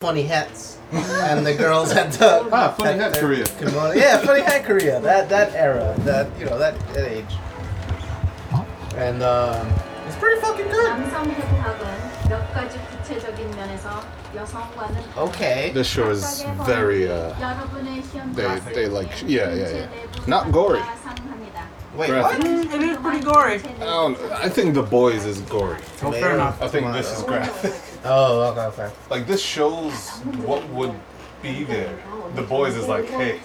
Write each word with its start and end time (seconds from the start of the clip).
funny 0.00 0.22
hats, 0.22 0.78
and 0.92 1.44
the 1.46 1.52
girls 1.52 1.92
had 1.92 2.10
the 2.14 2.48
Ah, 2.50 2.72
funny 2.72 2.92
had 2.92 3.00
hat 3.00 3.12
their 3.12 3.22
Korea. 3.22 3.44
kimono- 3.44 3.92
Yeah, 3.94 4.16
funny 4.24 4.40
hat 4.40 4.64
Korea. 4.64 4.98
That 5.00 5.28
that 5.28 5.52
era, 5.54 5.94
that 6.08 6.26
you 6.38 6.46
know 6.46 6.56
that, 6.58 6.72
that 6.94 7.04
age, 7.12 7.34
and 8.96 9.22
um, 9.22 9.68
it's 10.08 10.16
pretty 10.16 10.40
fucking 10.40 10.70
good. 10.72 10.88
남성 10.88 11.28
해부학은 11.28 11.84
몇 12.30 12.40
가지 12.54 12.78
구체적인 12.88 13.50
면에서 13.54 14.00
여성과는 14.34 15.02
Okay. 15.18 15.70
This 15.74 15.86
show 15.86 16.08
is 16.08 16.44
very 16.64 17.04
uh 17.06 17.34
여러분의 17.38 18.00
현 18.16 18.32
they- 18.34 18.48
모습을 18.48 18.72
they 18.72 18.88
like- 18.88 19.12
yeah, 19.28 19.52
yeah, 19.52 19.68
yeah. 19.68 19.88
내부 19.92 20.26
Not 20.26 20.50
gory. 20.50 20.80
상상합니다. 20.80 21.60
Wait, 21.94 22.06
Graphic. 22.08 22.38
what? 22.40 22.72
It 22.72 22.82
is 22.88 22.96
pretty 23.02 23.20
gory. 23.20 23.60
I 23.60 23.84
don't 23.84 24.16
I 24.32 24.48
think 24.48 24.72
the 24.72 24.82
boys 24.82 25.26
is 25.26 25.42
gory. 25.50 25.76
Oh, 26.02 26.10
fair 26.12 26.32
enough. 26.40 26.56
I 26.62 26.68
think 26.68 26.86
this 26.94 27.12
is 27.12 27.22
graphic. 27.24 27.74
Oh, 28.04 28.50
okay, 28.50 28.82
okay. 28.82 28.90
Like 29.10 29.26
this 29.26 29.42
shows 29.42 30.10
what 30.44 30.66
would 30.70 30.94
be 31.42 31.64
there. 31.64 31.98
The 32.34 32.42
boys 32.42 32.76
is 32.76 32.88
like, 32.88 33.06
hey, 33.06 33.40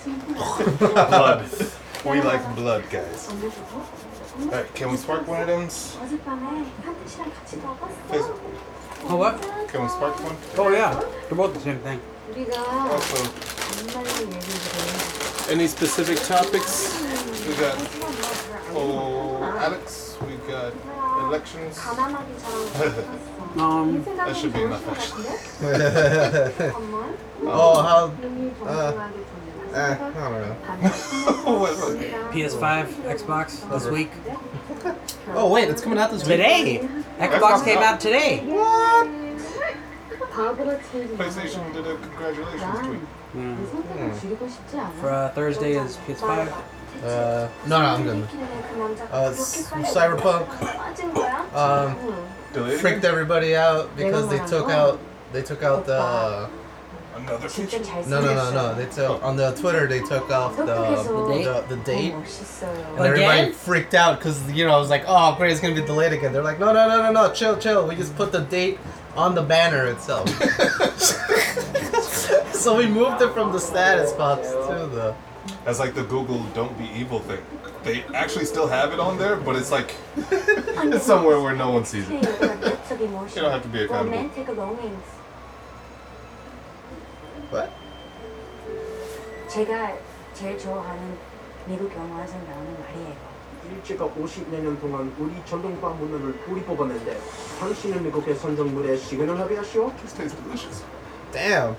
blood. 0.79 1.49
We 2.05 2.21
like 2.21 2.55
blood, 2.55 2.83
guys. 2.89 3.29
Alright, 4.39 4.73
can 4.75 4.91
we 4.91 4.97
spark 4.97 5.27
one 5.27 5.41
of 5.41 5.47
them? 5.47 5.69
Oh, 9.07 9.15
what? 9.17 9.41
Can 9.69 9.81
we 9.83 9.89
spark 9.89 10.23
one? 10.23 10.35
Oh, 10.57 10.69
yeah. 10.69 10.93
They're 11.27 11.37
both 11.37 11.53
the 11.53 11.59
same 11.59 11.79
thing. 11.79 12.01
Also, 12.91 13.31
any 15.51 15.67
specific 15.67 16.19
topics? 16.19 17.01
We 17.47 17.53
got, 17.55 17.77
oh, 18.73 19.43
Alex, 19.57 20.17
we 20.21 20.35
got 20.47 20.73
elections. 21.21 21.79
Um, 23.57 24.03
that 24.03 24.35
should 24.35 24.53
be 24.53 24.63
enough. 24.63 24.83
Oh, 27.47 27.51
oh, 27.51 27.81
how? 27.83 28.65
Uh, 28.65 29.09
eh, 29.73 29.93
I 29.93 29.97
don't 29.97 30.13
know. 30.15 30.55
PS5, 32.31 32.85
Xbox 33.03 33.69
this 33.69 33.85
week. 33.85 34.09
Oh 35.33 35.51
wait, 35.51 35.69
it's 35.69 35.81
coming 35.81 35.99
out 35.99 36.09
this 36.11 36.23
week. 36.23 36.37
Today, 36.37 36.89
Xbox 37.19 37.63
came 37.63 37.77
out 37.79 37.99
today. 37.99 38.39
What? 38.45 39.07
PlayStation 40.31 41.71
did 41.73 41.85
a 41.85 41.97
congratulations 41.97 42.79
tweet. 42.87 42.99
Hmm. 43.33 43.53
Hmm. 43.53 45.01
For 45.01 45.11
uh, 45.11 45.29
Thursday 45.29 45.73
is 45.73 45.97
PS5. 46.07 46.51
Uh, 47.03 47.49
no, 47.67 47.81
no, 47.81 47.85
I'm 47.85 48.03
good. 48.03 48.23
Uh, 49.11 49.31
Cyberpunk 49.33 50.47
um, 51.53 51.95
freaked 52.79 53.03
everybody 53.05 53.55
out 53.55 53.95
because 53.95 54.29
they 54.29 54.39
took 54.45 54.69
out 54.69 54.99
they 55.35 55.41
took 55.41 55.63
out 55.63 55.85
the. 55.85 56.49
Another? 57.15 57.47
No, 58.07 58.21
no, 58.21 58.33
no, 58.33 58.51
no. 58.51 58.75
They 58.75 58.85
took 58.87 59.23
on 59.23 59.35
the 59.37 59.51
Twitter. 59.51 59.87
They 59.87 59.99
took 59.99 60.29
off 60.31 60.55
the 60.57 60.65
the, 60.65 61.63
the, 61.67 61.75
the 61.75 61.81
date, 61.83 62.13
and 62.13 62.99
everybody 63.05 63.51
freaked 63.51 63.93
out 63.93 64.19
because 64.19 64.51
you 64.51 64.65
know 64.65 64.73
I 64.73 64.77
was 64.77 64.89
like, 64.89 65.03
oh 65.07 65.35
great, 65.37 65.51
it's 65.51 65.61
gonna 65.61 65.75
be 65.75 65.81
delayed 65.81 66.13
again. 66.13 66.33
They're 66.33 66.43
like, 66.43 66.59
no, 66.59 66.73
no, 66.73 66.87
no, 66.87 67.01
no, 67.01 67.11
no, 67.11 67.33
chill, 67.33 67.57
chill. 67.57 67.87
We 67.87 67.95
just 67.95 68.15
put 68.15 68.31
the 68.31 68.41
date 68.41 68.79
on 69.15 69.33
the 69.33 69.41
banner 69.41 69.87
itself. 69.87 70.27
so 72.53 72.75
we 72.77 72.85
moved 72.87 73.21
it 73.21 73.33
from 73.33 73.53
the 73.53 73.59
status 73.59 74.11
box 74.13 74.49
to 74.49 74.89
the. 74.91 75.15
That's 75.64 75.78
like 75.78 75.94
the 75.94 76.04
Google 76.04 76.44
"Don't 76.54 76.76
be 76.78 76.88
evil" 76.94 77.20
thing. 77.20 77.40
They 77.82 78.04
actually 78.14 78.44
still 78.44 78.68
have 78.68 78.92
it 78.92 79.00
on 79.00 79.18
there, 79.18 79.36
but 79.36 79.56
it's 79.56 79.70
like 79.72 79.94
it's 80.16 81.04
somewhere 81.04 81.40
where 81.40 81.54
no 81.54 81.70
one 81.70 81.84
sees 81.84 82.08
it. 82.08 82.14
You 82.14 83.42
don't 83.42 83.52
have 83.52 83.62
to 83.62 83.68
be 83.68 83.84
accountable. 83.84 84.12
Romantic 84.12 84.48
romance. 84.48 85.20
what 87.50 87.70
제가 89.48 89.94
제일 90.34 90.58
좋아하는 90.58 91.18
미국 91.66 91.92
영화에서 91.92 92.34
나오는 92.48 92.76
말이에요. 92.80 93.30
일제가 93.70 94.06
50여 94.06 94.54
년 94.62 94.80
동안 94.80 95.12
우리 95.18 95.34
전통과 95.44 95.90
문화를 95.90 96.32
뿌리 96.44 96.62
뽑았는데 96.62 97.20
당신은 97.60 98.04
미국의 98.04 98.34
선정물에 98.36 98.96
시간을 98.96 99.38
합의하시오? 99.38 99.92
This 99.96 100.14
tastes 100.14 100.42
delicious. 100.42 100.84
damn 101.32 101.76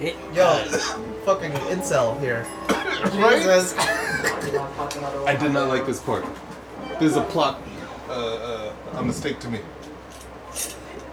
It, 0.00 0.14
yo 0.34 0.64
fucking 1.24 1.52
incel 1.72 2.20
here 2.20 2.46
Right? 3.16 3.42
Jesus 3.42 3.74
I 5.26 5.36
did 5.38 5.52
not 5.52 5.68
like 5.68 5.86
this 5.86 6.00
part. 6.00 6.24
This 7.00 7.12
is 7.12 7.16
a 7.16 7.22
plot, 7.22 7.60
uh, 8.08 8.12
uh, 8.12 8.72
a 8.94 9.02
mistake 9.02 9.38
to 9.40 9.48
me. 9.48 9.60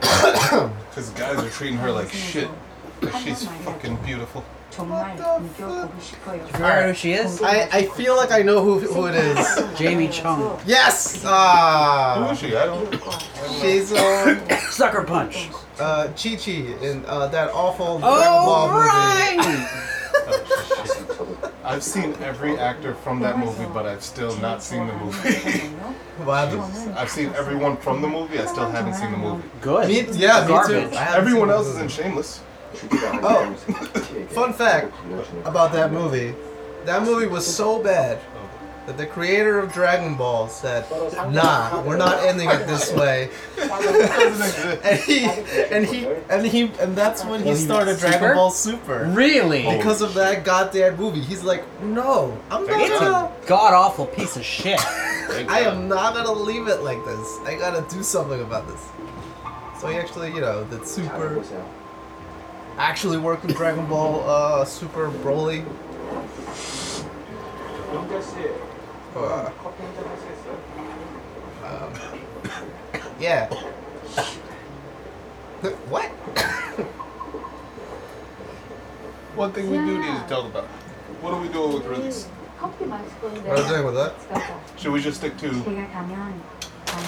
Because 0.89 1.09
guys 1.11 1.43
are 1.43 1.49
treating 1.49 1.77
her 1.77 1.91
like 1.91 2.09
shit. 2.09 2.47
Like 3.01 3.15
she's 3.23 3.47
fucking 3.65 3.95
beautiful. 4.05 4.45
정말 4.72 5.16
느껴보고 5.16 5.92
싶어요. 6.00 6.36
you 6.38 6.52
remember 6.54 6.86
who 6.88 6.94
she 6.94 7.12
is? 7.14 7.42
I, 7.42 7.68
I 7.72 7.82
feel 7.96 8.14
like 8.16 8.30
I 8.30 8.42
know 8.42 8.62
who, 8.62 8.78
who 8.78 9.06
it 9.06 9.14
is. 9.16 9.38
Jamie 9.76 10.08
Chung. 10.08 10.56
Yes! 10.66 11.22
Who 11.22 11.28
Ah! 11.30 12.30
is 12.30 12.38
she? 12.38 12.54
I 12.56 12.66
don't. 12.66 12.94
She's 13.60 13.92
um, 13.92 14.38
Sucker 14.70 15.02
Punch. 15.02 15.48
uh, 15.80 16.08
Chi 16.14 16.36
Chi 16.36 16.62
in 16.84 17.04
uh, 17.06 17.26
that 17.28 17.50
awful 17.52 17.98
Dragon 17.98 18.18
Oh, 18.28 18.46
Ball 18.46 18.68
movie. 18.68 18.88
right! 18.88 19.84
I've 21.64 21.82
seen 21.82 22.14
every 22.22 22.56
actor 22.58 22.94
from 22.94 23.20
that 23.20 23.38
movie, 23.38 23.66
but 23.74 23.84
I've 23.86 24.02
still 24.02 24.34
not 24.36 24.62
seen 24.62 24.86
the 24.86 24.92
movie. 24.94 25.34
What 26.24 26.48
happened? 26.48 26.94
I've 26.96 27.10
seen 27.10 27.30
everyone 27.36 27.76
from 27.78 28.00
the 28.00 28.08
movie. 28.08 28.38
I 28.38 28.46
still 28.46 28.68
haven't 28.70 28.94
seen 28.94 29.10
the 29.12 29.18
movie. 29.18 29.42
Good. 29.60 29.88
Me, 29.88 30.06
yeah, 30.12 30.42
me 30.42 30.48
Garbage. 30.48 30.90
too. 30.92 30.96
I 30.96 31.00
haven't 31.02 31.20
Everyone 31.20 31.48
seen 31.48 31.56
else 31.56 31.66
the 31.66 31.70
is 31.72 31.76
in 31.76 31.82
movie. 31.82 31.94
Shameless. 32.02 32.40
Oh, 33.23 33.53
fun 34.29 34.53
fact 34.53 34.93
about 35.45 35.71
that 35.73 35.91
movie. 35.91 36.35
That 36.85 37.03
movie 37.03 37.27
was 37.27 37.45
so 37.45 37.81
bad 37.81 38.19
that 38.85 38.97
the 38.97 39.05
creator 39.05 39.59
of 39.59 39.71
Dragon 39.71 40.15
Ball 40.15 40.49
said, 40.49 40.85
"Nah, 41.31 41.81
we're 41.83 41.95
not 41.97 42.19
ending 42.23 42.49
it 42.49 42.67
this 42.67 42.91
way." 42.93 43.29
And 44.83 44.99
he, 44.99 45.25
and 45.25 45.85
he, 45.85 46.05
and 46.29 46.45
he, 46.45 46.61
and 46.81 46.95
that's 46.95 47.23
when 47.23 47.43
he 47.43 47.55
started 47.55 47.99
Dragon 47.99 48.35
Ball 48.35 48.51
Super. 48.51 49.05
Really? 49.13 49.63
Because 49.77 50.01
of 50.01 50.13
that 50.15 50.43
goddamn 50.43 50.97
movie, 50.97 51.21
he's 51.21 51.43
like, 51.43 51.63
"No, 51.81 52.37
I'm 52.51 52.67
not 52.67 52.81
It's 52.81 52.99
gonna." 52.99 53.31
a 53.33 53.47
god 53.47 53.73
awful 53.73 54.05
piece 54.05 54.35
of 54.35 54.43
shit. 54.43 54.79
I 55.49 55.61
am 55.61 55.87
not 55.87 56.13
gonna 56.13 56.33
leave 56.33 56.67
it 56.67 56.81
like 56.81 57.03
this. 57.05 57.39
I 57.45 57.55
gotta 57.55 57.85
do 57.93 58.03
something 58.03 58.41
about 58.41 58.67
this. 58.67 58.81
So 59.79 59.87
he 59.87 59.95
actually, 59.97 60.33
you 60.33 60.41
know, 60.41 60.65
did 60.65 60.85
Super 60.87 61.41
Actually 62.78 63.18
worked 63.18 63.44
with 63.44 63.56
Dragon 63.56 63.86
Ball 63.86 64.22
uh, 64.28 64.64
Super 64.64 65.10
Broly. 65.22 65.64
영자 67.94 68.20
씨, 68.20 68.36
Uh, 69.16 69.50
커피 69.62 69.82
한잔 69.82 70.04
하시겠어요? 70.04 70.54
um, 71.64 71.92
yeah. 73.18 73.48
what? 75.88 76.10
One 79.34 79.52
thing 79.52 79.70
we 79.70 79.78
do 79.78 79.98
need 79.98 80.14
to 80.14 80.26
talk 80.28 80.44
about. 80.46 80.66
What 81.22 81.32
are 81.34 81.40
we 81.40 81.48
doing 81.48 81.72
with 81.74 81.86
release? 81.86 82.28
커피 82.60 82.84
마실 82.86 83.08
건데. 83.20 83.40
What 83.48 83.58
are 83.58 83.62
you 83.62 83.68
doing 83.68 83.84
with 83.86 83.94
that? 83.96 84.12
가자. 84.28 84.54
Should 84.76 84.92
we 84.92 85.00
just 85.00 85.18
stick 85.18 85.36
to 85.38 85.48
제가 85.50 85.88
가면 85.90 86.40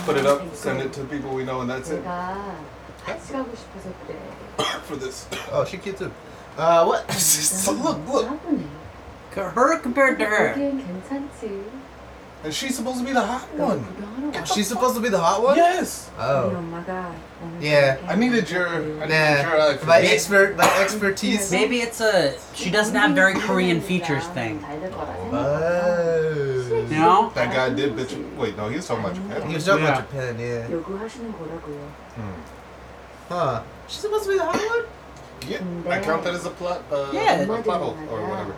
put 0.07 0.17
it 0.17 0.27
up, 0.27 0.43
send 0.55 0.81
it 0.81 0.93
to 0.95 1.05
people 1.05 1.31
we 1.35 1.45
know, 1.45 1.61
and 1.61 1.71
that's 1.71 1.91
it 1.91 2.03
제가 2.03 2.57
같이 3.05 3.33
가고 3.33 3.51
싶어서 3.55 3.91
그래. 4.07 4.19
for 4.84 4.96
this. 4.96 5.28
Oh, 5.52 5.66
she 5.66 5.78
cute 5.78 5.98
too. 5.98 6.12
Uh, 6.58 6.86
what? 6.86 7.08
look, 7.84 8.08
look. 8.08 8.40
Her 9.34 9.80
compared 9.80 10.18
to 10.20 10.26
her. 10.26 10.54
And 12.46 12.54
she's 12.54 12.76
supposed 12.76 13.00
to 13.00 13.06
be 13.06 13.12
the 13.12 13.26
hot 13.26 13.52
one. 13.56 13.84
She's 14.46 14.68
supposed 14.68 14.96
to 14.96 15.02
be 15.02 15.10
the 15.10 15.18
hot 15.18 15.42
one. 15.42 15.58
Yes. 15.58 16.12
Oh. 16.20 16.52
Yeah. 17.60 17.98
I 18.08 18.16
needed 18.16 18.50
your. 18.52 18.68
I 18.68 18.80
needed 18.80 19.42
your 19.42 19.62
eye 19.62 19.80
My 19.86 20.00
expert, 20.02 20.56
my 20.56 20.80
expertise. 20.80 21.52
Maybe 21.52 21.82
it's 21.82 22.02
a 22.02 22.38
she 22.54 22.70
doesn't 22.70 22.96
have 22.96 23.16
very 23.16 23.34
Korean 23.34 23.82
features 23.82 24.26
thing. 24.28 24.64
Oh. 25.34 26.46
You 26.88 27.02
know? 27.02 27.32
That 27.34 27.54
guy 27.54 27.74
did 27.74 27.94
bitch. 27.96 28.14
Wait, 28.38 28.56
no, 28.56 28.70
he 28.70 28.76
was 28.76 28.88
talking 28.88 29.04
about 29.04 29.16
Japan. 29.16 29.50
He 29.50 29.56
was 29.56 29.66
talking 29.66 29.84
about 29.84 30.08
Japan. 30.10 30.40
Yeah. 30.40 30.68
Huh. 33.30 33.64
She's 33.88 34.00
supposed 34.00 34.24
to 34.26 34.32
be 34.32 34.38
the 34.38 34.46
Hot 34.46 34.56
One? 34.56 34.86
Yeah, 35.50 35.62
I 35.94 36.00
count 36.00 36.24
that 36.24 36.34
as 36.34 36.46
a 36.46 36.50
plot. 36.50 36.84
Uh, 36.92 37.10
Yeah. 37.14 37.42
a 37.42 37.62
plot 37.62 37.82
hole 37.82 37.98
or 38.10 38.28
whatever. 38.28 38.56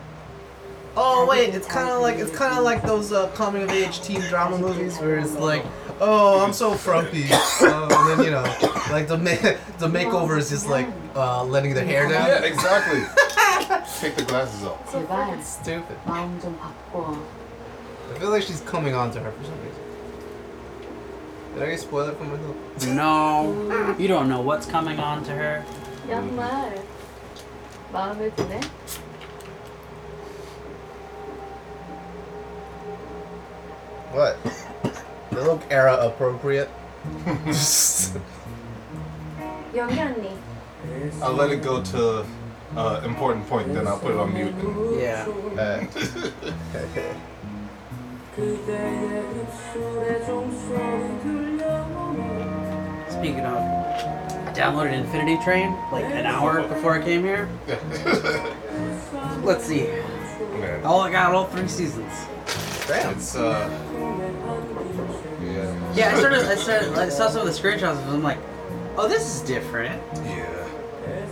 Oh 0.99 1.27
wait, 1.29 1.53
it's 1.53 1.67
kind 1.67 1.89
of 1.89 2.01
like 2.01 2.17
it's 2.17 2.35
kind 2.35 2.57
of 2.57 2.63
like 2.63 2.81
those 2.81 3.11
uh, 3.11 3.27
coming 3.29 3.61
of 3.61 3.69
age 3.69 4.01
teen 4.01 4.19
drama 4.21 4.57
movies 4.57 4.97
where 4.97 5.19
it's 5.19 5.35
like, 5.35 5.63
oh, 6.01 6.43
I'm 6.43 6.53
so 6.53 6.73
frumpy, 6.73 7.27
oh, 7.31 7.87
and 8.09 8.19
then 8.19 8.25
you 8.25 8.31
know, 8.31 8.41
like 8.89 9.07
the 9.07 9.17
ma- 9.17 9.57
the 9.77 9.87
makeover 9.87 10.39
is 10.39 10.49
just 10.49 10.67
like 10.67 10.87
uh, 11.15 11.43
letting 11.43 11.75
the 11.75 11.83
hair 11.83 12.09
down. 12.09 12.27
Yeah, 12.27 12.43
exactly. 12.43 13.01
Take 13.99 14.15
the 14.15 14.23
glasses 14.23 14.63
off. 14.63 14.91
So 14.91 15.03
fucking 15.03 15.43
stupid. 15.43 15.97
I 16.07 16.27
feel 18.17 18.29
like 18.29 18.41
she's 18.43 18.61
coming 18.61 18.95
on 18.95 19.11
to 19.11 19.19
her 19.19 19.31
for 19.31 19.43
some 19.43 19.59
reason. 19.63 19.83
Did 21.56 21.62
I 21.64 21.76
spoil 21.76 22.08
it 22.08 22.16
for 22.16 22.24
myself? 22.24 22.56
No. 22.88 23.94
You 23.98 24.08
don't 24.08 24.28
know 24.28 24.40
what's 24.40 24.66
coming 24.66 24.98
on 24.98 25.22
to 25.24 25.32
her. 25.32 25.64
양말. 26.08 26.82
마음에 27.92 28.30
드네. 28.30 28.60
What? 34.12 34.36
They 35.30 35.40
look 35.40 35.62
era 35.70 35.96
appropriate. 36.06 36.69
영희 39.74 39.98
언니. 40.00 40.36
I'll 41.22 41.32
let 41.32 41.50
it 41.50 41.62
go 41.62 41.82
to 41.82 42.24
uh, 42.76 43.00
important 43.04 43.48
point, 43.48 43.72
then 43.72 43.86
I'll 43.86 43.98
put 43.98 44.10
it 44.12 44.19
on 44.19 44.34
mute. 44.34 44.52
and- 44.54 45.00
Yeah. 45.00 45.26
Uh, 45.58 45.84
Speaking 53.09 53.39
of, 53.41 53.57
I 53.57 54.53
downloaded 54.55 54.93
Infinity 54.93 55.43
Train 55.43 55.75
like 55.91 56.05
an 56.05 56.27
hour 56.27 56.61
before 56.67 56.93
I 56.93 57.03
came 57.03 57.23
here. 57.23 57.49
Let's 59.43 59.65
see. 59.65 59.87
Man, 59.87 60.81
Oh, 60.83 60.99
I 60.99 61.11
got 61.11 61.33
all 61.33 61.45
three 61.45 61.67
seasons. 61.67 62.13
damn. 62.87 63.15
it's 63.15 63.35
uh, 63.35 63.67
yeah, 65.41 65.93
Yeah, 65.95 66.15
I 66.15 66.19
started. 66.19 66.45
I 66.45 66.55
started. 66.55 66.93
I 66.95 67.09
saw 67.09 67.29
some 67.29 67.45
of 67.45 67.47
the 67.47 67.59
screenshots, 67.59 67.99
and 68.03 68.11
I'm 68.11 68.23
like, 68.23 68.37
oh, 68.97 69.07
this 69.07 69.35
is 69.35 69.41
different. 69.41 69.99
yeah. 70.25 70.53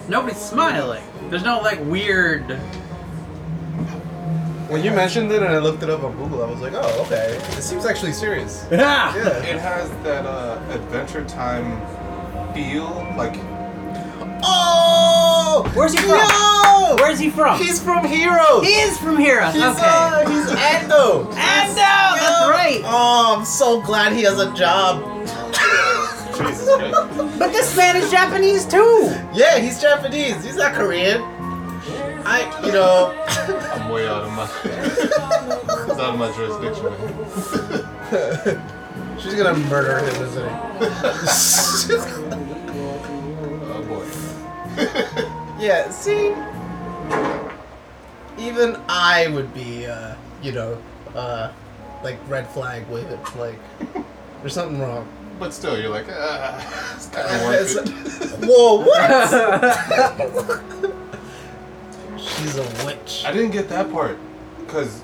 Nobody's 0.09 0.37
smiling. 0.41 1.03
There's 1.29 1.43
no 1.43 1.59
like 1.61 1.79
weird. 1.85 2.59
When 4.69 4.83
you 4.83 4.91
mentioned 4.91 5.31
it 5.31 5.43
and 5.43 5.53
I 5.53 5.59
looked 5.59 5.83
it 5.83 5.89
up 5.89 6.03
on 6.03 6.15
Google, 6.17 6.43
I 6.43 6.49
was 6.49 6.59
like, 6.59 6.73
oh, 6.75 7.03
okay. 7.05 7.37
It 7.57 7.61
seems 7.61 7.85
actually 7.85 8.13
serious. 8.13 8.65
Yeah. 8.71 9.15
Yeah. 9.15 9.43
It 9.43 9.59
has 9.59 9.89
that 10.03 10.25
uh, 10.25 10.59
Adventure 10.71 11.23
Time 11.25 11.79
feel, 12.53 12.89
like 13.17 13.35
Oh! 14.43 15.71
Where's 15.73 15.93
he 15.93 15.99
from? 15.99 16.17
Yo! 16.19 16.95
Where's 16.97 17.19
he 17.19 17.29
from? 17.29 17.57
He's 17.59 17.81
from 17.81 18.05
Heroes. 18.05 18.63
he 18.63 18.73
is 18.73 18.97
from 18.97 19.17
Heroes. 19.17 19.53
He's, 19.53 19.63
okay. 19.63 19.81
uh, 19.81 20.29
he's 20.29 20.45
Ando. 20.51 21.31
Ando, 21.31 21.75
that's 21.75 22.47
right. 22.49 22.81
Oh, 22.83 23.35
I'm 23.37 23.45
so 23.45 23.81
glad 23.81 24.13
he 24.13 24.23
has 24.23 24.39
a 24.39 24.53
job. 24.53 25.01
Jesus 26.37 26.75
Christ. 26.75 27.39
But 27.39 27.51
this 27.53 27.75
man 27.77 27.95
is 27.95 28.11
Japanese 28.11 28.65
too. 28.65 29.13
Yeah, 29.33 29.57
he's 29.59 29.81
Japanese. 29.81 30.43
He's 30.43 30.57
not 30.57 30.73
Korean. 30.73 31.21
I, 32.27 32.65
you 32.65 32.71
know, 32.71 33.13
I'm 33.73 33.89
way 33.89 34.07
out 34.07 34.23
of 34.23 34.31
my, 34.33 34.49
it's 34.63 35.99
out 35.99 36.13
of 36.13 36.19
my 36.19 36.31
jurisdiction. 36.33 36.91
she's 39.19 39.35
gonna 39.35 39.57
murder 39.69 39.99
him, 39.99 40.23
isn't 40.23 40.43
he? 40.43 40.49
Oh 43.71 43.83
boy. 43.87 44.05
yeah, 45.63 45.89
see, 45.91 46.33
even 48.37 48.81
I 48.89 49.27
would 49.27 49.53
be, 49.53 49.85
uh, 49.85 50.15
you 50.41 50.51
know, 50.51 50.81
uh, 51.13 51.51
like 52.03 52.17
red 52.27 52.47
flag 52.49 52.87
with 52.87 53.09
it. 53.11 53.19
like 53.37 53.59
there's 54.41 54.53
something 54.53 54.79
wrong. 54.79 55.07
But 55.39 55.53
still, 55.53 55.79
you're 55.79 55.89
like, 55.89 56.07
ah, 56.09 56.95
it's 56.95 57.07
kind 57.07 57.27
of 57.27 57.41
worth 57.47 57.77
it. 57.77 57.89
Whoa, 58.47 58.83
what? 58.83 60.55
She's 62.25 62.57
a 62.57 62.85
witch. 62.85 63.23
I 63.25 63.31
didn't 63.31 63.51
get 63.51 63.69
that 63.69 63.91
part, 63.91 64.17
cause 64.67 65.03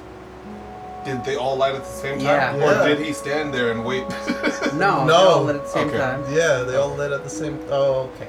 did 1.06 1.24
they 1.24 1.36
all 1.36 1.56
light 1.56 1.76
at 1.76 1.84
the 1.84 1.90
same 1.90 2.16
time, 2.20 2.26
Yeah. 2.26 2.56
or 2.66 2.72
Yeah. 2.72 2.86
did 2.88 3.00
he 3.00 3.14
stand 3.14 3.54
there 3.54 3.72
and 3.72 3.84
wait? 3.86 4.06
No, 4.74 4.74
No. 4.74 5.06
no, 5.06 5.16
all 5.30 5.50
at 5.50 5.62
the 5.64 5.68
same 5.70 5.88
Okay. 5.90 5.98
time. 5.98 6.24
Yeah, 6.32 6.64
they 6.64 6.76
all 6.76 6.90
lit 6.96 7.12
at 7.12 7.24
the 7.24 7.30
same. 7.30 7.60
Oh, 7.70 8.10
okay. 8.16 8.28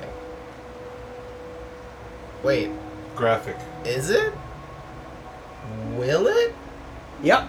Wait, 2.42 2.70
Graphic. 3.16 3.56
is 3.84 4.10
it? 4.10 4.32
Will 5.96 6.26
it? 6.26 6.54
Yep. 7.22 7.44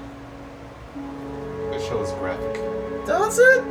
It 1.74 1.82
shows 1.82 2.12
graphic. 2.14 2.60
Does 3.06 3.40
it? 3.40 3.64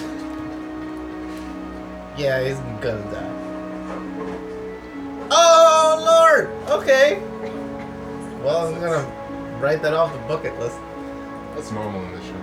yeah, 2.16 2.42
he's 2.42 2.58
gonna 2.80 3.02
die. 3.10 3.30
Oh 5.30 6.02
lord! 6.04 6.50
Okay. 6.80 7.20
Well, 8.42 8.66
I'm 8.66 8.80
gonna 8.80 9.04
write 9.60 9.82
that 9.82 9.94
off 9.94 10.12
the 10.12 10.18
bucket 10.20 10.58
list. 10.58 10.78
That's 11.54 11.70
normal 11.72 12.02
in 12.04 12.12
this 12.12 12.24
show. 12.24 12.34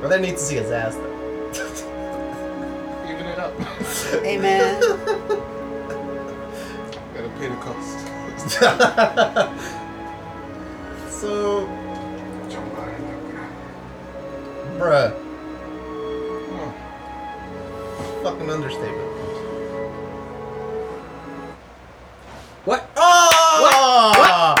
But 0.00 0.12
I 0.12 0.18
need 0.18 0.32
to 0.32 0.38
see 0.38 0.56
his 0.56 0.70
ass 0.70 0.94
though. 0.96 1.16
Even 3.04 3.26
it 3.26 3.38
up. 3.38 3.54
Amen. 4.24 4.80
Gotta 7.12 7.28
pay 7.38 7.48
the 7.48 7.56
cost. 7.56 7.98
so, 11.20 11.66
bruh. 14.78 15.12
Fucking 18.22 18.50
understatement. 18.50 19.08
what? 22.64 22.90
Oh! 22.96 24.54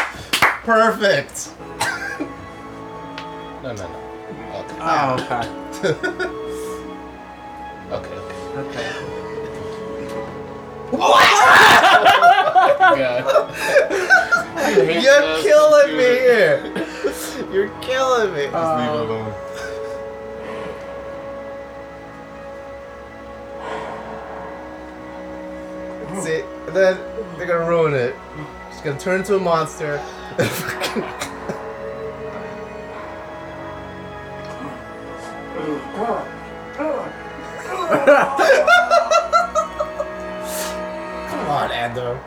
Perfect. 0.64 1.50
No, 3.62 3.74
no, 3.74 3.86
no. 3.86 3.94
Okay. 4.60 4.76
Oh, 4.80 5.14
okay. 5.20 6.36
Okay, 7.90 8.14
okay. 8.14 8.38
Okay. 8.56 8.88
God. 13.00 13.24
You're 15.02 15.42
killing 15.42 15.96
me 15.96 16.04
here. 16.04 16.58
You're 17.52 17.68
killing 17.80 18.32
me. 18.32 18.44
Just 18.44 18.76
leave 18.78 18.88
it 18.88 18.96
um, 18.96 19.10
alone. 19.10 19.34
See, 26.22 26.40
and 26.66 26.76
then 26.76 26.98
they're 27.36 27.46
gonna 27.46 27.68
ruin 27.68 27.94
it. 27.94 28.16
She's 28.72 28.80
gonna 28.80 28.98
turn 28.98 29.20
into 29.20 29.36
a 29.36 29.38
monster. 29.38 30.02
Come 41.30 41.48
on, 41.48 41.70
Ando. 41.70 42.20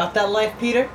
About 0.00 0.14
that 0.14 0.30
life, 0.30 0.54
Peter? 0.58 0.89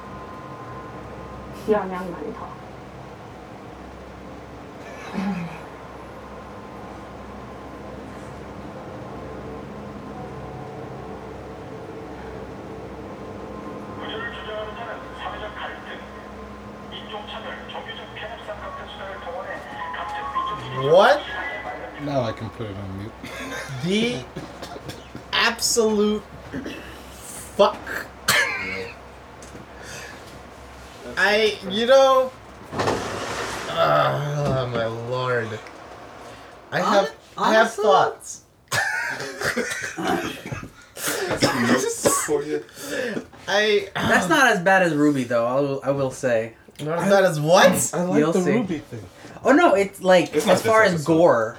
Say. 46.16 46.54
not 46.82 47.00
as 47.00 47.10
bad 47.10 47.24
as 47.26 47.40
what? 47.40 47.92
I 47.94 48.04
like 48.04 48.20
You'll 48.20 48.32
the 48.34 48.42
see. 48.42 48.52
Ruby 48.52 48.80
thing. 48.80 49.06
Oh 49.44 49.52
no, 49.52 49.76
it's 49.76 50.02
like 50.02 50.34
It's 50.36 50.46
not 50.46 50.56
as 50.56 50.62
far 50.64 50.84
as 50.84 50.94
episode. 50.94 51.08
gore 51.08 51.58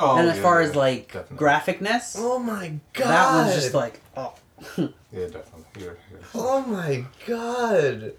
Oh, 0.00 0.16
and 0.16 0.28
as 0.30 0.36
yeah, 0.36 0.42
far 0.42 0.62
yeah, 0.62 0.68
as 0.68 0.76
like 0.76 1.12
definitely. 1.12 1.36
graphicness, 1.46 2.16
Oh 2.18 2.38
my 2.38 2.72
god. 2.94 3.06
that 3.08 3.34
one's 3.34 3.54
just 3.54 3.74
like 3.74 4.00
oh. 4.16 4.34
Yeah, 4.78 5.26
definitely. 5.26 5.64
Here, 5.76 5.98
here. 6.08 6.20
Oh 6.34 6.60
my 6.62 7.04
god. 7.26 8.12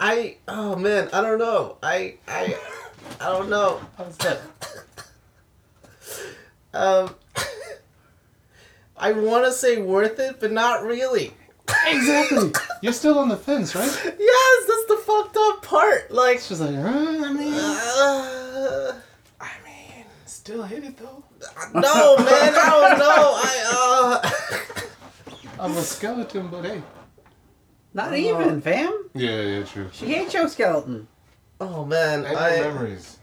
I 0.00 0.36
oh 0.48 0.76
man, 0.76 1.08
I 1.12 1.20
don't 1.20 1.38
know. 1.38 1.76
I 1.82 2.14
I 2.26 2.56
I 3.20 3.24
don't 3.30 3.50
know. 3.50 3.80
How's 3.98 4.16
that? 4.18 4.40
Um 6.72 7.14
I 8.96 9.12
want 9.12 9.44
to 9.46 9.52
say 9.52 9.78
worth 9.82 10.18
it, 10.20 10.38
but 10.38 10.52
not 10.52 10.84
really. 10.84 11.34
Exactly. 11.86 12.52
You're 12.80 12.92
still 12.92 13.18
on 13.18 13.28
the 13.28 13.36
fence, 13.36 13.74
right? 13.74 13.86
Yes, 14.18 14.66
that's 14.68 14.86
the 14.88 15.00
fucked 15.04 15.36
up 15.36 15.62
part. 15.62 16.10
Like 16.10 16.40
she's 16.40 16.60
like, 16.60 16.74
uh, 16.74 16.88
I 16.88 17.32
mean, 17.32 17.54
uh, 17.54 19.00
I 19.40 19.50
mean, 19.64 20.04
still 20.26 20.62
hit 20.62 20.84
it 20.84 20.96
though. 20.96 21.22
no, 21.74 22.16
man, 22.18 22.54
I 22.54 22.68
don't 22.70 22.98
know. 22.98 23.32
I 23.36 24.20
uh 25.58 25.62
I'm 25.62 25.76
a 25.76 25.82
skeleton, 25.82 26.48
but 26.48 26.64
hey. 26.64 26.82
Not 27.94 28.16
even, 28.16 28.60
fam. 28.62 29.10
Yeah, 29.14 29.40
yeah, 29.42 29.64
true. 29.64 29.90
She 29.92 30.06
hates 30.06 30.32
your 30.34 30.48
skeleton. 30.48 31.06
Oh 31.60 31.84
man, 31.84 32.24
And 32.24 32.36
I 32.36 32.56
your 32.56 32.72
memories. 32.72 33.18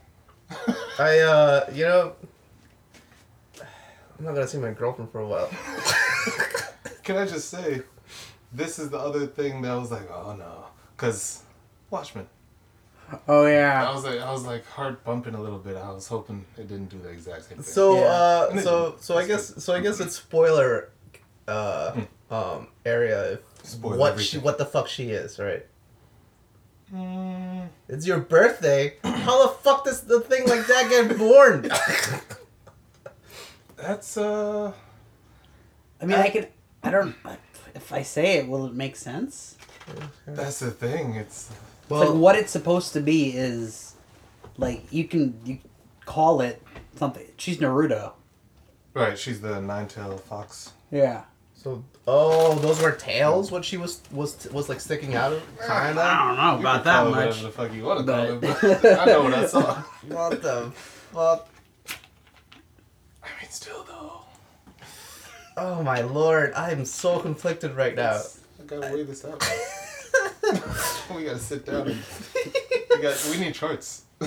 I 0.99 1.19
uh 1.19 1.69
you 1.73 1.85
know 1.85 2.15
I'm 4.19 4.25
not 4.25 4.35
going 4.35 4.45
to 4.45 4.51
see 4.51 4.57
my 4.57 4.71
girlfriend 4.71 5.11
for 5.13 5.21
a 5.21 5.27
while. 5.27 5.49
Can 7.03 7.15
I 7.15 7.25
just 7.25 7.47
say, 7.49 7.81
this 8.53 8.79
is 8.79 8.89
the 8.89 8.97
other 8.97 9.27
thing 9.27 9.61
that 9.61 9.71
I 9.71 9.75
was 9.77 9.91
like, 9.91 10.09
oh 10.11 10.35
no, 10.37 10.65
because 10.95 11.43
Watchmen. 11.89 12.27
Oh 13.27 13.45
yeah. 13.47 13.89
I 13.89 13.93
was 13.93 14.03
like, 14.03 14.19
I 14.19 14.31
was 14.31 14.45
like 14.45 14.65
heart 14.67 15.03
bumping 15.03 15.33
a 15.33 15.41
little 15.41 15.57
bit. 15.57 15.75
I 15.75 15.91
was 15.91 16.07
hoping 16.07 16.45
it 16.57 16.67
didn't 16.67 16.89
do 16.89 16.99
the 16.99 17.09
exact 17.09 17.45
same 17.45 17.57
thing. 17.57 17.63
So 17.73 17.95
Yeah. 17.95 18.05
uh 18.05 18.61
so 18.61 18.95
so 18.99 19.17
I 19.17 19.25
guess 19.25 19.63
so 19.63 19.73
I 19.73 19.79
guess 19.81 19.99
it's 19.99 20.15
spoiler 20.15 20.89
uh 21.47 21.99
um 22.29 22.67
area 22.85 23.33
if 23.33 23.39
Spoil 23.63 23.97
what 23.97 24.11
everything. 24.13 24.29
she 24.31 24.37
what 24.45 24.57
the 24.59 24.65
fuck 24.65 24.87
she 24.87 25.09
is, 25.09 25.39
right? 25.39 25.65
Mm, 26.93 27.69
It's 27.87 28.05
your 28.05 28.19
birthday. 28.19 28.97
How 29.03 29.47
the 29.47 29.53
fuck 29.53 29.85
does 29.85 30.01
the 30.01 30.21
thing 30.21 30.47
like 30.47 30.65
that 30.67 30.89
get 30.89 31.17
born? 31.17 31.61
that's 33.75 34.17
uh, 34.17 34.71
I 36.01 36.05
mean, 36.05 36.17
I 36.17 36.29
can. 36.29 36.47
I 36.83 36.91
don't. 36.91 37.15
If 37.75 37.91
I 37.93 38.01
say 38.03 38.37
it, 38.37 38.47
will 38.47 38.65
it 38.65 38.73
make 38.73 38.95
sense? 38.95 39.57
that's 40.27 40.59
the 40.59 40.71
thing. 40.71 41.15
It's 41.15 41.49
It's 41.83 41.91
like 41.91 42.09
what 42.13 42.35
it's 42.35 42.51
supposed 42.51 42.93
to 42.93 42.99
be 43.01 43.31
is, 43.35 43.93
like 44.57 44.91
you 44.91 45.05
can 45.05 45.39
you 45.45 45.57
call 46.05 46.41
it 46.41 46.61
something. 46.95 47.25
She's 47.37 47.57
Naruto. 47.57 48.13
right. 48.93 49.17
She's 49.17 49.41
the 49.41 49.59
nine-tailed 49.61 50.21
fox. 50.21 50.73
Yeah. 50.91 51.23
so 51.55 51.83
oh, 52.07 52.55
those 52.59 52.81
were 52.81 52.91
tails. 52.91 53.51
What 53.51 53.63
she 53.65 53.77
was 53.77 54.01
was 54.11 54.47
was 54.51 54.69
like 54.69 54.79
sticking 54.79 55.15
out 55.15 55.33
of 55.33 55.41
kinda. 55.59 56.01
I 56.01 56.27
don't 56.27 56.37
know 56.37 56.53
You 56.55 56.59
about 56.59 56.83
that 56.83 57.01
call 57.03 57.11
much. 57.11 57.27
Whatever 57.27 57.43
the 57.43 57.51
fuck 57.51 57.73
you 57.73 57.83
want 57.83 58.05
to 58.05 58.11
call 58.11 58.35
But- 58.35 58.63
it, 58.63 58.81
but 58.81 58.99
I 58.99 59.05
know 59.05 59.21
what 59.23 59.33
I 59.33 59.45
saw. 59.47 59.73
What 60.07 60.41
the 60.41 60.71
fuck? 60.75 61.47
I 63.23 63.27
mean, 63.41 63.49
still 63.51 63.83
though. 63.83 64.18
Oh 65.61 65.83
my 65.83 66.01
lord, 66.01 66.53
I 66.55 66.71
am 66.71 66.85
so 66.85 67.19
conflicted 67.19 67.75
right 67.75 67.95
now. 67.95 68.21
I 68.59 68.63
gotta 68.65 68.93
weigh 68.93 69.03
this 69.03 69.25
out. 69.25 69.43
we 71.15 71.23
gotta 71.25 71.37
sit 71.39 71.65
down. 71.65 71.87
And, 71.89 71.99
we 72.89 73.01
got. 73.01 73.27
We 73.29 73.37
need 73.37 73.53
charts. 73.53 74.03
I 74.21 74.25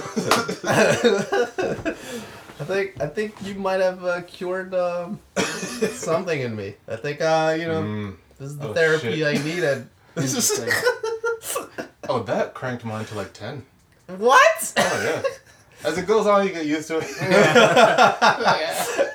think 2.64 3.00
I 3.00 3.06
think 3.06 3.34
you 3.42 3.54
might 3.54 3.80
have 3.80 4.04
uh, 4.04 4.20
cured 4.22 4.74
um, 4.74 5.18
something 5.38 6.40
in 6.40 6.54
me. 6.54 6.74
I 6.88 6.96
think 6.96 7.20
uh, 7.20 7.56
you 7.58 7.66
know 7.66 7.82
Mm. 7.82 8.16
this 8.38 8.50
is 8.50 8.58
the 8.58 8.68
Oh, 8.68 8.74
therapy 8.74 9.16
shit. 9.16 9.26
I 9.26 9.32
needed. 9.42 9.88
Interesting. 10.16 10.68
oh, 12.08 12.22
that 12.26 12.54
cranked 12.54 12.84
mine 12.84 13.04
to 13.06 13.14
like 13.14 13.32
ten. 13.32 13.64
what? 14.18 14.72
Oh 14.76 15.02
yeah. 15.04 15.22
As 15.88 15.96
it 15.98 16.06
goes 16.06 16.26
on, 16.26 16.46
you 16.46 16.52
get 16.52 16.66
used 16.66 16.88
to 16.88 16.98
it. 17.02 17.08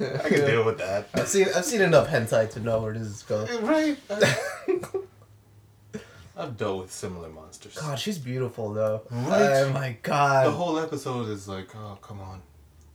I 0.24 0.28
can 0.28 0.46
deal 0.46 0.64
with 0.64 0.78
that. 0.78 1.08
I've 1.14 1.28
seen 1.28 1.46
I've 1.54 1.64
seen 1.64 1.80
enough 1.80 2.08
hentai 2.08 2.50
to 2.52 2.60
know 2.60 2.80
where 2.80 2.92
this 2.92 3.06
is 3.06 3.22
going. 3.22 3.64
Right. 3.64 3.96
I've 6.36 6.56
dealt 6.56 6.82
with 6.82 6.92
similar 6.92 7.28
monsters. 7.28 7.74
God, 7.74 7.98
she's 7.98 8.18
beautiful 8.18 8.72
though. 8.72 9.02
Right. 9.10 9.62
Oh 9.64 9.70
my 9.72 9.96
god. 10.02 10.46
The 10.46 10.52
whole 10.52 10.78
episode 10.78 11.28
is 11.28 11.48
like, 11.48 11.74
oh 11.74 11.98
come 12.00 12.20
on. 12.20 12.42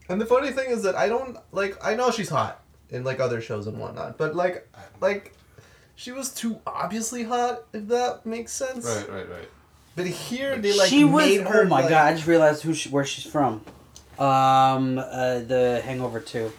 and 0.08 0.18
the 0.20 0.26
funny 0.26 0.50
thing 0.50 0.70
is 0.70 0.82
that 0.84 0.94
I 0.94 1.08
don't 1.08 1.36
like 1.52 1.76
I 1.84 1.94
know 1.94 2.10
she's 2.10 2.30
hot 2.30 2.62
in 2.88 3.04
like 3.04 3.20
other 3.20 3.40
shows 3.42 3.66
and 3.66 3.78
whatnot, 3.78 4.16
but 4.16 4.34
like 4.34 4.66
like 5.00 5.34
she 5.94 6.10
was 6.10 6.32
too 6.32 6.58
obviously 6.66 7.22
hot 7.24 7.64
if 7.74 7.86
that 7.88 8.24
makes 8.24 8.52
sense. 8.52 8.86
Right, 8.86 9.10
right, 9.10 9.28
right. 9.28 9.48
But 9.94 10.06
here 10.06 10.56
they 10.56 10.76
like 10.76 10.88
she 10.88 11.04
was. 11.04 11.24
made 11.24 11.42
her. 11.42 11.64
oh 11.64 11.68
my 11.68 11.80
like- 11.80 11.90
god! 11.90 12.06
I 12.08 12.14
just 12.14 12.26
realized 12.26 12.62
who 12.62 12.72
she, 12.72 12.88
where 12.88 13.04
she's 13.04 13.30
from. 13.30 13.60
Um, 14.18 14.98
uh, 14.98 15.40
the 15.40 15.82
Hangover 15.84 16.20
Two. 16.20 16.50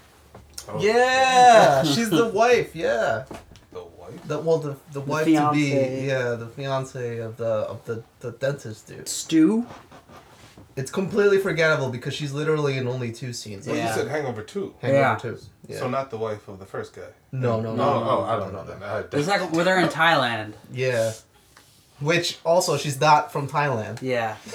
Oh, 0.67 0.79
Yeah, 0.81 1.83
she's 1.93 2.09
the 2.09 2.27
wife. 2.27 2.75
Yeah, 2.75 3.25
The 3.71 3.83
wife. 3.83 4.27
the 4.27 4.39
well 4.39 4.57
the 4.59 4.75
the 4.93 5.01
wife 5.01 5.25
to 5.25 5.31
be. 5.53 5.71
fiancé. 5.71 6.05
Yeah, 6.07 6.29
the 6.35 6.47
fiance 6.47 7.17
of 7.19 7.37
the 7.37 7.45
of 7.45 7.85
the 7.85 8.03
the 8.19 8.31
dentist 8.31 8.87
dude. 8.87 9.07
Stu. 9.07 9.65
It's 10.77 10.91
completely 10.91 11.37
forgettable 11.37 11.89
because 11.89 12.13
she's 12.13 12.33
literally 12.33 12.77
in 12.77 12.85
only 12.87 13.11
two 13.13 13.31
scenes. 13.31 13.65
Well, 13.65 13.77
Yeah. 13.77 13.87
you 13.89 13.93
said 13.95 14.07
Hangover 14.09 14.41
two. 14.43 14.73
Hangover 14.81 14.99
Yeah. 15.01 15.15
two. 15.15 15.39
Yeah. 15.67 15.79
So 15.79 15.87
not 15.89 16.09
the 16.09 16.17
wife 16.17 16.47
of 16.49 16.59
the 16.59 16.65
first 16.65 16.93
guy. 16.93 17.03
no, 17.31 17.61
no, 17.61 17.73
no, 17.73 17.75
No, 17.75 17.99
no, 18.03 18.09
oh, 18.09 18.23
I 18.23 18.35
don't 18.37 18.51
know 18.51 18.65
that. 18.65 18.83
I 18.83 19.17
It's 19.17 19.27
like 19.27 19.53
where 19.53 19.63
they're 19.63 19.79
in 19.79 19.87
Thailand. 19.87 20.53
Yeah. 20.73 21.13
Which 22.01 22.39
also 22.43 22.75
she's 22.77 22.99
not 22.99 23.31
from 23.31 23.47
Thailand. 23.47 24.01
Yeah. 24.01 24.35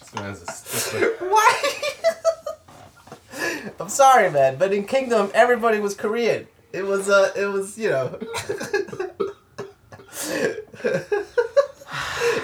This 0.00 0.14
man's 0.14 0.42
a 0.42 0.52
stickler. 0.52 1.28
Why? 1.30 1.62
I'm 3.80 3.88
sorry, 3.88 4.30
man, 4.30 4.56
but 4.56 4.72
in 4.72 4.84
Kingdom 4.84 5.30
everybody 5.34 5.78
was 5.78 5.94
Korean. 5.94 6.46
It 6.72 6.84
was 6.84 7.08
uh 7.08 7.32
it 7.36 7.46
was, 7.46 7.78
you 7.78 7.90
know. 7.90 8.14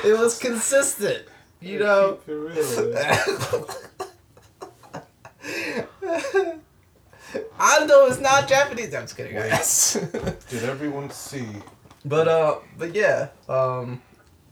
it 0.04 0.18
was 0.18 0.38
consistent, 0.38 1.24
you 1.60 1.78
know. 1.80 2.18
For 2.24 2.38
real, 2.38 2.92
man. 2.92 3.18
Ando 7.58 8.08
is 8.10 8.20
not 8.20 8.48
Japanese. 8.48 8.94
I'm 8.94 9.02
just 9.02 9.16
kidding. 9.16 9.34
Yes. 9.34 9.94
Did 10.48 10.64
everyone 10.64 11.10
see? 11.10 11.46
but 12.04 12.28
uh 12.28 12.56
but 12.78 12.94
yeah. 12.94 13.28
Um 13.48 14.02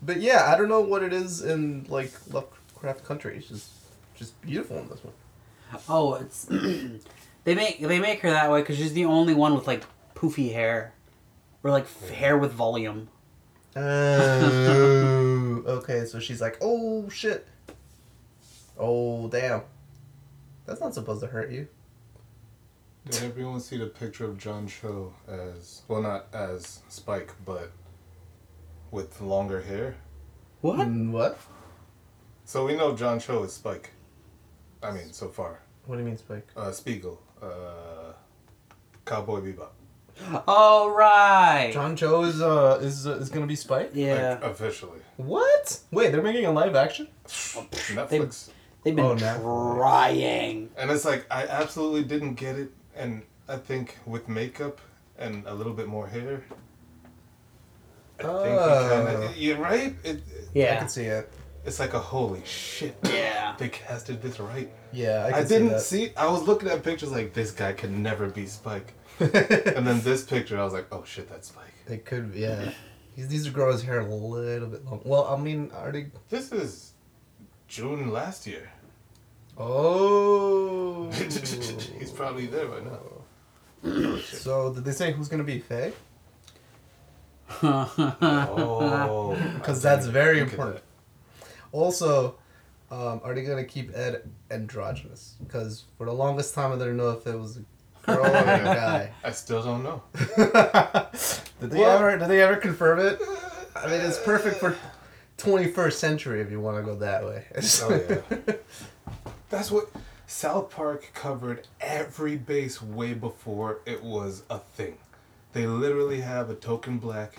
but 0.02 0.20
yeah, 0.20 0.52
I 0.52 0.56
don't 0.56 0.68
know 0.68 0.80
what 0.80 1.02
it 1.02 1.12
is 1.12 1.42
in 1.42 1.86
like 1.88 2.12
Lovecraft 2.32 3.04
country. 3.04 3.36
It's 3.36 3.48
just 3.48 3.70
just 4.14 4.40
beautiful 4.42 4.78
in 4.78 4.88
this 4.88 5.02
one. 5.02 5.14
Oh, 5.88 6.14
it's 6.14 6.44
they 7.44 7.54
make 7.54 7.80
they 7.80 7.98
make 8.00 8.20
her 8.20 8.30
that 8.30 8.50
way 8.50 8.60
because 8.60 8.76
she's 8.76 8.92
the 8.92 9.04
only 9.04 9.34
one 9.34 9.54
with 9.54 9.66
like 9.66 9.84
poofy 10.14 10.52
hair, 10.52 10.94
or 11.62 11.70
like 11.70 11.84
f- 11.84 12.10
hair 12.10 12.36
with 12.38 12.52
volume. 12.52 13.08
Oh, 13.76 15.62
okay. 15.66 16.04
So 16.04 16.18
she's 16.20 16.40
like, 16.40 16.58
oh 16.60 17.08
shit. 17.08 17.46
Oh 18.78 19.28
damn. 19.28 19.62
That's 20.66 20.80
not 20.80 20.94
supposed 20.94 21.20
to 21.22 21.26
hurt 21.26 21.50
you. 21.50 21.68
Did 23.10 23.24
everyone 23.24 23.60
see 23.60 23.78
the 23.78 23.86
picture 23.86 24.26
of 24.26 24.36
John 24.36 24.66
Cho 24.66 25.14
as 25.26 25.82
well, 25.88 26.02
not 26.02 26.26
as 26.34 26.82
Spike, 26.88 27.32
but 27.46 27.72
with 28.90 29.20
longer 29.22 29.62
hair? 29.62 29.96
What? 30.60 30.80
Mm, 30.80 31.12
what? 31.12 31.38
So 32.44 32.66
we 32.66 32.76
know 32.76 32.94
John 32.94 33.18
Cho 33.18 33.44
is 33.44 33.52
Spike. 33.54 33.92
I 34.82 34.90
mean, 34.92 35.12
so 35.12 35.28
far. 35.28 35.60
What 35.86 35.96
do 35.96 36.02
you 36.02 36.06
mean, 36.06 36.16
Spike? 36.16 36.46
Uh, 36.56 36.70
Spiegel. 36.70 37.20
Uh, 37.42 38.12
Cowboy 39.04 39.40
Bebop. 39.40 39.70
All 40.48 40.90
right. 40.90 41.66
right. 41.66 41.70
John 41.72 41.94
Cho 41.96 42.22
is 42.24 42.40
uh 42.42 42.78
is 42.82 43.06
uh, 43.06 43.12
is 43.12 43.28
gonna 43.30 43.46
be 43.46 43.56
Spike. 43.56 43.90
yeah. 43.94 44.38
Like, 44.40 44.50
officially. 44.50 45.00
What? 45.16 45.80
Wait, 45.92 46.10
they're 46.12 46.22
making 46.22 46.44
a 46.46 46.52
live 46.52 46.74
action. 46.74 47.08
Netflix. 47.26 48.50
They've 48.84 48.94
been 48.94 49.04
Oh, 49.04 49.14
Netflix. 49.16 49.76
trying. 49.76 50.70
And 50.76 50.90
it's 50.90 51.04
like, 51.04 51.26
I 51.30 51.46
absolutely 51.46 52.04
didn't 52.04 52.34
get 52.34 52.56
it. 52.56 52.70
And 52.96 53.22
I 53.48 53.56
think 53.56 53.98
with 54.06 54.28
makeup 54.28 54.80
and 55.18 55.44
a 55.46 55.54
little 55.54 55.72
bit 55.72 55.86
more 55.88 56.06
hair. 56.06 56.42
I 58.18 58.22
think 58.22 58.32
he 58.44 58.50
Oh. 58.50 59.04
kind 59.04 59.24
of. 59.24 59.36
You're 59.36 59.58
right? 59.58 59.94
It, 60.04 60.22
it- 60.54 60.72
I 60.72 60.76
can 60.78 60.88
see 60.88 61.04
it. 61.04 61.30
It's 61.68 61.78
like 61.78 61.94
a 61.94 62.00
holy 62.00 62.42
shit. 62.44 62.96
Yeah. 63.04 63.54
They 63.58 63.68
casted 63.68 64.22
this 64.22 64.40
right. 64.40 64.70
Yeah, 64.92 65.30
I 65.32 65.38
I, 65.38 65.44
didn't 65.44 65.80
see 65.80 66.06
see. 66.06 66.16
I 66.16 66.26
was 66.26 66.42
looking 66.48 66.68
at 66.68 66.82
pictures 66.82 67.12
like 67.12 67.34
this 67.34 67.50
guy 67.50 67.72
can 67.74 68.02
never 68.02 68.28
be 68.28 68.46
Spike, 68.46 68.94
and 69.20 69.86
then 69.86 70.00
this 70.08 70.24
picture 70.24 70.58
I 70.58 70.64
was 70.64 70.72
like, 70.72 70.86
oh 70.90 71.04
shit, 71.04 71.28
that's 71.28 71.48
Spike. 71.48 71.66
It 71.86 72.04
could, 72.04 72.32
be, 72.32 72.40
yeah. 72.40 72.70
He 73.14 73.22
needs 73.22 73.44
to 73.44 73.50
grow 73.50 73.70
his 73.72 73.82
hair 73.82 74.00
a 74.00 74.06
little 74.06 74.68
bit 74.68 74.84
long. 74.84 75.00
Well, 75.04 75.26
I 75.26 75.36
mean, 75.36 75.70
already. 75.74 76.06
This 76.28 76.52
is 76.52 76.92
June 77.66 78.10
last 78.10 78.46
year. 78.46 78.70
Oh. 79.56 81.10
He's 81.12 82.10
probably 82.14 82.46
there 82.46 82.66
right 82.66 82.84
now. 82.84 83.00
So, 84.22 84.72
did 84.74 84.84
they 84.84 84.92
say 84.92 85.12
who's 85.12 85.28
gonna 85.28 85.44
be 85.44 85.58
Faye? 85.60 85.92
Oh, 87.62 89.36
Because 89.54 89.82
that's 89.82 90.06
very 90.06 90.40
think 90.40 90.48
of 90.48 90.58
important. 90.58 90.84
Also, 91.72 92.36
um, 92.90 93.20
are 93.24 93.34
they 93.34 93.42
gonna 93.42 93.64
keep 93.64 93.94
Ed 93.96 94.22
androgynous? 94.50 95.34
Because 95.44 95.84
for 95.96 96.06
the 96.06 96.12
longest 96.12 96.54
time, 96.54 96.72
I 96.72 96.76
didn't 96.78 96.96
know 96.96 97.10
if 97.10 97.26
it 97.26 97.38
was 97.38 97.58
a 97.58 98.06
girl 98.06 98.24
or 98.24 98.28
a 98.28 98.32
guy. 98.64 99.12
I 99.24 99.30
still 99.32 99.62
don't 99.62 99.82
know. 99.82 100.02
did 101.60 101.70
they 101.70 101.80
Well- 101.80 101.98
ever? 101.98 102.18
Did 102.18 102.28
they 102.28 102.42
ever 102.42 102.56
confirm 102.56 103.00
it? 103.00 103.20
I 103.76 103.86
mean, 103.86 104.00
it's 104.00 104.18
perfect 104.18 104.56
for 104.58 104.76
21st 105.38 105.92
century 105.92 106.40
if 106.40 106.50
you 106.50 106.60
want 106.60 106.78
to 106.78 106.82
go 106.82 106.96
that 106.96 107.24
way. 107.24 107.44
Oh 107.82 108.00
yeah. 108.48 108.54
That's 109.50 109.70
what 109.70 109.88
South 110.26 110.70
Park 110.70 111.10
covered 111.14 111.66
every 111.80 112.36
base 112.36 112.82
way 112.82 113.14
before 113.14 113.80
it 113.86 114.02
was 114.02 114.42
a 114.50 114.58
thing. 114.58 114.98
They 115.52 115.66
literally 115.66 116.20
have 116.20 116.50
a 116.50 116.54
token 116.54 116.98
black. 116.98 117.38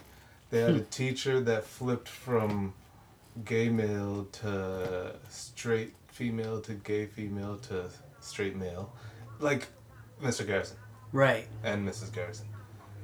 They 0.50 0.62
had 0.62 0.72
a 0.72 0.80
teacher 0.82 1.40
that 1.42 1.66
flipped 1.66 2.08
from 2.08 2.74
gay 3.46 3.70
male 3.70 4.26
to 4.32 5.16
straight 5.30 5.94
female 6.08 6.62
to 6.62 6.74
gay 6.74 7.06
female 7.06 7.58
to 7.58 7.90
straight 8.20 8.56
male. 8.56 8.94
Like 9.40 9.68
Mr. 10.22 10.46
Garrison 10.46 10.78
right. 11.12 11.48
and 11.64 11.88
Mrs. 11.88 12.14
Garrison. 12.14 12.48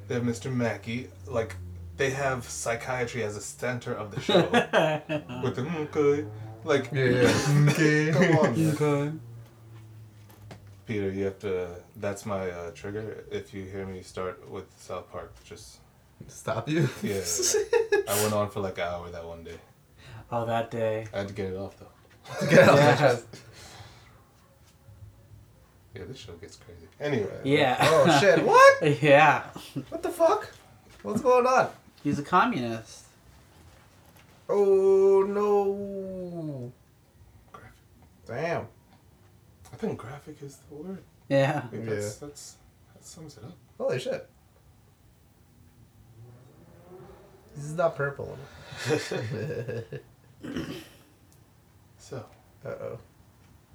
They 0.07 0.15
have 0.15 0.23
Mr. 0.23 0.53
Mackey. 0.53 1.09
Like 1.25 1.55
they 1.97 2.09
have 2.11 2.43
psychiatry 2.45 3.23
as 3.23 3.35
a 3.35 3.41
center 3.41 3.93
of 3.93 4.13
the 4.13 4.21
show. 4.21 4.41
With 5.43 5.55
the 5.55 5.87
okay. 5.93 6.25
Like 6.63 6.89
yeah. 6.91 7.31
Okay. 7.69 8.11
Come 8.13 8.37
on. 8.37 8.71
Okay. 8.71 9.17
Peter, 10.85 11.11
you 11.11 11.25
have 11.25 11.39
to. 11.39 11.69
That's 11.95 12.25
my 12.25 12.51
uh, 12.51 12.71
trigger. 12.71 13.23
If 13.31 13.53
you 13.53 13.63
hear 13.63 13.87
me 13.87 14.03
start 14.03 14.47
with 14.51 14.65
South 14.77 15.11
Park, 15.11 15.33
just 15.43 15.79
Stop 16.27 16.69
you. 16.69 16.89
yeah. 17.03 17.21
I 18.07 18.21
went 18.21 18.33
on 18.33 18.49
for 18.49 18.59
like 18.59 18.77
an 18.77 18.83
hour 18.83 19.09
that 19.09 19.25
one 19.25 19.43
day. 19.43 19.57
Oh, 20.31 20.45
that 20.45 20.71
day. 20.71 21.07
I 21.13 21.19
had 21.19 21.27
to 21.29 21.33
get 21.33 21.47
it 21.47 21.57
off 21.57 21.75
though. 21.79 22.47
Get 22.49 22.67
out 22.67 22.75
Yeah. 22.77 22.85
my 22.91 22.95
chest. 22.97 23.25
Yeah, 25.95 26.01
this 26.07 26.17
show 26.17 26.33
gets 26.33 26.57
crazy. 26.57 26.87
Anyway. 26.99 27.39
Yeah. 27.43 27.77
Oh 27.81 28.19
shit! 28.19 28.43
What? 28.45 29.01
yeah. 29.01 29.43
What 29.89 30.01
the 30.03 30.09
fuck? 30.09 30.49
What's 31.03 31.21
going 31.21 31.45
on? 31.45 31.69
He's 32.03 32.17
a 32.19 32.23
communist. 32.23 33.03
Oh 34.49 35.23
no! 35.27 36.71
Graphic. 37.51 37.73
Damn. 38.25 38.67
I 39.71 39.75
think 39.77 39.97
graphic 39.99 40.41
is 40.41 40.57
the 40.69 40.75
word. 40.75 41.03
Yeah. 41.29 41.61
I 41.63 41.67
think 41.67 41.85
that's, 41.85 42.15
that's 42.17 42.55
that 42.93 43.05
sums 43.05 43.37
it 43.37 43.43
up. 43.43 43.53
Holy 43.77 43.99
shit! 43.99 44.27
This 47.55 47.65
is 47.65 47.73
not 47.75 47.95
purple. 47.95 48.37
So, 51.97 52.23
Uh 52.63 52.69
oh. 52.69 52.99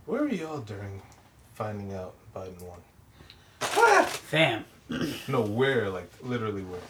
where 0.06 0.22
were 0.22 0.28
y'all 0.28 0.58
during 0.60 1.02
finding 1.54 1.92
out 1.94 2.14
Biden 2.34 2.60
won? 2.62 2.78
Fam. 4.06 4.64
No, 5.28 5.42
where? 5.42 5.88
Like 5.90 6.10
literally 6.22 6.62
where? 6.62 6.80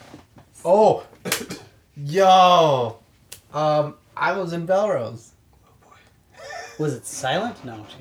Oh, 0.64 1.06
yo. 1.96 2.98
Um, 3.54 3.94
I 4.16 4.32
was 4.36 4.52
in 4.52 4.66
Bellerose. 4.66 5.30
Oh 5.64 5.70
boy. 5.82 6.42
Was 6.78 6.94
it 6.94 7.06
silent? 7.06 7.64
No. 7.64 7.86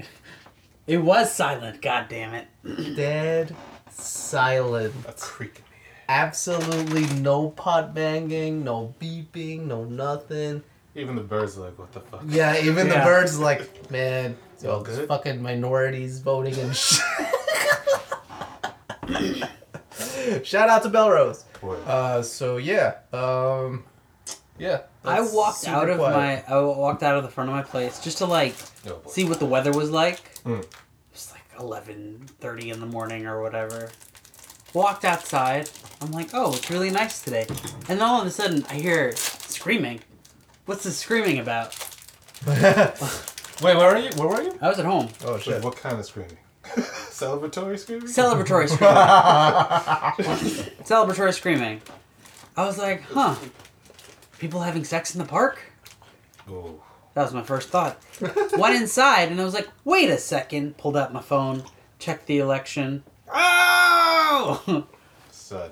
It 0.87 0.97
was 0.97 1.31
silent. 1.31 1.83
God 1.83 2.07
damn 2.09 2.33
it. 2.33 2.47
Dead 2.95 3.55
silent. 3.91 4.95
A 5.07 5.11
creek 5.13 5.57
in 5.57 5.63
the 5.69 5.87
air. 5.87 6.03
Absolutely 6.09 7.05
no 7.21 7.49
pot 7.51 7.93
banging, 7.93 8.63
no 8.63 8.95
beeping, 8.99 9.67
no 9.67 9.83
nothing. 9.83 10.63
Even 10.95 11.15
the 11.15 11.21
birds 11.21 11.57
are 11.57 11.61
like, 11.61 11.77
what 11.79 11.91
the 11.91 11.99
fuck? 11.99 12.23
Yeah, 12.27 12.57
even 12.59 12.87
the 12.89 12.95
Yeah. 12.95 13.05
birds 13.05 13.39
like, 13.39 13.89
man, 13.91 14.35
Y'all 14.61 14.81
good? 14.81 15.07
fucking 15.07 15.41
minorities 15.41 16.19
voting 16.19 16.55
and 16.55 16.75
shit. 16.75 17.01
Shout 20.45 20.69
out 20.69 20.83
to 20.83 20.89
Bellerose. 20.89 21.43
Boy. 21.61 21.75
Uh, 21.85 22.21
so 22.21 22.57
yeah, 22.57 22.95
um, 23.13 23.83
yeah. 24.57 24.81
I 25.03 25.21
walked 25.21 25.67
out 25.67 25.89
of 25.89 25.97
quiet. 25.97 26.47
my 26.47 26.55
I 26.55 26.61
walked 26.61 27.03
out 27.03 27.17
of 27.17 27.23
the 27.23 27.29
front 27.29 27.49
of 27.49 27.55
my 27.55 27.61
place 27.63 27.99
just 27.99 28.17
to 28.19 28.25
like 28.25 28.55
oh 28.87 29.01
see 29.07 29.23
what 29.23 29.39
the 29.39 29.45
weather 29.45 29.71
was 29.71 29.89
like. 29.91 30.21
Mm. 30.43 30.59
It 30.61 30.67
was 31.11 31.31
like 31.31 31.43
eleven 31.59 32.25
thirty 32.39 32.69
in 32.69 32.79
the 32.79 32.85
morning 32.85 33.25
or 33.27 33.41
whatever. 33.41 33.89
Walked 34.73 35.03
outside. 35.05 35.69
I'm 36.01 36.11
like, 36.11 36.29
oh, 36.33 36.53
it's 36.53 36.69
really 36.69 36.91
nice 36.91 37.21
today. 37.21 37.45
And 37.89 37.99
then 37.99 38.01
all 38.01 38.21
of 38.21 38.27
a 38.27 38.31
sudden, 38.31 38.63
I 38.69 38.75
hear 38.75 39.13
screaming. 39.15 39.99
What's 40.69 40.83
the 40.83 40.91
screaming 40.91 41.39
about? 41.39 41.75
Wait, 42.45 42.55
where 43.63 43.89
are 43.89 43.97
you? 43.97 44.11
Where 44.17 44.27
were 44.27 44.43
you? 44.43 44.55
I 44.61 44.69
was 44.69 44.77
at 44.77 44.85
home. 44.85 45.09
Oh 45.25 45.33
Wait, 45.33 45.41
shit. 45.41 45.63
what 45.63 45.75
kind 45.75 45.97
of 45.97 46.05
screaming? 46.05 46.37
Celebratory 46.63 47.79
screaming? 47.79 48.07
Celebratory 48.07 48.69
screaming. 50.29 50.75
Celebratory 50.83 51.33
screaming. 51.33 51.81
I 52.55 52.65
was 52.67 52.77
like, 52.77 53.01
huh. 53.01 53.33
People 54.37 54.61
having 54.61 54.83
sex 54.83 55.15
in 55.15 55.19
the 55.19 55.25
park? 55.25 55.59
oh. 56.47 56.79
That 57.15 57.23
was 57.23 57.33
my 57.33 57.41
first 57.41 57.69
thought. 57.69 57.97
Went 58.55 58.75
inside 58.75 59.31
and 59.31 59.41
I 59.41 59.45
was 59.45 59.55
like, 59.55 59.69
wait 59.85 60.11
a 60.11 60.19
second. 60.19 60.77
Pulled 60.77 60.95
out 60.95 61.11
my 61.11 61.21
phone, 61.21 61.63
checked 61.97 62.27
the 62.27 62.37
election. 62.37 63.01
Oh! 63.33 64.85
Son, 65.31 65.71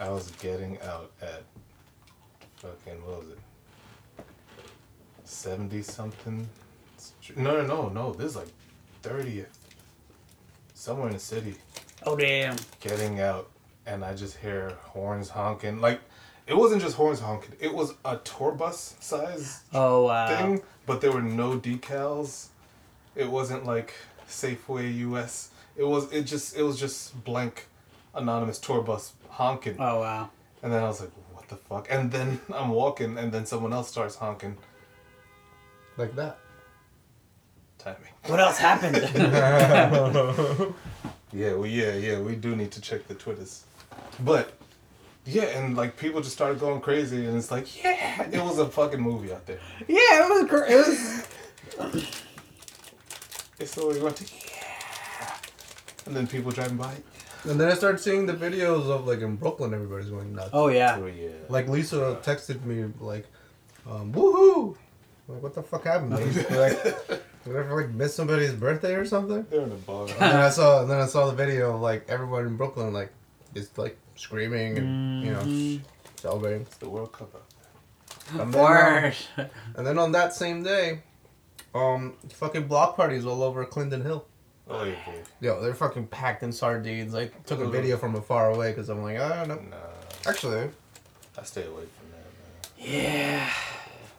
I 0.00 0.08
was 0.08 0.32
getting 0.32 0.80
out 0.80 1.12
at 1.22 1.44
fucking 2.56 3.00
what 3.06 3.20
was 3.20 3.28
it? 3.28 3.38
Seventy 5.46 5.82
something. 5.82 6.48
No, 7.34 7.56
no, 7.62 7.66
no, 7.66 7.88
no. 7.88 8.12
This 8.12 8.26
is 8.30 8.36
like 8.36 8.46
thirtieth. 9.02 9.58
Somewhere 10.72 11.08
in 11.08 11.14
the 11.14 11.18
city, 11.18 11.56
oh, 12.04 12.14
damn. 12.14 12.54
getting 12.78 13.18
out, 13.20 13.50
and 13.84 14.04
I 14.04 14.14
just 14.14 14.36
hear 14.36 14.70
horns 14.84 15.28
honking. 15.30 15.80
Like, 15.80 16.00
it 16.46 16.54
wasn't 16.56 16.80
just 16.80 16.94
horns 16.94 17.18
honking. 17.18 17.56
It 17.58 17.74
was 17.74 17.92
a 18.04 18.18
tour 18.18 18.52
bus 18.52 18.94
size 19.00 19.62
Oh, 19.72 20.04
wow. 20.04 20.28
thing, 20.28 20.62
but 20.86 21.00
there 21.00 21.10
were 21.10 21.22
no 21.22 21.58
decals. 21.58 22.46
It 23.16 23.28
wasn't 23.28 23.64
like 23.64 23.94
Safeway 24.28 24.96
US. 25.10 25.50
It 25.76 25.82
was 25.84 26.10
it 26.12 26.22
just 26.22 26.56
it 26.56 26.62
was 26.62 26.78
just 26.78 27.24
blank 27.24 27.66
anonymous 28.14 28.60
tour 28.60 28.80
bus 28.80 29.12
honking. 29.28 29.74
Oh, 29.80 29.98
wow. 30.02 30.30
And 30.62 30.72
then 30.72 30.84
I 30.84 30.86
was 30.86 31.00
like, 31.00 31.10
what 31.32 31.48
the 31.48 31.56
fuck? 31.56 31.88
And 31.90 32.12
then 32.12 32.40
I'm 32.54 32.70
walking 32.70 33.18
and 33.18 33.32
then 33.32 33.44
someone 33.44 33.72
else 33.72 33.88
starts 33.88 34.14
honking. 34.14 34.56
Like 35.96 36.14
that. 36.16 36.38
Timing. 37.78 38.12
What 38.26 38.40
else 38.40 38.58
happened? 38.58 38.96
Yeah, 41.34 41.54
we 41.54 41.70
yeah, 41.70 41.94
yeah, 41.94 42.20
we 42.20 42.36
do 42.36 42.54
need 42.54 42.70
to 42.72 42.80
check 42.80 43.08
the 43.08 43.14
Twitters. 43.14 43.64
But 44.20 44.52
yeah, 45.24 45.44
and 45.44 45.76
like 45.76 45.96
people 45.96 46.20
just 46.20 46.34
started 46.34 46.60
going 46.60 46.82
crazy 46.82 47.24
and 47.26 47.38
it's 47.38 47.50
like, 47.50 47.82
yeah, 47.82 48.28
it 48.30 48.42
was 48.42 48.58
a 48.58 48.68
fucking 48.68 49.00
movie 49.00 49.32
out 49.32 49.46
there. 49.46 49.58
yeah, 49.88 50.26
it 50.26 50.28
was 50.28 50.48
great. 50.50 50.70
It 50.70 50.76
was. 50.76 51.26
And 53.58 53.68
so 53.68 53.90
we 53.90 54.00
went 54.00 54.16
to 54.16 54.24
yeah. 54.24 55.34
And 56.04 56.14
then 56.14 56.26
people 56.26 56.50
driving 56.50 56.76
by. 56.76 56.94
And 57.44 57.58
then 57.58 57.68
I 57.68 57.74
started 57.74 57.98
seeing 57.98 58.26
the 58.26 58.34
videos 58.34 58.90
of 58.90 59.06
like 59.06 59.20
in 59.20 59.36
Brooklyn, 59.36 59.72
everybody's 59.72 60.10
going 60.10 60.34
nuts. 60.34 60.50
Oh, 60.52 60.68
yeah. 60.68 60.98
Oh 61.00 61.06
yeah. 61.06 61.30
Like 61.48 61.66
Lisa 61.66 62.20
texted 62.22 62.62
me 62.64 62.92
like, 63.00 63.26
um, 63.88 64.12
woohoo! 64.12 64.76
Like, 65.28 65.42
what 65.42 65.54
the 65.54 65.62
fuck 65.62 65.84
happened? 65.84 66.12
Like, 66.50 66.50
like, 66.50 67.08
did 67.44 67.56
I 67.56 67.58
ever 67.60 67.82
like 67.82 67.90
miss 67.90 68.14
somebody's 68.14 68.52
birthday 68.52 68.94
or 68.94 69.04
something? 69.04 69.44
They're 69.50 69.62
in 69.62 69.70
the 69.70 69.76
bar. 69.76 70.02
And 70.02 70.10
then 70.20 70.36
I 70.36 70.48
saw, 70.50 70.82
and 70.82 70.90
then 70.90 71.00
I 71.00 71.06
saw 71.06 71.26
the 71.26 71.32
video 71.36 71.74
of 71.74 71.80
like 71.80 72.04
everyone 72.08 72.46
in 72.46 72.56
Brooklyn 72.56 72.92
like 72.92 73.10
just 73.54 73.76
like 73.78 73.96
screaming 74.16 74.78
and 74.78 75.24
you 75.24 75.32
know 75.32 75.40
Mhm. 75.40 75.80
celebrating. 76.16 76.62
It's 76.62 76.76
the 76.76 76.88
World 76.88 77.12
Cup 77.12 77.34
out 77.34 77.42
there. 77.48 78.42
And 78.42 78.54
then, 78.54 78.60
um, 79.38 79.46
and 79.76 79.86
then 79.86 79.98
on 79.98 80.12
that 80.12 80.32
same 80.34 80.62
day, 80.62 81.00
um, 81.74 82.14
fucking 82.32 82.68
block 82.68 82.96
parties 82.96 83.26
all 83.26 83.42
over 83.42 83.64
Clinton 83.64 84.02
Hill. 84.02 84.24
Oh, 84.70 84.84
yeah, 84.84 84.94
yeah. 85.06 85.12
Yo, 85.40 85.60
they're 85.60 85.74
fucking 85.74 86.06
packed 86.06 86.42
in 86.44 86.52
sardines. 86.52 87.14
I 87.14 87.26
took 87.46 87.60
a 87.60 87.66
video 87.68 87.96
from 87.96 88.14
afar 88.14 88.50
away 88.52 88.70
because 88.70 88.88
I'm 88.88 89.02
like, 89.02 89.18
I 89.18 89.44
don't 89.44 89.48
know. 89.48 89.76
Nah, 89.76 90.30
Actually, 90.30 90.70
I 91.36 91.42
stay 91.42 91.62
away 91.66 91.82
from 91.98 92.10
that, 92.12 92.86
man. 92.86 93.02
Yeah. 93.02 93.50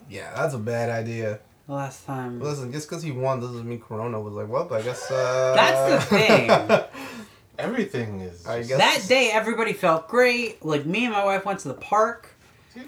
Yeah, 0.08 0.32
that's 0.36 0.54
a 0.54 0.58
bad 0.58 0.90
idea. 0.90 1.40
Last 1.66 2.04
time. 2.04 2.40
Listen, 2.40 2.70
just 2.72 2.88
because 2.88 3.02
he 3.02 3.10
won 3.10 3.40
doesn't 3.40 3.66
mean 3.66 3.80
Corona 3.80 4.20
was 4.20 4.34
like, 4.34 4.48
well, 4.48 4.72
I 4.72 4.82
guess. 4.82 5.10
Uh, 5.10 5.54
That's 5.56 6.04
the 6.10 6.16
thing. 6.16 6.80
Everything 7.58 8.20
is. 8.20 8.46
I 8.46 8.62
guess- 8.62 8.78
that 8.78 9.04
day, 9.08 9.30
everybody 9.32 9.72
felt 9.72 10.08
great. 10.08 10.64
Like 10.64 10.84
me 10.84 11.04
and 11.04 11.12
my 11.14 11.24
wife 11.24 11.44
went 11.46 11.60
to 11.60 11.68
the 11.68 11.74
park, 11.74 12.28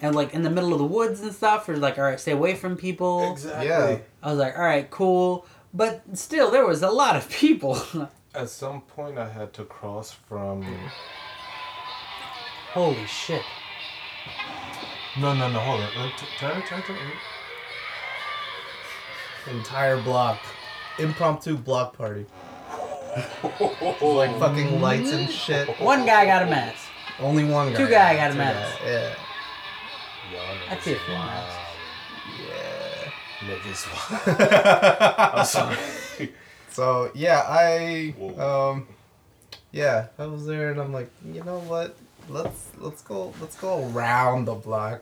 and 0.01 0.13
like 0.15 0.33
in 0.35 0.43
the 0.43 0.49
middle 0.51 0.73
of 0.73 0.79
the 0.79 0.85
woods 0.85 1.21
and 1.21 1.33
stuff. 1.33 1.67
We're 1.67 1.77
like, 1.77 1.97
all 1.97 2.03
right, 2.03 2.19
stay 2.19 2.33
away 2.33 2.53
from 2.53 2.75
people. 2.77 3.31
Exactly. 3.31 3.67
Yeah. 3.67 3.97
I 4.21 4.29
was 4.29 4.37
like, 4.37 4.55
all 4.57 4.63
right, 4.65 4.87
cool. 4.91 5.45
But 5.73 6.03
still, 6.13 6.51
there 6.51 6.65
was 6.67 6.83
a 6.83 6.89
lot 6.91 7.15
of 7.15 7.29
people. 7.29 7.81
At 8.35 8.49
some 8.49 8.81
point, 8.81 9.17
I 9.17 9.27
had 9.27 9.53
to 9.53 9.63
cross 9.65 10.11
from. 10.11 10.63
Holy 12.73 13.05
shit. 13.07 13.41
No, 15.19 15.33
no, 15.33 15.49
no. 15.49 15.59
Hold 15.59 15.81
on. 15.81 15.87
Uh, 15.97 16.09
t- 16.17 16.25
Turn, 16.39 16.61
turn, 16.63 16.81
turn. 16.83 16.97
Entire 19.47 19.99
block. 20.01 20.39
Impromptu 20.99 21.57
block 21.57 21.97
party. 21.97 22.25
Oh, 23.59 23.97
Like 24.17 24.37
fucking 24.39 24.81
lights 24.81 25.11
and 25.11 25.29
shit. 25.29 25.67
One 25.79 26.05
guy 26.05 26.25
got 26.25 26.43
a 26.43 26.45
mask. 26.45 26.87
Only 27.19 27.45
one 27.45 27.71
guy. 27.71 27.77
Two 27.77 27.87
guy 27.89 28.15
got 28.15 28.29
a 28.29 28.33
Two 28.33 28.37
mask. 28.39 28.79
guy, 28.83 28.89
Yeah. 28.89 29.15
I'd 30.69 30.81
say 30.83 30.95
three 30.95 31.13
masks. 31.15 31.55
Yeah. 32.47 33.11
Niggas. 33.47 35.29
I'm 35.39 35.45
sorry. 35.45 35.77
So 36.69 37.11
yeah, 37.15 37.43
I 37.47 38.13
Whoa. 38.17 38.71
um 38.71 38.87
yeah, 39.71 40.07
I 40.19 40.25
was 40.27 40.45
there 40.45 40.69
and 40.71 40.79
I'm 40.79 40.91
like, 40.93 41.09
you 41.25 41.43
know 41.43 41.59
what? 41.61 41.95
Let's 42.29 42.71
let's 42.77 43.01
go 43.01 43.33
let's 43.39 43.55
go 43.57 43.89
around 43.89 44.45
the 44.45 44.55
block. 44.55 45.01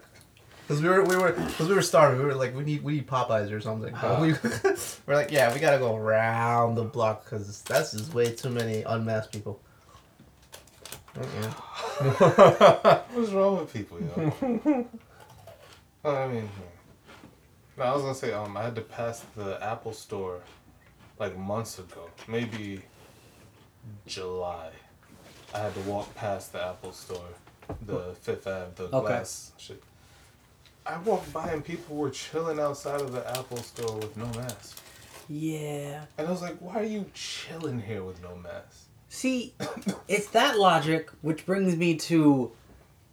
Cause 0.68 0.82
we 0.82 0.90
were 0.90 1.04
we 1.04 1.16
were 1.16 1.32
cause 1.32 1.68
we 1.68 1.76
were 1.76 1.82
starving. 1.82 2.20
We 2.20 2.26
were 2.26 2.36
like 2.36 2.56
we 2.56 2.64
need 2.64 2.84
we 2.84 2.94
need 2.94 3.08
Popeyes 3.08 3.52
or 3.52 3.62
something. 3.62 3.96
But 4.02 4.20
we 4.20 4.34
we're 5.06 5.16
like 5.16 5.32
yeah 5.32 5.54
we 5.54 5.60
gotta 5.60 5.78
go 5.78 5.96
around 5.96 6.76
the 6.76 6.84
block 6.84 7.24
because 7.24 7.62
that's 7.64 7.92
just 7.92 8.14
way 8.14 8.34
too 8.34 8.50
many 8.50 8.82
unmasked 8.84 9.32
people. 9.32 9.62
Uh-uh. 11.18 11.52
What's 13.14 13.32
wrong 13.32 13.58
with 13.60 13.74
people, 13.74 14.00
yo? 14.02 14.88
Well, 16.04 16.18
I 16.18 16.28
mean, 16.28 16.48
no, 17.78 17.84
I 17.84 17.94
was 17.94 18.04
gonna 18.04 18.14
say, 18.14 18.32
um, 18.32 18.56
I 18.56 18.62
had 18.62 18.76
to 18.76 18.82
pass 18.82 19.26
the 19.36 19.58
Apple 19.64 19.92
store 19.92 20.42
like 21.18 21.36
months 21.36 21.80
ago, 21.80 22.10
maybe 22.28 22.84
July. 24.06 24.70
I 25.56 25.60
had 25.60 25.74
to 25.76 25.80
walk 25.82 26.14
past 26.16 26.52
the 26.52 26.62
Apple 26.64 26.92
store, 26.92 27.30
the 27.86 28.14
Fifth 28.22 28.46
Ave, 28.46 28.72
the 28.76 28.84
Okay. 28.96 29.08
glass 29.08 29.52
shit. 29.58 29.82
I 30.86 30.98
walked 31.00 31.32
by 31.32 31.48
and 31.50 31.64
people 31.64 31.96
were 31.96 32.10
chilling 32.10 32.60
outside 32.60 33.00
of 33.02 33.12
the 33.14 33.28
Apple 33.38 33.58
store 33.58 33.96
with 33.98 34.16
no 34.18 34.26
mask, 34.40 34.78
Yeah. 35.30 36.06
and 36.18 36.28
I 36.28 36.32
was 36.32 36.42
like, 36.42 36.58
"Why 36.60 36.76
are 36.76 36.84
you 36.84 37.06
chilling 37.14 37.80
here 37.82 38.04
with 38.04 38.22
no 38.22 38.36
mask?" 38.36 38.82
See, 39.10 39.54
it's 40.10 40.28
that 40.28 40.60
logic 40.60 41.10
which 41.22 41.46
brings 41.46 41.76
me 41.78 41.96
to 42.12 42.52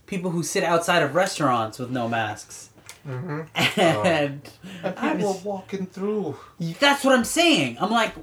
people 0.06 0.32
who 0.32 0.42
sit 0.42 0.64
outside 0.64 1.02
of 1.02 1.14
restaurants 1.14 1.78
with 1.78 1.90
no 1.90 2.08
masks. 2.08 2.70
Mhm. 3.08 3.46
And 3.78 4.50
And 4.84 4.96
people 4.96 5.32
were 5.34 5.38
walking 5.44 5.86
through. 5.86 6.36
that's 6.80 7.04
what 7.04 7.14
I'm 7.14 7.24
saying. 7.24 7.76
I'm 7.80 7.90
like, 7.90 8.14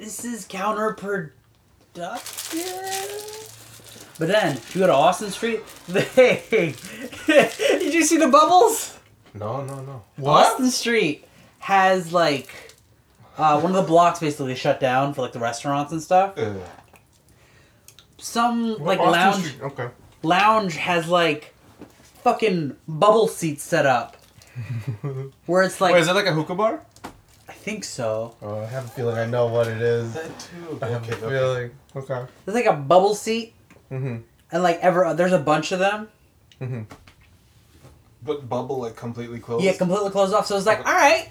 this 0.00 0.24
is 0.24 0.46
counterproductive. 0.46 1.30
But 4.18 4.28
then, 4.28 4.56
if 4.56 4.74
you 4.74 4.80
go 4.80 4.86
to 4.86 4.92
Austin 4.94 5.30
Street, 5.30 5.60
they. 5.88 6.74
Did 7.26 7.94
you 7.94 8.04
see 8.04 8.16
the 8.18 8.28
bubbles? 8.28 8.98
No, 9.34 9.62
no, 9.64 9.82
no. 9.82 10.02
What? 10.16 10.46
Austin 10.46 10.70
Street 10.70 11.24
has 11.60 12.12
like 12.12 12.50
uh, 13.38 13.60
one 13.60 13.72
of 13.72 13.76
the 13.76 13.82
blocks 13.88 14.20
basically 14.20 14.54
shut 14.54 14.80
down 14.80 15.14
for 15.14 15.22
like 15.22 15.32
the 15.32 15.38
restaurants 15.38 15.92
and 15.92 16.02
stuff. 16.02 16.38
Some 18.18 18.76
like 18.78 18.98
Austin 18.98 19.12
lounge 19.12 19.44
Street- 19.46 19.62
Okay. 19.62 19.88
lounge 20.22 20.76
has 20.76 21.08
like 21.08 21.54
fucking 22.22 22.76
bubble 22.86 23.28
seats 23.28 23.62
set 23.62 23.86
up, 23.86 24.16
where 25.46 25.62
it's 25.62 25.80
like 25.80 25.94
Wait, 25.94 26.00
is 26.00 26.08
it 26.08 26.14
like 26.14 26.26
a 26.26 26.32
hookah 26.32 26.54
bar? 26.54 26.82
I 27.70 27.72
think 27.74 27.84
so. 27.84 28.34
Oh, 28.42 28.58
I 28.58 28.64
have 28.66 28.86
a 28.86 28.88
feeling 28.88 29.16
I 29.16 29.26
know 29.26 29.46
what 29.46 29.68
it 29.68 29.80
is. 29.80 30.12
that 30.14 30.26
too. 30.40 30.78
I 30.82 30.86
have 30.88 31.02
Okay, 31.04 31.12
a 31.12 31.14
okay. 31.24 31.28
feeling. 31.28 31.70
Okay. 31.94 32.26
There's 32.44 32.54
like 32.56 32.66
a 32.66 32.72
bubble 32.72 33.14
seat, 33.14 33.54
Mm-hmm. 33.92 34.16
and 34.50 34.62
like 34.62 34.80
ever 34.80 35.14
there's 35.14 35.32
a 35.32 35.38
bunch 35.38 35.70
of 35.70 35.78
them. 35.78 36.08
Mm-hmm. 36.60 36.82
But 38.24 38.48
bubble 38.48 38.80
like 38.80 38.96
completely 38.96 39.38
closed. 39.38 39.64
Yeah, 39.64 39.74
completely 39.74 40.10
closed 40.10 40.34
off. 40.34 40.46
So 40.46 40.56
it's 40.56 40.66
like, 40.66 40.78
all 40.84 40.92
right, 40.92 41.28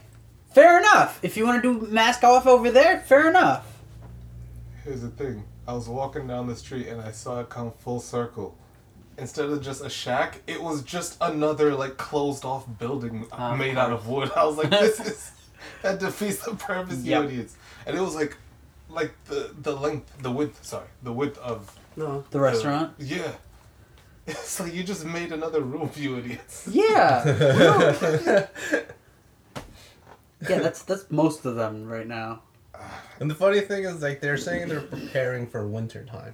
fair 0.54 0.80
enough. 0.80 1.20
If 1.24 1.36
you 1.36 1.46
want 1.46 1.62
to 1.62 1.80
do 1.82 1.88
mask 1.92 2.24
off 2.24 2.48
over 2.48 2.72
there, 2.72 3.00
fair 3.02 3.28
enough. 3.30 3.66
Here's 4.86 5.02
the 5.02 5.10
thing. 5.10 5.44
I 5.68 5.74
was 5.74 5.90
walking 5.90 6.26
down 6.26 6.48
the 6.48 6.56
street 6.56 6.88
and 6.88 7.02
I 7.02 7.12
saw 7.12 7.42
it 7.42 7.50
come 7.50 7.74
full 7.80 8.00
circle. 8.00 8.56
Instead 9.18 9.50
of 9.50 9.62
just 9.62 9.84
a 9.84 9.90
shack, 9.90 10.42
it 10.48 10.62
was 10.64 10.84
just 10.84 11.18
another 11.20 11.76
like 11.76 11.98
closed 11.98 12.46
off 12.46 12.66
building 12.80 13.26
Oh, 13.34 13.56
made 13.58 13.78
out 13.78 13.92
of 13.92 14.08
wood. 14.08 14.32
I 14.38 14.46
was 14.46 14.56
like, 14.58 14.70
this 14.70 15.00
is 15.06 15.32
that 15.82 16.00
defeats 16.00 16.44
the 16.46 16.56
purpose, 16.56 17.00
Yep. 17.04 17.22
you 17.24 17.28
idiots. 17.30 17.56
And 17.86 17.98
it 17.98 18.02
was 18.02 18.16
like 18.16 18.38
like 18.90 19.14
the 19.26 19.54
the 19.62 19.76
length 19.76 20.12
the 20.22 20.32
width 20.32 20.64
sorry, 20.66 20.88
the 21.04 21.12
width 21.14 21.38
of 21.40 21.72
No, 21.96 22.24
the 22.32 22.40
restaurant. 22.40 22.94
yeah. 22.98 23.32
It's 24.28 24.60
like 24.60 24.74
you 24.74 24.84
just 24.84 25.06
made 25.06 25.32
another 25.32 25.62
room, 25.62 25.90
you 25.96 26.18
idiots. 26.18 26.68
Yeah. 26.72 27.26
yeah, 30.48 30.60
that's 30.60 30.84
that's 30.84 31.10
most 31.10 31.46
of 31.46 31.56
them 31.56 31.88
right 31.88 32.08
now. 32.08 32.42
And 33.20 33.30
the 33.30 33.36
funny 33.36 33.60
thing 33.60 33.84
is, 33.84 34.02
like, 34.02 34.22
they're 34.22 34.38
saying 34.38 34.70
they're 34.70 34.80
preparing 34.80 35.46
for 35.48 35.68
winter 35.68 36.06
time. 36.06 36.34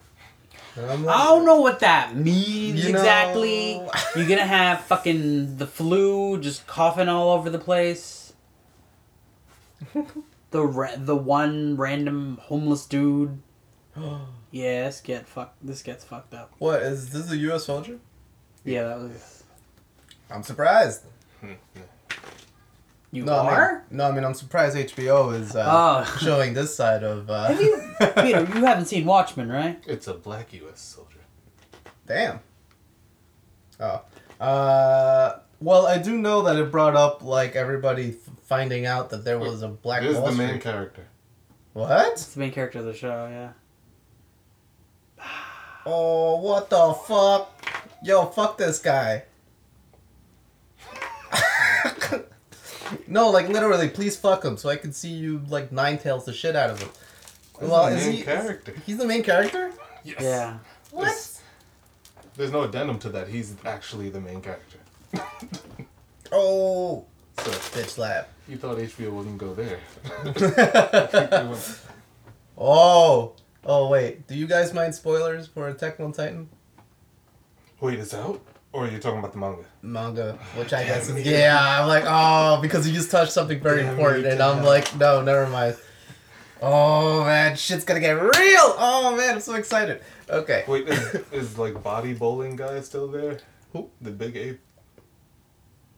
I'm 0.78 1.04
like, 1.04 1.16
I 1.16 1.24
don't 1.26 1.44
know 1.46 1.60
what 1.62 1.80
that 1.80 2.16
means 2.16 2.86
You 2.86 2.92
know- 2.94 3.00
exactly. 3.00 3.82
You're 4.16 4.28
gonna 4.28 4.46
have 4.46 4.82
fucking 4.82 5.58
the 5.58 5.66
flu, 5.66 6.38
just 6.40 6.68
coughing 6.68 7.08
all 7.10 7.30
over 7.32 7.50
the 7.50 7.58
place. 7.60 8.25
the 10.52 10.62
ra- 10.65 10.95
the 10.98 11.15
one 11.15 11.76
random 11.78 12.39
homeless 12.43 12.86
dude. 12.86 13.39
Yeah, 14.52 14.86
this 14.86 15.02
get 15.02 15.28
fuck. 15.28 15.54
This 15.62 15.82
gets 15.82 16.06
fucked 16.06 16.34
up. 16.34 16.54
What 16.60 16.82
is 16.82 17.10
this? 17.10 17.30
A 17.30 17.36
U.S. 17.38 17.65
soldier? 17.65 18.00
Yeah, 18.63 18.84
that 18.88 19.00
was. 19.00 19.43
I'm 20.32 20.43
surprised. 20.43 21.02
You 23.12 23.24
no, 23.26 23.34
I 23.34 23.54
are. 23.54 23.74
mean, 23.89 23.98
no, 23.98 24.08
I 24.08 24.12
mean 24.12 24.24
I'm 24.24 24.34
surprised 24.34 24.78
HBO 24.78 25.38
is 25.38 25.56
uh, 25.58 25.65
Oh. 25.67 26.17
showing 26.21 26.54
this 26.54 26.74
side 26.74 27.04
of. 27.04 27.30
Uh, 27.30 27.48
Have 27.48 27.62
you, 27.62 27.82
Peter? 28.15 28.39
You 28.58 28.65
haven't 28.65 28.86
seen 28.86 29.04
Watchmen, 29.06 29.50
right? 29.52 29.82
It's 29.88 30.08
a 30.08 30.13
black 30.13 30.54
US 30.54 30.80
soldier. 30.80 31.19
Damn. 32.08 32.39
Oh. 33.80 34.02
Uh. 34.39 35.39
Well, 35.62 35.88
I 35.88 35.98
do 35.98 36.17
know 36.17 36.41
that 36.43 36.56
it 36.58 36.71
brought 36.71 36.95
up 36.95 37.24
like 37.24 37.56
everybody 37.56 38.10
f- 38.10 38.25
finding 38.45 38.86
out 38.86 39.10
that 39.10 39.23
there 39.25 39.38
was 39.39 39.62
a 39.62 39.67
black 39.67 40.01
Here's 40.01 40.15
Wall 40.17 40.27
the 40.31 40.38
main 40.38 40.60
character. 40.60 41.05
What? 41.73 42.13
It's 42.13 42.34
the 42.34 42.39
main 42.39 42.51
character 42.51 42.79
of 42.79 42.86
the 42.86 42.93
show. 42.93 43.27
Yeah. 45.19 45.23
Oh, 45.88 46.38
what 46.38 46.71
the 46.71 46.93
fuck? 47.08 47.51
Yo, 48.03 48.25
fuck 48.25 48.58
this 48.58 48.79
guy. 48.79 49.21
no, 53.08 53.29
like 53.29 53.47
literally, 53.49 53.89
please 53.89 54.17
fuck 54.17 54.43
him 54.43 54.58
so 54.58 54.67
I 54.69 54.77
can 54.77 54.91
see 54.91 55.10
you 55.10 55.43
like 55.47 55.71
nine 55.71 55.99
tails 55.99 56.25
the 56.25 56.34
shit 56.34 56.55
out 56.55 56.71
of 56.71 56.79
him. 56.81 56.89
He's 57.60 57.69
Well, 57.69 57.89
the 57.91 57.97
is 57.97 58.05
main 58.08 58.15
he- 58.15 58.23
character. 58.23 58.73
He's 58.86 58.97
the 58.97 59.05
main 59.05 59.21
character? 59.21 59.71
Yes. 60.03 60.17
Yeah. 60.21 60.58
What? 60.89 61.03
There's, 61.05 61.41
there's 62.36 62.51
no 62.51 62.63
addendum 62.63 62.97
to 62.99 63.10
that. 63.10 63.27
He's 63.27 63.55
actually 63.63 64.10
the 64.10 64.21
main 64.21 64.41
character. 64.41 64.77
Oh, 66.31 67.05
So 67.38 67.51
bitch 67.51 67.89
slap. 67.89 68.27
You 68.47 68.58
thought 68.58 68.77
HBO 68.77 69.12
wouldn't 69.12 69.38
go 69.38 69.53
there. 69.53 69.79
oh, 72.58 73.34
oh 73.65 73.89
wait. 73.89 74.27
Do 74.27 74.36
you 74.36 74.47
guys 74.47 74.73
mind 74.73 74.93
spoilers 74.93 75.47
for 75.47 75.69
Attack 75.69 75.99
on 75.99 76.12
Titan? 76.12 76.49
Wait, 77.79 77.99
it's 77.99 78.13
out? 78.13 78.41
Or 78.71 78.86
are 78.86 78.89
you're 78.89 78.99
talking 78.99 79.19
about 79.19 79.31
the 79.31 79.39
manga? 79.39 79.63
manga, 79.81 80.34
which 80.55 80.73
I 80.73 80.84
guess 80.84 81.10
is 81.10 81.25
yeah. 81.25 81.79
I'm 81.81 81.88
like, 81.88 82.03
oh, 82.05 82.60
because 82.62 82.86
you 82.86 82.93
just 82.93 83.10
touched 83.10 83.31
something 83.31 83.62
very 83.62 83.84
Damn 83.84 83.93
important, 83.93 84.25
and 84.25 84.41
I'm 84.41 84.63
like, 84.65 84.93
no, 84.97 85.21
never 85.21 85.47
mind. 85.47 85.77
Oh 86.62 87.23
man, 87.23 87.55
shit's 87.55 87.86
gonna 87.86 87.99
get 88.01 88.21
real. 88.21 88.75
Oh 88.77 89.15
man, 89.15 89.36
I'm 89.36 89.39
so 89.39 89.55
excited. 89.55 90.01
Okay. 90.29 90.65
Wait, 90.67 90.88
is, 90.88 91.15
is 91.31 91.58
like 91.58 91.81
body 91.84 92.13
bowling 92.13 92.55
guy 92.55 92.81
still 92.81 93.08
there? 93.08 93.39
Who? 93.71 93.89
The 94.01 94.12
big 94.12 94.36
ape. 94.36 94.60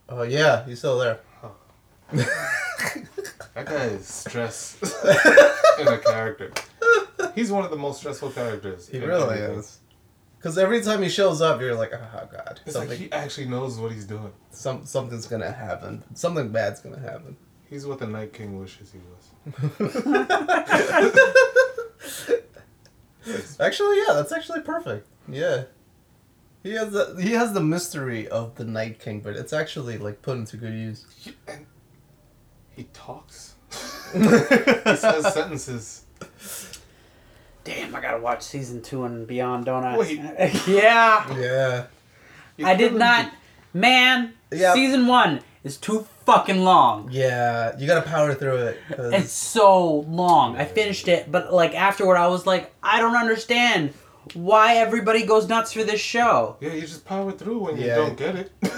Oh 0.09 0.23
yeah, 0.23 0.65
he's 0.65 0.79
still 0.79 0.99
there. 0.99 1.19
That 2.13 3.65
guy 3.65 3.85
is 3.85 4.05
stress 4.05 4.77
in 5.79 5.87
a 5.87 5.97
character. 5.97 6.51
He's 7.35 7.51
one 7.51 7.65
of 7.65 7.71
the 7.71 7.77
most 7.77 7.99
stressful 7.99 8.29
characters. 8.31 8.87
He 8.87 8.99
really 8.99 9.35
everything. 9.39 9.59
is. 9.59 9.79
Because 10.37 10.57
every 10.59 10.81
time 10.83 11.01
he 11.01 11.09
shows 11.09 11.41
up, 11.41 11.59
you're 11.59 11.73
like, 11.75 11.91
oh 11.93 12.27
god, 12.31 12.59
It's 12.65 12.73
something, 12.73 12.89
like 12.91 12.99
he 12.99 13.11
actually 13.11 13.47
knows 13.47 13.79
what 13.79 13.91
he's 13.91 14.05
doing. 14.05 14.31
some, 14.51 14.85
something's 14.85 15.25
gonna 15.25 15.51
happen. 15.51 16.03
Something 16.13 16.49
bad's 16.49 16.79
gonna 16.81 16.99
happen. 16.99 17.35
He's 17.69 17.85
what 17.85 17.99
the 17.99 18.07
Night 18.07 18.31
King 18.33 18.59
wishes 18.59 18.93
he 18.93 18.99
was. 18.99 19.97
Actually, 23.59 23.97
yeah, 23.97 24.13
that's 24.13 24.31
actually 24.31 24.61
perfect. 24.61 25.07
Yeah. 25.27 25.63
He 26.63 26.71
has 26.73 26.91
the 26.91 27.17
he 27.21 27.33
has 27.33 27.53
the 27.53 27.59
mystery 27.61 28.27
of 28.29 28.55
the 28.55 28.63
Night 28.63 28.99
King, 28.99 29.19
but 29.19 29.35
it's 29.35 29.51
actually 29.53 29.97
like 29.97 30.21
put 30.21 30.37
into 30.37 30.57
good 30.57 30.73
use. 30.73 31.05
He, 31.17 31.33
and 31.47 31.65
he 32.77 32.83
talks. 32.93 33.55
he 34.13 34.19
says 34.23 35.33
sentences. 35.33 36.05
Damn, 37.65 37.93
I 37.93 37.99
gotta 37.99 38.19
watch 38.19 38.43
season 38.43 38.81
two 38.81 39.03
and 39.03 39.27
beyond, 39.27 39.65
don't 39.65 39.83
I? 39.83 39.97
Wait. 39.97 40.17
yeah. 40.67 41.35
Yeah. 41.37 41.85
You 42.55 42.65
I 42.65 42.75
did 42.75 42.93
couldn't- 42.93 42.99
not. 42.99 43.31
Man, 43.73 44.33
Yeah. 44.51 44.73
season 44.73 45.05
one 45.07 45.41
is 45.65 45.75
too 45.77 46.07
fucking 46.25 46.63
long. 46.63 47.09
Yeah, 47.11 47.77
you 47.77 47.85
gotta 47.85 48.07
power 48.07 48.33
through 48.33 48.55
it. 48.67 48.79
'cause- 48.95 49.13
It's 49.13 49.31
so 49.33 50.05
long. 50.07 50.55
I 50.55 50.63
finished 50.65 51.07
it, 51.09 51.29
but 51.31 51.53
like 51.53 51.75
afterward, 51.75 52.15
I 52.15 52.27
was 52.27 52.45
like, 52.47 52.73
I 52.81 52.99
don't 53.01 53.15
understand 53.17 53.93
why 54.33 54.77
everybody 54.77 55.25
goes 55.25 55.47
nuts 55.49 55.73
for 55.73 55.83
this 55.83 55.99
show. 56.01 56.55
Yeah, 56.61 56.71
you 56.73 56.81
just 56.81 57.05
power 57.05 57.31
through 57.33 57.59
when 57.65 57.77
you 57.77 57.87
don't 57.87 58.17
get 58.17 58.35
it. 58.35 58.51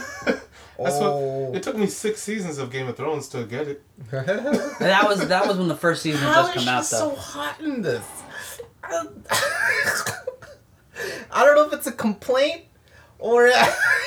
That's 0.82 0.96
Oh. 1.00 1.48
what. 1.50 1.56
It 1.58 1.64
took 1.64 1.76
me 1.78 1.88
six 1.88 2.22
seasons 2.22 2.58
of 2.58 2.72
Game 2.72 2.88
of 2.88 2.96
Thrones 2.96 3.28
to 3.30 3.44
get 3.44 3.68
it. 3.68 3.84
And 4.12 4.28
that 4.80 5.08
was 5.08 5.28
that 5.28 5.48
was 5.48 5.58
when 5.58 5.68
the 5.68 5.76
first 5.76 6.02
season 6.04 6.22
had 6.22 6.34
How 6.34 6.42
just 6.44 6.50
is 6.50 6.54
come 6.56 6.64
she 6.64 6.70
out, 6.78 6.86
so 6.86 7.10
though. 7.10 7.16
hot 7.16 7.60
in 7.62 7.82
this? 7.82 8.06
I 8.84 9.06
I 11.32 11.46
don't 11.46 11.56
know 11.56 11.66
if 11.68 11.74
it's 11.74 11.88
a 11.88 11.92
complaint 11.92 12.64
or 13.20 13.50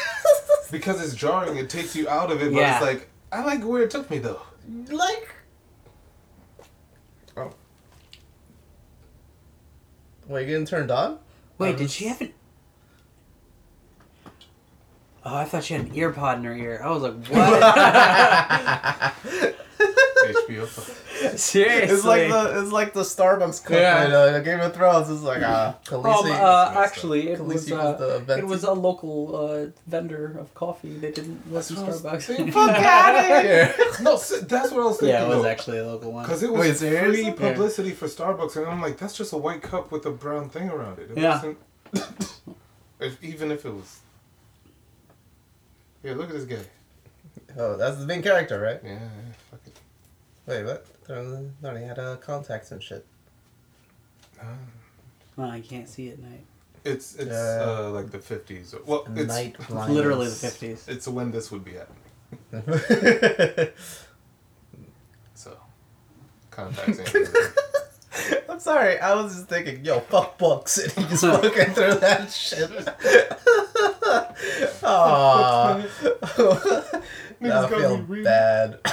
Because 0.70 1.04
it's 1.04 1.14
jarring, 1.14 1.56
it 1.58 1.68
takes 1.68 1.94
you 1.94 2.08
out 2.08 2.32
of 2.32 2.40
it, 2.42 2.52
but 2.52 2.58
Yeah. 2.58 2.76
it's 2.78 2.84
like, 2.86 3.08
I 3.30 3.44
like 3.44 3.62
where 3.64 3.82
it 3.82 3.90
took 3.90 4.10
me 4.10 4.18
though. 4.18 4.40
like. 4.90 5.28
Oh. 7.36 7.52
Wait, 10.28 10.46
getting 10.46 10.64
turned 10.66 10.90
on? 10.90 11.18
Wait, 11.58 11.76
did 11.76 11.90
she 11.90 12.06
have 12.06 12.20
an? 12.22 12.32
Oh, 15.24 15.36
I 15.36 15.44
thought 15.44 15.62
she 15.64 15.74
had 15.74 15.86
an 15.86 15.94
ear 15.94 16.10
pod 16.10 16.38
in 16.38 16.44
her 16.44 16.54
ear. 16.54 16.80
I 16.82 16.90
was 16.90 17.02
like, 17.02 17.14
what? 17.28 17.62
HBO. 20.22 20.66
Seriously? 21.38 21.94
It's 21.94 22.04
like 22.04 22.28
the 22.28 22.60
it's 22.62 22.72
like 22.72 22.92
the 22.94 23.02
Starbucks 23.02 23.62
cup 23.64 23.72
Yeah. 23.72 24.04
in 24.06 24.12
uh, 24.12 24.38
Game 24.40 24.60
of 24.60 24.74
Thrones. 24.74 25.08
It's 25.10 25.22
like 25.22 25.42
ah, 25.44 25.76
Um, 25.92 26.04
uh, 26.04 26.72
actually, 26.76 27.28
it 27.28 27.38
Khaleesi 27.38 27.46
was, 27.46 27.70
was 27.70 27.72
uh, 27.72 28.22
the 28.26 28.38
it 28.38 28.46
was 28.46 28.64
a 28.64 28.72
local 28.72 29.36
uh, 29.36 29.66
vendor 29.86 30.36
of 30.38 30.52
coffee. 30.54 30.94
They 30.98 31.12
didn't 31.12 31.46
wasn't 31.46 31.80
That's 31.86 32.02
what 32.02 32.12
I 32.12 32.14
was 32.16 32.24
Starbucks. 32.24 32.26
thinking. 32.36 32.52
Fuck 32.52 32.70
outta 32.70 33.42
here. 33.42 33.74
No, 34.00 34.16
that's 34.16 34.70
what 34.72 34.80
I 34.80 34.84
was 34.84 34.96
thinking. 34.98 35.08
yeah, 35.14 35.24
it 35.24 35.28
was 35.28 35.42
though. 35.42 35.48
actually 35.48 35.78
a 35.78 35.86
local 35.86 36.12
one. 36.12 36.24
Because 36.24 36.42
it 36.42 36.50
was 36.50 36.60
Wait, 36.60 36.76
seriously? 36.76 37.24
free 37.24 37.32
publicity 37.32 37.90
for 37.92 38.06
Starbucks, 38.06 38.56
and 38.56 38.66
I'm 38.66 38.80
like, 38.82 38.96
that's 38.98 39.16
just 39.16 39.32
a 39.32 39.36
white 39.38 39.62
cup 39.62 39.92
with 39.92 40.04
a 40.06 40.10
brown 40.10 40.48
thing 40.48 40.70
around 40.70 40.98
it. 40.98 41.10
it 41.12 41.18
Yeah. 41.18 41.34
wasn't- 41.34 41.58
if, 43.00 43.22
even 43.22 43.52
if 43.52 43.64
it 43.64 43.70
was. 43.72 44.00
Yeah, 46.02 46.14
look 46.14 46.30
at 46.30 46.34
this 46.36 46.44
guy. 46.44 46.64
Oh, 47.58 47.76
that's 47.76 47.98
the 47.98 48.06
main 48.06 48.22
character, 48.22 48.58
right? 48.60 48.80
Yeah, 48.84 48.92
yeah, 48.94 49.32
fuck 49.50 49.60
it. 49.66 49.78
Wait, 50.46 50.64
what? 50.64 50.86
No, 51.08 51.50
no, 51.62 51.76
he 51.76 51.84
had 51.84 51.98
uh, 51.98 52.16
contacts 52.16 52.72
and 52.72 52.82
shit. 52.82 53.06
Well, 55.36 55.50
I 55.50 55.60
can't 55.60 55.88
see 55.88 56.08
at 56.10 56.18
night. 56.18 56.44
It's 56.84 57.14
it's 57.14 57.30
Yeah. 57.30 57.64
uh, 57.86 57.90
like 57.90 58.10
the 58.10 58.18
50s. 58.18 58.74
Well, 58.84 59.06
it's 59.14 59.28
Night 59.28 59.56
blindness. 59.68 59.94
literally 59.96 60.26
the 60.26 60.34
fifties. 60.34 60.84
it's 60.88 61.06
when 61.06 61.30
this 61.30 61.50
would 61.52 61.64
be 61.64 61.74
happening. 61.74 63.68
So, 65.34 65.56
contacts. 66.50 67.00
I'm 68.48 68.60
sorry, 68.60 68.98
I 68.98 69.14
was 69.14 69.34
just 69.34 69.48
thinking, 69.48 69.84
yo, 69.84 70.00
fuck 70.00 70.36
books, 70.38 70.78
and 70.78 70.92
he 70.92 71.04
just 71.04 71.22
fucking 71.26 71.74
through 71.74 71.94
that 71.94 72.30
shit. 72.30 72.70
Aww. 74.82 75.82
now 77.40 77.64
I 77.64 77.68
feel 77.68 77.98
bad. 78.22 78.78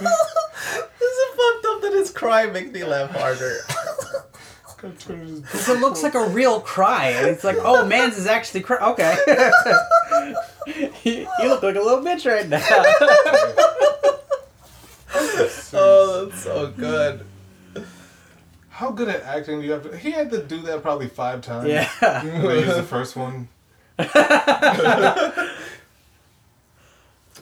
this 0.00 1.12
is 1.18 1.36
fucked 1.36 1.66
up 1.66 1.82
that 1.82 1.92
his 1.92 2.10
cry 2.10 2.46
makes 2.46 2.72
me 2.72 2.84
laugh 2.84 3.10
harder. 3.10 3.58
Because 4.80 5.68
it 5.68 5.80
looks 5.80 6.02
like 6.02 6.14
a 6.14 6.28
real 6.28 6.60
cry, 6.60 7.08
and 7.10 7.28
it's 7.28 7.44
like, 7.44 7.56
oh, 7.60 7.84
man's 7.86 8.16
is 8.16 8.26
actually 8.26 8.62
cry. 8.62 8.78
Okay. 8.90 9.16
you, 11.04 11.28
you 11.40 11.48
look 11.48 11.62
like 11.62 11.76
a 11.76 11.80
little 11.80 12.02
bitch 12.04 12.24
right 12.30 12.48
now. 12.48 12.62
oh, 15.74 16.24
that's 16.24 16.42
so 16.42 16.72
good. 16.76 17.24
How 18.70 18.90
good 18.90 19.08
at 19.08 19.22
acting 19.22 19.60
do 19.60 19.66
you 19.66 19.72
have 19.72 19.82
to? 19.90 19.96
He 19.96 20.10
had 20.10 20.30
to 20.30 20.42
do 20.42 20.62
that 20.62 20.80
probably 20.82 21.08
five 21.08 21.42
times. 21.42 21.68
yeah. 21.68 21.90
And 22.00 22.42
they 22.44 22.60
used 22.60 22.76
the 22.76 22.82
first 22.82 23.16
one. 23.16 23.48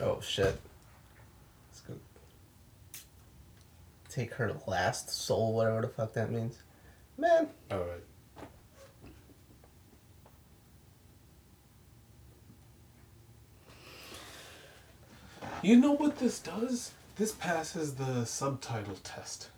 Oh 0.01 0.20
shit. 0.20 0.61
Let's 1.70 1.81
go. 1.87 1.94
Take 4.11 4.35
her 4.35 4.55
last 4.66 5.11
soul, 5.11 5.55
whatever 5.55 5.81
the 5.81 5.88
fuck 5.88 6.12
that 6.14 6.31
means. 6.31 6.59
Man. 7.18 7.48
All 7.70 7.78
right. 7.81 8.02
You 15.62 15.76
know 15.76 15.92
what 15.92 16.18
this 16.18 16.38
does? 16.38 16.92
This 17.16 17.33
passes 17.33 17.94
the 17.94 18.24
subtitle 18.24 18.96
test. 19.02 19.48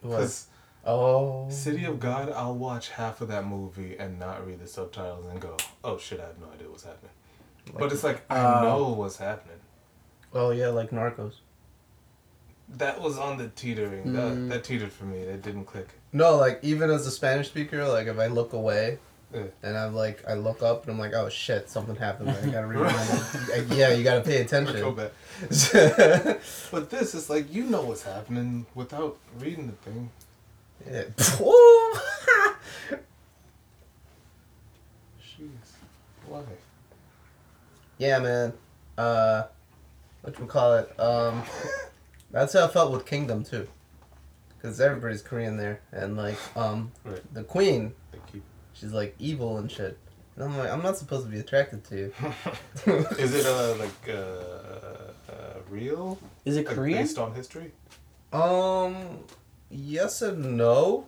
What? 0.00 0.10
Because 0.18 0.46
Oh. 0.86 1.48
City 1.48 1.86
of 1.86 1.98
God, 1.98 2.30
I'll 2.30 2.54
watch 2.54 2.90
half 2.90 3.22
of 3.22 3.28
that 3.28 3.46
movie 3.46 3.96
and 3.98 4.18
not 4.18 4.46
read 4.46 4.60
the 4.60 4.66
subtitles 4.68 5.24
and 5.26 5.40
go, 5.40 5.56
"Oh 5.82 5.96
shit, 5.96 6.20
I 6.20 6.26
have 6.26 6.38
no 6.38 6.50
idea 6.52 6.68
what's 6.68 6.84
happening." 6.84 7.10
but 7.72 7.90
it's 7.90 8.04
like 8.04 8.22
I 8.30 8.38
Uh, 8.40 8.62
know 8.62 8.88
what's 8.88 9.16
happening. 9.16 9.58
Oh 10.34 10.50
yeah, 10.50 10.68
like 10.68 10.90
Narcos. 10.90 11.36
That 12.78 13.00
was 13.00 13.18
on 13.18 13.36
the 13.38 13.48
teetering. 13.48 14.04
Mm. 14.04 14.14
That, 14.14 14.48
that 14.54 14.64
teetered 14.64 14.92
for 14.92 15.04
me. 15.04 15.24
That 15.24 15.42
didn't 15.42 15.64
click. 15.66 15.88
No, 16.12 16.36
like 16.36 16.60
even 16.62 16.90
as 16.90 17.06
a 17.06 17.10
Spanish 17.10 17.48
speaker, 17.48 17.86
like 17.86 18.06
if 18.06 18.18
I 18.18 18.26
look 18.28 18.52
away 18.52 18.98
Yeah. 19.32 19.44
and 19.62 19.76
I'm 19.76 19.94
like 19.94 20.22
I 20.28 20.34
look 20.34 20.62
up 20.62 20.82
and 20.84 20.92
I'm 20.92 20.98
like, 20.98 21.12
oh 21.14 21.28
shit, 21.28 21.68
something 21.70 21.96
happened. 21.96 22.30
I 22.30 22.46
gotta 22.50 22.66
read. 22.66 22.80
my- 23.68 23.74
yeah, 23.76 23.90
you 23.92 24.02
gotta 24.04 24.20
pay 24.22 24.38
Go 24.38 24.44
attention. 24.44 24.94
back. 24.94 25.12
But 26.70 26.90
this 26.90 27.14
is 27.14 27.28
like 27.30 27.52
you 27.52 27.64
know 27.64 27.82
what's 27.82 28.02
happening 28.04 28.66
without 28.74 29.16
reading 29.38 29.66
the 29.66 29.90
thing. 29.90 30.10
yeah. 30.90 31.04
Woo! 31.40 31.92
Jeez, 35.20 35.48
why? 36.28 36.42
yeah, 37.98 38.18
man. 38.20 38.52
Uh, 38.96 39.44
what 40.22 40.38
you 40.38 40.46
call 40.46 40.74
it? 40.78 41.00
Um, 41.00 41.42
that's 42.34 42.52
how 42.52 42.64
I 42.64 42.68
felt 42.68 42.92
with 42.92 43.06
Kingdom 43.06 43.44
too, 43.44 43.66
because 44.56 44.80
everybody's 44.80 45.22
Korean 45.22 45.56
there, 45.56 45.80
and 45.92 46.16
like 46.16 46.38
um, 46.56 46.92
Right. 47.04 47.22
the 47.34 47.42
queen, 47.44 47.94
she's 48.74 48.92
like 48.92 49.14
evil 49.18 49.58
and 49.58 49.70
shit. 49.70 49.96
And 50.36 50.44
I'm 50.44 50.58
like, 50.58 50.70
I'm 50.70 50.82
not 50.82 50.96
supposed 50.98 51.24
to 51.26 51.30
be 51.30 51.38
attracted 51.38 51.84
to 51.84 51.96
you. 51.96 52.12
Is 53.18 53.34
it 53.34 53.46
uh 53.46 53.76
like 53.76 54.08
uh, 54.08 55.32
uh 55.32 55.58
real? 55.70 56.18
Is 56.44 56.56
it 56.56 56.66
Like, 56.66 56.74
Korean? 56.74 56.98
based 57.02 57.18
on 57.18 57.34
history? 57.34 57.70
Um, 58.32 59.20
yes 59.70 60.22
and 60.22 60.56
no. 60.56 61.06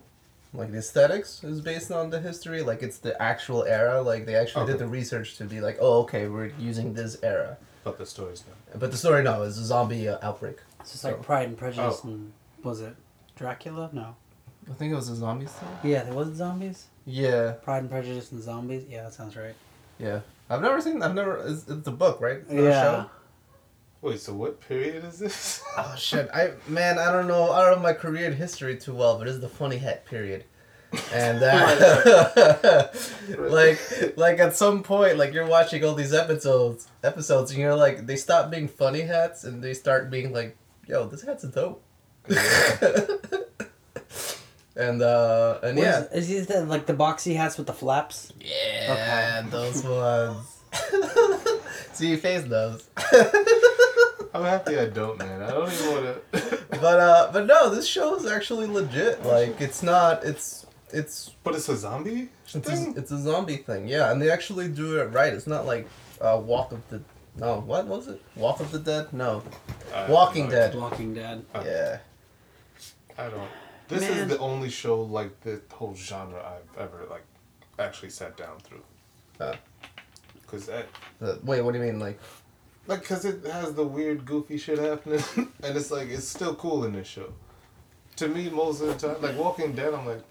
Like 0.53 0.71
the 0.71 0.77
aesthetics 0.77 1.43
is 1.43 1.59
based 1.59 1.91
on 1.91 2.09
the 2.09 2.21
history. 2.21 2.61
Like 2.63 2.81
it's 2.81 2.99
the 2.99 3.21
actual 3.21 3.65
era. 3.65 4.01
Like 4.01 4.25
they 4.25 4.35
actually 4.35 4.65
did 4.65 4.79
the 4.79 4.87
research 4.87 5.35
to 5.37 5.43
be 5.43 5.59
like, 5.59 5.77
oh, 5.81 5.99
okay, 6.03 6.27
we're 6.27 6.51
using 6.57 6.93
this 6.93 7.17
era. 7.21 7.57
But 7.91 7.99
the 7.99 8.05
story's 8.05 8.43
not. 8.47 8.79
But 8.79 8.91
the 8.91 8.97
story, 8.97 9.23
no, 9.23 9.41
is 9.43 9.57
a 9.57 9.65
zombie 9.65 10.07
uh, 10.09 10.17
outbreak. 10.21 10.57
It's 10.81 10.91
just 10.91 11.03
like 11.03 11.15
So- 11.17 11.23
Pride 11.23 11.47
and 11.49 11.57
Prejudice 11.57 12.01
Oh. 12.03 12.07
and 12.09 12.31
was 12.63 12.81
it 12.81 12.95
Dracula? 13.35 13.89
No. 13.93 14.15
I 14.69 14.73
think 14.73 14.91
it 14.91 14.95
was 14.95 15.09
a 15.09 15.15
zombies 15.15 15.51
thing. 15.51 15.69
Yeah, 15.91 16.03
there 16.03 16.13
was 16.13 16.33
zombies. 16.35 16.87
Yeah, 17.05 17.51
Pride 17.63 17.83
and 17.83 17.89
Prejudice 17.89 18.31
and 18.33 18.41
zombies. 18.43 18.83
Yeah, 18.89 19.03
that 19.03 19.13
sounds 19.13 19.35
right. 19.37 19.55
yeah. 19.97 20.19
I've 20.49 20.61
never 20.61 20.79
seen. 20.81 21.01
I've 21.01 21.13
never. 21.15 21.37
It's, 21.45 21.67
it's 21.67 21.87
a 21.87 21.91
book, 21.91 22.19
right? 22.21 22.37
It's 22.37 22.51
not 22.51 22.59
a 22.59 22.63
yeah. 22.63 22.81
show? 23.03 23.09
Wait, 24.01 24.19
so 24.19 24.33
what 24.33 24.59
period 24.61 25.03
is 25.05 25.19
this? 25.19 25.61
Oh 25.77 25.93
shit! 25.97 26.29
I 26.33 26.51
man, 26.67 26.97
I 26.99 27.11
don't 27.11 27.27
know. 27.27 27.51
I 27.51 27.65
don't 27.65 27.77
know 27.77 27.83
my 27.83 27.93
Korean 27.93 28.33
history 28.33 28.77
too 28.77 28.93
well, 28.93 29.17
but 29.17 29.27
it's 29.27 29.39
the 29.39 29.49
funny 29.49 29.77
hat 29.77 30.05
period. 30.05 30.43
And 31.13 31.43
uh, 31.43 32.87
like, 33.37 33.79
like 34.17 34.39
at 34.39 34.55
some 34.55 34.83
point, 34.83 35.17
like 35.17 35.33
you're 35.33 35.45
watching 35.47 35.83
all 35.83 35.93
these 35.95 36.13
episodes, 36.13 36.87
episodes, 37.03 37.51
and 37.51 37.59
you're 37.59 37.75
like, 37.75 38.05
they 38.07 38.15
stop 38.15 38.49
being 38.49 38.67
funny 38.67 39.01
hats 39.01 39.43
and 39.43 39.61
they 39.63 39.73
start 39.73 40.09
being 40.09 40.31
like, 40.33 40.55
"Yo, 40.87 41.07
this 41.07 41.23
hat's 41.23 41.43
a 41.43 41.49
dope." 41.49 41.83
and 44.75 45.01
uh, 45.01 45.59
and 45.63 45.77
What 45.77 45.83
yeah, 45.83 46.03
Is, 46.13 46.29
is 46.29 46.47
that 46.47 46.67
like 46.67 46.85
the 46.85 46.93
boxy 46.93 47.35
hats 47.35 47.57
with 47.57 47.67
the 47.67 47.73
flaps? 47.73 48.31
yeah, 48.39 49.39
And 49.39 49.51
those 49.51 49.83
ones. 49.83 50.53
See, 51.93 52.09
your 52.09 52.17
face 52.19 52.43
those. 52.43 52.87
I'm 54.33 54.43
happy 54.43 54.77
I 54.77 54.85
don't, 54.87 55.17
man. 55.17 55.41
I 55.41 55.49
don't 55.49 55.71
even 55.71 55.91
want 55.91 56.31
to. 56.31 56.59
But 56.69 56.99
uh, 56.99 57.29
but 57.33 57.47
no, 57.47 57.73
this 57.73 57.87
show 57.87 58.15
is 58.15 58.25
actually 58.25 58.67
legit. 58.67 59.25
Like, 59.25 59.59
it's 59.59 59.81
not. 59.81 60.23
It's 60.23 60.66
it's 60.91 61.31
but 61.43 61.55
it's 61.55 61.69
a 61.69 61.75
zombie 61.77 62.29
It's 62.45 62.55
a, 62.55 62.59
thing. 62.61 62.93
it's 62.97 63.11
a 63.11 63.17
zombie 63.19 63.57
thing, 63.57 63.87
yeah, 63.87 64.11
and 64.11 64.21
they 64.21 64.29
actually 64.31 64.67
do 64.69 64.99
it 65.01 65.05
right. 65.05 65.33
It's 65.33 65.47
not 65.47 65.65
like 65.65 65.87
uh, 66.21 66.39
Walk 66.43 66.71
of 66.71 66.87
the 66.89 67.01
no, 67.39 67.59
what 67.59 67.85
was 67.85 68.07
it? 68.07 68.19
Walk 68.35 68.59
of 68.61 68.71
the 68.71 68.79
Dead? 68.79 69.13
No, 69.13 69.43
I 69.93 70.09
Walking 70.09 70.45
no 70.45 70.51
Dead. 70.51 70.75
Walking 70.75 71.13
Dead. 71.13 71.45
yeah. 71.55 71.99
I 73.17 73.29
don't. 73.29 73.49
This 73.87 74.01
Man. 74.01 74.11
is 74.17 74.27
the 74.29 74.39
only 74.39 74.69
show 74.69 75.01
like 75.01 75.39
the 75.41 75.61
whole 75.71 75.93
genre 75.95 76.41
I've 76.43 76.81
ever 76.81 77.05
like 77.09 77.23
actually 77.79 78.09
sat 78.09 78.35
down 78.37 78.57
through. 78.63 78.81
Uh. 79.39 79.55
Cause 80.47 80.69
I, 80.69 80.83
The- 81.19 81.39
wait, 81.43 81.61
what 81.61 81.73
do 81.73 81.79
you 81.79 81.85
mean? 81.85 81.99
Like, 81.99 82.19
like, 82.87 83.03
cause 83.03 83.25
it 83.25 83.45
has 83.45 83.73
the 83.73 83.83
weird, 83.85 84.25
goofy 84.25 84.57
shit 84.57 84.79
happening, 84.79 85.21
and 85.35 85.75
it's 85.77 85.91
like 85.91 86.07
it's 86.09 86.27
still 86.27 86.55
cool 86.55 86.85
in 86.85 86.93
this 86.93 87.07
show. 87.07 87.33
To 88.15 88.27
me, 88.29 88.49
most 88.49 88.81
of 88.81 88.87
the 88.99 89.07
time, 89.13 89.21
like 89.21 89.37
Walking 89.37 89.73
Dead, 89.73 89.93
I'm 89.93 90.05
like, 90.05 90.23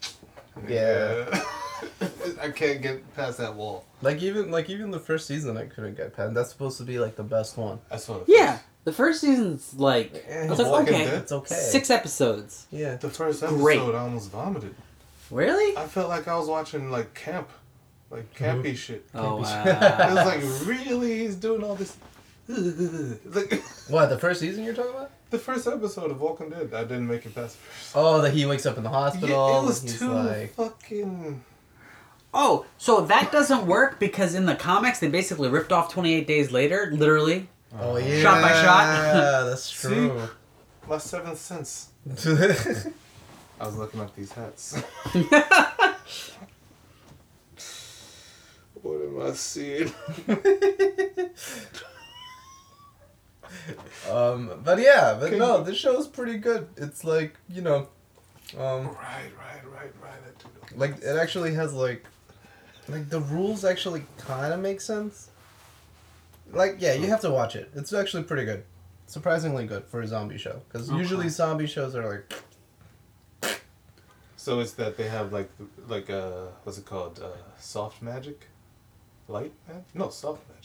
Yeah. 0.68 1.42
I 2.40 2.50
can't 2.50 2.80
get 2.82 3.14
past 3.14 3.38
that 3.38 3.54
wall. 3.54 3.84
like 4.02 4.22
even 4.22 4.50
like 4.50 4.70
even 4.70 4.90
the 4.90 4.98
first 4.98 5.26
season, 5.26 5.56
I 5.56 5.66
couldn't 5.66 5.96
get 5.96 6.14
past. 6.16 6.34
That's 6.34 6.50
supposed 6.50 6.78
to 6.78 6.84
be 6.84 6.98
like 6.98 7.16
the 7.16 7.22
best 7.22 7.56
one. 7.56 7.78
I 7.90 7.96
saw 7.96 8.18
the 8.18 8.24
Yeah, 8.32 8.52
first, 8.52 8.64
the 8.84 8.92
first 8.92 9.20
season's 9.20 9.74
like 9.74 10.24
I 10.30 10.46
was 10.48 10.58
like, 10.58 10.88
okay, 10.88 11.04
Dead? 11.04 11.14
It's 11.22 11.32
okay. 11.32 11.54
six 11.54 11.90
episodes. 11.90 12.66
Yeah. 12.70 12.96
the 12.96 13.10
first 13.10 13.42
episode. 13.42 13.58
Great. 13.58 13.80
I 13.80 13.98
almost 13.98 14.30
vomited. 14.30 14.74
Really? 15.30 15.76
I 15.76 15.86
felt 15.86 16.08
like 16.08 16.28
I 16.28 16.36
was 16.36 16.48
watching 16.48 16.90
like 16.90 17.12
camp, 17.14 17.48
like 18.10 18.32
campy 18.34 18.76
shit. 18.76 19.06
Oh 19.14 19.36
It 19.38 19.42
wow. 19.42 20.14
was 20.14 20.26
like, 20.26 20.68
really? 20.68 21.18
He's 21.18 21.36
doing 21.36 21.62
all 21.62 21.74
this. 21.74 21.96
like 22.48 23.62
What 23.88 24.06
the 24.06 24.18
first 24.18 24.40
season 24.40 24.64
you're 24.64 24.74
talking 24.74 24.92
about? 24.92 25.10
The 25.30 25.38
first 25.38 25.66
episode 25.66 26.10
of 26.10 26.20
Walking 26.20 26.50
Dead, 26.50 26.72
I 26.74 26.82
didn't 26.82 27.06
make 27.08 27.26
it 27.26 27.34
past 27.34 27.56
first. 27.56 27.92
Oh, 27.96 28.20
that 28.22 28.32
he 28.32 28.46
wakes 28.46 28.64
up 28.66 28.76
in 28.76 28.82
the 28.84 28.90
hospital. 28.90 29.50
Yeah, 29.50 29.60
it 29.60 29.64
was 29.64 29.80
too 29.98 30.12
like, 30.12 30.54
fucking. 30.54 31.44
oh, 32.32 32.64
so 32.78 33.00
that 33.02 33.32
doesn't 33.32 33.66
work 33.66 33.98
because 33.98 34.34
in 34.34 34.46
the 34.46 34.54
comics 34.54 35.00
they 35.00 35.08
basically 35.08 35.48
ripped 35.48 35.72
off 35.72 35.92
Twenty 35.92 36.14
Eight 36.14 36.26
Days 36.26 36.52
Later, 36.52 36.90
literally. 36.92 37.48
oh 37.78 37.96
yeah, 37.96 38.20
Shot 38.22 38.42
by 38.42 38.52
shot. 38.52 38.86
Yeah, 39.14 39.42
that's 39.48 39.70
true. 39.80 40.28
My 40.88 40.98
seventh 40.98 41.38
sense. 41.38 41.88
I 43.58 43.64
was 43.66 43.76
looking 43.76 44.00
up 44.00 44.14
these 44.14 44.30
hats. 44.32 44.76
what 48.82 49.00
am 49.00 49.20
I 49.22 49.32
seeing? 49.32 49.90
Um, 54.10 54.60
but 54.64 54.78
yeah, 54.78 55.16
but 55.18 55.30
Can 55.30 55.38
no, 55.38 55.58
you- 55.58 55.64
this 55.64 55.76
show's 55.76 56.06
pretty 56.08 56.38
good. 56.38 56.68
It's 56.76 57.04
like 57.04 57.36
you 57.48 57.62
know, 57.62 57.88
um, 58.56 58.86
Right, 58.88 59.30
right, 59.38 59.62
right, 59.72 59.92
right. 60.02 60.20
I 60.24 60.42
do 60.42 60.48
know. 60.76 60.78
like 60.86 60.98
it 61.02 61.16
actually 61.16 61.54
has 61.54 61.72
like 61.72 62.04
like 62.88 63.08
the 63.10 63.20
rules 63.20 63.64
actually 63.64 64.04
kind 64.18 64.52
of 64.52 64.60
make 64.60 64.80
sense 64.80 65.30
like 66.52 66.76
yeah 66.78 66.92
you 66.92 67.08
have 67.08 67.20
to 67.20 67.28
watch 67.30 67.56
it 67.56 67.68
it's 67.74 67.92
actually 67.92 68.22
pretty 68.22 68.44
good 68.44 68.62
surprisingly 69.08 69.66
good 69.66 69.84
for 69.86 70.00
a 70.00 70.06
zombie 70.06 70.38
show 70.38 70.60
because 70.68 70.88
usually 70.90 71.28
zombie 71.28 71.66
shows 71.66 71.96
are 71.96 72.08
like 72.08 72.32
So 74.36 74.60
it's 74.60 74.72
that 74.74 74.96
they 74.96 75.08
have 75.08 75.32
like 75.32 75.50
like 75.88 76.08
uh 76.08 76.46
what's 76.62 76.78
it 76.78 76.84
called 76.86 77.18
uh 77.20 77.30
soft 77.58 78.00
magic, 78.00 78.46
light 79.26 79.52
magic? 79.66 79.82
No, 79.94 80.08
soft 80.10 80.42
magic. 80.48 80.55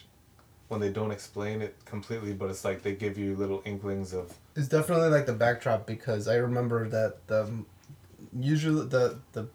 When 0.72 0.80
they 0.80 0.90
don't 0.90 1.12
explain 1.12 1.62
it 1.62 1.76
completely, 1.84 2.34
but 2.34 2.50
it's 2.50 2.64
like 2.64 2.82
they 2.82 2.94
give 2.94 3.18
you 3.18 3.36
little 3.36 3.62
inklings 3.66 4.14
of 4.14 4.34
it's 4.56 4.68
definitely 4.68 5.10
like 5.10 5.26
the 5.26 5.34
backdrop 5.34 5.86
because 5.86 6.28
i 6.28 6.36
remember 6.36 6.88
that 6.90 7.28
the 7.28 7.50
usually 8.40 8.88
the 8.88 9.20
the 9.34 9.48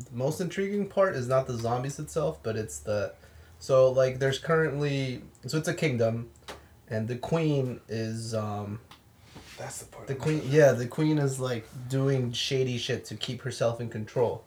the 0.00 0.08
most 0.12 0.40
intriguing 0.40 0.86
part 0.86 1.16
is 1.16 1.26
not 1.28 1.46
the 1.46 1.54
zombies 1.54 1.98
itself 1.98 2.38
but 2.42 2.56
it's 2.56 2.78
the 2.80 3.12
so 3.58 3.90
like 3.90 4.18
there's 4.18 4.38
currently 4.38 5.22
so 5.46 5.58
it's 5.58 5.68
a 5.68 5.74
kingdom 5.74 6.30
and 6.88 7.08
the 7.08 7.16
queen 7.16 7.80
is 7.88 8.34
um 8.34 8.78
that's 9.58 9.78
the 9.78 9.86
part. 9.86 10.06
The 10.06 10.14
queen, 10.14 10.42
yeah, 10.46 10.70
the 10.70 10.86
queen 10.86 11.18
is 11.18 11.40
like 11.40 11.66
doing 11.88 12.32
shady 12.32 12.78
shit 12.78 13.04
to 13.06 13.16
keep 13.16 13.42
herself 13.42 13.80
in 13.80 13.88
control. 13.88 14.44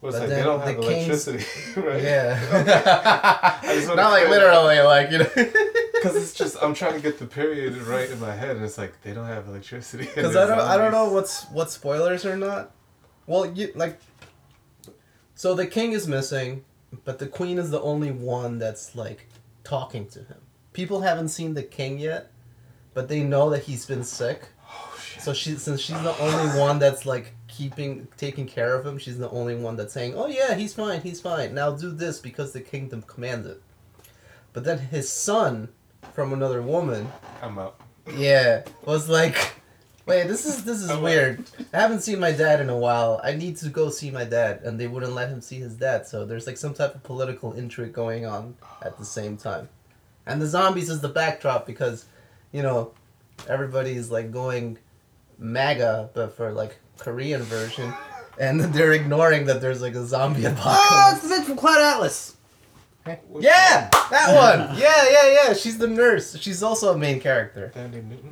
Well, 0.00 0.10
it's 0.10 0.20
but 0.20 0.28
like 0.28 0.38
they 0.38 0.44
don't 0.44 0.60
the 0.60 0.66
have 0.66 0.80
kings- 0.80 1.26
electricity, 1.28 1.80
right? 1.80 2.02
Yeah, 2.02 2.38
not 3.94 4.10
like 4.12 4.26
clear 4.26 4.40
that 4.40 4.62
literally, 4.62 4.80
like 4.80 5.10
you 5.10 5.18
know. 5.18 5.52
Because 5.98 6.14
it's 6.14 6.32
just 6.32 6.56
I'm 6.62 6.74
trying 6.74 6.92
to 6.94 7.00
get 7.00 7.18
the 7.18 7.26
period 7.26 7.76
right 7.78 8.08
in 8.08 8.20
my 8.20 8.32
head, 8.32 8.54
and 8.54 8.64
it's 8.64 8.78
like 8.78 9.02
they 9.02 9.12
don't 9.12 9.26
have 9.26 9.48
electricity. 9.48 10.04
Because 10.04 10.36
I 10.36 10.46
don't, 10.46 10.60
I 10.60 10.76
don't 10.76 10.92
know 10.92 11.12
what's 11.12 11.46
what 11.46 11.72
spoilers 11.72 12.24
or 12.24 12.36
not. 12.36 12.70
Well, 13.26 13.46
you 13.46 13.72
like. 13.74 13.98
So 15.34 15.54
the 15.54 15.66
king 15.66 15.90
is 15.90 16.06
missing, 16.06 16.64
but 17.04 17.18
the 17.18 17.26
queen 17.26 17.58
is 17.58 17.70
the 17.70 17.80
only 17.80 18.12
one 18.12 18.60
that's 18.60 18.94
like 18.94 19.26
talking 19.64 20.06
to 20.10 20.20
him. 20.20 20.38
People 20.72 21.00
haven't 21.00 21.30
seen 21.30 21.54
the 21.54 21.64
king 21.64 21.98
yet, 21.98 22.30
but 22.94 23.08
they 23.08 23.24
know 23.24 23.50
that 23.50 23.64
he's 23.64 23.84
been 23.84 24.04
sick. 24.04 24.46
Oh 24.70 24.96
shit! 25.02 25.20
So 25.24 25.32
she, 25.32 25.56
since 25.56 25.80
she's 25.80 26.00
the 26.00 26.16
only 26.18 26.60
one 26.60 26.78
that's 26.78 27.06
like 27.06 27.34
keeping, 27.58 28.06
taking 28.16 28.46
care 28.46 28.76
of 28.76 28.86
him, 28.86 28.98
she's 28.98 29.18
the 29.18 29.28
only 29.30 29.56
one 29.56 29.74
that's 29.74 29.92
saying, 29.92 30.14
"Oh 30.14 30.28
yeah, 30.28 30.54
he's 30.54 30.72
fine, 30.72 31.00
he's 31.00 31.20
fine. 31.20 31.54
Now 31.54 31.72
do 31.72 31.90
this 31.90 32.20
because 32.20 32.52
the 32.52 32.60
kingdom 32.60 33.02
commands 33.02 33.48
it." 33.48 33.60
But 34.52 34.62
then 34.62 34.78
his 34.78 35.10
son, 35.10 35.68
from 36.14 36.32
another 36.32 36.62
woman, 36.62 37.10
I'm 37.42 37.58
out. 37.58 37.80
yeah, 38.14 38.62
was 38.84 39.08
like, 39.08 39.56
"Wait, 40.06 40.28
this 40.28 40.46
is 40.46 40.64
this 40.64 40.80
is 40.80 40.90
wow. 40.90 41.02
weird. 41.02 41.50
I 41.74 41.80
haven't 41.80 42.02
seen 42.02 42.20
my 42.20 42.30
dad 42.30 42.60
in 42.60 42.70
a 42.70 42.78
while. 42.78 43.20
I 43.24 43.34
need 43.34 43.56
to 43.56 43.68
go 43.68 43.90
see 43.90 44.12
my 44.12 44.24
dad." 44.24 44.60
And 44.62 44.78
they 44.78 44.86
wouldn't 44.86 45.12
let 45.12 45.28
him 45.28 45.40
see 45.40 45.58
his 45.58 45.74
dad. 45.74 46.06
So 46.06 46.24
there's 46.24 46.46
like 46.46 46.58
some 46.58 46.74
type 46.74 46.94
of 46.94 47.02
political 47.02 47.54
intrigue 47.54 47.92
going 47.92 48.24
on 48.24 48.54
at 48.82 48.98
the 48.98 49.04
same 49.04 49.36
time. 49.36 49.68
And 50.26 50.40
the 50.40 50.46
zombies 50.46 50.90
is 50.90 51.00
the 51.00 51.08
backdrop 51.08 51.66
because, 51.66 52.04
you 52.52 52.62
know, 52.62 52.92
everybody's 53.48 54.10
like 54.10 54.30
going 54.30 54.78
MAGA, 55.38 56.10
but 56.14 56.36
for 56.36 56.52
like 56.52 56.78
Korean 56.98 57.42
version. 57.42 57.92
And 58.40 58.60
they're 58.74 58.92
ignoring 58.92 59.46
that 59.46 59.60
there's 59.60 59.82
like 59.82 59.94
a 59.94 60.04
zombie 60.06 60.44
apocalypse. 60.44 60.88
Oh, 60.90 61.12
it's 61.14 61.28
the 61.28 61.34
bitch 61.34 61.44
from 61.44 61.56
Cloud 61.56 61.80
Atlas. 61.80 62.34
Which 63.28 63.42
Yeah, 63.44 63.88
that 64.10 64.34
one. 64.68 64.78
Yeah, 64.78 65.04
yeah, 65.10 65.32
yeah. 65.48 65.54
She's 65.54 65.78
the 65.78 65.86
nurse. 65.88 66.36
She's 66.38 66.62
also 66.62 66.92
a 66.92 66.98
main 66.98 67.20
character. 67.20 67.68
Dandy 67.74 68.02
Newton. 68.02 68.30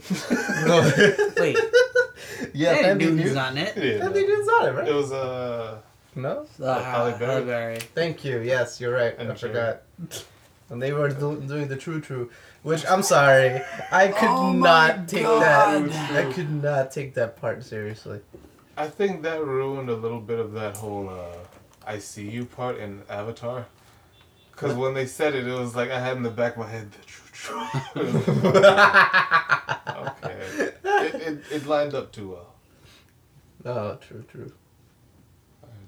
Wait, 1.38 1.58
yeah, 2.52 2.70
Eddie 2.70 2.98
Newton's 3.06 3.20
Newton. 3.24 3.38
on 3.38 3.58
it. 3.58 3.76
yeah, 3.76 3.82
Thandie. 4.04 4.14
Newton's 4.26 4.48
on 4.48 4.66
it, 4.68 4.72
right? 4.72 4.88
It 4.88 4.94
was 4.94 5.12
uh 5.12 5.78
No. 6.14 6.46
Uh, 6.62 6.82
Halle 6.82 7.12
Berry. 7.12 7.26
Halle 7.32 7.44
Berry. 7.44 7.78
Thank 7.94 8.24
you. 8.24 8.40
Yes, 8.40 8.80
you're 8.80 8.92
right. 8.92 9.14
And 9.18 9.30
I 9.30 9.34
Jerry. 9.34 9.52
forgot. 9.54 9.82
And 10.68 10.82
they 10.82 10.92
were 10.92 11.08
do- 11.08 11.40
doing 11.40 11.68
the 11.68 11.76
true 11.76 12.00
true, 12.00 12.30
which 12.66 12.84
I'm 12.84 13.04
sorry, 13.04 13.62
I 13.92 14.08
could 14.08 14.28
Oh 14.28 14.52
not 14.52 15.06
take 15.06 15.22
God. 15.22 15.88
that. 15.88 16.10
I 16.26 16.32
could 16.32 16.50
not 16.50 16.90
take 16.90 17.14
that 17.14 17.40
part 17.40 17.62
seriously. 17.62 18.20
I 18.76 18.88
think 18.88 19.22
that 19.22 19.44
ruined 19.44 19.88
a 19.88 19.94
little 19.94 20.20
bit 20.20 20.40
of 20.40 20.52
that 20.54 20.76
whole 20.76 21.08
uh, 21.08 21.36
I 21.86 21.98
see 22.00 22.28
you 22.28 22.44
part 22.44 22.78
in 22.78 23.02
Avatar. 23.08 23.66
Because 24.50 24.74
when 24.74 24.94
they 24.94 25.06
said 25.06 25.36
it, 25.36 25.46
it 25.46 25.52
was 25.52 25.76
like 25.76 25.90
I 25.92 26.00
had 26.00 26.16
in 26.16 26.24
the 26.24 26.30
back 26.30 26.54
of 26.54 26.58
my 26.58 26.68
head 26.68 26.90
the 26.90 26.98
true 27.06 27.30
true. 27.32 27.60
okay, 29.96 30.36
it, 30.58 31.14
it, 31.14 31.38
it 31.52 31.66
lined 31.66 31.94
up 31.94 32.10
too 32.10 32.30
well. 32.30 32.52
Oh, 33.64 33.94
true, 33.96 34.24
true. 34.28 34.52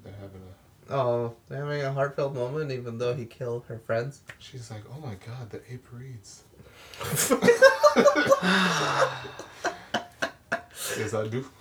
They're 0.04 0.12
having 0.20 0.42
a. 0.42 0.94
Oh, 0.94 1.34
they're 1.48 1.64
having 1.64 1.82
a 1.82 1.92
heartfelt 1.92 2.34
moment, 2.34 2.70
even 2.70 2.98
though 2.98 3.14
he 3.14 3.24
killed 3.26 3.64
her 3.66 3.78
friends. 3.80 4.20
She's 4.38 4.70
like, 4.70 4.82
oh 4.94 5.00
my 5.00 5.14
god, 5.26 5.50
the 5.50 5.60
ape 5.72 5.86
reads. 5.92 6.44
yes, 10.96 11.14
I 11.14 11.28
do. 11.28 11.44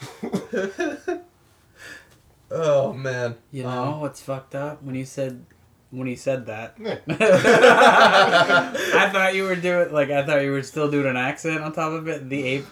Oh 2.50 2.94
man. 2.94 3.36
You 3.52 3.64
know 3.64 3.70
Um, 3.70 4.00
what's 4.00 4.22
fucked 4.22 4.56
up 4.56 4.82
when 4.82 4.96
you 4.96 5.04
said 5.04 5.46
when 5.92 6.08
you 6.08 6.16
said 6.16 6.46
that. 6.46 6.76
Yeah. 6.80 7.00
I 7.10 9.10
thought 9.12 9.36
you 9.36 9.44
were 9.44 9.58
doing 9.58 9.92
like 9.92 10.10
I 10.10 10.26
thought 10.26 10.42
you 10.44 10.52
were 10.52 10.64
still 10.64 10.90
doing 10.90 11.08
an 11.08 11.18
accent 11.18 11.62
on 11.62 11.74
top 11.74 11.92
of 11.92 12.08
it. 12.08 12.30
The 12.30 12.44
ape. 12.48 12.66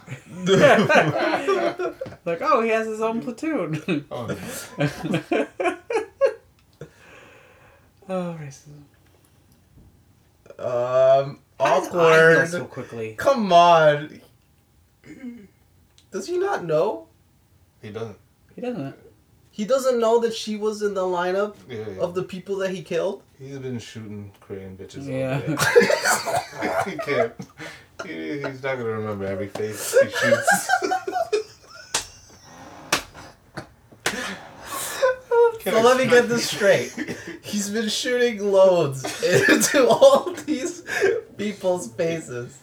like 2.25 2.41
oh, 2.41 2.61
he 2.61 2.69
has 2.69 2.87
his 2.87 3.01
own 3.01 3.21
platoon. 3.21 4.05
Oh, 4.09 4.27
no. 4.27 4.37
oh, 8.07 8.37
racism. 8.39 8.85
um, 10.57 11.39
How 11.59 11.79
does 11.79 11.87
I 11.89 12.45
so 12.45 12.57
awkward. 12.63 12.69
quickly. 12.71 13.15
Come 13.17 13.51
on. 13.53 14.21
Does 16.11 16.27
he 16.27 16.37
not 16.37 16.65
know? 16.65 17.07
he 17.81 17.91
doesn't. 17.91 18.17
He 18.55 18.61
doesn't. 18.61 18.95
He 19.51 19.63
doesn't 19.65 19.99
know 19.99 20.19
that 20.19 20.33
she 20.33 20.57
was 20.57 20.81
in 20.81 20.93
the 20.93 21.01
lineup 21.01 21.55
Yeah, 21.69 21.77
yeah. 21.87 22.01
of 22.01 22.13
the 22.15 22.23
people 22.23 22.57
that 22.57 22.71
he 22.71 22.81
killed. 22.81 23.21
He's 23.39 23.57
been 23.59 23.79
shooting 23.79 24.31
Korean 24.41 24.75
bitches 24.75 25.07
Yeah. 25.07 25.41
all 25.45 25.55
day. 26.85 26.91
he 26.91 26.97
can't. 26.97 27.33
He, 28.05 28.33
he's 28.41 28.63
not 28.63 28.77
gonna 28.77 28.85
remember 28.85 29.25
every 29.25 29.47
face 29.47 29.95
he 30.01 30.09
shoots. 30.09 30.69
So 35.65 35.81
let 35.81 35.97
me 35.97 36.05
get 36.05 36.29
this 36.29 36.47
straight. 36.47 36.93
He's 37.41 37.71
been 37.71 37.89
shooting 37.89 38.51
loads 38.51 39.03
into 39.49 39.87
all 39.87 40.31
these 40.45 40.83
people's 41.37 41.91
faces. 41.91 42.55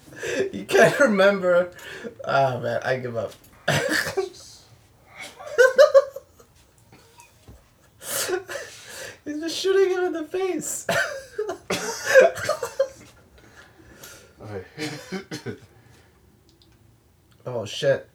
He 0.52 0.64
can't 0.64 0.98
remember. 1.00 1.72
Ah 2.24 2.60
man, 2.62 2.80
I 2.84 2.98
give 2.98 3.16
up. 3.16 3.32
He's 9.24 9.40
just 9.40 9.56
shooting 9.56 9.90
him 9.90 10.04
in 10.04 10.12
the 10.12 10.24
face. 10.24 10.86
Okay. 14.40 15.56
oh 17.46 17.64
shit. 17.64 18.08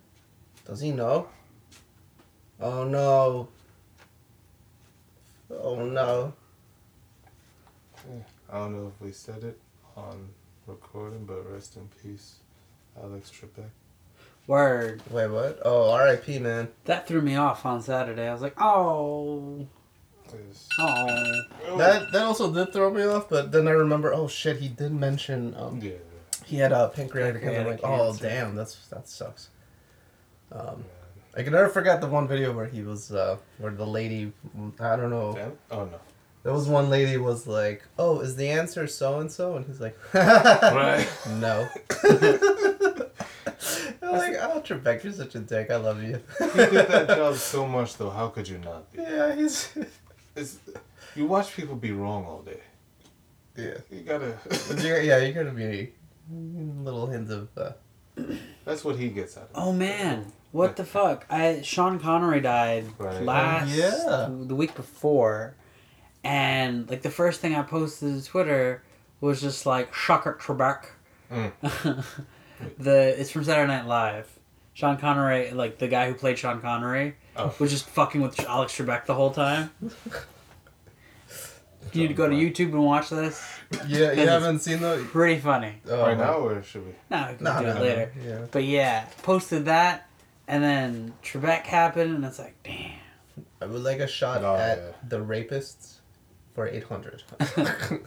Does 0.66 0.80
he 0.80 0.92
know? 0.92 1.28
Oh 2.62 2.86
no. 2.86 3.50
Oh 5.52 5.84
no. 5.86 6.34
I 8.52 8.58
don't 8.58 8.74
know 8.76 8.92
if 8.96 9.06
we 9.06 9.12
said 9.12 9.44
it 9.44 9.60
on 9.96 10.30
recording, 10.66 11.26
but 11.26 11.52
rest 11.52 11.76
in 11.76 11.90
peace, 12.02 12.36
Alex 13.02 13.32
Trebek. 13.32 13.70
Word. 14.46 15.02
Wait, 15.10 15.28
what? 15.28 15.60
Oh, 15.66 15.92
R.I.P. 15.92 16.40
Man. 16.40 16.70
That 16.86 17.06
threw 17.08 17.22
me 17.22 17.36
off 17.36 17.66
on 17.66 17.82
Saturday. 17.82 18.28
I 18.30 18.32
was 18.34 18.42
like, 18.42 18.56
oh, 18.62 19.68
Is- 20.50 20.70
oh. 20.80 21.42
That 21.78 22.12
that 22.14 22.22
also 22.24 22.54
did 22.54 22.72
throw 22.72 22.90
me 22.94 23.04
off, 23.04 23.28
but 23.30 23.52
then 23.52 23.68
I 23.68 23.72
remember, 23.72 24.14
oh 24.14 24.28
shit, 24.28 24.58
he 24.58 24.70
did 24.70 24.94
mention 24.94 25.54
um 25.58 25.80
Yeah. 25.82 25.92
he 26.46 26.58
had 26.58 26.72
a 26.72 26.88
pancreatic 26.90 27.42
cancer. 27.42 27.60
I'm 27.62 27.68
like, 27.68 27.80
oh 27.84 28.08
cancer. 28.12 28.30
damn, 28.30 28.56
that's 28.56 28.88
that 28.88 29.08
sucks. 29.10 29.50
Um, 30.52 30.86
I 31.38 31.44
can 31.44 31.54
never 31.54 31.70
forget 31.70 32.02
the 32.02 32.08
one 32.08 32.28
video 32.28 32.52
where 32.52 32.66
he 32.66 32.82
was 32.82 33.12
uh 33.12 33.38
where 33.60 33.72
the 33.72 33.86
lady, 33.86 34.34
I 34.80 34.96
don't 34.96 35.12
know, 35.12 35.34
Damn. 35.34 35.52
Oh 35.72 35.86
no. 35.86 36.00
there 36.44 36.52
was 36.54 36.68
one 36.68 36.90
lady 36.90 37.16
was 37.18 37.46
like, 37.46 37.84
oh, 38.00 38.20
is 38.22 38.36
the 38.36 38.50
answer 38.50 38.88
so 38.88 39.20
and 39.20 39.32
so, 39.32 39.56
and 39.56 39.66
he's 39.66 39.80
like, 39.80 39.96
Right. 40.14 41.08
no. 41.30 41.68
I'm 44.02 44.14
like, 44.18 44.36
oh, 44.42 44.62
Trebek, 44.66 45.04
you're 45.04 45.14
such 45.14 45.36
a 45.36 45.40
dick. 45.40 45.70
I 45.70 45.76
love 45.76 46.02
you. 46.02 46.22
He 46.40 46.46
did 46.58 46.88
that 46.88 47.08
job 47.10 47.36
so 47.36 47.68
much 47.68 47.98
though. 47.98 48.10
How 48.10 48.30
could 48.30 48.48
you 48.48 48.58
not 48.60 48.92
be? 48.92 49.02
yeah, 49.02 49.36
he's. 49.36 49.70
It's, 50.36 50.58
you 51.16 51.26
watch 51.26 51.54
people 51.56 51.76
be 51.76 51.92
wrong 51.92 52.26
all 52.26 52.42
day. 52.42 52.62
Yeah. 53.56 53.78
You 53.92 54.02
gotta. 54.02 54.38
You're, 54.82 55.02
yeah, 55.02 55.18
you're 55.18 55.34
gonna 55.34 55.52
be 55.56 55.94
little 56.32 57.08
hints 57.08 57.32
of. 57.32 57.50
Uh, 57.58 57.72
That's 58.66 58.84
what 58.86 58.96
he 58.98 59.10
gets 59.10 59.36
out 59.38 59.44
of 59.46 59.50
it. 59.50 59.56
Oh 59.56 59.74
man, 59.74 60.32
what 60.52 60.76
the 60.76 60.84
fuck? 60.86 61.26
I 61.30 61.62
Sean 61.62 62.00
Connery 62.00 62.42
died 62.42 62.86
Right. 62.98 63.22
last 63.22 63.70
Yeah. 63.76 64.28
the 64.30 64.56
week 64.56 64.76
before, 64.76 65.56
and 66.24 66.90
like 66.90 67.02
the 67.02 67.10
first 67.12 67.40
thing 67.42 67.56
I 67.56 67.62
posted 67.64 68.22
to 68.22 68.28
Twitter 68.30 68.84
was 69.22 69.42
just 69.42 69.66
like 69.66 69.94
shocker 69.94 70.38
Trebek. 70.40 70.86
Mm. 71.32 72.04
the 72.78 73.20
it's 73.20 73.32
from 73.32 73.44
Saturday 73.44 73.68
Night 73.68 73.86
Live. 73.88 74.30
Sean 74.74 74.98
Connery, 74.98 75.52
like 75.52 75.80
the 75.80 75.88
guy 75.88 76.08
who 76.08 76.14
played 76.14 76.38
Sean 76.38 76.62
Connery, 76.62 77.16
Oh. 77.36 77.54
was 77.60 77.72
just 77.72 77.86
fucking 77.90 78.22
with 78.22 78.40
Alex 78.42 78.74
Trebek 78.78 79.06
the 79.06 79.16
whole 79.16 79.32
time. 79.32 79.72
You 81.94 82.02
need 82.02 82.08
to 82.10 82.14
go 82.16 82.28
to 82.28 82.36
YouTube 82.36 82.74
and 82.74 82.84
watch 82.84 83.10
this. 83.10 83.42
yeah, 83.88 84.12
you 84.12 84.28
haven't 84.28 84.60
seen 84.60 84.82
the. 84.82 85.08
Pretty 85.10 85.40
funny. 85.40 85.76
Oh, 85.90 86.02
right 86.02 86.18
now, 86.18 86.34
or 86.34 86.62
should 86.62 86.86
we? 86.86 86.92
No, 87.10 87.28
we 87.32 87.36
can 87.38 87.44
No, 87.46 87.60
do 87.60 87.66
no, 87.66 87.72
it 87.72 87.76
no, 87.76 87.82
later. 87.82 88.12
Yeah. 88.26 88.46
But 88.52 88.64
yeah, 88.66 89.06
posted 89.24 89.66
that, 89.66 90.07
and 90.48 90.64
then 90.64 91.14
Trebek 91.24 91.64
happened, 91.64 92.16
and 92.16 92.26
it's 92.26 92.40
like, 92.40 92.56
damn. 92.64 92.92
I 93.62 93.66
would 93.66 93.84
like 93.84 94.00
a 94.00 94.08
shot 94.08 94.44
Oh, 94.44 94.56
at 94.56 94.78
yeah. 94.78 94.84
the 95.08 95.18
rapists 95.20 95.96
for 96.56 96.68
800. 96.68 97.24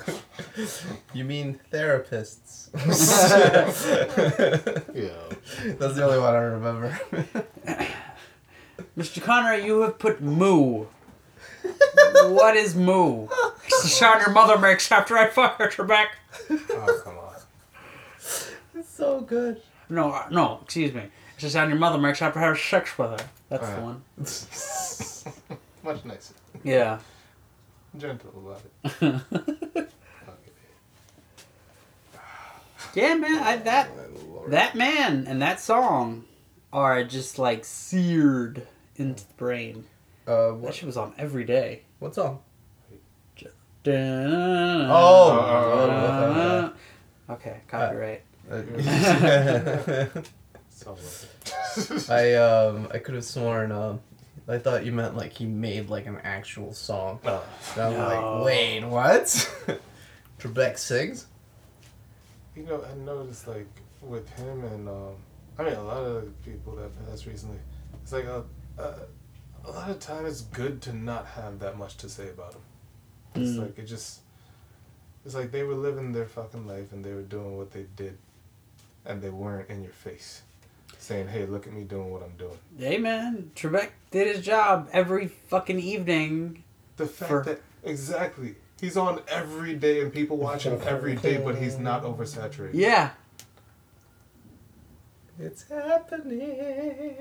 you 1.15 1.25
mean 1.25 1.61
therapists? 1.73 2.69
Yeah. 4.95 5.11
That's 5.79 5.95
the 5.95 6.05
only 6.05 6.19
one 6.19 6.35
I 6.35 6.39
remember. 6.39 7.01
Mr. 8.99 9.23
Connery, 9.23 9.65
you 9.65 9.81
have 9.83 9.99
put 9.99 10.21
moo. 10.21 10.87
what 12.29 12.57
is 12.57 12.75
moo? 12.75 13.29
It's 13.67 13.83
the 13.83 13.89
sound 13.89 14.21
your 14.23 14.31
mother 14.31 14.59
makes 14.59 14.91
after 14.91 15.17
I 15.17 15.29
fuck 15.29 15.59
her, 15.59 15.69
Trebek. 15.69 16.07
Oh 16.51 17.01
come 17.05 17.19
on. 17.19 17.35
it's 18.75 18.89
so 18.89 19.21
good. 19.21 19.61
No, 19.89 20.13
uh, 20.13 20.27
no, 20.31 20.61
excuse 20.65 20.93
me. 20.95 21.05
The 21.41 21.49
sound 21.51 21.71
your 21.71 21.79
mother 21.79 21.99
makes 21.99 22.21
after 22.23 22.39
having 22.39 22.61
sex 22.61 22.97
with 22.99 23.11
her. 23.19 23.27
That's 23.49 23.67
the 23.69 23.77
Uh. 23.77 23.81
one. 23.81 24.03
Much 25.95 26.05
nicer. 26.05 26.35
Yeah. 26.63 26.99
Gentle 27.97 28.31
about 28.37 28.63
it. 29.03 29.89
Yeah, 32.95 33.15
man, 33.15 33.39
I, 33.43 33.57
that 33.59 33.89
that 34.49 34.75
man 34.75 35.27
and 35.29 35.41
that 35.43 35.61
song 35.61 36.25
are 36.73 37.05
just 37.05 37.39
like 37.39 37.65
seared 37.65 38.67
into 38.97 39.25
the 39.29 39.35
brain. 39.35 39.85
Uh, 40.27 40.53
That 40.57 40.75
shit 40.75 40.87
was 40.87 40.97
on 40.97 41.15
every 41.17 41.45
day. 41.45 41.83
what 42.01 42.15
song? 42.17 42.41
Oh. 43.87 43.93
Oh. 44.91 46.73
Okay, 47.35 47.61
copyright. 47.69 48.23
So, 48.51 50.09
I 52.09 52.35
um 52.35 52.89
I 52.93 52.99
could 52.99 53.15
have 53.15 53.25
sworn 53.25 53.73
um 53.73 54.01
I 54.49 54.59
thought 54.59 54.85
you 54.85 54.93
meant 54.93 55.17
like 55.17 55.33
he 55.33 55.47
made 55.47 55.89
like 55.91 56.07
an 56.07 56.19
actual 56.25 56.73
song. 56.73 57.21
uh, 57.25 57.41
And 57.77 57.85
I'm 57.85 57.93
No. 57.93 58.07
like, 58.07 58.45
wait, 58.45 58.85
what? 58.85 59.25
Trebek 60.41 60.79
sings? 60.79 61.27
you 62.57 62.65
know, 62.65 62.83
I 62.85 62.95
noticed 63.05 63.47
like 63.47 63.69
with 64.03 64.29
him 64.31 64.65
and 64.65 64.89
um, 64.89 65.15
I 65.59 65.63
mean 65.65 65.75
a 65.75 65.83
lot 65.85 65.99
of 66.05 66.25
the 66.25 66.51
people 66.51 66.75
that 66.77 66.91
passed 67.07 67.27
recently. 67.27 67.59
It's 68.03 68.13
like 68.13 68.25
a, 68.25 68.45
a, 68.79 68.95
a 69.67 69.71
lot 69.71 69.89
of 69.91 70.01
time 70.01 70.27
it's 70.27 70.41
good 70.41 70.83
to 70.83 70.93
not 70.93 71.27
have 71.27 71.59
that 71.61 71.79
much 71.79 71.97
to 71.99 72.09
say 72.09 72.29
about 72.31 72.53
them. 72.53 72.63
It's 73.37 73.53
Mm. 73.53 73.63
like 73.63 73.79
it 73.79 73.85
just. 73.85 74.21
It's 75.25 75.35
like 75.35 75.53
they 75.53 75.63
were 75.65 75.75
living 75.75 76.13
their 76.13 76.25
fucking 76.27 76.67
life 76.67 76.93
and 76.93 77.05
they 77.05 77.13
were 77.13 77.21
doing 77.23 77.57
what 77.59 77.71
they 77.73 77.85
did, 77.95 78.17
and 79.05 79.21
they 79.23 79.29
weren't 79.29 79.69
in 79.69 79.83
your 79.83 79.93
face, 79.93 80.43
saying, 81.01 81.29
"Hey, 81.29 81.47
look 81.47 81.67
at 81.67 81.73
me 81.73 81.85
doing 81.85 82.11
what 82.11 82.23
I'm 82.23 82.37
doing." 82.37 82.59
Hey 82.79 82.99
man, 82.99 83.51
Trebek 83.57 83.91
did 84.11 84.35
his 84.35 84.45
job 84.45 84.89
every 84.93 85.27
fucking 85.29 85.81
evening. 85.81 86.63
The 86.97 87.07
fact 87.07 87.31
For- 87.31 87.43
that 87.45 87.63
exactly 87.83 88.57
he's 88.81 88.97
on 88.97 89.21
every 89.29 89.75
day 89.75 90.01
and 90.01 90.13
people 90.13 90.37
watch 90.37 90.65
him 90.65 90.81
every 90.85 91.17
day, 91.17 91.39
but 91.39 91.57
he's 91.57 91.79
not 91.79 92.03
oversaturated. 92.03 92.75
Yeah. 92.75 93.11
It's 95.39 95.67
happening. 95.69 97.17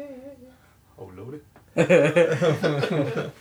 Oh, 0.97 1.09
loaded. 1.15 1.43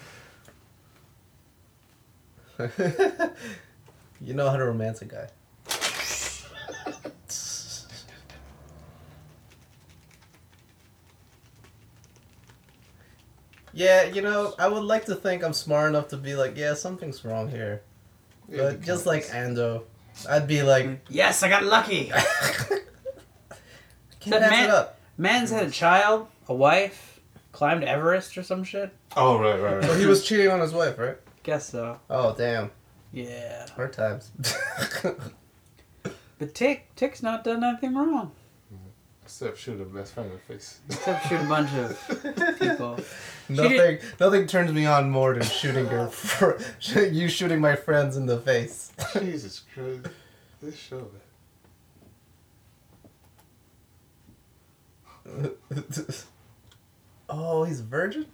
you 4.20 4.34
know 4.34 4.48
how 4.50 4.56
to 4.56 4.64
romance 4.64 5.02
a 5.02 5.04
guy. 5.04 5.28
Yeah, 13.72 14.04
you 14.04 14.22
know, 14.22 14.54
I 14.58 14.66
would 14.68 14.82
like 14.84 15.04
to 15.06 15.14
think 15.14 15.44
I'm 15.44 15.52
smart 15.52 15.88
enough 15.90 16.08
to 16.08 16.16
be 16.16 16.34
like, 16.34 16.56
yeah, 16.56 16.74
something's 16.74 17.24
wrong 17.24 17.48
here. 17.50 17.82
Yeah, 18.48 18.62
But 18.70 18.80
just 18.82 19.04
like 19.06 19.26
Ando, 19.26 19.82
I'd 20.28 20.46
be 20.48 20.62
like, 20.62 20.84
mm. 20.86 20.98
yes, 21.08 21.42
I 21.42 21.48
got 21.48 21.64
lucky. 21.64 22.06
can't 24.20 24.40
pass 24.42 24.50
man- 24.50 24.64
it 24.64 24.70
up. 24.70 24.98
Man's 25.16 25.50
had 25.50 25.66
a 25.66 25.70
child, 25.70 26.28
a 26.48 26.54
wife, 26.54 27.20
climbed 27.52 27.82
Everest 27.84 28.38
or 28.38 28.42
some 28.42 28.62
shit. 28.64 28.90
Oh 29.16 29.38
right, 29.38 29.58
right, 29.60 29.82
So 29.84 29.94
he 29.98 30.06
was 30.06 30.24
cheating 30.24 30.48
on 30.48 30.60
his 30.60 30.72
wife, 30.72 30.96
right? 30.98 31.16
Guess 31.42 31.70
so. 31.70 31.98
Oh 32.08 32.34
damn, 32.36 32.70
Yeah. 33.12 33.66
hard 33.74 33.92
times. 33.92 34.30
But 36.38 36.54
Tic, 36.54 36.94
Tic's 36.94 37.20
not 37.20 37.42
done 37.42 37.64
anything 37.64 37.96
wrong. 37.96 38.30
Except 39.28 39.58
shoot 39.58 39.78
a 39.78 39.84
best 39.84 40.14
friend 40.14 40.30
in 40.30 40.36
the 40.36 40.42
face. 40.54 40.80
Except 40.88 41.28
shoot 41.28 41.38
a 41.38 41.44
bunch 41.44 41.70
of 41.74 42.58
people. 42.58 42.98
nothing, 43.50 43.98
nothing 44.18 44.46
turns 44.46 44.72
me 44.72 44.86
on 44.86 45.10
more 45.10 45.34
than 45.34 45.42
shooting 45.42 45.84
your, 45.90 46.06
fr- 46.10 46.52
you 46.98 47.28
shooting 47.28 47.60
my 47.60 47.76
friends 47.76 48.16
in 48.16 48.24
the 48.24 48.40
face. 48.40 48.90
Jesus 49.12 49.64
Christ. 49.74 50.06
This 50.62 50.76
show, 50.78 51.10
man. 55.26 55.50
oh, 57.28 57.64
he's 57.64 57.80
a 57.80 57.82
virgin. 57.82 58.24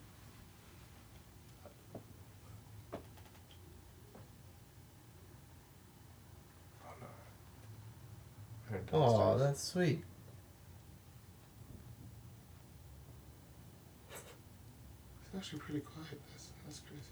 Oh, 6.84 6.92
Here, 8.70 8.80
Oh, 8.92 9.38
that's 9.38 9.61
sweet. 9.61 10.05
It's 15.37 15.47
actually 15.47 15.59
pretty 15.61 15.80
quiet. 15.80 16.20
That's, 16.32 16.49
that's 16.64 16.80
crazy. 16.80 17.03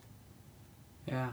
Yeah. 1.06 1.30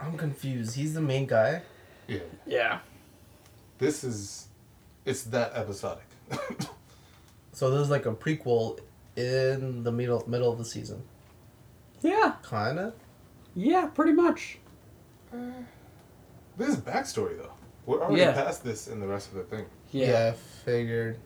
I'm 0.00 0.16
confused. 0.18 0.76
He's 0.76 0.94
the 0.94 1.00
main 1.00 1.26
guy. 1.26 1.62
Yeah. 2.06 2.18
Yeah. 2.46 2.78
This 3.78 4.04
is. 4.04 4.48
It's 5.04 5.22
that 5.24 5.52
episodic. 5.54 6.04
So 7.52 7.70
there's 7.70 7.88
like 7.88 8.04
a 8.04 8.10
prequel 8.12 8.80
in 9.14 9.84
the 9.84 9.92
middle 9.92 10.24
middle 10.28 10.50
of 10.50 10.58
the 10.58 10.64
season, 10.64 11.04
Yeah. 12.02 12.34
kinda. 12.50 12.92
Yeah, 13.54 13.86
pretty 13.86 14.10
much. 14.12 14.58
Uh, 15.32 15.36
this 16.58 16.70
is 16.70 16.78
backstory, 16.78 17.38
though. 17.38 17.52
We're 17.86 18.02
already 18.02 18.22
Yeah. 18.22 18.32
past 18.32 18.64
this 18.64 18.88
in 18.88 18.98
the 18.98 19.06
rest 19.06 19.28
of 19.28 19.34
the 19.36 19.44
thing. 19.44 19.66
Yeah. 19.92 20.32
I 20.32 20.36
figured. 20.64 21.16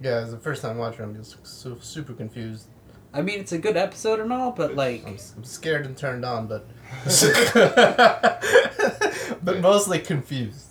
Yeah, 0.00 0.22
it's 0.22 0.30
the 0.30 0.38
first 0.38 0.62
time 0.62 0.78
watching. 0.78 1.04
I'm 1.04 1.14
just 1.16 1.44
su- 1.46 1.78
super 1.80 2.12
confused. 2.14 2.66
I 3.12 3.22
mean, 3.22 3.40
it's 3.40 3.52
a 3.52 3.58
good 3.58 3.76
episode 3.76 4.20
and 4.20 4.32
all, 4.32 4.52
but 4.52 4.74
like, 4.76 5.04
I'm, 5.06 5.14
s- 5.14 5.34
I'm 5.36 5.44
scared 5.44 5.84
and 5.84 5.96
turned 5.96 6.24
on, 6.24 6.46
but 6.46 6.66
but 9.44 9.60
mostly 9.60 9.98
confused. 9.98 10.66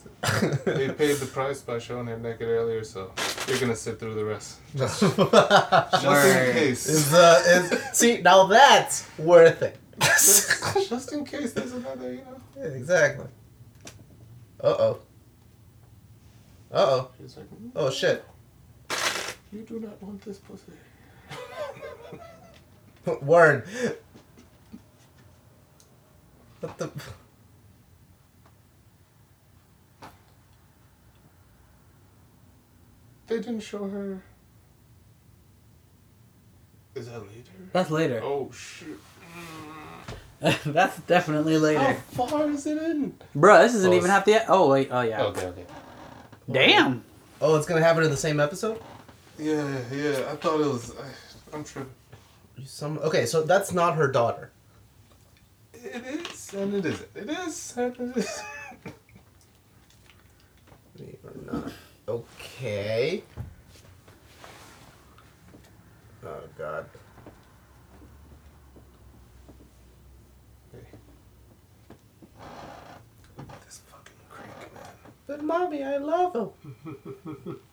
They 0.66 0.90
paid 0.98 1.16
the 1.18 1.30
price 1.32 1.62
by 1.62 1.80
showing 1.80 2.08
him 2.08 2.22
naked 2.22 2.48
earlier, 2.48 2.84
so 2.84 3.12
you're 3.48 3.60
gonna 3.60 3.76
sit 3.76 4.00
through 4.00 4.16
the 4.16 4.26
rest. 4.26 4.58
Just 4.76 5.00
Just 5.02 5.18
in 6.38 6.54
case. 6.54 6.86
is 6.88 7.14
uh 7.14 7.42
is 7.72 7.98
see 7.98 8.22
now 8.22 8.46
that's 8.48 9.08
worth 9.18 9.62
it. 9.62 9.78
just, 10.02 10.90
just 10.90 11.14
in 11.14 11.26
case 11.26 11.54
there's 11.54 11.74
another, 11.74 12.12
you 12.14 12.18
know. 12.22 12.42
Yeah, 12.58 12.66
exactly. 12.66 13.26
Uh 14.62 14.76
oh. 14.80 15.00
Uh 16.72 16.76
oh. 16.78 17.12
She's 17.20 17.38
like, 17.38 17.48
"Mm, 17.50 17.72
Oh 17.76 17.90
shit. 17.90 18.24
You 19.52 19.62
do 19.62 19.80
not 19.80 20.02
want 20.02 20.22
this 20.22 20.38
pussy. 20.38 20.74
Word. 23.22 23.68
What 26.60 26.78
the? 26.78 26.92
They 33.28 33.38
didn't 33.38 33.62
show 33.62 33.88
her. 33.88 34.22
Is 36.96 37.08
that 37.08 37.22
later? 37.22 37.52
that's 37.72 37.92
later. 37.92 38.22
Oh 38.24 38.52
shit. 38.52 38.98
that's 40.66 41.00
definitely 41.02 41.58
later. 41.58 41.80
How 42.16 42.26
far 42.26 42.50
is 42.50 42.66
it 42.66 42.78
in? 42.78 43.14
Bruh, 43.36 43.62
this 43.62 43.76
isn't 43.76 43.92
Oh, 43.92 43.96
even 43.96 44.10
half 44.10 44.26
the. 44.26 44.44
Oh 44.48 44.70
wait. 44.70 44.90
Oh 44.92 45.02
yeah. 45.02 45.24
Okay, 45.26 45.46
okay. 45.48 45.66
Damn. 46.52 47.04
Oh, 47.42 47.56
it's 47.56 47.68
gonna 47.68 47.84
happen 47.84 48.04
in 48.04 48.10
the 48.10 48.18
same 48.18 48.40
episode. 48.40 48.82
Yeah, 49.40 49.80
yeah. 49.94 50.32
I 50.32 50.36
thought 50.36 50.60
it 50.60 50.68
was. 50.68 50.92
I, 50.92 51.56
I'm 51.56 51.64
tripping. 51.64 51.94
Some 52.66 52.98
okay, 53.00 53.26
so 53.26 53.42
that's 53.44 53.72
not 53.72 53.96
her 53.96 54.12
daughter. 54.12 54.52
It 55.74 56.28
is 56.30 56.54
and 56.54 56.74
it 56.74 56.86
isn't. 56.86 57.10
It 57.16 57.30
is 57.30 57.74
and 57.78 57.96
it 58.00 58.18
is. 58.18 58.42
Believe 60.98 61.20
or 61.24 61.54
not. 61.54 61.72
Okay. 62.10 63.24
Oh 66.26 66.42
God. 66.58 66.86
this 73.66 73.82
fucking 73.90 74.14
creek, 74.30 74.74
man. 74.74 74.84
But 75.28 75.44
mommy, 75.44 75.84
I 75.84 75.96
love 75.96 76.36
him. 76.36 77.56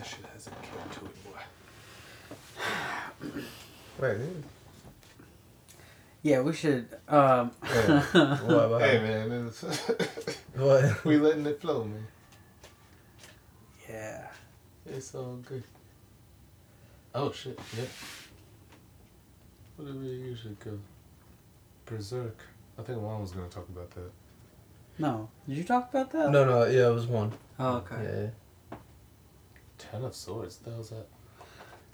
That 0.00 0.06
shit 0.06 0.24
has 0.32 0.46
a 0.46 0.50
kick 0.50 0.90
to 0.92 1.04
it, 1.04 1.24
boy. 1.24 1.40
Wait. 4.00 4.16
Yeah, 6.22 6.40
we 6.40 6.52
should. 6.52 6.88
Um. 7.08 7.50
What? 7.60 8.70
What? 8.70 8.80
Hey 8.82 8.98
man, 9.00 9.46
it's 9.46 9.62
what? 10.56 11.04
we 11.04 11.18
letting 11.18 11.46
it 11.46 11.60
flow, 11.60 11.84
man. 11.84 12.06
yeah. 13.88 14.26
It's 14.86 15.14
all 15.14 15.36
good. 15.46 15.62
Oh 17.14 17.30
shit, 17.32 17.58
yeah. 17.76 17.84
What 19.76 19.92
do 19.92 19.98
we 19.98 20.06
usually 20.08 20.56
go? 20.64 20.78
Berserk. 21.86 22.38
I 22.78 22.82
think 22.82 23.00
Juan 23.00 23.20
was 23.20 23.32
gonna 23.32 23.48
talk 23.48 23.68
about 23.68 23.90
that. 23.92 24.10
No. 24.98 25.28
Did 25.48 25.58
you 25.58 25.64
talk 25.64 25.90
about 25.90 26.10
that? 26.12 26.30
No, 26.30 26.44
no. 26.44 26.64
Yeah, 26.66 26.88
it 26.88 26.94
was 26.94 27.06
one. 27.06 27.32
Oh, 27.58 27.76
okay. 27.76 28.30
Yeah. 28.72 28.78
Ten 29.78 30.04
of 30.04 30.14
Swords. 30.14 30.56
The 30.58 30.70
hell's 30.70 30.90
that? 30.90 31.06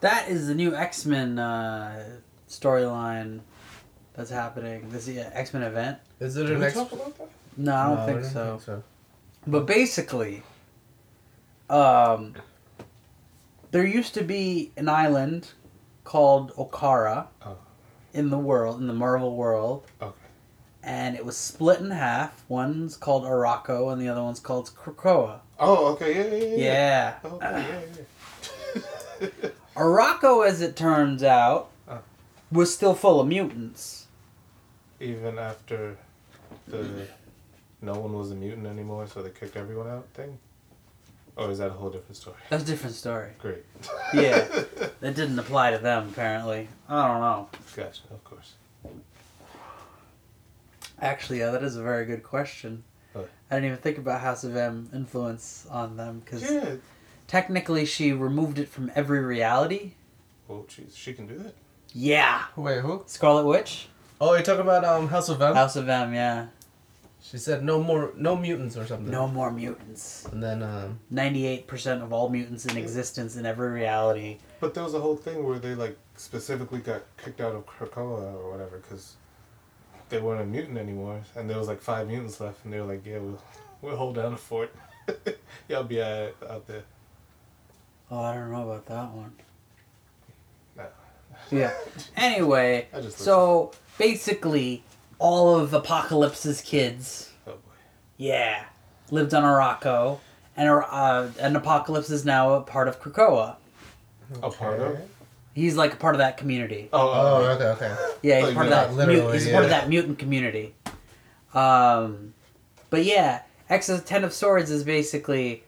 That 0.00 0.28
is 0.28 0.46
the 0.48 0.54
new 0.54 0.74
X 0.74 1.06
Men 1.06 1.38
uh, 1.38 2.04
storyline 2.48 3.40
that's 4.14 4.30
happening. 4.30 4.88
This 4.90 5.08
yeah, 5.08 5.30
X 5.32 5.52
Men 5.54 5.62
event. 5.62 5.98
Is 6.20 6.36
it 6.36 6.42
Did 6.44 6.52
an 6.52 6.60
we 6.60 6.66
ex? 6.66 6.74
talk 6.74 6.92
about 6.92 7.16
that? 7.18 7.28
No, 7.56 7.74
I 7.74 7.86
don't 7.86 7.96
No, 7.98 8.06
think 8.06 8.18
I 8.18 8.28
so. 8.28 8.60
so. 8.64 8.82
But 9.46 9.66
basically, 9.66 10.42
um, 11.70 12.34
there 13.70 13.86
used 13.86 14.14
to 14.14 14.22
be 14.22 14.72
an 14.76 14.88
island 14.88 15.52
called 16.04 16.52
Okkara 16.56 17.28
Oh. 17.44 17.56
in 18.12 18.30
the 18.30 18.38
world, 18.38 18.80
in 18.80 18.86
the 18.86 18.92
Marvel 18.92 19.34
world, 19.36 19.84
Okay. 20.02 20.12
and 20.82 21.16
it 21.16 21.24
was 21.24 21.36
split 21.36 21.80
in 21.80 21.90
half. 21.90 22.44
One's 22.48 22.96
called 22.96 23.24
Arakko, 23.24 23.92
and 23.92 24.00
the 24.00 24.08
other 24.08 24.22
one's 24.22 24.40
called 24.40 24.70
Krakoa. 24.76 25.40
Oh, 25.58 25.86
okay, 25.94 26.14
yeah, 26.14 26.36
yeah, 26.36 26.56
yeah. 26.56 27.14
Yeah. 27.24 27.30
Okay, 27.32 27.82
yeah, 29.20 29.28
yeah. 29.42 29.50
Arakko, 29.76 30.46
as 30.46 30.60
it 30.60 30.74
turns 30.76 31.22
out, 31.22 31.70
Oh. 31.88 32.00
was 32.50 32.72
still 32.74 32.94
full 32.94 33.20
of 33.20 33.28
mutants. 33.28 34.06
Even 35.00 35.38
after 35.38 35.96
the 36.66 37.06
no 37.82 37.94
one 37.94 38.14
was 38.14 38.30
a 38.30 38.34
mutant 38.34 38.66
anymore, 38.66 39.06
so 39.06 39.22
they 39.22 39.30
kicked 39.30 39.56
everyone 39.56 39.88
out 39.88 40.06
thing? 40.14 40.38
Or 41.36 41.50
is 41.50 41.58
that 41.58 41.66
a 41.68 41.74
whole 41.74 41.90
different 41.90 42.16
story? 42.16 42.36
That's 42.48 42.62
a 42.62 42.66
different 42.66 42.96
story. 42.96 43.30
Great. 43.38 43.64
Yeah. 44.14 44.46
That 45.00 45.14
didn't 45.14 45.38
apply 45.38 45.72
to 45.72 45.78
them, 45.78 46.08
apparently. 46.08 46.68
I 46.88 47.06
don't 47.06 47.20
know. 47.20 47.48
Gotcha, 47.76 48.00
of 48.10 48.24
course. 48.24 48.54
Actually, 51.00 51.40
yeah, 51.40 51.50
that 51.50 51.62
is 51.62 51.76
a 51.76 51.82
very 51.82 52.06
good 52.06 52.22
question. 52.22 52.82
I 53.14 53.20
didn't 53.56 53.66
even 53.66 53.76
think 53.78 53.98
about 53.98 54.22
House 54.22 54.42
of 54.42 54.56
M 54.56 54.88
influence 54.94 55.66
on 55.70 55.96
them 55.98 56.20
because 56.24 56.50
Yeah. 56.50 56.76
Technically 57.26 57.84
she 57.84 58.12
removed 58.12 58.58
it 58.58 58.68
from 58.68 58.90
every 58.94 59.20
reality. 59.20 59.92
Oh, 60.48 60.64
jeez, 60.68 60.96
she 60.96 61.12
can 61.12 61.26
do 61.26 61.38
that? 61.38 61.54
Yeah. 61.92 62.44
Wait, 62.56 62.80
who? 62.80 63.02
Scarlet 63.06 63.46
Witch, 63.46 63.88
Oh, 64.20 64.32
you're 64.32 64.42
talking 64.42 64.62
about 64.62 64.84
um 64.84 65.08
House 65.08 65.28
of 65.28 65.42
M. 65.42 65.54
House 65.54 65.76
of 65.76 65.88
M. 65.88 66.14
Yeah. 66.14 66.46
She 67.22 67.38
said 67.38 67.64
no 67.64 67.82
more, 67.82 68.12
no 68.16 68.36
mutants 68.36 68.76
or 68.76 68.86
something. 68.86 69.10
No 69.10 69.26
more 69.26 69.50
mutants. 69.50 70.26
And 70.30 70.42
then 70.42 70.62
um, 70.62 71.00
Ninety-eight 71.10 71.66
percent 71.66 72.02
of 72.02 72.12
all 72.12 72.28
mutants 72.28 72.66
in 72.66 72.76
existence 72.76 73.36
in 73.36 73.44
every 73.44 73.68
reality. 73.70 74.38
But 74.60 74.74
there 74.74 74.84
was 74.84 74.94
a 74.94 75.00
whole 75.00 75.16
thing 75.16 75.44
where 75.44 75.58
they, 75.58 75.74
like, 75.74 75.98
specifically 76.16 76.78
got 76.78 77.02
kicked 77.22 77.40
out 77.40 77.54
of 77.54 77.66
Krakoa 77.66 78.32
or 78.34 78.50
whatever 78.52 78.78
because 78.78 79.16
they 80.08 80.20
weren't 80.20 80.40
a 80.40 80.46
mutant 80.46 80.78
anymore. 80.78 81.20
And 81.34 81.50
there 81.50 81.58
was, 81.58 81.66
like, 81.66 81.82
five 81.82 82.06
mutants 82.06 82.40
left, 82.40 82.64
and 82.64 82.72
they 82.72 82.80
were 82.80 82.86
like, 82.86 83.04
yeah, 83.04 83.18
we'll, 83.18 83.42
we'll 83.82 83.96
hold 83.96 84.14
down 84.14 84.30
the 84.30 84.38
fort. 84.38 84.72
Y'all 85.68 85.82
be 85.82 86.00
out, 86.00 86.36
out 86.48 86.66
there. 86.68 86.84
Oh, 88.10 88.20
I 88.20 88.34
don't 88.34 88.52
know 88.52 88.62
about 88.70 88.86
that 88.86 89.10
one. 89.12 89.32
No. 90.76 90.84
Yeah. 91.50 91.72
Anyway, 92.16 92.88
just 92.94 93.18
so 93.18 93.72
basically, 93.98 94.82
all 95.18 95.56
of 95.58 95.72
Apocalypse's 95.74 96.60
kids. 96.60 97.30
Oh 97.46 97.52
boy. 97.52 97.58
Yeah, 98.16 98.64
lived 99.10 99.32
on 99.34 99.42
Arakko, 99.44 100.18
and 100.56 100.68
uh, 100.68 101.28
and 101.40 101.56
Apocalypse 101.56 102.10
is 102.10 102.24
now 102.24 102.54
a 102.54 102.60
part 102.62 102.88
of 102.88 103.00
Krakoa. 103.00 103.56
A 104.42 104.50
part 104.50 104.80
of? 104.80 104.98
He's 105.54 105.76
like 105.76 105.92
a 105.94 105.96
part 105.96 106.14
of 106.14 106.18
that 106.18 106.36
community. 106.36 106.88
Oh, 106.92 106.98
Oh, 107.08 107.12
oh, 107.12 107.50
okay, 107.52 107.64
okay. 107.86 107.96
Yeah, 108.22 108.36
he's 108.38 108.46
Like, 108.48 108.54
part 108.54 108.66
of 108.66 108.70
that. 108.72 108.94
literally, 108.94 109.22
Mut- 109.22 109.34
he's 109.34 109.48
part 109.50 109.64
of 109.64 109.70
that 109.70 109.88
mutant 109.88 110.18
community. 110.18 110.74
Um, 111.54 112.34
but 112.90 113.04
yeah, 113.04 113.42
X 113.70 113.88
of 113.88 114.04
Ten 114.04 114.24
of 114.24 114.32
Swords 114.32 114.70
is 114.70 114.84
basically 114.84 115.62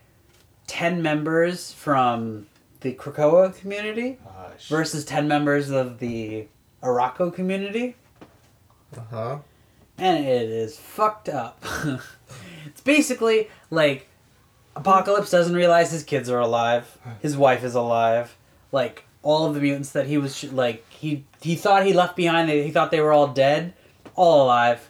ten 0.69 1.03
members 1.03 1.73
from 1.73 2.47
the 2.83 2.95
Krakoa 2.95 3.59
community 3.59 4.19
versus 4.69 5.05
ten 5.05 5.27
members 5.27 5.71
of 5.71 5.99
the 5.99 6.47
Arakko 6.83 7.35
community, 7.35 7.97
Uh 8.97 9.01
huh. 9.11 9.39
and 9.99 10.25
it 10.25 10.49
is 10.49 10.79
fucked 10.79 11.29
up. 11.29 11.61
it's 12.67 12.81
basically 12.83 13.49
like 13.71 14.07
Apocalypse 14.77 15.31
doesn't 15.31 15.57
realize 15.57 15.91
his 15.91 16.05
kids 16.05 16.31
are 16.31 16.39
alive, 16.39 16.97
his 17.21 17.37
wife 17.37 17.65
is 17.65 17.75
alive, 17.75 18.37
like 18.71 19.05
all 19.25 19.47
of 19.47 19.55
the 19.55 19.61
mutants 19.61 19.91
that 19.91 20.07
he 20.07 20.17
was 20.17 20.37
sh- 20.37 20.45
like 20.45 20.89
he 20.89 21.25
he 21.41 21.57
thought 21.57 21.85
he 21.85 21.93
left 21.93 22.15
behind, 22.15 22.49
he 22.49 22.71
thought 22.71 22.93
they 22.93 23.01
were 23.01 23.13
all 23.13 23.27
dead, 23.27 23.73
all 24.15 24.45
alive, 24.45 24.89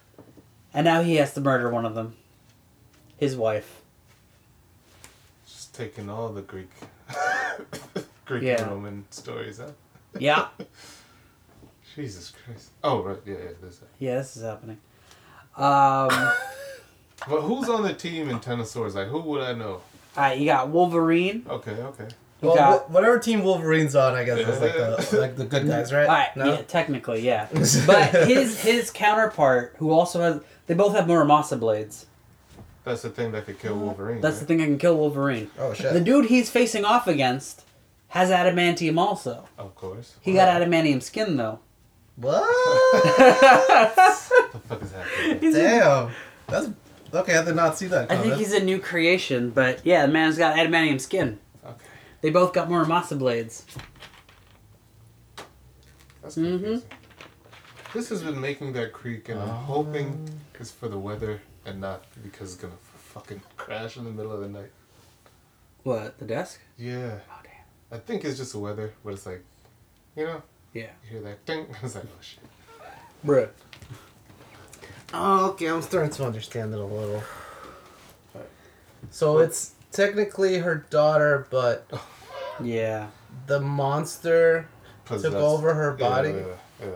and 0.75 0.85
now 0.85 1.01
he 1.03 1.17
has 1.17 1.33
to 1.35 1.41
murder 1.41 1.71
one 1.71 1.87
of 1.87 1.95
them, 1.95 2.15
his 3.17 3.35
wife. 3.35 3.78
Just 5.79 5.95
taking 5.95 6.11
all 6.11 6.31
the 6.31 6.43
Greek, 6.43 6.71
Greek 8.25 8.43
Yeah. 8.43 8.63
and 8.63 8.71
Roman 8.73 9.05
stories, 9.11 9.59
huh? 9.59 9.71
Yeah, 10.19 10.49
Jesus 11.95 12.33
Christ. 12.45 12.71
Oh, 12.83 13.03
right. 13.03 13.19
Yeah, 13.25 13.35
yeah. 13.35 13.51
This. 13.63 13.81
yeah, 14.01 14.15
this 14.17 14.37
is 14.37 14.43
happening. 14.43 14.79
Um, 15.57 16.09
But 17.29 17.43
who's 17.43 17.69
on 17.69 17.83
the 17.83 17.93
team 17.93 18.29
in 18.29 18.39
Ten 18.41 18.59
of 18.61 18.67
Swords? 18.69 18.95
Like, 18.97 19.09
who 19.09 19.21
would 19.21 19.43
I 19.43 19.53
know? 19.53 19.81
alright, 20.17 20.39
you 20.39 20.47
got 20.47 20.69
Wolverine. 20.69 21.45
Okay, 21.49 21.73
okay. 21.73 22.09
You 22.43 22.49
Well, 22.49 22.57
got 22.57 22.91
whatever 22.91 23.19
team 23.21 23.43
Wolverine's 23.45 23.95
on, 23.97 24.15
I 24.15 24.25
guess 24.25 24.39
is 24.39 24.61
like 24.61 24.73
the 25.11 25.19
like 25.21 25.37
the 25.37 25.45
good 25.45 25.67
guys, 25.69 25.93
right? 25.93 26.07
Alright, 26.09 26.37
No? 26.37 26.47
yeah, 26.55 26.63
technically, 26.63 27.21
yeah. 27.21 27.47
But 27.87 28.27
his 28.29 28.61
his 28.63 28.91
counterpart, 28.91 29.75
who 29.79 29.91
also 29.93 30.21
has, 30.23 30.43
they 30.67 30.75
both 30.75 30.95
have 30.97 31.05
Muramasa 31.07 31.59
blades. 31.59 32.07
That's 32.89 33.03
the 33.03 33.11
thing 33.11 33.33
that 33.33 33.45
could 33.47 33.59
kill 33.59 33.77
Wolverine. 33.77 34.21
That's 34.21 34.41
the 34.41 34.47
thing 34.47 34.59
that 34.59 34.65
can 34.65 34.79
kill 34.79 34.97
Wolverine. 34.97 35.51
Oh 35.59 35.73
shit. 35.75 35.93
The 35.93 36.01
dude 36.01 36.27
he's 36.27 36.51
facing 36.51 36.85
off 36.85 37.07
against 37.07 37.65
has 38.09 38.31
adamantium 38.31 38.99
also. 38.99 39.47
Of 39.59 39.75
course. 39.75 40.17
He 40.23 40.33
got 40.33 40.49
adamantium 40.61 41.03
skin 41.03 41.37
though. 41.37 41.61
what? 42.17 42.41
What 42.43 43.05
the 44.53 44.59
fuck 44.69 44.83
is 44.83 44.93
happening? 44.93 45.41
He's 45.41 45.55
a- 45.55 45.63
Damn. 45.63 46.11
That's 46.47 46.71
okay. 47.15 47.37
I 47.37 47.45
did 47.45 47.55
not 47.57 47.77
see 47.77 47.87
that. 47.89 48.11
I 48.11 48.17
think 48.17 48.35
he's 48.37 48.53
a 48.55 48.61
new 48.65 48.79
creation, 48.79 49.51
but 49.51 49.85
yeah, 49.85 50.07
the 50.07 50.13
man's 50.13 50.39
got 50.39 50.57
adamantium 50.57 51.01
skin. 51.01 51.39
Okay. 51.65 51.77
They 52.23 52.31
both 52.31 52.53
got 52.55 52.69
more 52.71 52.85
Muramasa 52.85 53.19
blades. 53.19 53.65
That's 56.23 56.37
Mhm. 56.37 56.83
This 57.95 58.09
has 58.11 58.23
been 58.23 58.41
making 58.41 58.73
that 58.75 58.93
creak, 58.93 59.29
and 59.29 59.41
I'm 59.41 59.49
hoping 59.49 60.29
it's 60.61 60.71
for 60.71 60.89
the 60.89 60.99
weather 60.99 61.41
and 61.69 61.81
not 61.81 62.05
because 62.23 62.53
it's 62.55 62.61
gonna 62.63 62.75
fucking 63.13 63.41
crash 63.57 63.97
in 63.97 64.05
the 64.05 64.11
middle 64.11 64.33
of 64.33 64.41
the 64.41 64.49
night. 64.49 64.71
What, 65.85 66.19
the 66.19 66.25
desk? 66.25 66.61
Yeah. 66.77 67.19
Oh 67.31 67.41
damn. 67.43 67.53
I 67.99 67.99
think 68.03 68.25
it's 68.25 68.39
just 68.39 68.53
the 68.53 68.59
weather, 68.59 68.93
but 69.05 69.15
it's 69.15 69.27
like, 69.27 69.45
you 70.17 70.25
know, 70.25 70.43
Yeah. 70.73 70.91
you 71.05 71.11
hear 71.11 71.21
that 71.23 71.45
ding, 71.47 71.67
it's 71.83 71.95
like, 71.95 72.05
oh 72.05 72.21
shit. 72.21 72.41
Bruh. 73.25 73.49
Oh, 75.15 75.51
okay. 75.51 75.67
I'm 75.67 75.83
starting 75.83 76.11
to 76.13 76.25
understand 76.27 76.73
it 76.75 76.81
a 76.81 76.85
little. 76.85 77.23
So 79.11 79.39
it's 79.39 79.73
technically 79.93 80.59
her 80.59 80.75
daughter, 80.91 81.47
but 81.51 81.91
Yeah. 82.63 83.09
the 83.47 83.61
monster 83.61 84.69
took 85.07 85.25
over 85.35 85.73
her 85.75 85.97
Yeah, 85.99 86.09
body, 86.09 86.31
Yeah, 86.31 86.45
yeah. 86.81 86.89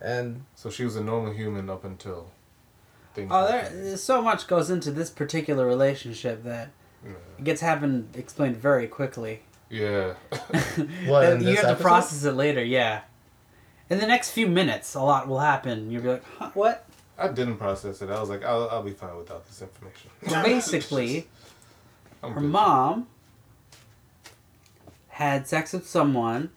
and 0.00 0.44
So 0.56 0.70
she 0.70 0.84
was 0.84 0.96
a 0.96 1.02
normal 1.04 1.32
human 1.32 1.70
up 1.70 1.84
until 1.84 2.30
things. 3.14 3.30
Oh, 3.32 3.46
there, 3.46 3.68
there's 3.72 4.02
so 4.02 4.20
much 4.22 4.46
goes 4.46 4.70
into 4.70 4.90
this 4.90 5.10
particular 5.10 5.66
relationship 5.66 6.42
that 6.44 6.70
Yeah. 7.04 7.10
it 7.38 7.44
gets 7.44 7.60
happened 7.60 8.10
explained 8.14 8.56
very 8.56 8.86
quickly. 8.86 9.42
Yeah. 9.70 10.14
What, 11.06 11.40
you 11.40 11.46
this 11.46 11.60
have 11.60 11.76
to 11.78 11.82
process 11.82 12.24
it 12.24 12.32
later. 12.32 12.62
Yeah. 12.62 13.00
In 13.90 13.98
the 13.98 14.06
next 14.06 14.30
few 14.30 14.46
minutes, 14.46 14.94
a 14.94 15.02
lot 15.02 15.28
will 15.28 15.40
happen. 15.40 15.90
You'll 15.90 16.02
be 16.02 16.08
like, 16.08 16.24
huh, 16.38 16.50
"What?" 16.54 16.86
I 17.18 17.28
didn't 17.28 17.58
process 17.58 18.00
it. 18.02 18.08
I 18.10 18.18
was 18.20 18.28
like, 18.30 18.42
I'll, 18.44 18.68
I'll 18.70 18.82
be 18.82 18.92
fine 18.92 19.16
without 19.16 19.46
this 19.46 19.60
information. 19.62 20.10
So 20.28 20.42
basically, 20.42 21.26
I'm 22.22 22.32
her 22.32 22.40
good. 22.40 22.50
mom 22.50 23.06
had 25.08 25.46
sex 25.46 25.72
with 25.72 25.86
someone, 25.88 26.50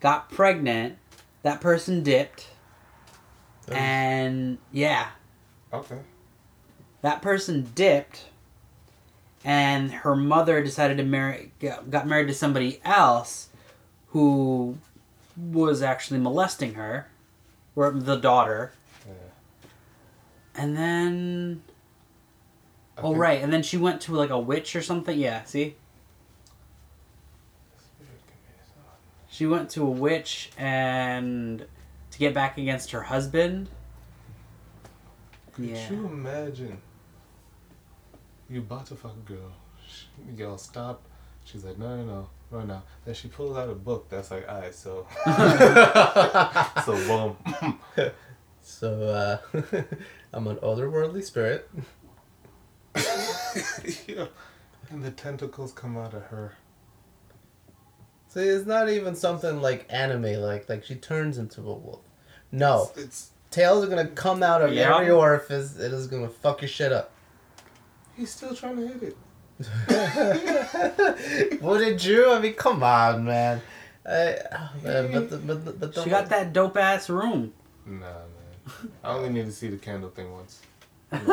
got 0.00 0.30
pregnant. 0.30 0.98
That 1.42 1.60
person 1.60 2.02
dipped, 2.02 2.48
and 3.70 4.58
yeah, 4.72 5.08
Okay. 5.72 5.98
that 7.02 7.20
person 7.22 7.70
dipped 7.74 8.24
and 9.44 9.92
her 9.92 10.16
mother 10.16 10.62
decided 10.62 10.96
to 10.96 11.04
marry 11.04 11.52
got 11.60 12.06
married 12.06 12.26
to 12.28 12.34
somebody 12.34 12.80
else 12.84 13.48
who 14.08 14.78
was 15.36 15.82
actually 15.82 16.18
molesting 16.20 16.74
her 16.74 17.08
or 17.76 17.90
the 17.90 18.16
daughter 18.16 18.72
Yeah. 19.06 19.12
and 20.56 20.76
then 20.76 21.62
I 22.96 23.02
oh 23.02 23.14
right 23.14 23.40
and 23.42 23.52
then 23.52 23.62
she 23.62 23.76
went 23.76 24.00
to 24.02 24.14
like 24.14 24.30
a 24.30 24.38
witch 24.38 24.74
or 24.74 24.82
something 24.82 25.18
yeah 25.18 25.44
see 25.44 25.76
she 29.28 29.46
went 29.46 29.70
to 29.70 29.82
a 29.82 29.90
witch 29.90 30.50
and 30.58 31.64
to 32.10 32.18
get 32.18 32.34
back 32.34 32.58
against 32.58 32.90
her 32.90 33.02
husband 33.02 33.68
Could 35.58 35.70
yeah 35.70 35.90
you 35.90 36.06
imagine? 36.06 36.78
You 38.48 38.60
about 38.60 38.86
to 38.86 38.94
fuck 38.94 39.16
a 39.16 39.28
girl. 39.28 39.50
She, 39.84 40.06
y'all 40.40 40.56
stop. 40.56 41.02
She's 41.44 41.64
like, 41.64 41.78
no, 41.78 41.96
no, 41.96 42.04
no, 42.04 42.28
no, 42.52 42.64
now. 42.64 42.82
Then 43.04 43.14
she 43.14 43.26
pulls 43.26 43.56
out 43.56 43.68
a 43.68 43.74
book 43.74 44.08
that's 44.08 44.30
like, 44.30 44.48
alright, 44.48 44.72
so. 44.72 45.04
so, 46.86 46.94
boom. 47.08 47.80
so 48.62 49.02
uh, 49.02 49.38
I'm 50.32 50.46
an 50.46 50.56
otherworldly 50.58 51.24
spirit. 51.24 51.68
yeah. 54.06 54.26
And 54.90 55.02
the 55.02 55.10
tentacles 55.10 55.72
come 55.72 55.96
out 55.96 56.14
of 56.14 56.22
her. 56.26 56.54
See, 58.28 58.42
it's 58.42 58.64
not 58.64 58.88
even 58.88 59.16
something 59.16 59.60
like 59.60 59.86
anime, 59.90 60.40
like 60.40 60.68
like 60.68 60.84
she 60.84 60.94
turns 60.94 61.36
into 61.36 61.62
a 61.62 61.74
wolf. 61.74 62.04
No, 62.52 62.92
It's. 62.96 63.30
Tails 63.50 63.84
are 63.84 63.88
gonna 63.88 64.06
come 64.08 64.42
out 64.42 64.62
of 64.62 64.72
Yeah. 64.72 64.94
every 64.96 65.10
orifice. 65.10 65.78
It 65.78 65.92
is 65.92 66.06
gonna 66.06 66.28
fuck 66.28 66.62
your 66.62 66.68
shit 66.68 66.92
up. 66.92 67.10
He's 68.16 68.30
still 68.30 68.54
trying 68.54 68.76
to 68.76 68.86
hit 68.88 69.02
it. 69.02 69.16
what 71.60 71.78
did 71.78 72.02
you? 72.04 72.30
I 72.32 72.38
mean, 72.40 72.54
come 72.54 72.82
on, 72.82 73.24
man. 73.24 73.60
I, 74.06 74.38
oh, 74.52 74.70
man 74.82 75.12
but 75.12 75.30
the, 75.30 75.36
but 75.38 75.64
the, 75.64 75.72
but 75.72 75.94
the, 75.94 76.02
she 76.04 76.10
got 76.10 76.28
that 76.30 76.52
dope 76.54 76.76
ass 76.78 77.10
room 77.10 77.52
Nah, 77.84 77.98
man. 78.00 78.92
I 79.04 79.10
only 79.12 79.28
need 79.30 79.44
to 79.46 79.52
see 79.52 79.68
the 79.68 79.76
candle 79.76 80.10
thing 80.10 80.32
once. 80.32 80.60
wait, 81.12 81.24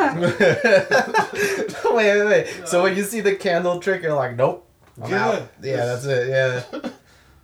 wait, 1.94 2.24
wait. 2.26 2.48
So 2.66 2.84
when 2.84 2.96
you 2.96 3.04
see 3.04 3.22
the 3.22 3.36
candle 3.36 3.80
trick, 3.80 4.04
you're 4.04 4.14
like, 4.14 4.36
nope. 4.36 4.68
I'm 5.02 5.12
Yeah. 5.12 5.30
out. 5.30 5.48
Yeah, 5.62 5.86
that's 5.86 6.06
it. 6.06 6.30
Yeah. 6.30 6.64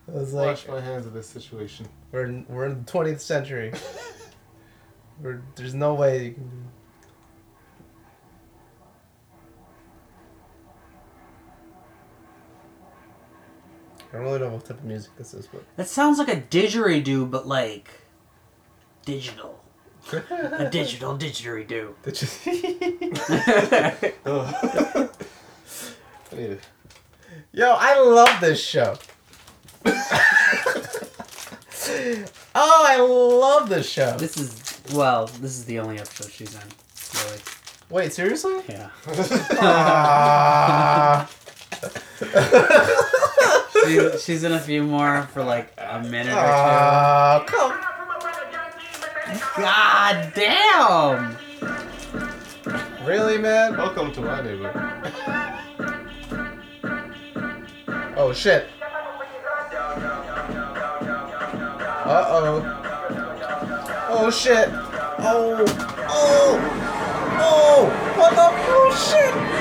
I 0.08 0.12
was 0.12 0.34
like, 0.34 0.48
Wash 0.48 0.68
my 0.68 0.82
hands 0.82 1.06
of 1.06 1.14
this 1.14 1.28
situation. 1.28 1.88
we're 2.12 2.26
in, 2.26 2.46
we're 2.50 2.66
in 2.66 2.84
the 2.86 2.92
20th 2.92 3.20
century. 3.22 3.72
There's 5.56 5.74
no 5.74 5.94
way 5.94 6.26
you 6.26 6.34
can 6.34 6.50
do. 6.50 6.56
I 14.14 14.18
don't 14.18 14.26
really 14.26 14.40
know 14.40 14.50
what 14.50 14.66
type 14.66 14.78
of 14.80 14.84
music 14.84 15.12
this 15.18 15.34
is, 15.34 15.48
but 15.48 15.64
That 15.78 15.88
sounds 15.88 16.20
like 16.20 16.28
a 16.28 16.36
didgeridoo, 16.42 17.32
but 17.32 17.48
like 17.48 17.90
digital. 19.06 19.64
A 20.12 20.68
digital 20.72 21.18
didgeridoo. 21.18 21.94
Did 22.04 22.22
you- 22.22 22.28
Ugh. 24.32 24.54
Yo, 27.54 27.76
I 27.78 28.00
love 28.00 28.40
this 28.42 28.62
show. 28.62 28.98
oh, 32.56 32.56
I 32.56 32.98
love 33.00 33.70
this 33.70 33.90
show. 33.90 34.16
This 34.18 34.36
is 34.38 34.71
well, 34.94 35.28
this 35.28 35.52
is 35.58 35.66
the 35.66 35.80
only 35.80 35.98
episode 36.00 36.32
she's 36.32 36.54
in. 36.56 36.62
Really. 37.26 37.40
Wait, 37.90 38.14
seriously? 38.14 38.62
Yeah. 38.70 38.90
Ah. 39.62 41.30
She, 43.84 44.10
she's 44.20 44.44
in 44.44 44.52
a 44.52 44.60
few 44.60 44.84
more 44.84 45.24
for 45.34 45.44
like 45.44 45.74
a 45.78 46.04
minute 46.04 46.34
or 46.34 46.38
Ah, 46.38 47.44
come. 47.48 47.72
God 49.58 50.32
damn! 50.36 51.36
Really, 53.04 53.40
man? 53.40 53.76
Welcome 53.76 54.12
to 54.14 54.22
my 54.22 54.42
neighborhood. 54.42 55.14
Oh 58.16 58.32
shit. 58.34 58.68
Uh 62.06 62.26
oh. 62.30 62.81
Oh 64.24 64.30
shit. 64.30 64.70
Oh. 64.70 65.66
Oh. 66.08 66.60
Oh. 67.42 67.90
What 68.20 68.36
the? 68.36 68.50
Oh 68.54 68.94
shit. 69.10 69.61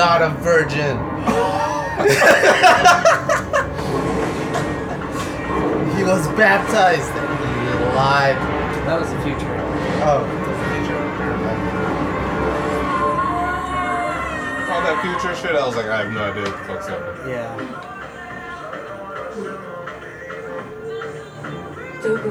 Not 0.00 0.22
a 0.22 0.30
virgin. 0.40 0.96
he 5.94 6.02
was 6.02 6.26
baptized 6.38 7.10
and 7.10 7.38
he 7.38 7.44
lied. 7.94 8.36
That 8.86 8.98
was 8.98 9.10
the 9.10 9.20
future. 9.20 9.56
Oh, 10.02 10.24
that's 10.24 10.56
the 10.56 10.64
future. 10.72 10.96
All 14.72 14.80
that 14.80 14.96
future 15.02 15.34
shit, 15.36 15.54
I 15.54 15.56
was 15.66 15.76
like, 15.76 15.84
I 15.84 15.98
have 16.04 16.12
no 16.14 16.22
idea 16.24 16.44
what 16.44 16.52
the 16.52 16.58
fuck's 16.64 16.86
happening. 16.88 17.28
Yeah. 17.28 17.54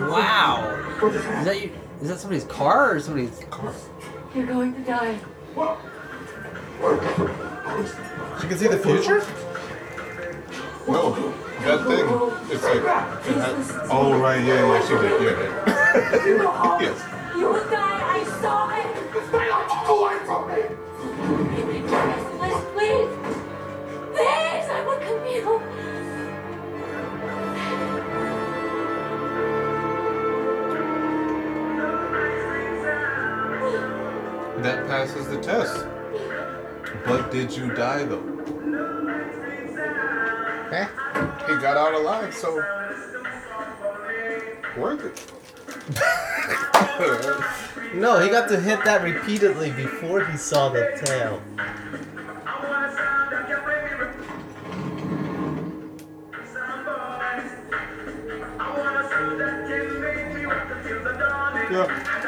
Wow. 0.09 0.57
What 0.99 1.11
is 1.13 1.17
Is 1.17 1.23
that? 1.23 1.45
that 1.45 1.61
you? 1.61 1.69
Is 2.01 2.07
that 2.07 2.17
somebody's 2.17 2.45
car 2.45 2.95
or 2.95 2.99
somebody's? 2.99 3.39
Car? 3.51 3.71
You're 4.33 4.47
going 4.47 4.73
to 4.73 4.81
die. 4.81 5.19
She 8.41 8.47
can 8.47 8.57
see 8.57 8.67
the 8.67 8.77
future? 8.77 9.23
No, 10.87 11.33
that 11.61 11.85
thing, 11.85 12.07
it's 12.49 12.63
like, 12.63 12.77
it 12.77 13.35
had, 13.35 13.89
oh 13.91 14.17
right, 14.19 14.43
yeah, 14.43 14.65
yeah, 14.65 14.81
she 14.87 14.93
did, 14.95 15.21
yeah. 15.21 16.79
yes. 16.81 17.19
You 17.37 17.45
will 17.47 17.69
die. 17.69 17.99
I 18.01 18.23
saw 18.41 18.69
it. 18.69 18.85
away 19.87 20.17
from 20.25 20.47
me! 20.49 20.61
Please, 22.37 22.63
please. 22.73 23.11
Please, 24.13 24.67
I 24.67 24.83
will 24.85 24.99
come 24.99 25.23
you. 25.27 25.61
That 34.63 34.87
passes 34.87 35.27
the 35.27 35.39
test. 35.39 35.85
But 37.09 37.31
did 37.31 37.51
you 37.57 37.73
die 37.73 38.03
though? 38.03 38.21
Eh? 40.71 40.87
He 41.47 41.55
got 41.59 41.75
out 41.75 41.95
alive, 41.95 42.31
so 42.35 42.55
worth 44.77 45.03
it. 45.03 45.31
No, 47.95 48.19
he 48.19 48.29
got 48.29 48.47
to 48.49 48.59
hit 48.59 48.83
that 48.85 49.01
repeatedly 49.01 49.71
before 49.71 50.23
he 50.23 50.37
saw 50.37 50.69
the 50.69 50.91
tail. 51.03 51.41
yeah. 61.71 62.18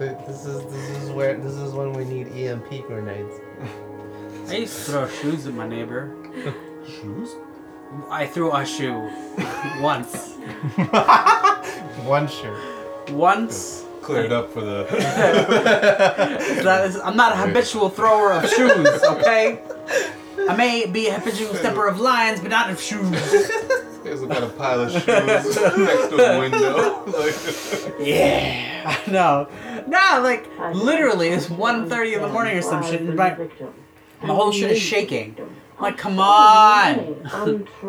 This 0.00 0.46
is 0.46 0.64
this 0.64 1.02
is 1.02 1.10
where 1.10 1.36
this 1.36 1.56
is 1.56 1.74
when 1.74 1.92
we 1.92 2.06
need 2.06 2.28
EMP 2.28 2.86
grenades. 2.86 3.34
I 4.48 4.54
used 4.54 4.86
to 4.86 4.92
throw 4.92 5.08
shoes 5.08 5.46
at 5.46 5.52
my 5.52 5.68
neighbor. 5.68 6.16
Shoes? 6.86 7.36
I 8.08 8.26
threw 8.26 8.50
a 8.50 8.64
shoe 8.64 9.10
once. 9.82 10.36
One 12.06 12.28
shoe. 12.28 12.56
Once. 13.10 13.84
Cleared 14.00 14.32
up 14.32 14.50
for 14.50 14.62
the. 14.62 14.86
That 16.64 16.86
is, 16.86 16.96
I'm 16.98 17.16
not 17.16 17.32
a 17.32 17.36
habitual 17.36 17.90
thrower 17.90 18.32
of 18.32 18.48
shoes, 18.48 19.02
okay? 19.02 19.60
I 20.48 20.56
may 20.56 20.86
be 20.86 21.08
a 21.08 21.18
habitual 21.18 21.52
stepper 21.54 21.86
of 21.86 22.00
lines, 22.00 22.40
but 22.40 22.50
not 22.50 22.70
of 22.70 22.80
shoes. 22.80 23.50
There's 24.10 24.22
got 24.22 24.42
a 24.42 24.48
pile 24.48 24.80
of 24.80 24.90
shoes 24.90 25.06
next 25.06 25.54
to 26.08 26.34
a 26.34 26.38
window. 26.40 27.04
Like, 27.06 27.94
Yeah, 28.00 28.82
I 29.06 29.10
know. 29.10 29.48
No, 29.86 30.20
like 30.20 30.48
literally, 30.74 31.28
it's 31.28 31.46
1.30 31.46 32.16
in 32.16 32.22
the 32.22 32.28
morning 32.28 32.56
or 32.56 32.62
some 32.62 32.82
shit, 32.82 33.02
and 33.02 33.14
my, 33.14 33.36
my 34.22 34.34
whole 34.34 34.50
shit 34.50 34.72
is 34.72 34.80
shaking. 34.80 35.36
I'm 35.78 35.82
like, 35.84 35.96
come 35.96 36.18
on! 36.18 37.16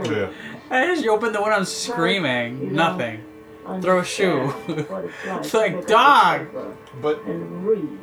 yeah. 0.05 0.29
I 0.69 0.85
just 0.85 1.07
open 1.07 1.33
the 1.33 1.41
window, 1.41 1.55
I'm 1.55 1.65
screaming. 1.65 2.73
Nothing. 2.75 3.23
Throw 3.81 3.99
a 3.99 4.05
shoe. 4.05 4.53
It's 4.67 5.53
like, 5.55 5.87
dog! 5.87 6.47
But 7.01 7.25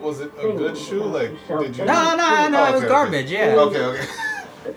was 0.00 0.20
it 0.20 0.32
a 0.38 0.52
good 0.52 0.76
shoe? 0.76 1.04
Like, 1.04 1.30
did 1.60 1.76
you? 1.76 1.84
No, 1.84 2.16
no, 2.16 2.48
no, 2.48 2.64
Oh, 2.64 2.70
it 2.70 2.74
was 2.74 2.84
garbage, 2.84 3.26
okay. 3.26 3.54
yeah. 3.54 3.60
Okay, 3.60 3.80
okay. 3.80 4.06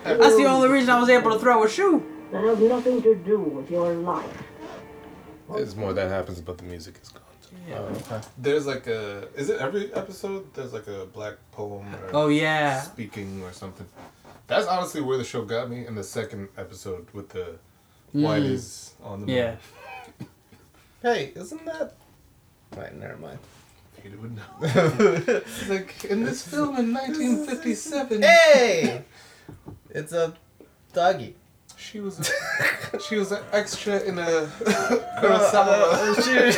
That's 0.04 0.36
the 0.36 0.44
only 0.44 0.68
reason 0.68 0.90
I 0.90 1.00
was 1.00 1.08
able 1.08 1.32
to 1.32 1.38
throw 1.40 1.64
a 1.64 1.68
shoe. 1.68 2.06
That 2.32 2.42
has 2.44 2.58
nothing 2.58 3.02
to 3.02 3.14
do 3.14 3.38
with 3.38 3.70
your 3.70 3.92
life. 3.94 4.42
It's 5.54 5.76
more 5.76 5.92
that 5.92 6.08
happens, 6.08 6.40
but 6.40 6.56
the 6.58 6.64
music 6.64 6.98
is 7.02 7.10
gone. 7.10 7.22
Oh, 7.70 7.74
okay. 7.84 8.20
There's 8.38 8.66
like 8.66 8.86
a. 8.86 9.28
Is 9.36 9.50
it 9.50 9.60
every 9.60 9.92
episode? 9.94 10.52
There's 10.54 10.72
like 10.72 10.86
a 10.86 11.04
black 11.12 11.34
poem 11.52 11.94
or 11.94 12.10
Oh, 12.14 12.28
yeah. 12.28 12.80
speaking 12.80 13.42
or 13.42 13.52
something. 13.52 13.86
That's 14.46 14.66
honestly 14.66 15.00
where 15.02 15.18
the 15.18 15.24
show 15.24 15.44
got 15.44 15.68
me 15.70 15.86
in 15.86 15.94
the 15.94 16.02
second 16.04 16.48
episode 16.56 17.06
with 17.12 17.28
the 17.28 17.58
Mm. 18.14 18.24
Whiteys 18.24 18.90
on 19.02 19.20
the 19.20 19.26
moon. 19.26 19.36
Yeah. 19.36 19.56
Hey, 21.02 21.32
isn't 21.34 21.64
that? 21.64 21.94
Right, 22.76 22.94
never 22.96 23.16
mind. 23.16 23.38
Peter 24.02 24.16
would 24.18 24.36
know. 24.36 24.42
It's 24.60 25.68
like 25.74 26.04
in 26.04 26.22
this 26.22 26.46
film 26.46 26.76
in 26.76 26.92
1957, 26.94 28.22
hey, 28.22 29.02
it's 29.90 30.12
a 30.12 30.32
doggy. 30.92 31.34
She 31.82 32.00
was 32.00 32.18
a, 32.20 32.24
she 33.08 33.16
was 33.16 33.32
an 33.32 33.42
extra 33.52 33.98
in 34.00 34.18
a 34.18 34.22
Uh, 34.22 34.46
Kurosawa. 35.20 35.92
uh, 35.98 36.14
she- 36.22 36.52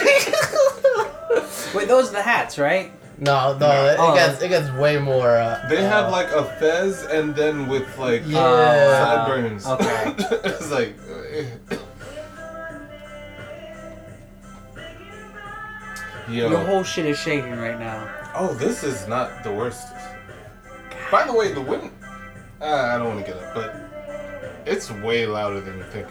Wait, 1.77 1.89
those 1.89 2.11
are 2.11 2.12
the 2.12 2.22
hats, 2.22 2.59
right? 2.59 2.93
no, 3.18 3.57
no, 3.59 3.87
it, 3.87 3.97
Oh. 3.99 4.14
gets 4.14 4.43
it 4.43 4.49
gets 4.49 4.70
way 4.72 4.99
more. 4.99 5.39
Uh, 5.39 5.64
They 5.70 5.83
have 5.83 6.07
uh, 6.07 6.11
like 6.11 6.31
a 6.33 6.45
fez 6.59 7.03
and 7.05 7.35
then 7.35 7.68
with 7.68 7.87
like 7.99 8.22
Yeah. 8.27 8.39
Oh, 8.43 9.05
sideburns. 9.05 9.66
Okay. 9.66 10.14
it's 10.51 10.70
like. 10.70 10.97
Yo. 16.29 16.49
Your 16.51 16.64
whole 16.64 16.83
shit 16.83 17.07
is 17.07 17.18
shaking 17.18 17.57
right 17.57 17.79
now. 17.79 18.09
Oh, 18.35 18.55
this 18.55 18.83
is 18.83 19.07
not 19.07 19.45
the 19.45 19.53
worst. 19.53 19.87
By 21.11 21.25
the 21.27 21.33
way, 21.35 21.53
the 21.53 21.61
wind. 21.61 21.91
Uh, 22.61 22.64
I 22.64 22.97
don't 22.99 23.09
want 23.14 23.27
to 23.27 23.33
get 23.33 23.43
up, 23.43 23.55
but 23.55 23.75
it's 24.67 24.91
way 24.91 25.27
louder 25.27 25.61
than 25.61 25.79
you 25.79 25.85
think. 25.85 26.09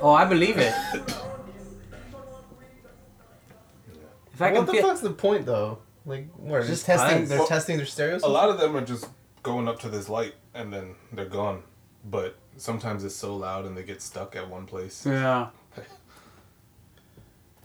Oh, 0.00 0.12
I 0.12 0.24
believe 0.24 0.56
it. 0.58 0.74
If 4.32 4.42
I 4.42 4.52
what 4.52 4.66
the 4.66 4.72
feel, 4.72 4.82
fuck's 4.88 5.00
the 5.00 5.10
point 5.10 5.44
though? 5.44 5.78
Like, 6.06 6.28
what? 6.36 6.60
Just 6.60 6.68
Just 6.70 6.86
testing. 6.86 7.18
tons. 7.18 7.28
They're 7.28 7.38
Well, 7.40 7.46
testing 7.46 7.76
their 7.76 7.84
stereos. 7.86 8.22
A 8.22 8.26
lot 8.28 8.48
of 8.48 8.58
them 8.58 8.74
are 8.74 8.80
just 8.84 9.06
going 9.42 9.68
up 9.68 9.78
to 9.80 9.90
this 9.90 10.08
light 10.08 10.34
and 10.54 10.72
then 10.72 10.94
they're 11.12 11.26
gone. 11.26 11.62
But 12.06 12.36
sometimes 12.56 13.04
it's 13.04 13.14
so 13.14 13.36
loud 13.36 13.66
and 13.66 13.76
they 13.76 13.82
get 13.82 14.00
stuck 14.00 14.34
at 14.36 14.48
one 14.48 14.64
place. 14.64 15.04
yeah. 15.04 15.48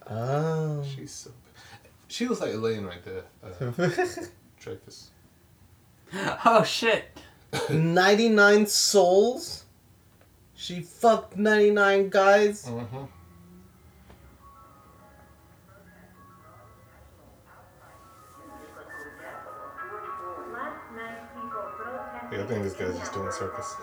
Oh. 0.10 0.84
She's 0.96 1.12
so. 1.12 1.32
She 2.08 2.28
looks 2.28 2.42
like 2.42 2.54
Elaine 2.54 2.84
right 2.84 3.02
there. 3.06 3.24
Uh, 3.42 3.72
Dreyfus. 4.60 5.12
Oh 6.46 6.64
shit. 6.66 7.06
99 7.70 8.66
souls? 8.68 9.65
She 10.56 10.82
fucked 10.82 11.38
99 11.38 12.10
guys. 12.10 12.66
Mm-hmm. 12.66 13.04
Yeah, 22.32 22.44
I 22.44 22.48
think 22.48 22.64
this 22.64 22.74
guy's 22.74 22.98
just 22.98 23.14
doing 23.14 23.32
circus. 23.32 23.76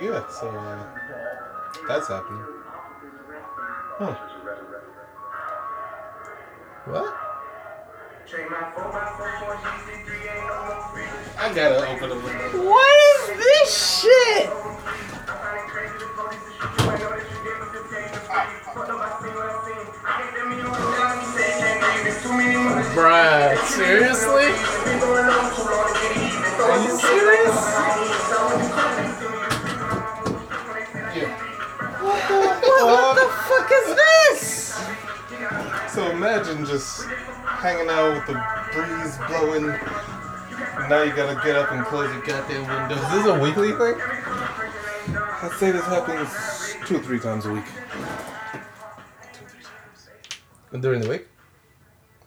yeah, 0.00 0.26
so 0.30 0.48
uh, 0.48 0.86
that's 1.86 2.08
happening. 2.08 2.44
Huh. 3.98 4.14
What? 6.86 7.19
I 8.32 8.36
gotta 11.52 11.82
open 11.88 12.10
the 12.10 12.14
window. 12.14 12.70
What 12.70 12.96
is 13.10 13.26
this 13.36 14.00
shit? 14.00 14.46
Bruh, 22.94 23.58
seriously? 23.66 24.48
Are 26.62 26.78
you 26.84 26.92
serious? 27.00 27.58
What 32.78 33.14
the 33.16 33.26
fuck 33.48 33.70
is 33.72 33.88
this? 33.96 34.42
So 35.92 36.00
imagine 36.12 36.64
just 36.64 37.08
hanging 37.60 37.88
out 37.90 38.14
with 38.14 38.26
the 38.26 38.42
breeze 38.72 39.16
blowing. 39.28 39.66
Now 40.88 41.02
you 41.02 41.14
gotta 41.14 41.38
get 41.44 41.56
up 41.56 41.72
and 41.72 41.84
close 41.84 42.10
your 42.12 42.24
goddamn 42.24 42.66
window. 42.66 42.94
Is 42.96 43.10
this 43.12 43.26
a 43.26 43.38
weekly 43.38 43.72
thing? 43.72 44.00
I'd 45.42 45.52
say 45.58 45.70
this 45.70 45.84
happens 45.84 46.76
two 46.86 46.96
or 46.96 47.02
three 47.02 47.20
times 47.20 47.44
a 47.46 47.52
week. 47.52 47.64
During 50.78 51.00
the 51.00 51.08
week? 51.08 51.26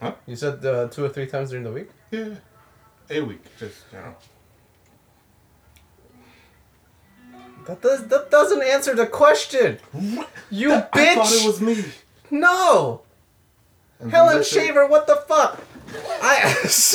Huh? 0.02 0.14
You 0.28 0.36
said 0.36 0.64
uh, 0.66 0.88
two 0.90 1.06
or 1.06 1.10
three 1.10 1.28
times 1.28 1.50
during 1.50 1.64
the 1.64 1.72
week? 1.72 1.90
Yeah. 2.12 2.36
A 3.10 3.22
week, 3.22 3.44
just, 3.58 3.86
you 3.92 4.00
know. 4.00 4.16
That 7.66 7.82
does 7.82 8.08
that 8.08 8.30
doesn't 8.30 8.62
answer 8.62 8.94
the 8.94 9.08
question. 9.08 9.80
You 10.52 10.70
bitch! 10.70 10.90
I 10.94 11.16
thought 11.16 11.32
it 11.32 11.46
was 11.48 11.62
me. 11.62 11.86
No, 12.30 13.03
And 14.00 14.12
Helen 14.12 14.38
that's 14.38 14.52
it. 14.56 14.60
Shaver. 14.60 14.88
What 14.88 15.08
the 15.08 15.18
fuck? 15.28 15.60
I. 16.22 16.42
Then 16.44 16.56
it's 16.64 16.92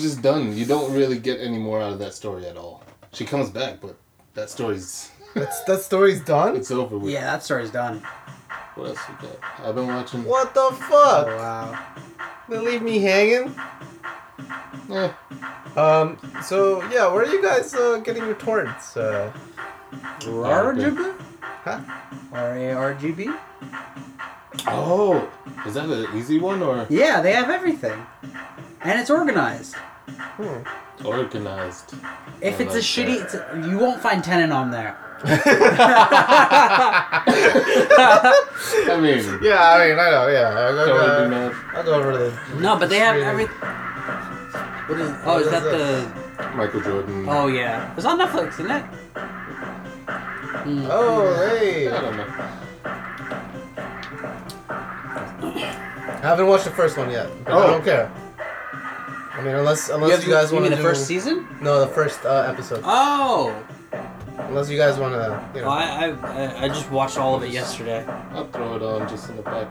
just 0.06 0.22
done. 0.22 0.56
You 0.56 0.64
don't 0.66 0.92
really 0.94 1.18
get 1.18 1.40
any 1.40 1.58
more 1.58 1.80
out 1.82 1.92
of 1.92 1.98
that 2.00 2.14
story 2.14 2.46
at 2.46 2.56
all. 2.56 2.82
She 3.12 3.24
comes 3.24 3.50
back, 3.50 3.80
but 3.80 3.96
that 4.34 4.48
story's 4.50 5.10
That's 5.34 5.62
that 5.64 5.80
story's 5.82 6.20
done. 6.22 6.56
it's 6.56 6.70
over 6.70 6.98
with. 6.98 7.10
Yeah, 7.12 7.22
that 7.24 7.42
story's 7.42 7.70
done. 7.70 8.02
What 8.74 8.88
else 8.88 8.98
we 9.08 9.28
got? 9.28 9.36
I've 9.66 9.74
been 9.74 9.86
watching. 9.88 10.24
What 10.24 10.54
the 10.54 10.70
fuck? 10.88 11.26
wow. 11.26 11.78
They 12.48 12.58
leave 12.58 12.82
me 12.82 12.98
hanging. 12.98 13.54
Eh, 14.90 15.10
Um. 15.76 16.18
So 16.42 16.82
yeah, 16.90 17.06
where 17.12 17.22
are 17.24 17.26
you 17.32 17.42
guys 17.42 17.72
uh, 17.74 17.98
getting 18.04 18.24
your 18.24 18.34
torrents? 18.34 18.96
Uh, 18.96 19.32
RGB? 20.20 21.14
huh? 21.64 21.80
R 22.32 22.56
A 22.56 22.72
R 22.72 22.94
G 22.94 23.12
B? 23.12 23.30
Oh, 24.66 25.28
is 25.66 25.74
that 25.74 25.88
an 25.88 26.06
easy 26.16 26.38
one 26.38 26.62
or 26.62 26.86
Yeah, 26.90 27.20
they 27.20 27.32
have 27.32 27.50
everything. 27.50 28.06
And 28.82 29.00
it's 29.00 29.10
organized. 29.10 29.74
Hmm. 30.08 31.06
organized? 31.06 31.94
If 32.40 32.60
I 32.60 32.64
it's 32.64 32.74
a 32.74 32.78
shitty, 32.78 33.22
it's 33.22 33.34
a, 33.34 33.68
you 33.68 33.78
won't 33.78 34.00
find 34.00 34.22
Tenet 34.22 34.50
on 34.50 34.70
there. 34.70 34.96
I 35.24 35.38
mean, 39.00 39.22
Yeah, 39.40 39.62
I 39.62 39.88
mean, 39.88 39.98
I 39.98 40.10
know. 40.10 40.26
Yeah, 40.28 40.48
I'll 40.48 40.74
go, 40.74 40.86
don't 40.86 41.32
uh. 41.32 41.54
I'll 41.74 41.84
go 41.84 41.94
over 41.94 42.12
to 42.12 42.18
the. 42.18 42.60
No, 42.60 42.76
but 42.76 42.88
they 42.90 42.98
have 42.98 43.14
everything. 43.16 43.54
every. 43.56 43.68
What 44.88 45.00
is? 45.00 45.10
Oh, 45.24 45.34
What 45.34 45.40
is 45.42 45.46
is 45.46 45.52
that 45.52 45.62
the? 45.62 46.22
Michael 46.56 46.80
Jordan. 46.80 47.26
Oh 47.28 47.46
yeah, 47.46 47.94
it's 47.96 48.04
on 48.04 48.18
Netflix, 48.18 48.54
isn't 48.54 48.70
it? 48.70 48.84
Mm. 50.64 50.88
Oh, 50.90 51.34
hey! 51.48 51.88
I 55.42 55.44
don't 55.44 55.56
know. 55.56 55.62
I 55.62 56.26
haven't 56.28 56.46
watched 56.46 56.64
the 56.64 56.70
first 56.70 56.96
one 56.96 57.10
yet, 57.10 57.28
but 57.44 57.52
I 57.52 57.64
Oh. 57.64 57.70
don't 57.72 57.84
care. 57.84 58.10
I 59.34 59.40
mean, 59.42 59.54
unless 59.54 59.88
unless 59.88 60.12
have- 60.12 60.24
you, 60.24 60.32
guys 60.32 60.52
want 60.52 60.64
to 60.66 60.70
to 60.70 60.76
the 60.76 60.82
first 60.82 61.06
season? 61.06 61.46
no, 61.60 61.80
the 61.80 61.86
first 61.88 62.24
uh, 62.24 62.46
episode. 62.48 62.82
Oh, 62.84 63.54
Unless 64.38 64.70
you 64.70 64.78
guys 64.78 64.98
want 64.98 65.14
to, 65.14 65.42
you 65.54 65.60
know. 65.62 65.68
well, 65.68 65.78
I, 65.78 66.08
I 66.10 66.64
I 66.64 66.68
just 66.68 66.90
watched 66.90 67.18
all 67.18 67.34
of 67.34 67.42
it 67.42 67.50
yesterday. 67.50 68.04
I'll 68.32 68.46
throw 68.48 68.76
it 68.76 68.82
on 68.82 69.08
just 69.08 69.28
in 69.30 69.36
the 69.36 69.42
back. 69.42 69.68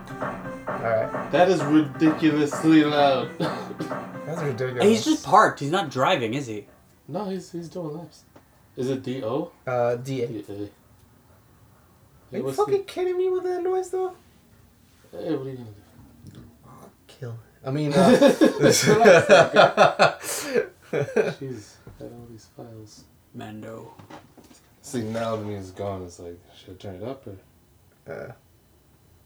All 0.67 0.79
right, 0.79 1.31
That 1.31 1.49
is 1.49 1.63
ridiculously 1.63 2.83
loud. 2.83 3.29
that's 3.39 4.41
ridiculous. 4.41 4.83
He's 4.83 5.05
just 5.05 5.25
parked. 5.25 5.59
He's 5.59 5.71
not 5.71 5.89
driving, 5.89 6.33
is 6.33 6.47
he? 6.47 6.67
no, 7.07 7.25
he's 7.29 7.51
he's 7.51 7.69
doing 7.69 7.97
laps. 7.97 8.23
Is 8.77 8.89
it 8.89 9.03
D 9.03 9.23
O? 9.23 9.51
uh, 9.67 9.95
Da. 9.95 10.25
Are 10.25 10.29
you 12.37 12.43
what's 12.43 12.57
fucking 12.57 12.85
kidding 12.85 13.17
me 13.17 13.29
with 13.29 13.43
that 13.43 13.61
noise 13.63 13.89
though? 13.89 14.13
The- 15.11 15.17
Hey, 15.17 15.35
what 15.35 15.47
are 15.47 15.49
you 15.49 15.57
gonna 15.57 15.69
do? 16.33 16.39
Kill. 17.07 17.35
I 17.65 17.71
mean, 17.71 17.93
uh, 17.93 18.09
Jeez, 20.91 21.75
got 21.99 22.11
all 22.11 22.27
these 22.29 22.47
files. 22.55 23.03
Mando. 23.33 23.93
See, 24.81 25.01
now 25.03 25.35
the 25.35 25.43
music's 25.43 25.77
gone. 25.77 26.03
It's 26.03 26.19
like, 26.19 26.39
should 26.57 26.73
I 26.73 26.77
turn 26.77 26.95
it 26.95 27.03
up 27.03 27.25
or 27.27 27.37
uh, 28.11 28.31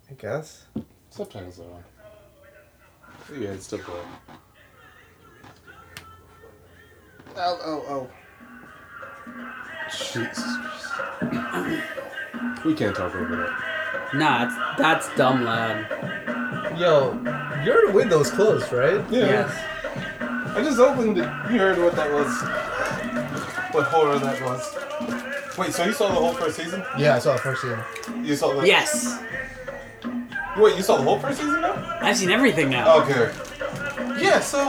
I 0.10 0.14
guess. 0.14 0.66
subtitles 1.10 1.60
are 1.60 1.64
on? 1.64 1.84
Yeah, 3.42 3.50
it's 3.52 3.66
still 3.66 3.80
going. 3.80 4.08
Oh, 7.38 7.60
oh, 7.66 7.86
oh. 7.90 8.10
Jesus 9.90 10.58
we 12.66 12.74
can't 12.74 12.96
talk 12.96 13.14
over 13.16 13.36
that. 13.36 13.85
Nah, 14.14 14.46
it's, 14.46 14.78
that's 14.78 15.16
dumb 15.16 15.44
loud. 15.44 15.86
Yo, 16.80 17.14
your 17.64 17.92
window's 17.92 18.32
closed, 18.32 18.72
right? 18.72 19.04
Yeah. 19.12 19.50
I 20.56 20.64
just 20.64 20.80
opened 20.80 21.18
it. 21.18 21.30
You 21.52 21.60
heard 21.60 21.78
what 21.78 21.96
that 21.96 22.12
was. 22.12 22.32
What 23.74 23.88
horror 23.88 24.20
that 24.20 24.42
was. 24.42 25.58
Wait, 25.58 25.74
so 25.74 25.86
you 25.86 25.94
saw 25.94 26.10
the 26.10 26.16
whole 26.16 26.34
first 26.34 26.58
season? 26.58 26.84
Yeah, 26.98 27.16
I 27.16 27.20
saw 27.20 27.34
the 27.34 27.40
first 27.40 27.62
season. 27.62 27.80
You 28.26 28.36
saw 28.36 28.54
the 28.54 28.68
Yes, 28.68 29.22
Wait, 30.58 30.78
you 30.78 30.84
saw 30.84 30.96
the 30.96 31.04
whole 31.04 31.20
first 31.20 31.40
season 31.40 31.60
now? 31.60 31.98
I've 32.02 32.16
seen 32.16 32.32
everything 32.32 32.70
now. 32.70 33.02
Okay. 33.02 33.30
Yeah, 34.22 34.40
so 34.40 34.60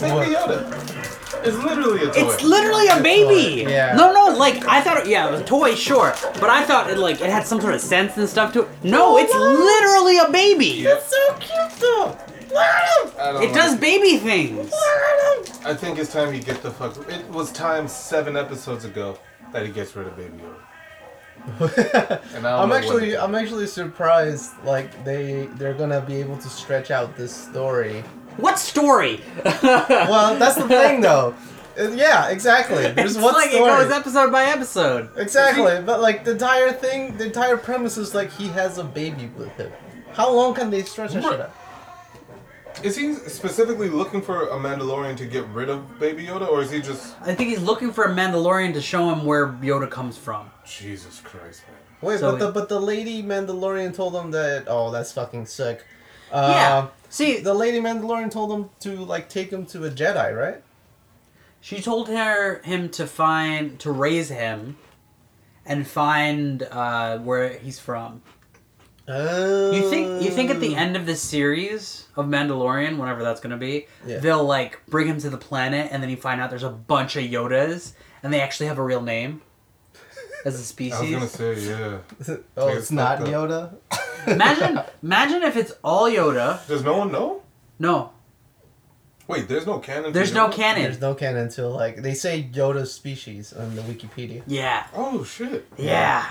Baby 0.00 0.34
Yoda. 0.34 1.44
It's 1.46 1.56
literally 1.58 2.04
a 2.04 2.12
toy. 2.12 2.12
It's 2.16 2.42
literally 2.42 2.88
a 2.88 3.02
baby. 3.02 3.64
toy, 3.64 3.70
yeah. 3.70 3.94
No, 3.94 4.12
no, 4.12 4.36
like 4.36 4.66
I 4.66 4.80
thought. 4.80 5.06
Yeah, 5.06 5.28
it 5.28 5.32
was 5.32 5.40
a 5.42 5.44
toy, 5.44 5.74
sure, 5.74 6.14
but 6.40 6.50
I 6.50 6.64
thought 6.64 6.90
it 6.90 6.98
like 6.98 7.20
it 7.20 7.30
had 7.30 7.46
some 7.46 7.60
sort 7.60 7.74
of 7.74 7.80
sense 7.80 8.16
and 8.16 8.28
stuff 8.28 8.52
to 8.54 8.62
it. 8.62 8.68
No, 8.82 9.18
it's 9.18 9.34
literally 9.34 10.18
a 10.18 10.30
baby. 10.30 10.82
Yep. 10.82 11.02
So 11.02 11.34
cute 11.40 11.80
though. 11.80 12.18
I 12.56 13.32
don't 13.32 13.42
It 13.42 13.46
like 13.46 13.54
does 13.54 13.76
baby 13.76 14.16
things. 14.18 14.72
I 15.64 15.74
think 15.74 15.98
it's 15.98 16.12
time 16.12 16.32
he 16.32 16.40
get 16.40 16.62
the 16.62 16.70
fuck. 16.70 16.96
It 17.10 17.28
was 17.30 17.50
time 17.52 17.88
seven 17.88 18.36
episodes 18.36 18.84
ago 18.84 19.18
that 19.52 19.66
he 19.66 19.72
gets 19.72 19.96
rid 19.96 20.06
of 20.06 20.16
Baby 20.16 20.38
Yoda. 20.38 20.60
I 21.60 22.34
don't 22.34 22.44
I'm 22.44 22.72
actually 22.72 23.16
I'm 23.16 23.34
actually 23.34 23.66
surprised 23.66 24.52
like 24.64 25.04
they 25.04 25.46
they're 25.54 25.74
gonna 25.74 26.00
be 26.00 26.16
able 26.16 26.38
to 26.38 26.48
stretch 26.48 26.90
out 26.90 27.16
this 27.16 27.34
story. 27.34 28.02
What 28.36 28.58
story? 28.58 29.20
Well, 29.44 30.36
that's 30.38 30.56
the 30.56 30.68
thing 30.68 31.00
though. 31.00 31.34
Uh, 31.78 31.90
Yeah, 31.90 32.28
exactly. 32.28 32.90
There's 32.92 33.16
it's 33.16 33.24
one 33.24 33.34
like 33.34 33.50
story. 33.50 33.70
it 33.70 33.84
goes 33.84 33.92
episode 33.92 34.30
by 34.32 34.44
episode. 34.44 35.10
exactly, 35.16 35.82
but 35.84 36.00
like 36.00 36.24
the 36.24 36.32
entire 36.32 36.72
thing, 36.72 37.16
the 37.16 37.26
entire 37.26 37.56
premise 37.56 37.96
is 37.96 38.14
like 38.14 38.30
he 38.32 38.48
has 38.48 38.78
a 38.78 38.84
baby 38.84 39.30
with 39.36 39.52
him. 39.56 39.72
How 40.12 40.30
long 40.32 40.54
can 40.54 40.70
they 40.70 40.82
stretch 40.82 41.12
that 41.14 41.22
shit 41.22 41.40
out? 41.40 41.54
Is 42.82 42.96
he 42.96 43.14
specifically 43.14 43.88
looking 43.88 44.20
for 44.20 44.48
a 44.48 44.56
Mandalorian 44.58 45.16
to 45.18 45.26
get 45.26 45.46
rid 45.48 45.68
of 45.68 45.98
Baby 46.00 46.26
Yoda, 46.26 46.48
or 46.48 46.60
is 46.60 46.70
he 46.70 46.80
just 46.80 47.14
I 47.20 47.34
think 47.34 47.50
he's 47.50 47.62
looking 47.62 47.92
for 47.92 48.04
a 48.04 48.12
Mandalorian 48.14 48.72
to 48.74 48.80
show 48.80 49.10
him 49.12 49.24
where 49.24 49.48
Yoda 49.48 49.88
comes 49.88 50.16
from. 50.18 50.50
Jesus 50.66 51.20
Christ, 51.20 51.62
man? 51.68 51.76
Wait, 52.02 52.20
So 52.20 52.32
but 52.32 52.38
the 52.40 52.50
but 52.52 52.68
the 52.68 52.80
lady 52.80 53.22
Mandalorian 53.22 53.94
told 53.94 54.14
him 54.16 54.30
that 54.32 54.64
oh 54.66 54.90
that's 54.90 55.12
fucking 55.12 55.46
sick. 55.46 55.84
Uh, 56.34 56.48
yeah. 56.50 56.86
See, 57.10 57.38
The 57.38 57.54
lady 57.54 57.78
Mandalorian 57.80 58.30
told 58.30 58.50
him 58.52 58.70
to 58.80 59.04
like 59.04 59.28
take 59.28 59.50
him 59.50 59.64
to 59.66 59.84
a 59.84 59.90
Jedi, 59.90 60.36
right? 60.36 60.62
she 61.60 61.80
told 61.80 62.08
her 62.08 62.60
him 62.62 62.90
to 62.90 63.06
find 63.06 63.78
to 63.80 63.90
raise 63.90 64.28
him, 64.28 64.76
and 65.64 65.86
find 65.86 66.62
uh, 66.64 67.16
where 67.18 67.56
he's 67.58 67.78
from. 67.78 68.20
Uh, 69.08 69.70
You 69.72 69.88
think 69.88 70.22
you 70.22 70.30
think 70.30 70.50
at 70.50 70.60
the 70.60 70.74
end 70.74 70.94
of 70.96 71.06
this 71.06 71.22
series 71.22 72.06
of 72.16 72.26
Mandalorian, 72.26 72.98
whenever 72.98 73.22
that's 73.22 73.40
gonna 73.40 73.56
be, 73.56 73.86
Yeah. 74.06 74.18
they'll 74.18 74.44
like 74.44 74.80
bring 74.88 75.06
him 75.08 75.18
to 75.20 75.30
the 75.30 75.38
planet, 75.38 75.88
and 75.90 76.02
then 76.02 76.10
you 76.10 76.16
find 76.16 76.38
out 76.40 76.50
there's 76.50 76.62
a 76.64 76.68
bunch 76.70 77.16
of 77.16 77.24
Yodas, 77.24 77.92
and 78.22 78.32
they 78.32 78.40
actually 78.42 78.66
have 78.66 78.78
a 78.78 78.82
real 78.82 79.00
name 79.02 79.40
as 80.44 80.54
a 80.54 80.56
I 80.56 80.60
was 80.60 80.66
species. 80.66 81.10
gonna 81.12 81.28
say 81.28 81.54
yeah. 81.60 81.98
oh, 82.58 82.66
Like, 82.66 82.76
it's 82.76 82.90
not 82.90 83.18
fucked. 83.20 83.30
Yoda. 83.30 83.74
imagine, 84.26 84.80
imagine 85.02 85.42
if 85.42 85.56
it's 85.56 85.72
all 85.82 86.08
Yoda. 86.08 86.66
Does 86.66 86.82
no 86.84 86.96
one 86.98 87.12
know? 87.12 87.42
No, 87.78 88.12
Wait, 89.26 89.48
there's 89.48 89.66
no 89.66 89.78
canon. 89.78 90.04
to 90.04 90.10
There's 90.10 90.34
no 90.34 90.48
canon. 90.50 90.82
There's 90.82 91.00
no 91.00 91.14
canon 91.14 91.42
until 91.44 91.70
like 91.70 92.02
they 92.02 92.14
say 92.14 92.48
Yoda's 92.52 92.92
species 92.92 93.52
on 93.52 93.74
the 93.74 93.82
Wikipedia. 93.82 94.42
Yeah. 94.46 94.86
Oh 94.94 95.24
shit. 95.24 95.66
Yeah. 95.78 96.28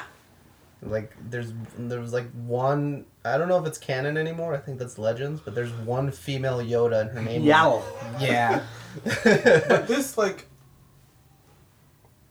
Like 0.82 1.12
there's 1.30 1.54
there 1.78 2.00
was 2.00 2.14
like 2.14 2.30
one 2.32 3.06
I 3.26 3.38
don't 3.38 3.48
know 3.48 3.58
if 3.60 3.66
it's 3.66 3.80
canon 3.80 4.16
anymore. 4.18 4.54
I 4.54 4.58
think 4.58 4.78
that's 4.78 5.00
legends, 5.00 5.42
but 5.42 5.56
there's 5.56 5.72
one 5.72 6.12
female 6.12 6.60
Yoda 6.60 7.02
and 7.02 7.10
her 7.12 7.22
name. 7.22 7.42
is- 7.44 7.48
Yaddle. 7.48 7.82
Yeah. 8.20 8.62
But 9.06 9.88
this 9.88 10.16
like, 10.18 10.46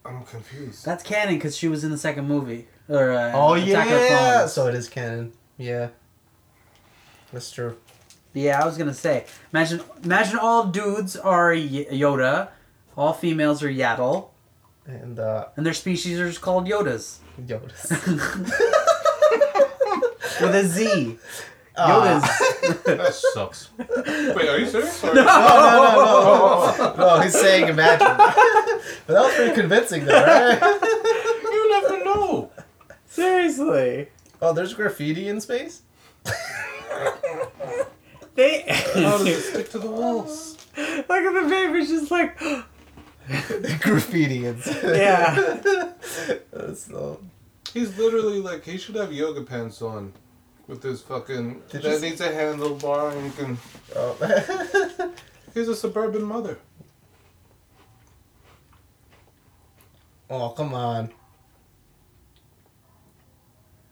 I'm 0.04 0.22
confused. 0.24 0.84
That's 0.84 1.02
canon 1.02 1.34
because 1.34 1.56
she 1.56 1.66
was 1.66 1.82
in 1.82 1.90
the 1.90 1.98
second 1.98 2.28
movie. 2.28 2.68
Or 2.88 3.12
uh, 3.12 3.32
oh 3.34 3.54
Attack 3.54 3.86
of 3.86 3.92
the 3.92 3.98
yeah. 3.98 4.34
Clones. 4.36 4.52
So 4.52 4.68
it 4.68 4.74
is 4.76 4.88
canon. 4.88 5.32
Yeah. 5.62 5.88
That's 7.32 7.50
true. 7.50 7.76
Yeah, 8.34 8.62
I 8.62 8.66
was 8.66 8.76
gonna 8.76 8.94
say. 8.94 9.26
Imagine, 9.52 9.80
imagine 10.02 10.38
all 10.38 10.66
dudes 10.66 11.16
are 11.16 11.50
y- 11.52 11.86
Yoda, 11.92 12.48
all 12.96 13.12
females 13.12 13.62
are 13.62 13.70
Yaddle, 13.70 14.28
And 14.86 15.18
uh 15.18 15.46
and 15.56 15.64
their 15.66 15.74
species 15.74 16.18
are 16.20 16.28
just 16.28 16.40
called 16.40 16.66
Yodas 16.66 17.18
Yoda's. 17.40 17.90
with 20.40 20.54
a 20.54 20.64
Z. 20.64 21.18
Ah. 21.76 21.90
Yodas. 21.90 22.84
that 22.84 23.14
sucks. 23.14 23.70
Wait, 23.78 24.48
are 24.48 24.58
you 24.58 24.66
serious? 24.66 25.02
Or- 25.04 25.14
No, 25.14 25.24
no, 25.24 25.24
no, 25.24 26.74
no. 26.78 26.94
No, 27.16 27.20
he's 27.20 27.38
saying 27.38 27.68
imagine. 27.68 28.16
but 29.06 29.14
that 29.14 29.22
was 29.24 29.34
pretty 29.34 29.54
convincing 29.54 30.04
though, 30.04 30.22
right? 30.22 30.60
you 31.44 31.70
never 31.70 32.04
know. 32.04 32.50
Seriously. 33.06 34.08
Oh, 34.42 34.52
there's 34.52 34.74
graffiti 34.74 35.28
in 35.28 35.40
space? 35.40 35.82
They 38.34 38.62
How 38.62 39.18
does 39.18 39.26
it 39.26 39.40
stick 39.42 39.70
to 39.70 39.78
the 39.78 39.90
walls? 39.90 40.56
look 40.76 41.10
at 41.10 41.42
the 41.42 41.48
baby, 41.48 41.86
just 41.86 42.10
like 42.10 42.38
graffiti 43.80 44.46
in 44.46 44.60
space. 44.60 44.82
yeah. 44.84 45.60
That's 46.52 46.86
so 46.86 47.20
He's 47.72 47.96
literally 47.98 48.40
like 48.40 48.64
he 48.64 48.78
should 48.78 48.96
have 48.96 49.12
yoga 49.12 49.42
pants 49.42 49.80
on, 49.82 50.12
with 50.66 50.82
his 50.82 51.00
fucking. 51.02 51.62
Did 51.70 51.84
you 51.84 51.90
that 51.90 52.00
see- 52.00 52.08
needs 52.10 52.20
a 52.20 52.30
handlebar 52.30 53.12
and 53.14 53.24
you 53.26 53.30
can. 53.32 53.58
oh. 53.96 55.12
He's 55.54 55.68
a 55.68 55.76
suburban 55.76 56.22
mother. 56.24 56.58
oh, 60.30 60.48
come 60.50 60.72
on. 60.74 61.10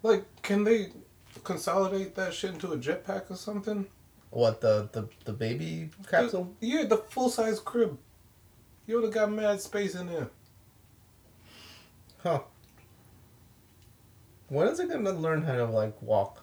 Like, 0.02 0.24
can 0.42 0.64
they 0.64 0.88
consolidate 1.44 2.14
that 2.16 2.34
shit 2.34 2.52
into 2.54 2.72
a 2.72 2.76
jetpack 2.78 3.30
or 3.30 3.36
something? 3.36 3.86
What 4.30 4.60
the 4.60 4.88
the, 4.92 5.08
the 5.24 5.32
baby 5.32 5.90
capsule? 6.10 6.54
The, 6.60 6.66
yeah, 6.66 6.84
the 6.84 6.96
full 6.98 7.28
size 7.28 7.58
crib. 7.60 7.98
Yoda 8.88 9.12
got 9.12 9.30
mad 9.30 9.60
space 9.60 9.94
in 9.94 10.06
there. 10.06 10.28
Huh. 12.22 12.40
When 14.48 14.66
is 14.68 14.80
it 14.80 14.88
gonna 14.90 15.12
learn 15.12 15.42
how 15.42 15.54
to 15.54 15.64
like 15.66 16.00
walk? 16.02 16.42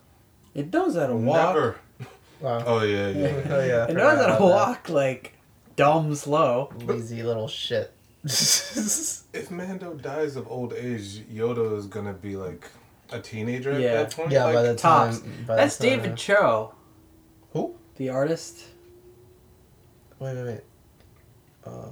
It 0.54 0.72
knows 0.74 0.96
how 0.96 1.08
to 1.08 1.16
walk. 1.16 1.56
Never. 1.56 1.76
Wow. 2.40 2.64
Oh 2.68 2.84
yeah, 2.84 3.08
yeah. 3.10 3.28
Oh 3.50 3.66
yeah. 3.66 3.86
I 3.86 3.90
It 3.90 3.94
knows 3.96 4.16
how 4.20 4.28
to 4.28 4.36
about 4.36 4.40
that. 4.40 4.42
walk 4.42 4.90
like 4.90 5.34
dumb 5.76 6.14
slow. 6.14 6.72
Lazy 6.86 7.24
little 7.24 7.48
shit. 7.48 7.92
If 8.26 9.50
Mando 9.50 9.96
dies 9.96 10.36
of 10.36 10.48
old 10.48 10.74
age, 10.74 11.22
Yoda 11.34 11.76
is 11.78 11.88
gonna 11.88 12.14
be 12.14 12.36
like 12.36 12.70
a 13.12 13.20
teenager 13.20 13.72
at 13.72 13.82
Yeah. 13.82 13.94
that 13.96 14.12
point. 14.16 14.32
yeah, 14.32 14.46
like, 14.46 14.56
by 14.56 14.62
the 14.64 14.76
Tops. 14.76 15.20
time. 15.20 15.46
By 15.48 15.56
the 15.56 15.62
That's 15.62 15.78
time- 15.78 15.90
David 15.90 16.18
Choe, 16.18 16.74
Who? 17.54 17.76
the 17.98 18.10
artist. 18.10 18.64
Wait, 20.20 20.36
wait, 20.36 20.46
wait. 20.46 20.62
Uh, 21.66 21.90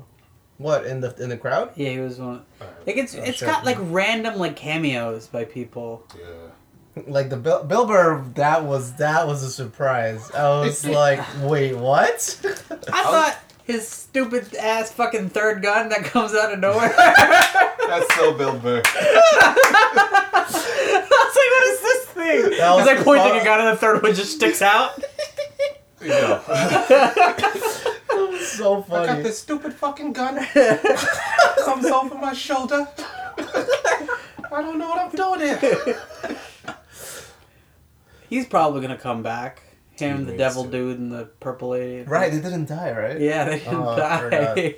what 0.57 0.85
in 0.85 1.01
the 1.01 1.13
in 1.21 1.29
the 1.29 1.37
crowd? 1.37 1.71
Yeah, 1.75 1.89
he 1.89 1.99
was 1.99 2.17
one. 2.19 2.43
uh, 2.61 2.65
Like 2.87 2.97
it's 2.97 3.13
Oh, 3.15 3.19
it's 3.21 3.37
shit. 3.39 3.47
got 3.47 3.65
like 3.65 3.77
random 3.79 4.37
like 4.37 4.55
cameos 4.55 5.27
by 5.27 5.45
people. 5.45 6.03
yeah. 6.17 7.03
Like 7.07 7.29
the 7.29 7.35
Bill, 7.35 7.61
Bill 7.65 7.85
Burr, 7.85 8.23
that 8.35 8.63
was 8.63 8.93
that 8.93 9.27
was 9.27 9.43
a 9.43 9.49
surprise. 9.51 10.31
I 10.31 10.47
was 10.61 10.85
like, 11.01 11.19
wait, 11.41 11.75
what? 11.75 12.39
I 12.91 13.03
thought 13.03 13.37
his 13.65 13.85
stupid 13.87 14.55
ass 14.55 14.91
fucking 14.93 15.29
third 15.29 15.61
gun 15.61 15.89
that 15.89 16.03
comes 16.05 16.33
out 16.33 16.53
of 16.53 16.59
nowhere. 16.59 16.93
That's 16.95 18.15
so 18.15 18.33
Bill 18.33 18.57
Burr. 18.57 18.81
I 22.25 22.75
was 22.75 22.85
like, 22.85 23.05
what 23.05 23.17
is 23.17 23.23
this 23.23 23.33
thing? 23.33 23.35
That 23.35 23.35
He's 23.35 23.35
like 23.35 23.35
pointing 23.35 23.41
a 23.41 23.43
gun 23.43 23.59
and 23.61 23.69
the 23.69 23.75
third 23.79 24.01
one 24.03 24.13
just 24.13 24.33
sticks 24.35 24.61
out. 24.61 24.99
Yeah. 26.03 26.39
so 28.41 28.83
funny. 28.83 29.07
I 29.09 29.15
got 29.15 29.23
this 29.23 29.39
stupid 29.39 29.73
fucking 29.73 30.13
gun. 30.13 30.35
Comes 31.65 31.85
over 31.87 32.15
my 32.15 32.33
shoulder. 32.33 32.87
I 33.39 34.61
don't 34.61 34.77
know 34.77 34.87
what 34.89 34.99
I'm 34.99 35.09
doing 35.11 35.39
here. 35.57 35.97
He's 38.29 38.45
probably 38.45 38.81
gonna 38.81 38.97
come 38.99 39.23
back. 39.23 39.63
Him, 39.95 40.19
He 40.25 40.31
the 40.33 40.37
devil 40.37 40.65
to. 40.65 40.69
dude, 40.69 40.99
and 40.99 41.11
the 41.11 41.25
purple 41.39 41.69
lady. 41.69 42.03
Right, 42.03 42.31
they 42.31 42.39
didn't 42.41 42.65
die, 42.67 42.91
right? 42.91 43.19
Yeah, 43.19 43.45
they 43.45 43.59
didn't 43.59 43.73
Oh, 43.75 43.95
die. 43.95 44.75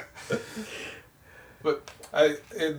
But 1.62 1.90
I 2.12 2.36
it, 2.52 2.76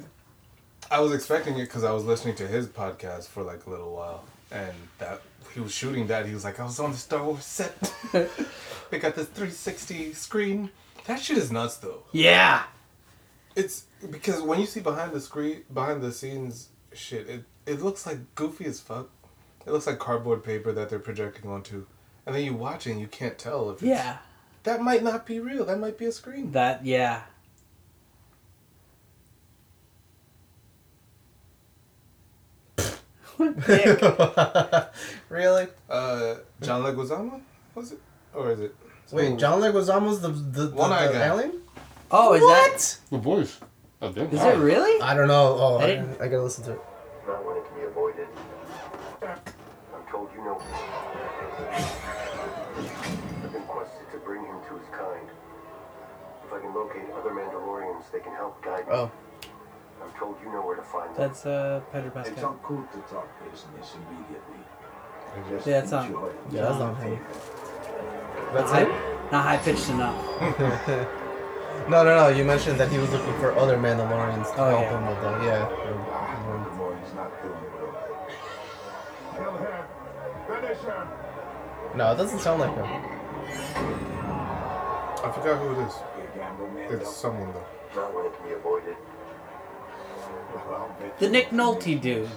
I 0.90 1.00
was 1.00 1.14
expecting 1.14 1.56
it 1.58 1.64
because 1.66 1.84
I 1.84 1.92
was 1.92 2.04
listening 2.04 2.36
to 2.36 2.48
his 2.48 2.68
podcast 2.68 3.28
for 3.28 3.44
like 3.44 3.66
a 3.66 3.70
little 3.70 3.94
while, 3.94 4.24
and 4.52 4.74
that 4.98 5.22
he 5.54 5.60
was 5.60 5.72
shooting 5.74 6.08
that. 6.08 6.26
He 6.26 6.34
was 6.34 6.44
like, 6.44 6.60
I 6.60 6.64
was 6.64 6.80
on 6.80 6.92
the 6.92 6.98
Star 6.98 7.24
Wars 7.24 7.46
set. 7.46 7.80
they 8.12 9.00
got 9.00 9.16
this 9.16 9.28
360 9.28 10.14
screen. 10.14 10.70
That 11.06 11.20
shit 11.20 11.38
is 11.38 11.52
nuts 11.52 11.78
though. 11.78 12.04
yeah. 12.12 12.64
It's 13.56 13.84
because 14.10 14.42
when 14.42 14.62
you 14.62 14.66
see 14.66 14.80
behind 14.80 15.12
the 15.12 15.20
screen, 15.20 15.64
behind 15.74 16.02
the 16.02 16.12
scenes 16.14 16.70
shit, 16.94 17.28
it 17.30 17.44
it 17.66 17.82
looks 17.82 18.06
like 18.06 18.34
goofy 18.36 18.66
as 18.66 18.80
fuck. 18.80 19.10
It 19.66 19.72
looks 19.72 19.86
like 19.88 20.00
cardboard 20.00 20.44
paper 20.44 20.72
that 20.72 20.90
they're 20.90 21.00
projecting 21.00 21.50
onto, 21.52 21.86
and 22.26 22.34
then 22.34 22.44
you 22.46 22.54
watch 22.56 22.88
it 22.88 22.92
and 22.92 23.02
you 23.02 23.08
can't 23.08 23.38
tell 23.38 23.70
if 23.70 23.76
it's, 23.78 23.84
Yeah. 23.84 24.18
that 24.64 24.82
might 24.82 25.04
not 25.04 25.26
be 25.26 25.40
real. 25.40 25.66
That 25.66 25.80
might 25.80 25.98
be 25.98 26.06
a 26.06 26.12
screen. 26.12 26.52
That 26.54 26.86
yeah. 26.86 27.24
What 32.78 32.86
a 32.86 32.86
dick. 32.86 32.96
really? 35.30 35.68
Uh, 35.90 36.36
John 36.62 36.84
Leguizamo 36.84 37.42
was 37.76 37.92
it, 37.94 38.00
or 38.34 38.52
is 38.52 38.60
it? 38.60 38.76
Wait, 39.12 39.38
John 39.38 39.60
Leguizamo's 39.62 40.22
the 40.22 40.30
the, 40.30 40.68
the, 40.68 40.76
One-eyed 40.76 41.10
the 41.10 41.14
guy. 41.14 41.26
alien? 41.28 41.62
Oh, 42.12 42.34
is 42.34 42.42
what? 42.42 43.00
The 43.10 43.18
voice. 43.18 43.60
Of 44.02 44.16
them. 44.16 44.30
that? 44.32 44.36
Is 44.36 44.42
it 44.44 44.58
really? 44.60 45.02
I 45.02 45.14
don't 45.16 45.28
know. 45.28 45.56
Oh, 45.60 45.78
I 45.80 45.84
I, 45.84 45.88
didn't- 45.88 46.22
I 46.22 46.28
gotta 46.28 46.42
listen 46.44 46.64
to 46.66 46.72
it. 46.74 46.80
Not 47.28 47.46
when 47.46 47.58
it 47.58 47.64
can 47.68 47.76
be 47.80 47.84
avoided. 47.86 48.28
I'm 49.22 50.04
told 50.12 50.30
you 50.36 50.44
know. 50.44 50.60
I've 53.44 53.52
been 53.54 53.62
quested 53.64 54.12
to 54.12 54.18
bring 54.20 54.44
him 54.44 54.56
to 54.70 54.74
his 54.78 54.88
kind. 54.90 55.28
If 56.46 56.54
I 56.54 56.60
can 56.60 56.74
locate 56.74 57.04
other 57.16 57.30
Mandalorians, 57.32 58.04
they 58.12 58.20
can 58.20 58.34
help 58.34 58.62
guide 58.64 58.88
me. 58.88 58.94
Oh, 58.94 59.12
I'm 60.04 60.20
told 60.20 60.36
you 60.44 60.52
know 60.52 60.62
where 60.66 60.76
to 60.76 60.82
find 60.84 61.10
them. 61.16 61.18
That's 61.18 61.46
uh 61.46 61.82
Pedro 61.92 62.12
It's 62.16 62.30
Pascal. 62.30 62.52
not 62.52 62.64
cool 62.64 62.84
to 62.94 62.98
talk 63.14 63.28
business 63.52 63.96
immediately. 63.96 64.62
Just 65.50 65.68
Yeah, 65.68 65.80
it's 65.80 65.92
not- 65.92 66.10
yeah, 66.52 66.62
that's 66.64 66.80
not 66.80 66.98
him. 66.98 67.20
That's 68.54 68.72
High, 68.72 68.82
it. 68.82 69.32
not 69.32 69.44
high 69.46 69.58
pitched 69.58 69.90
enough. 69.90 71.18
No, 71.90 72.04
no, 72.04 72.16
no. 72.16 72.28
You 72.28 72.44
mentioned 72.44 72.80
that 72.80 72.90
he 72.92 73.00
was 73.00 73.10
looking 73.10 73.34
for 73.40 73.58
other 73.58 73.76
Mandalorians 73.76 74.54
to 74.56 74.62
Oh, 74.62 74.70
help 74.70 74.82
yeah. 74.84 75.00
him 75.00 75.08
with 75.08 75.20
the 75.22 75.30
yeah. 75.46 75.66
The 75.66 77.16
not 77.16 77.32
feeling 77.42 77.58
well. 77.74 77.94
Kill 79.36 79.58
him. 79.58 79.84
Finish 80.62 80.78
him. 80.84 81.08
No, 81.98 82.12
it 82.12 82.18
doesn't 82.18 82.40
sound 82.40 82.62
like 82.62 82.74
him. 82.76 82.86
I 85.24 85.32
forgot 85.34 85.60
who 85.62 85.72
it 85.82 85.88
is. 85.88 85.94
You 86.18 86.28
gamble, 86.36 86.68
man. 86.70 86.92
It's 86.94 87.16
someone 87.16 87.52
though. 87.54 87.66
Not 88.02 88.14
when 88.14 88.26
it 88.28 88.34
can 88.38 88.48
be 88.48 88.54
avoided. 88.54 88.96
Well, 90.72 90.80
I'll 90.82 90.96
bet 91.02 91.20
The 91.20 91.26
you 91.26 91.32
Nick 91.32 91.50
Nolte 91.50 92.00
dude. 92.00 92.30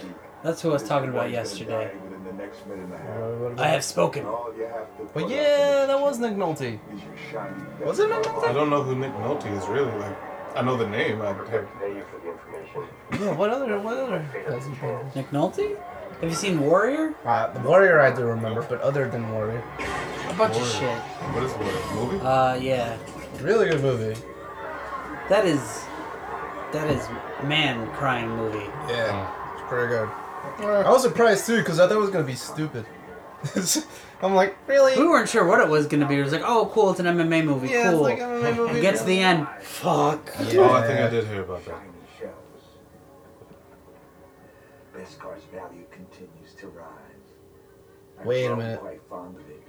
That's 0.43 0.61
who 0.61 0.71
I 0.71 0.73
was 0.75 0.83
talking 0.83 1.09
about 1.11 1.31
yesterday. 1.31 1.85
die 1.95 2.05
within 2.05 2.25
the 2.25 2.33
next 2.33 2.67
minute 2.67 2.85
and 2.85 2.93
a 2.95 2.99
half. 2.99 3.07
What- 3.17 3.39
what 3.41 3.53
about- 3.53 3.65
I 3.65 3.69
have 3.69 3.85
spoken. 3.85 4.27
All 4.27 4.53
you 4.57 4.65
have 4.65 4.97
to 4.99 5.05
But 5.15 5.29
yeah, 5.29 5.87
that 5.87 6.01
was 6.01 6.19
Nick 6.19 6.35
Nolte. 6.35 6.61
is 6.63 7.03
your 7.03 7.17
shiny 7.31 7.63
Was 7.87 7.99
it 8.01 8.09
Nick 8.11 8.27
I 8.45 8.53
don't 8.53 8.69
know 8.71 8.83
who 8.83 8.95
Nick 8.97 9.13
Nolte 9.15 9.47
is 9.57 9.67
really. 9.69 9.91
Like, 9.93 10.17
I 10.57 10.63
know 10.63 10.77
the 10.77 10.87
name. 10.89 11.23
I 11.23 11.27
have. 11.27 11.39
to 11.39 11.45
pay 11.81 11.95
you 11.95 12.03
for 12.11 12.19
the 12.25 12.33
information. 12.33 12.83
Yeah, 13.13 13.37
what 13.37 13.51
other 13.51 13.79
what 13.79 13.97
other 13.97 14.19
has? 14.21 14.67
Nick 15.15 15.31
Nolte? 15.31 15.77
Have 16.21 16.29
you 16.31 16.35
seen 16.37 16.61
Warrior? 16.61 17.15
Uh, 17.25 17.49
the 17.53 17.61
Warrior 17.61 18.01
I 18.01 18.11
do 18.13 18.25
remember, 18.25 18.63
but 18.63 18.81
other 18.81 19.09
than 19.09 19.33
Warrior, 19.33 19.63
A 20.29 20.35
bunch 20.35 20.57
of 20.57 20.63
Warrior. 20.63 20.65
shit. 20.67 20.99
What 21.35 21.43
is 21.45 21.53
it? 21.53 21.59
What, 21.59 22.13
movie? 22.13 22.25
Uh, 22.25 22.55
yeah. 22.55 22.97
really 23.41 23.69
good 23.69 23.83
movie. 23.83 24.17
That 25.29 25.45
is. 25.45 25.85
That 26.75 26.91
is 26.91 27.09
man 27.45 27.89
crying 27.93 28.29
movie. 28.31 28.59
Yeah, 28.89 29.31
oh. 29.31 29.53
it's 29.55 29.69
pretty 29.69 29.87
good. 29.87 30.09
I 30.59 30.91
was 30.91 31.03
surprised 31.03 31.47
too 31.47 31.59
because 31.59 31.79
I 31.79 31.87
thought 31.87 31.95
it 31.95 32.01
was 32.01 32.11
gonna 32.11 32.25
be 32.25 32.35
stupid. 32.35 32.85
I'm 34.23 34.35
like, 34.35 34.57
really? 34.67 34.99
We 35.01 35.07
weren't 35.07 35.29
sure 35.29 35.47
what 35.47 35.61
it 35.61 35.69
was 35.69 35.87
gonna 35.87 36.09
be. 36.09 36.19
It 36.19 36.25
was 36.25 36.33
like, 36.33 36.43
oh, 36.45 36.69
cool, 36.75 36.91
it's 36.91 36.99
an 36.99 37.07
MMA 37.07 37.45
movie. 37.45 37.69
Yeah, 37.69 37.91
it's 37.91 37.91
cool. 37.91 38.03
like 38.03 38.19
an 38.19 38.25
MMA 38.25 38.57
movie. 38.57 38.73
and 38.73 38.83
get 38.83 38.97
to 38.97 39.05
the 39.05 39.21
end. 39.21 39.47
Fuck. 39.61 40.33
Oh, 40.37 40.65
I 40.73 40.85
think 40.85 40.99
I 40.99 41.09
did 41.11 41.29
hear 41.29 41.43
about 41.43 41.65
that. 41.65 41.77
Shiny 41.77 41.93
shells. 42.19 42.65
Beskar's 44.97 45.45
value 45.53 45.85
continues 45.93 46.55
to 46.59 46.67
rise. 46.67 46.89
I've 48.19 48.27
Wait 48.27 48.47
a 48.47 48.57
minute. 48.57 48.81
Quite 48.81 49.01
fond 49.09 49.37
of 49.37 49.49
it. 49.49 49.63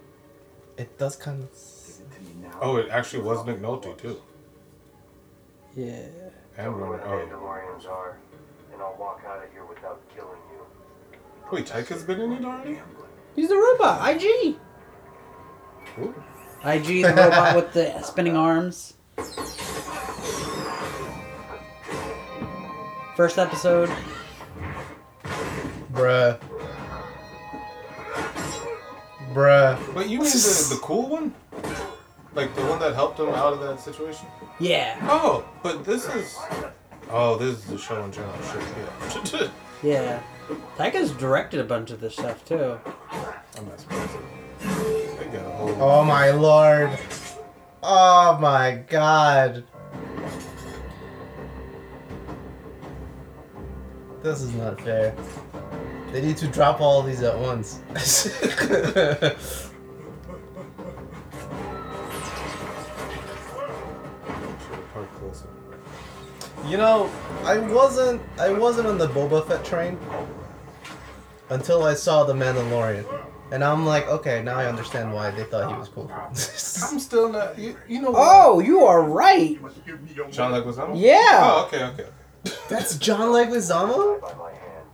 It 0.78 0.98
does 0.98 1.16
kind 1.16 1.44
of. 1.44 1.50
Give 1.52 2.08
it 2.08 2.16
to 2.16 2.22
me 2.22 2.42
now. 2.42 2.58
Oh, 2.64 2.78
it 2.78 2.90
actually 2.90 3.22
was 3.22 3.46
McNulty 3.46 3.96
too. 3.96 4.20
Yeah. 5.76 6.08
And 6.58 6.76
Roman. 6.78 7.00
Oh, 7.04 7.10
Mandalorians 7.10 7.88
are, 7.88 8.18
and 8.72 8.82
I'll 8.82 8.96
walk 8.98 9.22
out 9.28 9.44
of 9.44 9.52
here 9.52 9.66
without 9.66 10.02
killing 10.16 10.38
you. 10.52 11.18
wait, 11.52 11.66
Taika's 11.66 12.04
been 12.04 12.22
in 12.22 12.32
it 12.32 12.46
already. 12.46 12.80
He's 13.36 13.50
the 13.50 13.58
robot. 13.58 14.16
IG. 14.16 14.56
Ooh. 16.00 16.16
IG, 16.64 17.04
the 17.04 17.14
robot 17.16 17.56
with 17.56 17.74
the 17.74 18.02
spinning 18.02 18.38
arms. 18.38 18.94
First 23.16 23.38
episode. 23.38 23.90
Bruh. 25.92 26.40
Bruh. 29.34 29.94
Wait, 29.94 30.08
you 30.08 30.20
mean 30.20 30.30
the, 30.30 30.68
the 30.70 30.80
cool 30.82 31.10
one? 31.10 31.34
Like 32.36 32.54
the 32.54 32.66
one 32.66 32.80
that 32.80 32.94
helped 32.94 33.18
him 33.20 33.30
out 33.30 33.54
of 33.54 33.62
that 33.62 33.80
situation? 33.80 34.28
Yeah. 34.60 34.98
Oh, 35.04 35.46
but 35.64 35.86
this 35.86 36.06
is. 36.14 36.38
Oh, 37.10 37.38
this 37.38 37.58
is 37.58 37.66
the 37.66 37.78
show 37.78 38.04
and 38.04 38.14
channel 38.14 38.34
shit. 38.52 39.34
Yeah. 39.42 39.48
Yeah. 39.84 40.24
Taika's 40.78 41.12
directed 41.12 41.60
a 41.60 41.64
bunch 41.64 41.92
of 41.92 42.00
this 42.00 42.14
stuff 42.14 42.44
too. 42.44 42.80
I'm 43.56 43.66
not 43.68 43.80
surprised. 43.80 44.18
They 44.62 45.26
got 45.26 45.46
a 45.46 45.50
whole. 45.52 45.82
Oh 45.82 46.04
my 46.04 46.32
lord. 46.32 46.98
Oh 47.84 48.38
my 48.42 48.82
god. 48.88 49.64
This 54.24 54.42
is 54.42 54.54
not 54.56 54.82
fair. 54.82 55.14
They 56.12 56.22
need 56.22 56.38
to 56.38 56.48
drop 56.48 56.82
all 56.82 57.04
these 57.04 57.22
at 57.22 57.38
once. 57.38 57.80
you 66.68 66.78
know, 66.78 67.10
I 67.44 67.58
wasn't 67.58 68.22
I 68.40 68.52
wasn't 68.52 68.88
on 68.88 68.98
the 68.98 69.08
Boba 69.08 69.48
Fett 69.48 69.64
train 69.64 69.98
until 71.50 71.84
I 71.84 71.94
saw 71.94 72.24
the 72.24 72.34
Mandalorian. 72.34 73.06
And 73.52 73.64
I'm 73.64 73.86
like, 73.86 74.08
okay, 74.08 74.42
now 74.42 74.56
I 74.56 74.66
understand 74.66 75.14
why 75.14 75.30
they 75.30 75.44
thought 75.44 75.72
he 75.72 75.78
was 75.78 75.88
cool. 75.88 76.12
I'm 76.20 76.34
still 77.00 77.30
not. 77.30 77.58
You, 77.60 77.78
you 77.88 78.02
know 78.02 78.12
what? 78.12 78.22
Oh, 78.22 78.60
you 78.60 78.84
are 78.86 79.04
right. 79.04 79.60
John 80.32 80.52
Leguizamo? 80.52 80.94
Yeah. 81.00 81.42
Oh, 81.44 81.66
okay, 81.68 81.84
okay. 81.84 82.08
That's 82.70 82.98
John 82.98 83.30
Leguizamo? 83.30 84.20
By 84.20 84.34
my 84.34 84.50
hand. 84.50 84.88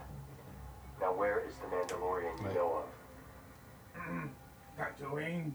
Now 1.00 1.14
where 1.14 1.42
is 1.48 1.54
the 1.56 1.66
Mandalorian 1.74 2.38
you 2.46 2.54
know 2.54 2.84
of? 3.96 4.28
Tatooine. 4.78 5.52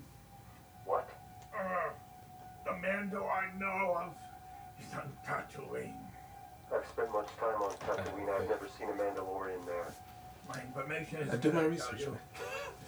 What? 0.85 1.07
Uh, 1.55 1.89
the 2.65 2.73
Mando 2.73 3.25
I 3.27 3.57
know 3.59 3.95
of 4.01 4.13
is 4.83 4.93
on 4.93 5.11
Tatooine. 5.25 5.93
I've 6.73 6.85
spent 6.87 7.11
much 7.13 7.27
time 7.39 7.61
on 7.61 7.71
Tatooine. 7.71 8.29
I've 8.29 8.49
never 8.49 8.67
seen 8.77 8.89
a 8.89 8.93
Mandalorian 8.93 9.65
there. 9.65 9.93
My 10.49 10.61
information 10.61 11.17
is. 11.19 11.29
I 11.33 11.37
did 11.37 11.53
my 11.53 11.61
research. 11.63 12.03
tell 12.03 12.13
you. 12.13 12.17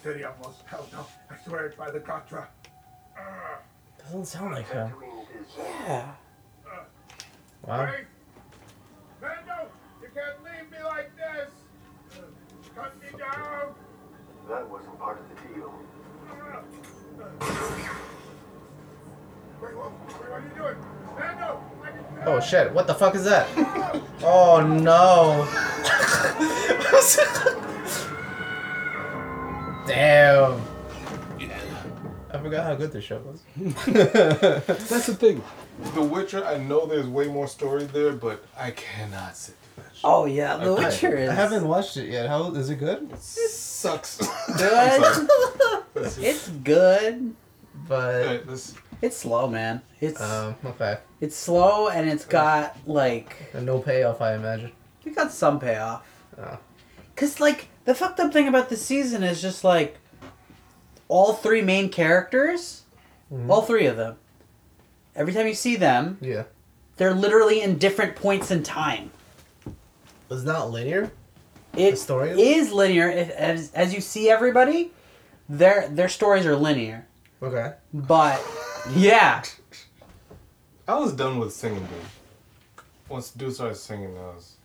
The 0.04 0.10
city 0.10 0.24
of 0.24 0.38
Mos 0.40 0.64
Pelgo. 0.70 1.06
I 1.30 1.38
swear 1.46 1.66
it 1.68 1.78
by 1.78 1.92
the 1.92 2.00
Katra. 2.00 2.48
Uh, 3.18 3.22
Doesn't 4.04 4.26
sound 4.26 4.54
like 4.56 4.70
him. 4.70 4.90
Tatooine 4.90 5.24
it 5.24 5.42
is. 5.42 5.48
Yeah. 5.58 6.12
Wow. 7.68 7.86
Wait! 7.86 8.06
Mando, 9.22 9.68
you 10.02 10.08
can't 10.14 10.44
leave 10.44 10.72
me 10.72 10.78
like 10.86 11.12
this. 11.18 11.52
Uh, 12.14 12.22
cut 12.76 12.96
me 13.02 13.10
down. 13.18 13.76
That 14.48 14.70
wasn't 14.70 14.98
part 15.00 15.20
of 15.20 15.26
the 15.30 15.36
deal. 15.54 15.74
Uh, 16.30 16.62
uh. 17.22 17.30
Wait, 19.62 19.76
what, 19.76 19.92
wait, 19.92 20.30
what 20.30 20.32
are 20.32 20.42
you 20.42 20.56
doing? 20.56 20.78
Mando, 21.20 21.50
I 21.60 21.62
can 21.70 21.79
Oh 22.26 22.40
shit, 22.40 22.72
what 22.74 22.86
the 22.88 22.94
fuck 22.94 23.16
is 23.16 23.24
that? 23.24 23.48
Oh 24.22 24.62
no. 24.62 25.48
Damn. 29.88 30.62
I 32.32 32.38
forgot 32.38 32.66
how 32.66 32.76
good 32.76 32.92
this 32.92 33.04
show 33.04 33.20
was. 33.20 33.42
That's 33.88 35.08
the 35.08 35.16
thing. 35.16 35.44
The 35.96 36.02
Witcher, 36.02 36.46
I 36.46 36.58
know 36.58 36.86
there's 36.86 37.08
way 37.08 37.28
more 37.28 37.48
story 37.48 37.86
there, 37.86 38.12
but 38.12 38.46
I 38.58 38.72
cannot 38.72 39.36
sit 39.36 39.56
through 39.74 39.84
that 39.84 39.96
shit. 39.96 40.02
Oh 40.04 40.26
yeah, 40.26 40.58
The 40.58 40.70
Okay. 40.72 40.84
Witcher 40.86 41.18
is. 41.18 41.30
I 41.30 41.34
haven't 41.34 41.68
watched 41.68 41.98
it 41.98 42.10
yet. 42.10 42.28
How 42.28 42.54
is 42.54 42.70
it 42.70 42.76
good? 42.76 43.18
Sucks. 43.20 44.18
Good. 44.58 45.04
I'm 45.04 46.06
sorry. 46.10 46.28
It's 46.28 46.50
good. 46.50 47.34
But 47.88 48.16
Alright, 48.26 48.48
this- 48.48 48.76
It's 49.02 49.18
slow, 49.18 49.48
man. 49.48 49.82
It's 50.02 50.20
um, 50.20 50.56
okay. 50.66 50.98
it's 51.22 51.36
slow 51.36 51.88
and 51.90 52.10
it's 52.10 52.26
got 52.26 52.76
like 52.86 53.50
And 53.54 53.66
no 53.66 53.80
payoff, 53.80 54.22
I 54.22 54.36
imagine. 54.36 54.72
it 55.06 55.16
got 55.16 55.32
some 55.32 55.60
payoff. 55.60 56.06
Oh. 56.38 56.58
Cause 57.16 57.40
like 57.40 57.68
the 57.86 57.96
fucked 57.96 58.20
up 58.20 58.32
thing 58.34 58.48
about 58.48 58.70
the 58.70 58.78
season 58.78 59.24
is 59.24 59.42
just 59.42 59.64
like 59.64 59.98
all 61.08 61.34
three 61.34 61.62
main 61.62 61.90
characters, 61.90 62.84
all 63.50 63.62
three 63.62 63.86
of 63.86 63.98
them. 63.98 64.16
Every 65.16 65.34
time 65.34 65.48
you 65.48 65.54
see 65.56 65.76
them, 65.76 66.18
Yeah. 66.22 66.44
they're 66.98 67.14
literally 67.14 67.62
in 67.62 67.78
different 67.78 68.16
points 68.16 68.52
in 68.52 68.64
time. 68.64 69.12
It's 70.30 70.44
not 70.44 70.70
linear. 70.72 71.12
It 71.76 71.98
story? 71.98 72.32
is 72.32 72.72
linear. 72.72 73.10
If, 73.10 73.30
as 73.32 73.72
as 73.74 73.94
you 73.94 74.02
see 74.02 74.30
everybody, 74.30 74.92
their 75.48 75.88
their 75.90 76.10
stories 76.10 76.46
are 76.46 76.56
linear. 76.56 77.06
Okay. 77.42 77.74
But 77.94 78.40
yeah, 78.96 79.44
I 80.88 80.98
was 80.98 81.14
done 81.14 81.40
with 81.40 81.54
singing, 81.54 81.80
dude. 81.80 82.86
Once 83.08 83.32
dude 83.32 83.54
started 83.54 83.76
singing, 83.76 84.18
I 84.18 84.22
was. 84.22 84.56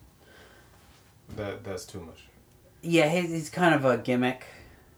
That 1.36 1.64
that's 1.64 1.84
too 1.84 2.00
much. 2.00 2.24
yeah, 2.82 3.08
he's, 3.08 3.30
he's 3.30 3.50
kind 3.50 3.74
of 3.74 3.84
a 3.84 3.96
gimmick. 3.98 4.44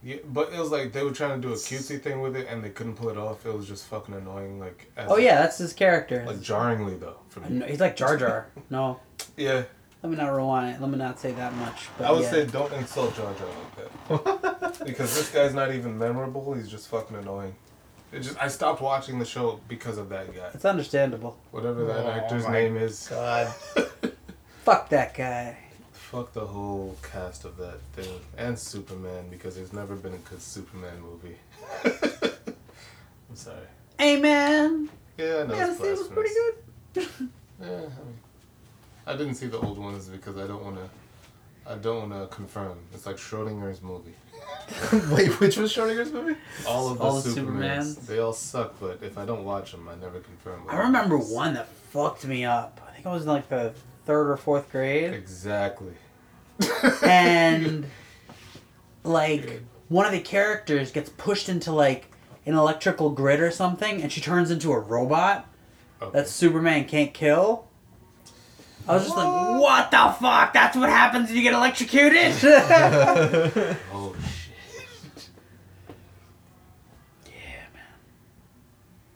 Yeah, 0.03 0.16
but 0.24 0.53
it 0.53 0.59
was 0.59 0.70
like 0.70 0.93
they 0.93 1.03
were 1.03 1.12
trying 1.12 1.40
to 1.40 1.48
do 1.48 1.53
a 1.53 1.57
cutesy 1.57 2.01
thing 2.01 2.20
with 2.20 2.36
it, 2.36 2.47
and 2.48 2.62
they 2.62 2.70
couldn't 2.70 2.94
pull 2.94 3.09
it 3.09 3.16
off. 3.16 3.44
It 3.47 3.55
was 3.55 3.66
just 3.66 3.86
fucking 3.86 4.15
annoying. 4.15 4.61
Like, 4.61 4.90
as 4.97 5.11
Oh 5.11 5.16
yeah, 5.16 5.36
that's 5.40 5.59
his 5.59 5.73
character. 5.73 6.24
like 6.27 6.40
jarringly 6.40 6.97
though 6.97 7.19
for 7.28 7.40
me. 7.40 7.66
He's 7.66 7.81
like 7.81 7.97
Jar 7.97 8.16
Jar. 8.16 8.47
No, 8.70 9.01
Yeah, 9.36 9.65
let 10.03 10.11
me 10.11 10.16
not 10.16 10.28
rewind 10.31 10.74
it. 10.74 10.81
Let 10.81 10.90
me 10.90 10.98
not 10.98 11.19
say 11.19 11.32
that 11.32 11.55
much. 11.55 11.89
But 11.98 12.07
I 12.07 12.12
would 12.12 12.23
yeah. 12.23 12.31
say 12.31 12.47
don't 12.47 12.73
insult 12.74 13.16
Jar 13.16 13.32
Jar 13.35 13.48
like 13.48 14.24
that 14.24 14.78
because 14.86 15.15
this 15.16 15.31
guy's 15.31 15.55
not 15.55 15.74
even 15.74 15.98
memorable. 15.98 16.55
He's 16.55 16.69
just 16.69 16.89
fucking 16.89 17.16
annoying. 17.16 17.55
It 18.16 18.22
just 18.22 18.43
I 18.43 18.48
stopped 18.48 18.80
watching 18.80 19.18
the 19.18 19.26
show 19.26 19.60
because 19.68 19.98
of 19.98 20.09
that 20.09 20.34
guy. 20.34 20.48
it's 20.55 20.64
understandable. 20.64 21.36
Whatever 21.51 21.84
that 21.84 22.06
Oh 22.06 22.10
actor's 22.10 22.48
name 22.48 22.78
is. 22.78 23.09
God. 23.09 23.48
Fuck 24.64 24.88
that 24.88 25.12
guy. 25.14 25.59
Fuck 25.93 26.32
the 26.32 26.47
whole 26.47 26.97
cast 27.02 27.44
of 27.44 27.59
that 27.59 27.78
thing 27.93 28.18
and 28.38 28.59
Superman 28.59 29.28
because 29.28 29.56
there's 29.56 29.74
never 29.74 29.94
been 29.97 30.14
a 30.14 30.18
good 30.30 30.40
Superman 30.40 30.98
movie. 31.02 31.36
I'm 33.28 33.36
sorry. 33.36 33.59
Amen. 34.01 34.88
Yeah, 35.18 35.43
I 35.43 35.47
know 35.47 35.55
Yeah, 35.55 35.70
it's 35.70 35.78
see, 35.78 35.88
it 35.88 35.98
was 35.98 36.09
pretty 36.09 36.34
good. 36.34 37.09
Yeah, 37.60 37.66
I, 37.68 37.70
mean, 37.70 38.18
I 39.06 39.16
didn't 39.16 39.34
see 39.34 39.47
the 39.47 39.59
old 39.59 39.78
ones 39.78 40.09
because 40.09 40.36
I 40.38 40.47
don't 40.47 40.62
want 40.62 40.76
to. 40.76 40.88
I 41.68 41.74
don't 41.74 42.10
want 42.10 42.30
to 42.30 42.34
confirm. 42.34 42.78
It's 42.94 43.06
like 43.06 43.16
Schrodinger's 43.16 43.82
movie. 43.82 44.14
Wait, 45.14 45.40
which 45.40 45.56
was 45.56 45.72
Schrodinger's 45.74 46.12
movie? 46.12 46.36
All 46.66 46.90
of 46.90 46.98
the, 46.98 47.05
All 47.05 47.20
the 47.20 47.28
Supermans, 47.28 47.94
Supermans? 47.97 48.06
they 48.06 48.18
all 48.18 48.32
suck. 48.32 48.74
But 48.80 48.98
if 49.02 49.18
I 49.18 49.24
don't 49.24 49.44
watch 49.44 49.72
them, 49.72 49.88
I 49.88 49.94
never 49.97 50.20
confirm. 50.20 50.64
what 50.64 50.74
I 50.74 50.78
remember 50.78 51.16
happens. 51.16 51.32
one 51.32 51.55
that 51.55 51.68
fucked 51.68 52.24
me 52.26 52.44
up. 52.44 52.80
I 52.88 52.93
think 52.94 53.06
I 53.06 53.12
was 53.12 53.22
in 53.22 53.28
like 53.28 53.48
the 53.48 53.72
third 54.05 54.30
or 54.30 54.36
fourth 54.36 54.70
grade, 54.70 55.12
Exactly. 55.12 55.94
and 57.02 57.86
like 59.05 59.62
one 59.88 60.06
of 60.06 60.12
the 60.12 60.20
characters 60.20 60.90
gets 60.90 61.10
pushed 61.10 61.48
into 61.48 61.72
like 61.72 62.10
an 62.44 62.55
electrical 62.55 63.10
grid 63.10 63.40
or 63.40 63.51
something, 63.51 64.01
and 64.02 64.12
she 64.12 64.20
turns 64.20 64.51
into 64.51 64.72
a 64.72 64.78
robot 64.78 65.48
Okay. 66.02 66.18
that 66.18 66.28
Superman 66.28 66.84
can't 66.84 67.14
kill. 67.14 67.66
I 68.88 68.94
was 68.94 69.04
just 69.04 69.16
like, 69.16 69.60
what 69.60 69.90
the 69.90 70.16
fuck? 70.20 70.52
That's 70.52 70.76
what 70.76 70.88
happens 70.88 71.28
when 71.28 71.36
you 71.36 71.42
get 71.42 71.54
electrocuted? 71.54 72.32
Oh 73.92 74.14
shit. 74.22 75.28
yeah, 77.26 77.64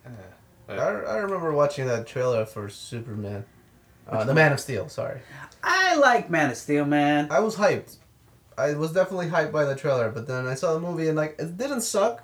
man. 0.06 0.16
Yeah. 0.68 0.74
I, 0.82 0.88
I 1.14 1.16
remember 1.18 1.52
watching 1.52 1.86
that 1.86 2.06
trailer 2.06 2.44
for 2.44 2.68
Superman. 2.68 3.44
Uh, 4.09 4.24
the 4.24 4.34
Man 4.34 4.52
of 4.52 4.59
Steel, 4.59 4.88
sorry. 4.88 5.20
I 5.62 5.94
like 5.97 6.30
Man 6.30 6.51
of 6.51 6.56
Steel, 6.56 6.84
man. 6.84 7.28
I 7.30 7.38
was 7.40 7.55
hyped. 7.56 7.97
I 8.59 8.74
was 8.74 8.92
definitely 8.92 9.28
hyped 9.28 9.52
by 9.52 9.64
the 9.64 9.76
trailer, 9.76 10.10
but 10.10 10.26
then 10.26 10.47
I 10.47 10.55
saw 10.55 10.74
the 10.74 10.80
movie 10.80 11.06
and 11.09 11.16
like 11.16 11.36
it 11.38 11.56
didn't 11.56 11.82
suck, 11.82 12.22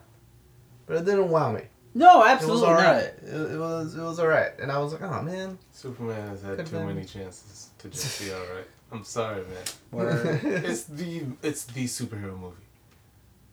but 0.86 0.96
it 0.96 1.04
didn't 1.04 1.28
wow 1.30 1.52
me. 1.52 1.62
No, 1.98 2.16
It 2.16 2.24
was 2.24 2.28
absolutely 2.32 2.66
alright. 2.68 3.22
not. 3.22 3.34
It, 3.34 3.52
it 3.54 3.58
was 3.58 3.96
it 3.96 4.02
was 4.02 4.20
alright, 4.20 4.52
and 4.60 4.70
I 4.70 4.78
was 4.78 4.92
like, 4.92 5.02
oh 5.02 5.22
man. 5.22 5.58
Superman 5.72 6.28
has 6.28 6.42
had 6.42 6.50
Could've 6.56 6.70
too 6.70 6.76
been- 6.76 6.86
many 6.88 7.04
chances 7.06 7.70
to 7.78 7.88
just 7.88 8.20
be 8.20 8.32
alright. 8.38 8.66
I'm 8.92 9.02
sorry, 9.04 9.42
man. 9.52 9.64
It's 10.70 10.84
the 10.84 11.22
it's 11.42 11.64
the 11.64 11.84
superhero 11.86 12.38
movie. 12.38 12.66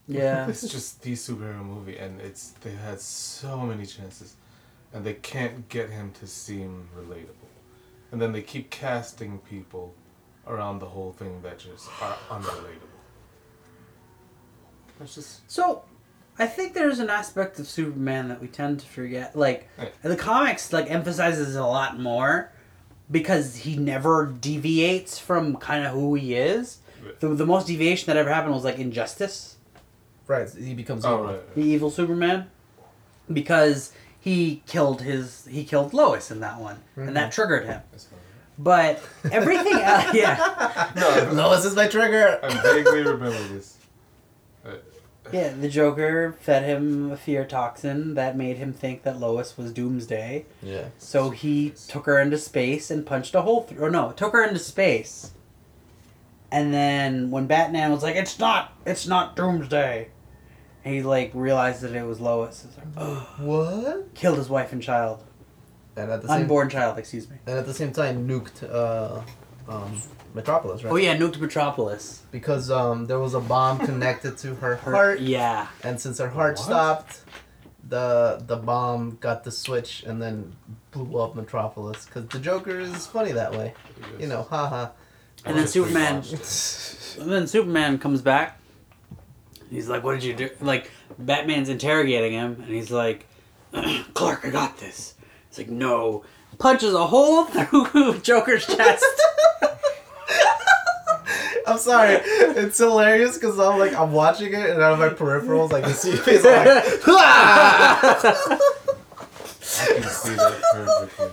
Yeah. 0.07 0.47
It's 0.51 0.67
just 0.75 1.01
the 1.03 1.13
superhero 1.13 1.63
movie, 1.63 1.97
and 1.97 2.19
it's 2.19 2.43
they 2.63 2.71
had 2.87 2.99
so 2.99 3.51
many 3.71 3.85
chances, 3.85 4.35
and 4.93 5.05
they 5.05 5.13
can't 5.31 5.69
get 5.69 5.89
him 5.89 6.11
to 6.19 6.27
seem 6.27 6.89
relatable, 6.99 7.49
and 8.11 8.21
then 8.21 8.31
they 8.33 8.41
keep 8.41 8.69
casting 8.69 9.39
people 9.53 9.93
around 10.45 10.79
the 10.79 10.89
whole 10.95 11.13
thing 11.13 11.41
that 11.43 11.57
just 11.59 11.87
are 12.01 12.17
unrelatable. 12.29 12.91
That's 14.99 15.15
just 15.15 15.49
So, 15.49 15.83
I 16.39 16.47
think 16.47 16.73
there's 16.73 16.99
an 16.99 17.09
aspect 17.09 17.59
of 17.59 17.67
Superman 17.67 18.27
that 18.29 18.41
we 18.41 18.47
tend 18.47 18.79
to 18.79 18.85
forget. 18.87 19.35
Like, 19.35 19.69
Yeah. 19.77 19.89
the 20.01 20.15
comics 20.15 20.73
like 20.73 20.89
emphasizes 20.89 21.55
a 21.55 21.65
lot 21.65 21.99
more 21.99 22.51
because 23.11 23.57
he 23.57 23.75
never 23.75 24.25
deviates 24.25 25.19
from 25.19 25.55
kind 25.57 25.85
of 25.85 25.91
who 25.93 26.15
he 26.15 26.35
is. 26.35 26.79
The, 27.19 27.27
the 27.29 27.45
most 27.45 27.67
deviation 27.67 28.07
that 28.07 28.17
ever 28.17 28.33
happened 28.33 28.53
was 28.55 28.63
like 28.63 28.79
Injustice, 28.79 29.57
Right, 30.25 30.49
he 30.49 30.73
becomes 30.73 31.03
oh 31.05 31.15
evil. 31.15 31.25
right. 31.33 31.55
the 31.55 31.61
evil 31.61 31.89
Superman, 31.91 32.49
because 33.31 33.91
he 34.19 34.63
killed 34.67 35.01
his 35.01 35.45
he 35.51 35.65
killed 35.65 35.93
Lois 35.93 36.31
in 36.31 36.39
that 36.39 36.59
one, 36.61 36.77
and 36.95 37.15
that 37.17 37.29
mhm. 37.31 37.35
triggered 37.35 37.65
him. 37.65 37.81
But 38.57 39.01
everything 39.31 39.73
else, 39.73 40.05
yeah, 40.13 40.91
No, 40.95 41.29
Lois 41.33 41.65
is 41.65 41.75
my 41.75 41.87
trigger. 41.87 42.39
I 42.41 42.49
vaguely 42.61 43.01
remember 43.01 43.31
this. 43.49 43.77
Yeah, 45.31 45.49
the 45.53 45.69
Joker 45.69 46.35
fed 46.41 46.63
him 46.63 47.11
a 47.11 47.17
fear 47.17 47.45
toxin 47.45 48.13
that 48.15 48.35
made 48.37 48.57
him 48.57 48.73
think 48.73 49.03
that 49.03 49.19
Lois 49.19 49.57
was 49.57 49.71
Doomsday. 49.71 50.45
Yeah. 50.61 50.85
So 50.97 51.29
he 51.29 51.73
took 51.87 52.05
her 52.05 52.19
into 52.19 52.37
space 52.37 52.91
and 52.91 53.05
punched 53.05 53.33
a 53.33 53.41
hole 53.41 53.61
through. 53.63 53.83
Or 53.85 53.89
no, 53.89 54.11
took 54.11 54.33
her 54.33 54.43
into 54.43 54.59
space. 54.59 55.31
And 56.51 56.73
then 56.73 57.31
when 57.31 57.47
Batman 57.47 57.91
was 57.91 58.03
like, 58.03 58.15
"It's 58.15 58.37
not, 58.37 58.73
it's 58.85 59.07
not 59.07 59.35
Doomsday," 59.35 60.09
he 60.83 61.01
like 61.01 61.31
realized 61.33 61.81
that 61.81 61.93
it 61.95 62.05
was 62.05 62.19
Lois. 62.19 62.65
It's 62.65 62.77
like, 62.77 62.85
oh, 62.97 63.27
What? 63.39 64.13
killed 64.13 64.37
his 64.37 64.49
wife 64.49 64.71
and 64.71 64.81
child, 64.83 65.23
And 65.95 66.11
at 66.11 66.21
the 66.21 66.27
same 66.27 66.41
unborn 66.41 66.69
child, 66.69 66.99
excuse 66.99 67.27
me. 67.29 67.37
and 67.47 67.57
at 67.57 67.65
the 67.65 67.73
same 67.73 67.91
time 67.91 68.27
nuked 68.27 68.61
uh, 68.71 69.21
um, 69.67 69.99
Metropolis, 70.33 70.83
right? 70.83 70.91
Oh 70.91 70.95
yeah, 70.95 71.15
nuked 71.15 71.39
Metropolis. 71.39 72.23
Because 72.31 72.71
um, 72.71 73.05
there 73.05 73.19
was 73.19 73.33
a 73.33 73.39
bomb 73.39 73.79
connected 73.85 74.37
to 74.39 74.55
her 74.55 74.75
heart, 74.77 75.19
Yeah, 75.19 75.67
and 75.83 75.99
since 75.99 76.17
her 76.19 76.29
heart 76.29 76.57
What? 76.57 76.65
stopped, 76.65 77.21
the 77.87 78.41
the 78.45 78.55
bomb 78.57 79.17
got 79.21 79.43
the 79.43 79.51
switch 79.51 80.03
and 80.03 80.21
then 80.21 80.55
blew 80.91 81.19
up 81.19 81.35
Metropolis. 81.35 82.05
Because 82.05 82.27
the 82.29 82.39
Joker 82.39 82.79
is 82.79 83.05
funny 83.07 83.31
that 83.33 83.51
way, 83.51 83.73
you 84.19 84.27
know, 84.27 84.43
haha. 84.43 84.89
and 85.45 85.57
then 85.57 85.67
Superman. 85.67 86.23
And 87.19 87.31
then 87.31 87.45
Superman 87.45 87.99
comes 87.99 88.23
back. 88.23 88.59
He's 89.69 89.87
like, 89.87 90.03
"What 90.03 90.13
did 90.15 90.23
you 90.23 90.33
do?" 90.33 90.49
Like 90.61 90.89
Batman's 91.19 91.69
interrogating 91.69 92.31
him, 92.33 92.55
and 92.65 92.73
he's 92.73 92.89
like, 92.89 93.27
"Clark, 94.15 94.45
I 94.45 94.49
got 94.49 94.79
this." 94.79 95.13
He's 95.49 95.59
like, 95.59 95.69
"No." 95.69 96.23
Punches 96.57 96.95
a 96.95 97.05
hole 97.05 97.45
through 97.53 98.19
Joker's 98.21 98.65
chest. 98.65 99.05
I'm 101.67 101.77
sorry, 101.77 102.17
it's 102.23 102.77
hilarious 102.77 103.35
because 103.37 103.59
I'm 103.59 103.79
like 103.79 103.93
I'm 103.93 104.11
watching 104.11 104.53
it 104.53 104.69
and 104.69 104.81
out 104.81 104.93
of 104.93 104.99
my 104.99 105.09
peripherals 105.09 105.71
I 105.73 105.81
can 105.81 105.93
see 105.93 106.11
his 106.11 106.19
face 106.21 106.45
I'm 106.45 106.65
like, 106.65 106.83
I 109.79 109.93
can 109.99 110.03
see 110.09 110.35
that 110.35 110.61
perfectly. 110.71 111.31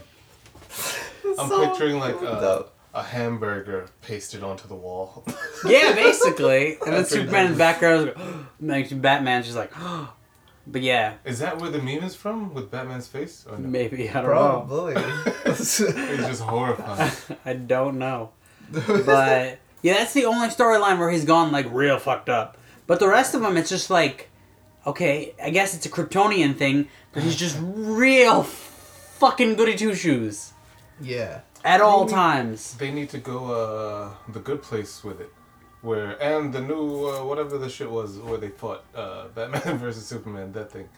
I'm 1.38 1.48
so 1.48 1.68
picturing 1.68 1.98
like 1.98 2.20
a, 2.22 2.66
a 2.94 3.02
hamburger 3.02 3.88
pasted 4.02 4.42
onto 4.42 4.66
the 4.68 4.74
wall. 4.74 5.24
yeah, 5.64 5.92
basically. 5.92 6.76
And 6.84 6.92
then 6.92 6.94
That's 6.94 7.10
Superman 7.10 7.46
in 7.46 7.52
the 7.52 7.58
background, 7.58 8.14
like, 8.60 9.00
Batman's 9.00 9.46
just 9.46 9.56
like, 9.56 9.72
but 10.66 10.82
yeah, 10.82 11.14
is 11.24 11.38
that 11.38 11.58
where 11.60 11.70
the 11.70 11.78
meme 11.80 12.02
is 12.04 12.14
from 12.14 12.52
with 12.54 12.70
Batman's 12.70 13.06
face? 13.06 13.46
Or 13.48 13.58
no? 13.58 13.68
maybe 13.68 14.08
I 14.10 14.14
don't 14.14 14.24
know. 14.24 14.64
Probably. 14.68 14.94
It's 15.46 15.78
just 15.78 16.42
horrifying. 16.42 17.12
I 17.44 17.52
don't 17.54 17.98
know. 17.98 18.30
But 18.70 19.59
yeah, 19.82 19.94
that's 19.94 20.12
the 20.12 20.24
only 20.26 20.48
storyline 20.48 20.98
where 20.98 21.10
he's 21.10 21.24
gone 21.24 21.52
like 21.52 21.66
real 21.70 21.98
fucked 21.98 22.28
up. 22.28 22.58
But 22.86 23.00
the 23.00 23.08
rest 23.08 23.34
of 23.34 23.40
them, 23.40 23.56
it's 23.56 23.70
just 23.70 23.88
like, 23.88 24.28
okay, 24.86 25.34
I 25.42 25.50
guess 25.50 25.74
it's 25.74 25.86
a 25.86 25.90
Kryptonian 25.90 26.56
thing, 26.56 26.88
but 27.12 27.22
he's 27.22 27.36
just 27.36 27.56
real 27.60 28.42
fucking 28.42 29.54
goody 29.54 29.76
two 29.76 29.94
shoes 29.94 30.52
yeah. 31.00 31.40
at 31.64 31.80
all 31.80 32.06
times. 32.06 32.74
They 32.74 32.90
need 32.90 33.10
to 33.10 33.18
go 33.18 33.52
uh, 33.52 34.10
the 34.32 34.40
good 34.40 34.62
place 34.62 35.04
with 35.04 35.20
it. 35.20 35.32
Where 35.82 36.22
and 36.22 36.52
the 36.52 36.60
new 36.60 37.06
uh, 37.06 37.24
whatever 37.24 37.56
the 37.56 37.70
shit 37.70 37.90
was 37.90 38.18
where 38.18 38.36
they 38.36 38.50
fought 38.50 38.84
uh, 38.94 39.28
Batman 39.34 39.78
versus 39.78 40.04
Superman 40.04 40.52
that 40.52 40.70
thing, 40.70 40.88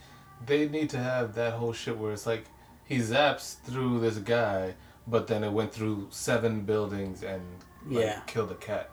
they 0.45 0.69
need 0.69 0.91
to 0.91 0.99
have 0.99 1.35
that 1.37 1.53
whole 1.53 1.73
shit 1.73 1.97
where 1.97 2.13
it's 2.13 2.27
like 2.27 2.47
he 2.85 2.99
zaps 2.99 3.59
through 3.61 4.01
this 4.01 4.19
guy, 4.19 4.75
but 5.07 5.29
then 5.29 5.45
it 5.45 5.53
went 5.53 5.73
through 5.73 6.09
seven 6.11 6.63
buildings 6.63 7.23
and 7.23 7.43
like, 7.87 8.05
Yeah. 8.05 8.21
Kill 8.27 8.47
the 8.47 8.55
cat. 8.55 8.91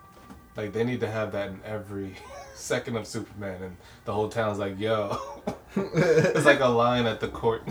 Like 0.57 0.73
they 0.73 0.83
need 0.83 0.99
to 1.01 1.09
have 1.09 1.31
that 1.33 1.49
in 1.49 1.59
every 1.65 2.15
second 2.55 2.97
of 2.97 3.07
Superman, 3.07 3.61
and 3.63 3.77
the 4.05 4.11
whole 4.13 4.27
town's 4.29 4.57
like, 4.59 4.77
"Yo," 4.79 5.17
it's 5.75 6.45
like 6.45 6.59
a 6.59 6.67
line 6.67 7.05
at 7.05 7.19
the 7.21 7.27
court. 7.29 7.63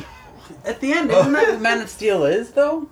At 0.65 0.81
the 0.81 0.93
end, 0.93 1.11
isn't 1.11 1.32
that 1.32 1.49
what 1.51 1.61
Man 1.61 1.82
of 1.82 1.90
Steel 1.90 2.24
is 2.24 2.53
though? 2.53 2.89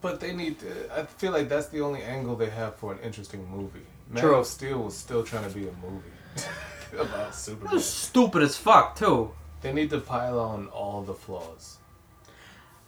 But 0.00 0.18
they 0.20 0.32
need. 0.34 0.58
To, 0.60 0.66
I 0.98 1.04
feel 1.04 1.30
like 1.32 1.48
that's 1.48 1.68
the 1.68 1.80
only 1.80 2.02
angle 2.02 2.34
they 2.34 2.50
have 2.50 2.74
for 2.76 2.92
an 2.92 2.98
interesting 3.00 3.48
movie. 3.50 3.86
Man 4.10 4.22
True. 4.22 4.34
of 4.36 4.46
Steel 4.46 4.78
was 4.82 4.96
still 4.96 5.22
trying 5.22 5.48
to 5.48 5.54
be 5.54 5.68
a 5.68 5.72
movie 5.82 6.10
about 6.94 7.08
That 7.30 7.34
Superman. 7.34 7.74
was 7.74 7.84
stupid 7.86 8.42
as 8.42 8.56
fuck 8.56 8.96
too. 8.96 9.30
They 9.60 9.72
need 9.72 9.90
to 9.90 10.00
pile 10.00 10.40
on 10.40 10.66
all 10.68 11.02
the 11.02 11.14
flaws. 11.14 11.76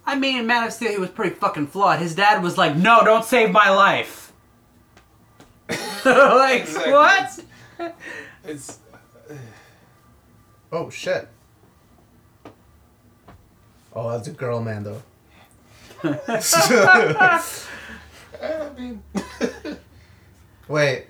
I 0.04 0.16
mean, 0.18 0.46
Man 0.46 0.64
of 0.64 0.72
Steel, 0.72 0.90
he 0.90 0.98
was 0.98 1.10
pretty 1.10 1.36
fucking 1.36 1.68
flawed. 1.68 2.00
His 2.00 2.14
dad 2.16 2.42
was 2.42 2.58
like, 2.58 2.74
"No, 2.76 3.04
don't 3.04 3.24
save 3.24 3.50
my 3.52 3.70
life." 3.70 4.25
like 6.04 6.62
Exactly. 6.62 6.92
what? 6.92 7.40
It's 8.44 8.78
Oh 10.72 10.90
shit. 10.90 11.28
Oh, 13.94 14.10
that's 14.10 14.28
a 14.28 14.32
girl 14.32 14.60
Mando. 14.60 15.00
I 16.04 17.40
mean, 18.76 19.02
Wait. 20.68 21.06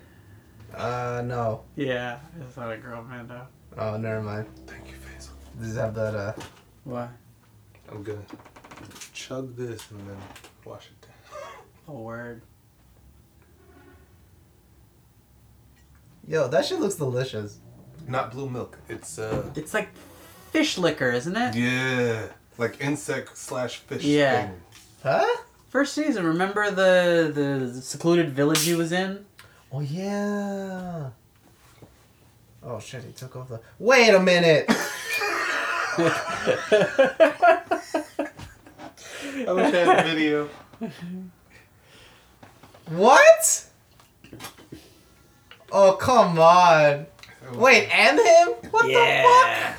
Uh, 0.73 1.21
no. 1.25 1.63
Yeah, 1.75 2.19
it's 2.39 2.55
not 2.55 2.71
a 2.71 2.77
girl, 2.77 3.03
man, 3.03 3.27
though. 3.27 3.47
Oh, 3.77 3.97
never 3.97 4.21
mind. 4.21 4.45
thank 4.67 4.87
you, 4.87 4.93
Faisal. 4.93 5.31
Does 5.59 5.75
it 5.75 5.79
have 5.79 5.95
that, 5.95 6.15
uh... 6.15 6.33
What? 6.83 7.09
I'm 7.91 8.03
gonna 8.03 8.21
chug 9.13 9.55
this 9.55 9.89
and 9.91 9.99
then 10.01 10.17
wash 10.65 10.87
it 10.87 11.01
down. 11.01 11.11
A 11.87 11.93
word. 11.99 12.41
Yo, 16.27 16.47
that 16.49 16.65
shit 16.65 16.79
looks 16.79 16.95
delicious. 16.95 17.59
Not 18.07 18.31
blue 18.31 18.49
milk. 18.49 18.77
It's 18.89 19.17
uh, 19.19 19.43
It's 19.55 19.73
like 19.73 19.89
fish 20.51 20.77
liquor, 20.77 21.11
isn't 21.11 21.35
it? 21.35 21.55
yeah, 21.55 22.27
like 22.57 22.79
insect 22.81 23.37
slash 23.37 23.77
fish 23.77 24.03
Yeah. 24.03 24.47
thing. 24.47 24.61
Huh? 25.03 25.37
First 25.69 25.93
season, 25.93 26.25
remember 26.25 26.69
the 26.71 27.31
the 27.33 27.81
secluded 27.81 28.29
village 28.31 28.63
he 28.63 28.73
was 28.75 28.91
in? 28.91 29.25
Oh, 29.71 29.81
yeah. 29.81 31.09
Oh, 32.63 32.79
shit, 32.79 33.03
he 33.03 33.11
took 33.11 33.35
off 33.35 33.49
the... 33.49 33.59
Wait 33.79 34.13
a 34.13 34.19
minute! 34.19 34.65
I 34.69 34.73
wish 39.53 39.73
I 39.73 39.77
had 39.77 40.05
a 40.05 40.09
video. 40.09 40.49
what? 42.89 43.65
Oh, 45.71 45.93
come 45.93 46.39
on. 46.39 47.05
Wait, 47.53 47.89
and 47.89 48.19
him? 48.19 48.71
What 48.71 48.89
yeah. 48.89 49.75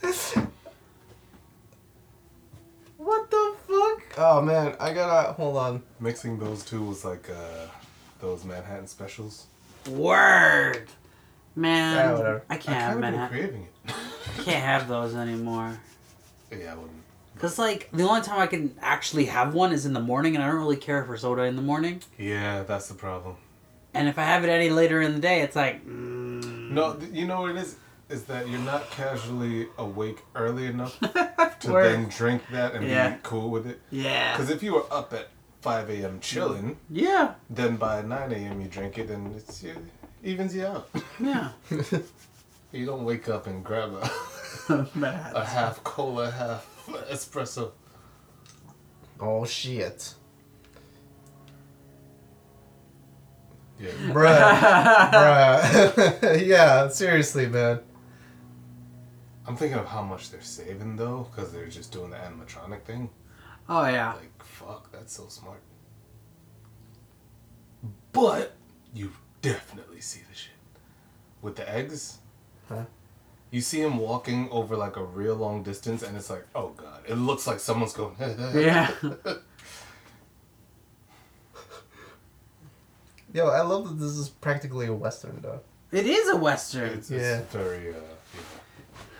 the 0.00 0.08
fuck? 0.08 0.48
What 2.96 3.30
the 3.30 3.54
fuck? 3.68 4.02
Oh, 4.18 4.40
man, 4.40 4.76
I 4.80 4.92
gotta... 4.94 5.32
Hold 5.34 5.56
on. 5.56 5.82
Mixing 6.00 6.38
those 6.38 6.64
two 6.64 6.82
was 6.82 7.04
like 7.04 7.28
uh, 7.28 7.66
those 8.20 8.44
Manhattan 8.44 8.86
specials. 8.86 9.46
Word. 9.88 10.88
Man, 11.54 11.96
Yeah, 11.96 12.12
whatever. 12.12 12.42
I 12.48 12.54
I 12.54 12.56
can't 12.56 12.78
have 12.78 12.92
kind 12.92 12.94
of 12.94 13.00
been 13.00 13.10
Manhattan. 13.12 13.38
craving 13.38 13.62
it. 13.86 13.94
I 14.38 14.42
can't 14.42 14.64
have 14.64 14.88
those 14.88 15.14
anymore. 15.14 15.78
yeah, 16.50 16.72
I 16.72 16.74
wouldn't. 16.74 16.90
Cause 17.38 17.58
like 17.58 17.90
the 17.92 18.04
only 18.04 18.22
time 18.22 18.40
I 18.40 18.46
can 18.46 18.74
actually 18.80 19.26
have 19.26 19.54
one 19.54 19.72
is 19.72 19.86
in 19.86 19.92
the 19.92 20.00
morning, 20.00 20.34
and 20.36 20.42
I 20.42 20.46
don't 20.48 20.56
really 20.56 20.76
care 20.76 21.04
for 21.04 21.16
soda 21.16 21.42
in 21.42 21.56
the 21.56 21.62
morning. 21.62 22.00
Yeah, 22.16 22.62
that's 22.62 22.88
the 22.88 22.94
problem. 22.94 23.36
And 23.94 24.08
if 24.08 24.18
I 24.18 24.24
have 24.24 24.44
it 24.44 24.48
any 24.48 24.70
later 24.70 25.00
in 25.00 25.14
the 25.14 25.20
day, 25.20 25.40
it's 25.42 25.56
like, 25.56 25.84
mm, 25.86 26.70
No, 26.70 26.98
you 27.12 27.26
know 27.26 27.42
what 27.42 27.50
it 27.52 27.56
is? 27.58 27.76
Is 28.08 28.24
that 28.24 28.48
you're 28.48 28.58
not 28.60 28.90
casually 28.90 29.68
awake 29.78 30.22
early 30.34 30.66
enough 30.66 30.98
to 31.60 31.72
Word. 31.72 31.84
then 31.84 32.08
drink 32.08 32.42
that 32.52 32.74
and 32.74 32.86
Yeah. 32.86 33.10
be 33.10 33.16
cool 33.22 33.50
with 33.50 33.66
it. 33.66 33.80
yeah, 33.90 34.32
Because 34.36 34.50
if 34.50 34.62
you 34.62 34.74
were 34.74 34.84
up 34.92 35.12
at 35.14 35.28
5 35.62 35.88
a.m. 35.90 36.20
chilling, 36.20 36.76
yeah, 36.90 37.34
then 37.48 37.76
by 37.76 38.02
9 38.02 38.32
a.m. 38.32 38.60
you 38.60 38.68
drink 38.68 38.98
it 38.98 39.08
and 39.10 39.34
it's 39.34 39.62
it 39.64 39.78
evens 40.22 40.54
you 40.54 40.66
out. 40.66 40.88
yeah. 41.18 41.50
You 42.72 42.86
don't 42.86 43.04
wake 43.04 43.28
up 43.28 43.46
and 43.46 43.62
grab 43.64 43.92
a, 43.94 44.10
a 45.34 45.44
half 45.44 45.84
cola, 45.84 46.28
half 46.32 46.66
espresso. 47.08 47.70
Oh 49.20 49.44
shit. 49.44 50.14
Yeah. 53.78 53.90
Bruh. 54.12 55.10
Bruh. 55.10 56.46
yeah, 56.46 56.88
seriously, 56.88 57.46
man. 57.46 57.80
I'm 59.46 59.56
thinking 59.56 59.78
of 59.78 59.86
how 59.86 60.02
much 60.02 60.30
they're 60.30 60.40
saving 60.40 60.96
though, 60.96 61.28
because 61.30 61.52
they're 61.52 61.66
just 61.66 61.92
doing 61.92 62.10
the 62.10 62.16
animatronic 62.16 62.82
thing. 62.82 63.10
Oh 63.68 63.84
yeah. 63.86 64.14
Like, 64.14 64.44
fuck, 64.44 64.90
that's 64.92 65.12
so 65.12 65.26
smart. 65.28 65.60
But 68.12 68.54
you 68.94 69.12
definitely 69.42 70.00
see 70.00 70.20
the 70.28 70.34
shit 70.34 70.52
with 71.42 71.56
the 71.56 71.68
eggs. 71.70 72.18
Huh? 72.68 72.84
You 73.50 73.60
see 73.60 73.80
him 73.82 73.98
walking 73.98 74.48
over 74.50 74.76
like 74.76 74.96
a 74.96 75.04
real 75.04 75.36
long 75.36 75.62
distance, 75.62 76.02
and 76.02 76.16
it's 76.16 76.30
like, 76.30 76.46
oh 76.54 76.70
god, 76.70 77.02
it 77.06 77.16
looks 77.16 77.46
like 77.46 77.60
someone's 77.60 77.92
going. 77.92 78.16
Yeah. 78.54 78.90
Yo, 83.34 83.48
I 83.48 83.62
love 83.62 83.88
that 83.88 83.96
this 84.02 84.12
is 84.16 84.28
practically 84.28 84.86
a 84.86 84.92
western, 84.94 85.40
though. 85.42 85.60
It 85.90 86.06
is 86.06 86.28
a 86.28 86.36
western. 86.36 86.90
It's, 86.90 87.10
Yeah. 87.10 87.38
it's 87.40 87.52
very, 87.52 87.90
uh, 87.90 87.96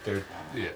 yeah. 0.04 0.20
They're, 0.54 0.70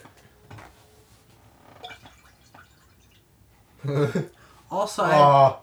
yeah. 3.87 4.23
Also, 4.71 5.05
I, 5.05 5.57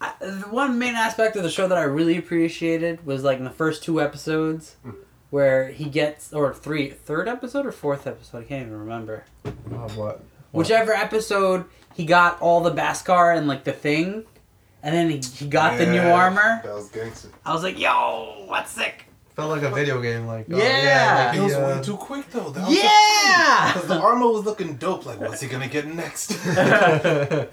I, 0.00 0.12
the 0.20 0.48
one 0.50 0.78
main 0.78 0.94
aspect 0.94 1.36
of 1.36 1.42
the 1.42 1.50
show 1.50 1.68
that 1.68 1.76
I 1.78 1.82
really 1.82 2.16
appreciated 2.16 3.04
was 3.06 3.22
like 3.22 3.36
in 3.38 3.44
the 3.44 3.50
first 3.50 3.84
two 3.84 4.00
episodes, 4.00 4.76
where 5.30 5.68
he 5.68 5.84
gets 5.84 6.32
or 6.32 6.52
three, 6.54 6.90
third 6.90 7.28
episode 7.28 7.66
or 7.66 7.72
fourth 7.72 8.06
episode, 8.06 8.38
I 8.38 8.44
can't 8.44 8.66
even 8.66 8.78
remember. 8.80 9.24
Oh, 9.44 9.88
what? 9.94 10.24
Whichever 10.50 10.92
episode 10.92 11.66
he 11.94 12.04
got 12.06 12.40
all 12.40 12.62
the 12.62 12.72
Beskar 12.72 13.36
and 13.36 13.46
like 13.46 13.64
the 13.64 13.72
thing, 13.72 14.24
and 14.82 14.94
then 14.94 15.10
he, 15.10 15.20
he 15.34 15.46
got 15.48 15.78
the 15.78 15.86
new 15.86 16.00
armor. 16.00 16.60
That 16.64 16.74
was 16.74 16.88
gangster. 16.88 17.28
I 17.44 17.52
was 17.54 17.62
like, 17.62 17.78
yo, 17.78 18.44
what's 18.46 18.70
sick? 18.72 19.04
Felt 19.36 19.50
like 19.50 19.62
a 19.62 19.70
video 19.70 20.00
game, 20.02 20.26
like. 20.26 20.46
oh, 20.52 20.56
Yeah. 20.58 21.28
like 21.30 21.38
It 21.38 21.42
was 21.42 21.52
he, 21.54 21.58
uh, 21.58 21.76
way 21.76 21.82
too 21.82 21.96
quick 21.96 22.30
though. 22.30 22.50
That 22.50 22.68
was 22.68 22.76
Yeah. 22.76 23.72
Because 23.72 23.88
the 23.88 23.98
armor 23.98 24.26
was 24.26 24.44
looking 24.44 24.76
dope. 24.76 25.06
Like, 25.06 25.20
what's 25.20 25.40
he 25.40 25.48
gonna 25.48 25.68
get 25.68 25.86
next? 25.86 26.36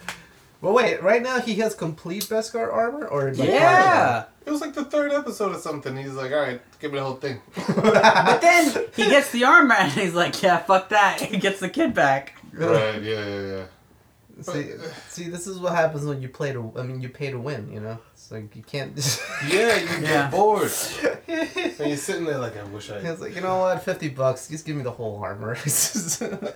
But 0.62 0.74
wait, 0.74 1.02
right 1.02 1.22
now 1.22 1.40
he 1.40 1.56
has 1.56 1.74
complete 1.74 2.24
Beskar 2.24 2.70
armor, 2.74 3.08
or 3.08 3.34
like 3.34 3.48
Yeah. 3.48 4.26
it 4.46 4.52
was 4.52 4.60
like 4.60 4.74
the 4.74 4.84
third 4.84 5.14
episode 5.14 5.56
or 5.56 5.60
something. 5.60 5.96
He's 5.96 6.12
like, 6.12 6.34
all 6.34 6.42
right, 6.42 6.60
give 6.82 6.92
me 6.92 7.00
the 7.00 7.06
whole 7.06 7.16
thing. 7.16 7.40
But 7.76 8.42
then 8.42 8.86
he 8.94 9.06
gets 9.10 9.32
the 9.32 9.46
armor 9.46 9.76
and 9.76 9.90
he's 9.90 10.14
like, 10.14 10.42
yeah, 10.42 10.58
fuck 10.58 10.90
that. 10.90 11.22
He 11.22 11.38
gets 11.38 11.62
the 11.62 11.70
kid 11.70 11.94
back. 11.94 12.34
right? 12.52 13.02
Yeah, 13.02 13.26
yeah, 13.26 13.42
yeah. 13.48 13.64
See, 14.44 14.74
uh, 14.74 14.78
see, 15.10 15.30
this 15.30 15.48
is 15.48 15.60
what 15.60 15.74
happens 15.74 16.06
when 16.06 16.22
you 16.22 16.30
play 16.30 16.54
to. 16.54 16.72
I 16.78 16.84
mean, 16.84 17.02
you 17.02 17.10
pay 17.10 17.32
to 17.32 17.40
win. 17.40 17.72
You 17.72 17.80
know, 17.80 17.98
it's 18.14 18.32
like 18.32 18.56
you 18.56 18.64
can't. 18.64 18.94
Yeah, 19.48 19.78
you 19.78 19.88
get 19.88 20.02
Yeah. 20.02 20.30
bored. 20.30 20.72
And 21.30 21.88
you're 21.88 21.98
sitting 21.98 22.26
there 22.26 22.40
like, 22.40 22.58
I 22.58 22.64
wish 22.64 22.90
I. 22.92 22.96
it's 22.98 23.22
like 23.22 23.36
you 23.36 23.42
know 23.42 23.60
what, 23.60 23.84
fifty 23.84 24.10
bucks, 24.10 24.48
just 24.50 24.66
give 24.66 24.76
me 24.76 24.84
the 24.84 24.92
whole 24.92 25.22
armor. 25.24 25.56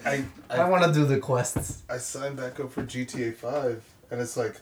I, 0.06 0.24
I 0.50 0.58
I, 0.58 0.70
want 0.70 0.84
to 0.84 0.92
do 0.94 1.06
the 1.06 1.20
quests. 1.20 1.84
I 1.90 1.98
signed 1.98 2.38
back 2.38 2.60
up 2.60 2.72
for 2.72 2.84
GTA 2.84 3.34
5, 3.36 3.84
and 4.12 4.20
it's 4.20 4.36
like, 4.36 4.56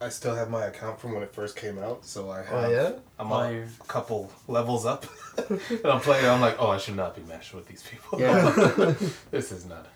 I 0.00 0.08
still 0.08 0.34
have 0.34 0.50
my 0.50 0.64
account 0.64 0.98
from 1.00 1.12
when 1.14 1.22
it 1.22 1.32
first 1.32 1.54
came 1.56 1.78
out, 1.78 2.04
so 2.04 2.30
I 2.30 2.40
oh, 2.40 2.42
have. 2.44 2.64
Oh 2.64 2.70
yeah. 2.70 2.92
I'm 3.18 3.30
Oh, 3.32 3.42
a 3.42 3.84
couple 3.86 4.32
levels 4.48 4.84
up. 4.84 5.06
and 5.48 5.60
I'm 5.84 6.00
playing, 6.00 6.26
I'm 6.26 6.40
like, 6.40 6.56
oh, 6.58 6.68
I 6.70 6.78
should 6.78 6.96
not 6.96 7.14
be 7.14 7.22
matched 7.22 7.54
with 7.54 7.68
these 7.68 7.82
people. 7.84 8.20
Yeah. 8.20 8.94
this 9.30 9.52
is 9.52 9.64
not. 9.66 9.86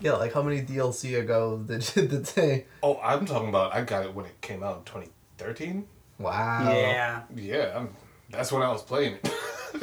Yeah, 0.00 0.12
like 0.12 0.32
how 0.32 0.42
many 0.42 0.62
DLC 0.62 1.18
ago 1.20 1.58
did 1.58 1.80
did 1.94 2.24
they? 2.26 2.66
Oh, 2.82 2.98
I'm 3.02 3.26
talking 3.26 3.48
about, 3.48 3.74
I 3.74 3.82
got 3.82 4.04
it 4.04 4.14
when 4.14 4.26
it 4.26 4.40
came 4.40 4.62
out 4.62 4.78
in 4.78 4.84
2013. 4.84 5.86
Wow. 6.18 6.72
Yeah. 6.72 7.22
Yeah, 7.34 7.72
I'm, 7.76 7.90
that's 8.30 8.52
when 8.52 8.62
I 8.62 8.70
was 8.72 8.82
playing 8.82 9.18
it. 9.22 9.34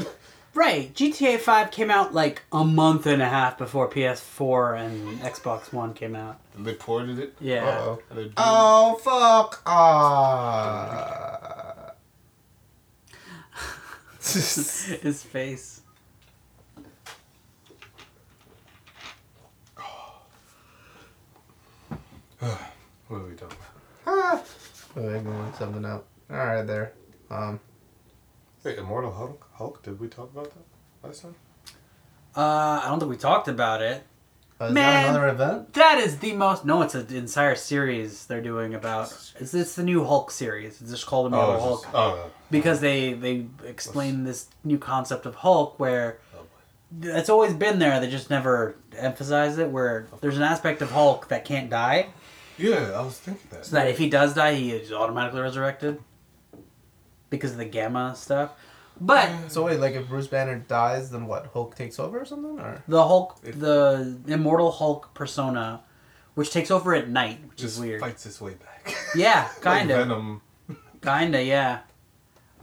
Right. 0.56 0.94
GTA 0.94 1.40
5 1.40 1.72
came 1.72 1.90
out 1.90 2.14
like 2.14 2.44
a 2.52 2.64
month 2.64 3.08
and 3.08 3.24
a 3.24 3.28
half 3.28 3.58
before 3.58 3.90
PS4 3.90 4.80
and 4.86 5.20
Xbox 5.22 5.74
One 5.74 5.96
came 5.96 6.16
out. 6.16 6.40
they 6.56 6.76
ported 6.76 7.18
it. 7.18 7.34
Yeah. 7.42 7.66
Uh-oh. 7.68 8.00
and 8.12 8.20
doing- 8.20 8.34
Oh 8.38 9.00
fuck! 9.04 9.64
Ah. 9.66 11.94
His 14.22 15.24
face. 15.24 15.82
What 23.08 23.18
are 23.18 23.24
we 23.26 23.36
talking 23.36 23.58
about? 23.58 24.08
ah. 24.08 24.44
Wait, 24.96 25.16
I'm 25.18 25.54
something 25.58 25.86
out. 25.86 26.06
All 26.32 26.38
right, 26.38 26.62
there. 26.66 26.94
Um. 27.30 27.60
Wait, 28.64 28.78
Immortal 28.78 29.12
Hulk? 29.12 29.48
Hulk? 29.54 29.84
Did 29.84 30.00
we 30.00 30.08
talk 30.08 30.32
about 30.32 30.46
that 30.54 31.08
last 31.08 31.22
time? 31.22 31.36
Uh, 32.36 32.82
I 32.84 32.86
don't 32.88 33.00
think 33.00 33.12
we 33.12 33.18
talked 33.18 33.48
about 33.48 33.82
it. 33.82 34.04
Uh, 34.60 34.66
is 34.66 34.74
Man. 34.74 35.04
that 35.04 35.10
another 35.10 35.28
event? 35.30 35.74
That 35.74 35.98
is 36.00 36.20
the 36.20 36.34
most. 36.34 36.64
No, 36.66 36.82
it's 36.82 36.96
an 36.96 37.14
entire 37.16 37.56
series 37.56 38.26
they're 38.26 38.42
doing 38.42 38.74
about. 38.74 39.08
It's, 39.40 39.54
it's 39.54 39.76
the 39.76 39.84
new 39.84 40.04
Hulk 40.06 40.32
series. 40.32 40.82
It's 40.82 40.92
just 40.92 41.06
called 41.06 41.28
Immortal 41.28 41.56
it's 41.56 41.64
Hulk. 41.64 41.84
just- 41.84 41.96
oh, 41.96 42.32
because 42.52 42.80
they 42.80 43.14
they 43.14 43.46
explain 43.66 44.24
this 44.24 44.48
new 44.64 44.78
concept 44.78 45.26
of 45.26 45.36
Hulk 45.36 45.80
where 45.80 46.20
no. 46.34 46.40
Oh, 46.40 46.44
boy. 47.12 47.20
it's 47.20 47.30
always 47.30 47.54
been 47.54 47.80
there. 47.80 48.00
They 48.00 48.10
just 48.10 48.30
never 48.30 48.76
emphasize 48.98 49.58
it. 49.58 49.70
Where 49.70 50.08
there's 50.22 50.38
an 50.38 50.44
aspect 50.44 50.82
of 50.82 50.92
Hulk 50.92 51.28
that 51.30 51.46
can't 51.46 51.70
die, 51.70 52.08
Yeah, 52.58 52.92
I 52.96 53.02
was 53.02 53.18
thinking 53.20 53.48
that. 53.52 53.66
so 53.66 53.76
that 53.76 53.88
if 53.88 53.98
he 53.98 54.10
does 54.10 54.34
die, 54.36 54.56
he 54.56 54.72
is 54.72 54.92
automatically 54.92 55.42
resurrected 55.42 56.00
because 57.30 57.52
of 57.52 57.58
the 57.58 57.66
gamma 57.66 58.16
stuff. 58.16 58.52
But 59.02 59.50
So 59.50 59.66
wait, 59.66 59.80
like 59.80 59.96
if 59.96 60.08
Bruce 60.08 60.28
Banner 60.28 60.58
dies, 60.60 61.10
then 61.10 61.26
what? 61.26 61.48
Hulk 61.54 61.76
takes 61.76 62.00
over 62.00 62.20
or 62.20 62.26
something, 62.26 62.60
or? 62.60 62.84
the 62.88 63.06
Hulk, 63.08 63.42
the 63.42 64.18
immortal 64.28 64.72
Hulk 64.72 65.14
persona, 65.16 65.82
which 66.36 66.52
takes 66.52 66.70
over 66.70 66.94
at 66.94 67.10
night, 67.10 67.40
which 67.50 67.58
just 67.58 67.76
is 67.76 67.82
weird. 67.82 68.02
fights 68.02 68.24
his 68.24 68.40
way 68.40 68.54
back. 68.54 68.96
Yeah, 69.16 69.48
kind 69.62 69.90
of. 69.92 69.98
Venom. 70.08 70.42
Kinda, 71.02 71.44
yeah. 71.44 71.80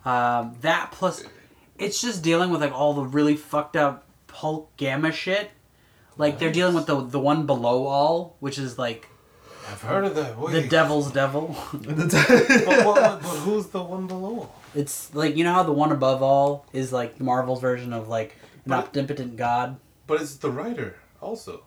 Um, 0.05 0.57
that 0.63 0.91
plus, 0.93 1.23
it's 1.79 2.01
just 2.01 2.23
dealing 2.23 2.51
with 2.51 2.61
like 2.61 2.73
all 2.73 2.95
the 2.95 3.03
really 3.05 3.37
fucked 3.37 3.77
up 3.77 4.07
Hulk 4.31 4.75
Gamma 4.77 5.13
shit. 5.13 5.51
Like 6.17 6.39
they're 6.39 6.53
dealing 6.53 6.75
with 6.75 6.87
the 6.87 7.01
the 7.03 7.21
one 7.21 7.47
below 7.47 7.87
all, 7.87 8.37
which 8.41 8.59
is 8.59 8.79
like 8.79 9.09
I've 9.71 9.83
heard 9.83 10.05
of 10.05 10.15
that. 10.17 10.39
Wait. 10.39 10.53
the 10.53 10.69
Devil's 10.69 11.13
Devil. 11.13 11.57
But, 11.73 11.97
but, 11.97 12.95
but 12.95 13.21
who's 13.45 13.67
the 13.69 13.83
one 13.83 14.07
below? 14.07 14.49
it's 14.75 15.15
like 15.15 15.37
you 15.37 15.45
know 15.45 15.53
how 15.53 15.63
the 15.63 15.73
one 15.73 15.91
above 15.93 16.23
all 16.23 16.67
is 16.73 16.93
like 16.93 17.21
Marvel's 17.21 17.61
version 17.61 17.93
of 17.93 18.09
like 18.09 18.37
an 18.65 18.71
But- 18.71 18.89
omnipotent 18.89 19.37
god. 19.37 19.79
But 20.07 20.21
it's 20.23 20.37
the 20.37 20.51
writer 20.51 20.97
also. 21.21 21.63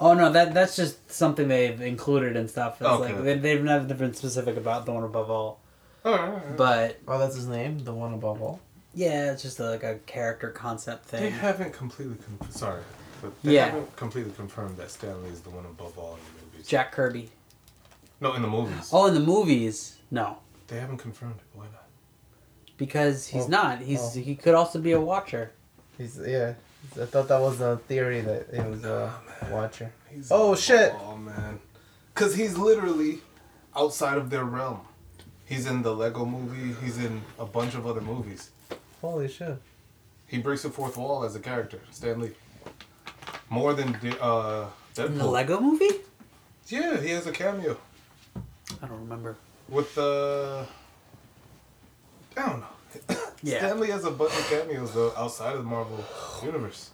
Oh 0.00 0.14
no, 0.14 0.30
that 0.32 0.52
that's 0.54 0.74
just 0.76 1.10
something 1.12 1.48
they've 1.48 1.80
included 1.80 2.36
and 2.36 2.48
stuff. 2.50 2.80
It's 2.80 2.88
Okay. 2.90 3.12
like 3.14 3.22
they, 3.22 3.34
they've 3.38 3.62
never 3.62 3.92
been 3.94 4.14
specific 4.14 4.56
about 4.56 4.84
the 4.86 4.92
one 4.92 5.04
above 5.04 5.30
all, 5.30 5.60
Alright. 6.04 6.56
but 6.56 6.98
oh, 7.06 7.18
that's 7.18 7.36
his 7.36 7.46
name, 7.46 7.78
the 7.84 7.92
one 7.94 8.12
above 8.14 8.42
all. 8.42 8.60
yeah, 8.94 9.30
it's 9.32 9.42
just 9.42 9.60
like 9.60 9.82
a 9.84 9.96
character 10.06 10.50
concept 10.50 11.08
They 11.10 11.18
thing. 11.18 11.32
haven't 11.32 11.72
completely 11.72 12.16
con- 12.16 12.50
sorry, 12.50 12.82
but 13.22 13.30
they 13.44 13.54
Yeah. 13.54 13.66
haven't 13.66 13.94
completely 13.96 14.32
confirmed 14.32 14.76
that 14.78 14.90
Stan 14.90 15.22
Lee 15.22 15.30
is 15.30 15.40
the 15.42 15.50
one 15.50 15.64
above 15.66 15.96
all 15.98 16.14
in 16.14 16.20
the 16.20 16.30
movies. 16.30 16.35
Jack 16.66 16.92
Kirby. 16.92 17.30
No, 18.20 18.32
in 18.34 18.42
the 18.42 18.48
movies. 18.48 18.90
Oh, 18.92 19.06
in 19.06 19.14
the 19.14 19.20
movies, 19.20 19.96
no. 20.10 20.38
They 20.68 20.78
haven't 20.80 20.98
confirmed 20.98 21.36
it. 21.38 21.56
Why 21.58 21.64
not? 21.66 21.82
because 22.78 23.26
he's 23.28 23.44
Oh. 23.46 23.48
not. 23.48 23.78
He's 23.80 24.00
Oh. 24.16 24.20
he 24.20 24.34
could 24.34 24.54
also 24.54 24.78
be 24.78 24.92
a 24.92 25.00
watcher. 25.00 25.52
He's 25.96 26.18
yeah. 26.18 26.54
I 27.00 27.06
thought 27.06 27.28
that 27.28 27.40
was 27.40 27.60
a 27.62 27.78
theory 27.88 28.20
that 28.20 28.52
he 28.52 28.60
was 28.60 28.84
a 28.84 29.14
watcher. 29.50 29.92
He's 30.10 30.28
Oh, 30.30 30.54
shit. 30.54 30.92
Oh 31.00 31.16
man, 31.16 31.58
because 32.12 32.34
he's 32.34 32.58
literally 32.58 33.20
outside 33.74 34.18
of 34.18 34.28
their 34.28 34.44
realm. 34.44 34.80
He's 35.46 35.64
in 35.66 35.80
the 35.82 35.94
Lego 35.94 36.24
movie. 36.26 36.74
He's 36.84 36.98
in 36.98 37.22
a 37.38 37.46
bunch 37.46 37.74
of 37.74 37.86
other 37.86 38.02
movies. 38.02 38.50
Holy 39.00 39.28
shit! 39.28 39.56
He 40.26 40.38
breaks 40.38 40.62
the 40.62 40.70
fourth 40.70 40.96
wall 40.98 41.24
as 41.24 41.34
a 41.34 41.40
character, 41.40 41.80
Stan 41.90 42.20
Lee. 42.20 42.32
More 43.48 43.72
than 43.72 43.92
the, 44.02 44.20
uh, 44.22 44.68
Deadpool. 44.94 45.06
In 45.06 45.18
the 45.18 45.26
Lego 45.26 45.60
movie? 45.60 45.90
Yeah, 46.68 47.00
he 47.00 47.10
has 47.10 47.26
a 47.26 47.32
cameo 47.32 47.76
I 48.82 48.86
don't 48.86 49.00
remember. 49.00 49.36
with 49.68 49.94
the. 49.94 50.66
I 52.36 52.46
don't 52.48 52.60
know. 52.60 53.16
Yeah. 53.42 53.58
Stan 53.58 53.80
Lee 53.80 53.88
has 53.90 54.04
a 54.04 54.10
bunch 54.10 54.32
of 54.32 54.46
cameos 54.48 54.92
though 54.92 55.12
outside 55.16 55.52
of 55.52 55.58
the 55.58 55.64
Marvel 55.70 56.04
universe. 56.44 56.90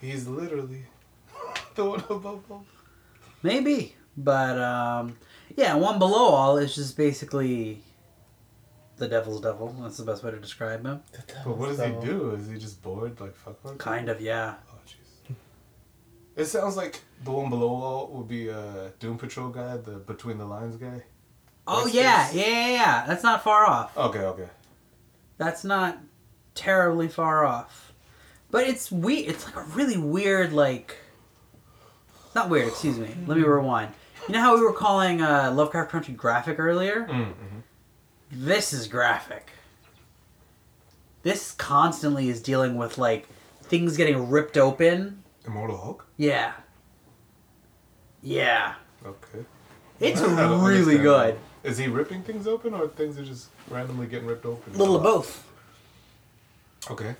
He's 0.00 0.26
literally 0.28 0.84
the 1.74 1.84
one 1.84 2.00
above 2.10 2.42
all. 2.50 2.64
Maybe, 3.42 3.94
but 4.16 4.58
um, 4.58 5.16
yeah, 5.56 5.74
one 5.74 5.98
below 5.98 6.26
all 6.26 6.58
is 6.58 6.74
just 6.74 6.96
basically 6.96 7.82
the 8.96 9.08
devil's 9.08 9.40
devil. 9.40 9.74
That's 9.80 9.96
the 9.96 10.04
best 10.04 10.22
way 10.22 10.30
to 10.30 10.38
describe 10.38 10.84
him. 10.84 11.02
But 11.44 11.56
what 11.56 11.68
does 11.68 11.80
he 11.80 12.06
do? 12.06 12.32
Is 12.32 12.48
he 12.48 12.58
just 12.58 12.82
bored 12.82 13.20
like 13.20 13.34
fuck? 13.34 13.62
with 13.64 13.74
it? 13.74 13.78
Kind 13.78 14.08
of, 14.08 14.20
yeah. 14.20 14.54
It 16.36 16.46
sounds 16.46 16.76
like 16.76 17.00
the 17.22 17.30
one 17.30 17.48
below 17.50 17.68
all 17.68 18.06
would 18.08 18.28
be 18.28 18.50
uh, 18.50 18.90
Doom 18.98 19.18
Patrol 19.18 19.50
guy, 19.50 19.76
the 19.76 19.92
Between 19.92 20.38
the 20.38 20.46
Lines 20.46 20.76
guy. 20.76 21.04
Oh 21.66 21.86
yeah, 21.86 22.30
yeah, 22.32 22.46
yeah, 22.46 22.68
yeah. 22.68 23.04
That's 23.06 23.22
not 23.22 23.42
far 23.42 23.66
off. 23.66 23.96
Okay, 23.96 24.20
okay. 24.20 24.48
That's 25.38 25.64
not 25.64 25.98
terribly 26.54 27.08
far 27.08 27.44
off. 27.44 27.92
But 28.50 28.68
it's 28.68 28.92
weird. 28.92 29.30
It's 29.30 29.44
like 29.44 29.56
a 29.56 29.62
really 29.62 29.96
weird, 29.96 30.52
like. 30.52 30.96
Not 32.34 32.50
weird, 32.50 32.68
excuse 32.68 32.98
me. 32.98 33.08
Let 33.26 33.36
me 33.36 33.44
rewind. 33.44 33.92
You 34.28 34.34
know 34.34 34.40
how 34.40 34.54
we 34.54 34.62
were 34.62 34.72
calling 34.72 35.20
uh, 35.22 35.52
Lovecraft 35.54 35.90
Country 35.90 36.14
graphic 36.14 36.58
earlier? 36.58 37.06
Mm-hmm. 37.08 37.60
This 38.30 38.72
is 38.72 38.88
graphic. 38.88 39.50
This 41.22 41.52
constantly 41.52 42.28
is 42.28 42.40
dealing 42.40 42.76
with, 42.76 42.96
like, 42.98 43.28
things 43.62 43.96
getting 43.96 44.30
ripped 44.30 44.56
open. 44.56 45.23
Immortal 45.46 45.76
Hulk. 45.76 46.06
Yeah. 46.16 46.52
Yeah. 48.22 48.74
Okay. 49.04 49.44
It's 50.00 50.20
I 50.20 50.66
really 50.66 50.98
good. 50.98 51.36
that. 51.62 51.68
Is 51.68 51.78
he 51.78 51.86
ripping 51.86 52.22
things 52.22 52.46
open, 52.46 52.74
or 52.74 52.88
things 52.88 53.18
are 53.18 53.24
just 53.24 53.48
randomly 53.70 54.06
getting 54.06 54.26
ripped 54.26 54.44
open? 54.44 54.74
A 54.74 54.78
little 54.78 54.96
of 54.96 55.02
both. 55.02 55.46
Okay. 56.90 57.14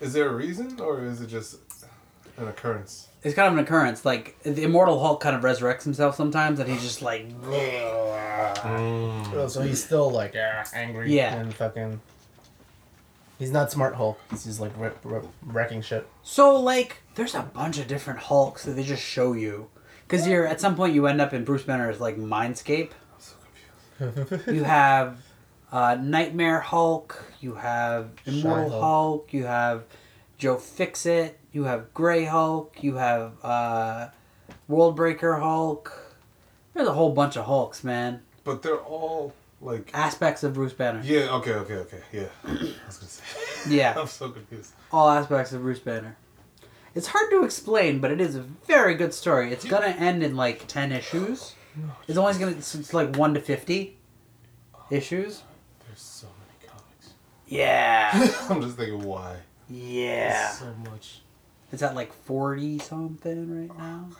Is 0.00 0.12
there 0.12 0.28
a 0.28 0.34
reason, 0.34 0.80
or 0.80 1.04
is 1.04 1.20
it 1.20 1.26
just 1.26 1.56
an 2.38 2.48
occurrence? 2.48 3.08
It's 3.22 3.34
kind 3.34 3.48
of 3.48 3.58
an 3.58 3.64
occurrence. 3.64 4.04
Like, 4.04 4.38
the 4.42 4.62
Immortal 4.62 5.00
Hulk 5.00 5.20
kind 5.20 5.36
of 5.36 5.42
resurrects 5.42 5.84
himself 5.84 6.16
sometimes, 6.16 6.60
and 6.60 6.68
he's 6.68 6.82
just 6.82 7.02
like. 7.02 7.26
Oh, 8.64 9.46
so 9.48 9.60
he's 9.60 9.82
still 9.84 10.10
like 10.10 10.34
ah, 10.36 10.64
angry. 10.72 11.14
Yeah. 11.14 11.34
And 11.34 11.52
fucking. 11.54 12.00
He's 13.42 13.50
not 13.50 13.72
smart 13.72 13.96
Hulk. 13.96 14.20
He's 14.30 14.44
just 14.44 14.60
like 14.60 14.70
rip, 14.78 14.96
rip, 15.02 15.26
wrecking 15.44 15.82
shit. 15.82 16.08
So 16.22 16.54
like, 16.60 16.98
there's 17.16 17.34
a 17.34 17.42
bunch 17.42 17.76
of 17.76 17.88
different 17.88 18.20
Hulks 18.20 18.62
that 18.62 18.74
they 18.74 18.84
just 18.84 19.02
show 19.02 19.32
you, 19.32 19.68
because 20.06 20.28
you're 20.28 20.46
at 20.46 20.60
some 20.60 20.76
point 20.76 20.94
you 20.94 21.08
end 21.08 21.20
up 21.20 21.34
in 21.34 21.42
Bruce 21.42 21.64
Banner's 21.64 21.98
like 21.98 22.16
Mindscape. 22.16 22.90
I'm 22.92 23.18
so 23.18 23.34
confused. 23.98 24.46
You 24.46 24.62
have 24.62 25.18
uh, 25.72 25.96
Nightmare 26.00 26.60
Hulk. 26.60 27.20
You 27.40 27.54
have 27.56 28.10
Immortal 28.26 28.70
Hulk. 28.70 28.80
Hulk. 28.80 29.32
You 29.32 29.46
have 29.46 29.86
Joe 30.38 30.56
Fixit. 30.56 31.40
You 31.50 31.64
have 31.64 31.92
Gray 31.92 32.26
Hulk. 32.26 32.76
You 32.80 32.94
have 32.94 33.32
uh, 33.42 34.10
Worldbreaker 34.70 35.40
Hulk. 35.40 36.16
There's 36.74 36.86
a 36.86 36.94
whole 36.94 37.10
bunch 37.12 37.36
of 37.36 37.46
Hulks, 37.46 37.82
man. 37.82 38.22
But 38.44 38.62
they're 38.62 38.76
all 38.78 39.34
like. 39.62 39.90
Aspects 39.94 40.42
of 40.42 40.54
Bruce 40.54 40.72
Banner. 40.72 41.00
Yeah. 41.04 41.30
Okay. 41.36 41.52
Okay. 41.52 41.74
Okay. 41.74 42.00
Yeah. 42.12 42.26
I 42.44 42.50
was 42.86 42.98
gonna 42.98 43.08
say. 43.08 43.22
Yeah. 43.70 43.94
I'm 43.98 44.06
so 44.06 44.28
confused. 44.30 44.72
all 44.92 45.08
aspects 45.08 45.52
of 45.52 45.62
Bruce 45.62 45.78
Banner. 45.78 46.16
It's 46.94 47.06
hard 47.06 47.30
to 47.30 47.42
explain, 47.44 48.00
but 48.00 48.10
it 48.10 48.20
is 48.20 48.36
a 48.36 48.42
very 48.42 48.94
good 48.94 49.14
story. 49.14 49.50
It's 49.52 49.64
gonna 49.64 49.86
end 49.86 50.22
in 50.22 50.36
like 50.36 50.66
ten 50.66 50.92
issues. 50.92 51.54
It's 52.06 52.18
always 52.18 52.36
gonna 52.36 52.52
it's, 52.52 52.74
it's 52.74 52.92
like 52.92 53.16
one 53.16 53.32
to 53.34 53.40
fifty 53.40 53.96
issues. 54.90 55.42
There's 55.86 56.00
so 56.00 56.26
many 56.26 56.70
comics. 56.70 57.14
Yeah, 57.46 58.10
I'm 58.50 58.60
just 58.60 58.76
thinking 58.76 59.02
why. 59.04 59.36
yeah. 59.70 60.48
There's 60.48 60.58
so 60.58 60.90
much. 60.90 61.20
It's 61.72 61.82
at 61.82 61.94
like 61.94 62.12
forty 62.12 62.78
something 62.78 63.60
right 63.68 63.78
now. 63.78 64.08
Oh, 64.12 64.16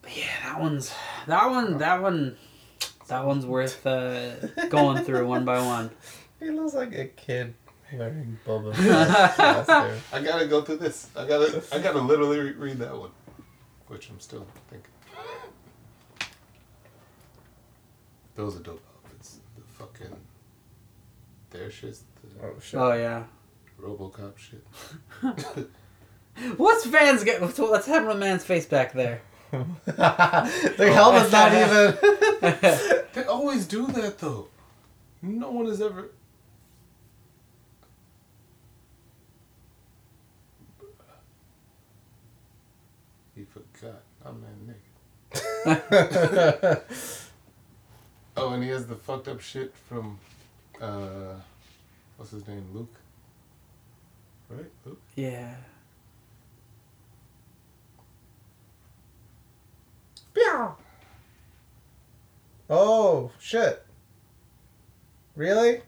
but 0.00 0.16
yeah, 0.16 0.24
that 0.44 0.60
one's 0.60 0.94
that 1.26 1.50
one 1.50 1.76
that 1.76 2.00
one 2.00 2.38
that 3.08 3.24
one's 3.24 3.46
worth 3.46 3.86
uh, 3.86 4.34
going 4.68 5.04
through 5.04 5.26
one 5.26 5.44
by 5.44 5.58
one. 5.64 5.90
He 6.38 6.50
looks 6.50 6.74
like 6.74 6.94
a 6.94 7.06
kid 7.06 7.54
wearing 7.90 8.38
Boba 8.46 8.74
Fett's 8.76 9.36
costume. 9.36 9.98
I 10.12 10.20
gotta 10.22 10.46
go 10.46 10.60
through 10.60 10.76
this. 10.76 11.08
I 11.16 11.26
gotta. 11.26 11.62
I 11.72 11.78
gotta 11.78 11.98
literally 11.98 12.38
re- 12.38 12.52
read 12.52 12.78
that 12.80 12.94
one, 12.94 13.08
which 13.86 14.10
I'm 14.10 14.20
still 14.20 14.46
thinking. 14.68 14.90
Those 18.34 18.56
are 18.56 18.62
dope 18.62 18.82
outfits. 18.94 19.38
The 19.56 19.62
fucking. 19.82 20.14
Their 21.48 21.70
shit. 21.70 21.98
The 22.22 22.46
Oh 22.46 22.54
shit. 22.60 22.78
Oh 22.78 22.92
yeah. 22.92 23.24
RoboCop 23.80 24.34
shit. 24.36 24.62
What's 26.58 26.84
Van's 26.84 27.24
get? 27.24 27.40
What's, 27.40 27.58
what's 27.58 27.86
happening 27.86 28.08
with 28.08 28.18
man's 28.18 28.44
face 28.44 28.66
back 28.66 28.92
there? 28.92 29.22
the 29.86 30.92
helmet's 30.92 31.32
not 31.32 31.52
even. 31.52 31.98
They 33.16 33.24
always 33.24 33.66
do 33.66 33.86
that 33.86 34.18
though. 34.18 34.48
No 35.22 35.50
one 35.50 35.66
has 35.66 35.80
ever. 35.80 36.10
He 43.34 43.44
forgot. 43.44 44.02
I'm 44.24 44.42
that 44.42 44.76
nigga. 45.64 46.82
Oh, 48.38 48.52
and 48.52 48.62
he 48.62 48.68
has 48.68 48.86
the 48.86 48.94
fucked 48.94 49.28
up 49.28 49.40
shit 49.40 49.72
from, 49.88 50.18
uh, 50.78 51.36
what's 52.18 52.32
his 52.32 52.46
name, 52.46 52.66
Luke. 52.74 52.94
Right, 54.50 54.70
Luke. 54.84 55.00
Yeah. 55.14 55.54
Oh 62.68 63.30
shit. 63.40 63.84
Really? 65.34 65.82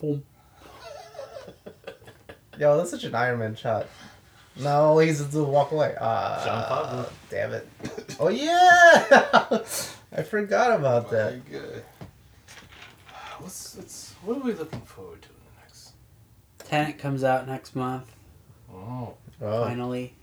Boom. 0.00 0.22
Yo, 2.58 2.76
that's 2.76 2.90
such 2.90 3.04
an 3.04 3.14
Iron 3.14 3.38
Man 3.38 3.54
shot. 3.54 3.86
No, 4.58 4.98
he's 4.98 5.24
to 5.26 5.44
walk 5.44 5.72
away. 5.72 5.94
Uh, 6.00 6.44
Jon 6.44 6.64
Favreau. 6.64 7.10
Damn 7.30 7.52
it. 7.52 7.68
Oh 8.18 8.28
yeah, 8.28 9.60
I 10.16 10.22
forgot 10.22 10.78
about 10.78 11.10
that. 11.10 11.34
My 11.34 11.58
God. 11.58 11.82
What's, 13.38 13.76
what's, 13.76 14.14
what 14.24 14.38
are 14.38 14.40
we 14.40 14.54
looking 14.54 14.80
forward 14.80 15.20
to 15.22 15.28
in 15.28 15.34
the 15.34 15.60
next? 15.60 15.92
Tenet 16.58 16.98
comes 16.98 17.22
out 17.22 17.46
next 17.46 17.76
month. 17.76 18.10
Oh. 18.72 19.14
Oh, 19.42 19.64
Finally. 19.64 20.14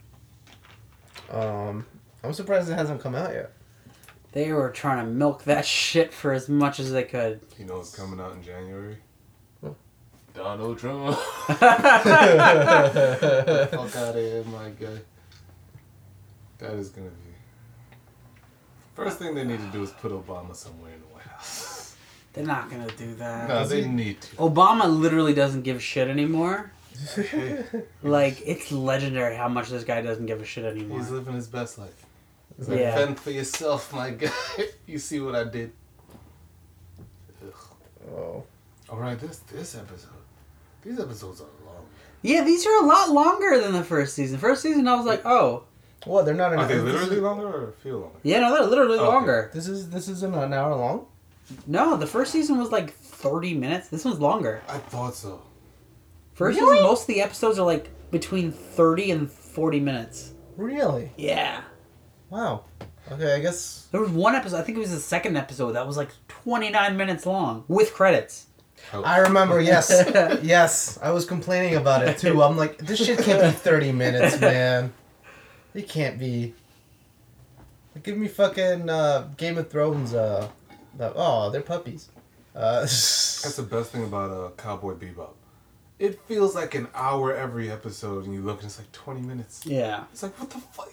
Um, 1.34 1.86
I'm 2.24 2.34
surprised 2.34 2.70
it 2.70 2.76
hasn't 2.76 3.02
come 3.02 3.16
out 3.16 3.34
yet. 3.34 3.52
They 4.32 4.52
were 4.52 4.70
trying 4.70 5.06
to 5.06 5.12
milk 5.12 5.44
that 5.44 5.66
shit 5.82 6.14
for 6.14 6.32
as 6.34 6.48
much 6.50 6.80
as 6.80 6.92
they 6.92 7.04
could. 7.04 7.42
You 7.58 7.66
know 7.66 7.80
it's 7.80 7.96
coming 7.96 8.20
out 8.20 8.34
in 8.34 8.44
January? 8.44 8.98
What? 9.62 9.76
Donald 10.34 10.78
Trump. 10.80 11.18
oh, 11.50 11.54
Fuck 13.72 13.96
out 13.96 14.10
of 14.10 14.16
here, 14.16 14.44
my 14.46 14.70
guy. 14.70 15.00
That 16.60 16.74
is 16.74 16.90
gonna 16.90 17.10
be. 17.10 17.16
First 18.96 19.18
thing 19.18 19.36
they 19.36 19.44
need 19.44 19.60
to 19.60 19.68
do 19.68 19.84
is 19.84 19.90
put 19.92 20.12
Obama 20.12 20.56
somewhere 20.56 20.94
in 20.94 21.00
the 21.02 21.08
White 21.08 21.26
House. 21.26 21.96
They're 22.34 22.46
not 22.46 22.70
gonna 22.70 22.92
do 22.92 23.16
that. 23.16 23.50
No, 23.50 23.68
they 23.68 23.88
need 23.88 24.22
to. 24.22 24.36
Obama 24.38 24.86
literally 24.88 25.34
doesn't 25.34 25.64
give 25.64 25.78
a 25.78 25.80
shit 25.82 26.08
anymore. 26.08 26.72
Hey, 27.16 27.64
Like 28.04 28.42
it's 28.46 28.72
legendary 28.72 29.36
how 29.36 29.48
much 29.50 29.70
this 29.70 29.84
guy 29.84 30.02
doesn't 30.02 30.26
give 30.26 30.42
a 30.42 30.46
shit 30.46 30.66
anymore. 30.66 31.00
he's 31.00 31.10
living 31.10 31.34
his 31.36 31.48
best 31.48 31.78
life. 31.78 32.06
He's 32.58 32.70
like, 32.70 32.80
Yeah. 32.80 32.96
fend 32.96 33.20
for 33.20 33.32
yourself, 33.32 33.94
my 33.94 34.12
guy. 34.12 34.30
you 34.88 35.00
see 35.00 35.20
what 35.20 35.36
I 35.36 35.44
did? 35.46 35.72
Ugh. 37.46 37.54
Oh, 38.16 38.44
All 38.90 38.98
right, 38.98 39.20
this 39.20 39.40
this 39.52 39.76
episode. 39.76 40.10
These 40.84 41.00
episodes 41.00 41.42
are 41.42 41.46
long. 41.66 41.86
Yeah, 42.22 42.44
these 42.44 42.66
are 42.66 42.84
a 42.84 42.86
lot 42.86 43.10
longer 43.12 43.60
than 43.60 43.74
the 43.74 43.84
first 43.84 44.14
season. 44.16 44.38
First 44.38 44.62
season, 44.62 44.88
I 44.88 44.96
was 44.96 45.06
like, 45.06 45.26
oh, 45.26 45.64
what? 46.06 46.26
They're 46.26 46.34
not 46.34 46.54
an 46.54 46.60
Are 46.60 46.68
they 46.68 46.80
literally 46.80 47.18
longer 47.22 47.48
or 47.48 47.72
feel 47.84 48.00
longer? 48.00 48.20
yeah, 48.24 48.40
no, 48.40 48.54
they're 48.54 48.68
literally 48.68 49.00
oh, 49.00 49.04
Okay. 49.06 49.14
longer. 49.14 49.52
This 49.54 49.68
is 49.68 49.90
this 49.90 50.08
isn't 50.10 50.34
an 50.36 50.54
hour 50.54 50.76
long. 50.76 51.06
No, 51.68 51.98
the 51.98 52.08
first 52.08 52.32
season 52.32 52.58
was 52.58 52.72
like 52.72 52.94
thirty 52.94 53.54
minutes. 53.54 53.88
This 53.90 54.06
one's 54.06 54.20
longer. 54.20 54.62
I 54.68 54.78
thought 54.78 55.16
so. 55.16 55.42
First 56.34 56.60
Really? 56.60 56.76
season, 56.78 56.88
most 56.88 57.02
of 57.02 57.08
the 57.08 57.22
episodes 57.22 57.60
are 57.60 57.66
like 57.66 57.90
between 58.12 58.52
thirty 58.52 59.12
and 59.12 59.30
forty 59.32 59.80
minutes. 59.80 60.34
Really? 60.58 61.12
Yeah. 61.18 61.62
Wow. 62.30 62.66
Okay, 63.12 63.36
I 63.36 63.40
guess. 63.40 63.88
There 63.92 64.00
was 64.02 64.10
one 64.10 64.34
episode, 64.36 64.58
I 64.58 64.62
think 64.62 64.78
it 64.78 64.82
was 64.82 64.92
the 64.92 65.00
second 65.00 65.36
episode, 65.36 65.74
that 65.74 65.86
was 65.86 65.98
like 65.98 66.10
29 66.30 66.96
minutes 66.96 67.26
long 67.26 67.66
with 67.68 67.94
credits. 67.94 68.48
Oh. 68.94 69.04
I 69.04 69.18
remember. 69.18 69.60
Yes, 69.62 69.92
yes. 70.42 70.98
I 71.02 71.12
was 71.12 71.26
complaining 71.26 71.76
about 71.76 72.08
it 72.08 72.18
too. 72.18 72.42
I'm 72.42 72.56
like, 72.58 72.78
this 72.78 73.04
shit 73.06 73.20
can't 73.20 73.42
be 73.42 73.52
30 73.52 73.92
minutes, 73.92 74.40
man. 74.40 74.94
It 75.74 75.90
can't 75.90 76.18
be. 76.18 76.54
Give 78.02 78.18
me 78.18 78.28
fucking 78.28 78.90
uh, 78.90 79.30
Game 79.38 79.58
of 79.58 79.70
Thrones. 79.70 80.14
Uh, 80.14 80.48
the, 80.98 81.12
oh, 81.16 81.50
they're 81.50 81.62
puppies. 81.62 82.10
Uh, 82.56 82.80
That's 82.82 83.56
the 83.56 83.64
best 83.64 83.92
thing 83.92 84.04
about 84.04 84.32
uh, 84.32 84.50
Cowboy 84.58 84.94
Bebop. 84.96 85.34
It 86.04 86.20
feels 86.26 86.54
like 86.54 86.76
an 86.76 86.90
hour 86.94 87.34
every 87.34 87.72
episode, 87.72 88.26
and 88.26 88.34
you 88.34 88.42
look 88.42 88.58
and 88.58 88.66
it's 88.66 88.78
like 88.78 88.92
20 88.92 89.22
minutes. 89.22 89.66
Yeah. 89.66 90.04
It's 90.12 90.22
like, 90.22 90.38
what 90.38 90.50
the 90.50 90.58
fuck? 90.58 90.90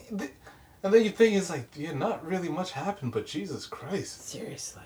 And 0.85 0.95
then 0.95 1.03
you 1.03 1.11
think 1.11 1.35
it's 1.35 1.51
like, 1.51 1.69
yeah, 1.75 1.95
not 1.95 2.25
really 2.25 2.49
much 2.49 2.71
happened, 2.71 3.11
but 3.11 3.27
Jesus 3.27 3.67
Christ. 3.67 4.29
Seriously. 4.29 4.85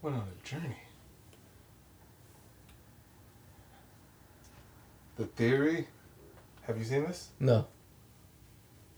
Went 0.00 0.14
on 0.14 0.22
a 0.22 0.46
journey. 0.48 0.76
The 5.16 5.24
theory. 5.24 5.88
Have 6.68 6.78
you 6.78 6.84
seen 6.84 7.02
this? 7.02 7.30
no. 7.40 7.66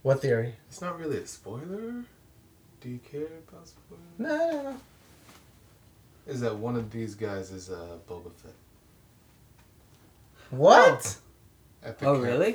What 0.03 0.21
theory? 0.21 0.53
It's 0.67 0.79
not 0.79 0.99
really 0.99 1.17
a 1.17 1.25
spoiler. 1.25 2.05
Do 2.81 2.87
you 2.87 2.99
care 2.99 3.39
about 3.47 3.67
spoilers? 3.67 4.03
No, 4.19 4.37
no, 4.37 4.61
no. 4.61 4.75
Is 6.27 6.39
that 6.41 6.55
one 6.55 6.75
of 6.75 6.91
these 6.91 7.15
guys 7.15 7.49
is 7.49 7.71
uh, 7.71 7.97
Boba 8.07 8.31
Fett 8.31 8.53
What? 10.51 11.17
at 11.83 11.99
the 11.99 12.05
Oh, 12.07 12.19
really? 12.19 12.53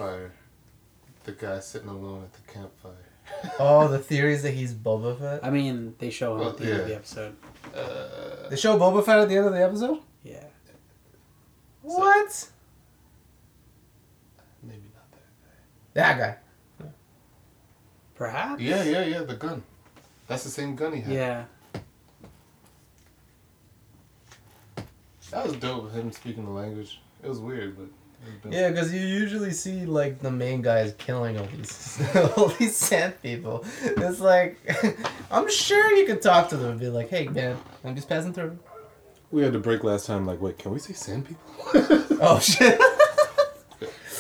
The 1.25 1.33
guy 1.33 1.61
sitting 1.61 1.89
alone 1.89 2.25
at 2.25 2.33
the 2.33 2.53
campfire. 2.53 2.93
Oh, 3.59 3.89
the 3.89 3.99
theories 4.11 4.43
that 4.43 4.53
he's 4.53 4.75
Boba 4.75 5.19
Fett. 5.19 5.45
I 5.45 5.51
mean, 5.51 5.95
they 5.99 6.11
show 6.11 6.35
him 6.35 6.41
Well, 6.41 6.51
at 6.51 6.57
the 6.59 6.71
end 6.71 6.81
of 6.83 6.89
the 6.89 6.95
episode. 6.97 7.37
Uh, 7.75 8.49
They 8.51 8.57
show 8.57 8.79
Boba 8.79 9.05
Fett 9.05 9.19
at 9.21 9.29
the 9.29 9.37
end 9.37 9.47
of 9.47 9.53
the 9.53 9.63
episode. 9.65 9.99
Yeah. 10.23 10.45
What? 11.83 12.49
maybe 14.63 14.91
not 14.95 15.11
that 15.13 15.19
guy. 15.45 15.59
That 15.95 16.19
guy. 16.81 16.89
Perhaps. 18.15 18.61
Yeah, 18.63 18.83
yeah, 18.85 19.05
yeah. 19.05 19.23
The 19.23 19.35
gun. 19.35 19.63
That's 20.29 20.45
the 20.45 20.51
same 20.51 20.77
gun 20.77 20.93
he 20.95 21.01
had. 21.03 21.13
Yeah. 21.13 21.45
That 25.31 25.47
was 25.47 25.57
dope. 25.57 25.85
With 25.85 25.95
him 25.95 26.13
speaking 26.13 26.45
the 26.45 26.51
language. 26.51 27.01
It 27.25 27.29
was 27.29 27.39
weird, 27.41 27.77
but. 27.77 27.85
It 27.85 28.27
was 28.27 28.37
dope. 28.43 28.53
Yeah, 28.53 28.71
because 28.71 28.93
you 28.93 29.01
usually 29.01 29.51
see 29.53 29.85
like 29.87 30.21
the 30.21 30.31
main 30.31 30.63
guys 30.63 30.95
killing 30.99 31.39
all 31.39 31.47
these 31.47 32.03
all 32.37 32.49
these 32.49 32.77
sand 32.77 33.15
people. 33.23 33.65
It's 33.83 34.21
like 34.21 34.59
I'm 35.31 35.51
sure 35.51 35.95
you 35.97 36.07
could 36.07 36.23
talk 36.23 36.49
to 36.51 36.57
them 36.57 36.73
and 36.73 36.81
be 36.81 36.89
like, 36.89 37.09
"Hey, 37.11 37.29
man, 37.29 37.59
I'm 37.85 37.95
just 37.95 38.09
passing 38.09 38.33
through." 38.33 38.59
We 39.31 39.43
had 39.43 39.53
to 39.53 39.59
break 39.59 39.85
last 39.85 40.07
time. 40.07 40.25
Like, 40.27 40.41
wait, 40.41 40.59
can 40.59 40.73
we 40.73 40.79
say 40.79 40.93
sand 40.95 41.27
people? 41.27 41.99
Oh 42.21 42.39
shit! 42.39 42.81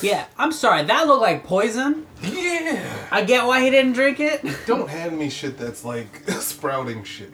Yeah. 0.02 0.26
I'm 0.36 0.52
sorry. 0.52 0.82
That 0.84 1.06
looked 1.06 1.22
like 1.22 1.44
poison. 1.44 2.06
yeah. 2.20 2.84
I 3.10 3.24
get 3.24 3.46
why 3.46 3.62
he 3.62 3.70
didn't 3.70 3.92
drink 3.92 4.20
it. 4.20 4.44
Don't 4.66 4.88
hand 4.90 5.16
me 5.18 5.30
shit 5.30 5.56
that's 5.56 5.84
like 5.84 6.28
sprouting 6.28 7.04
shit. 7.04 7.32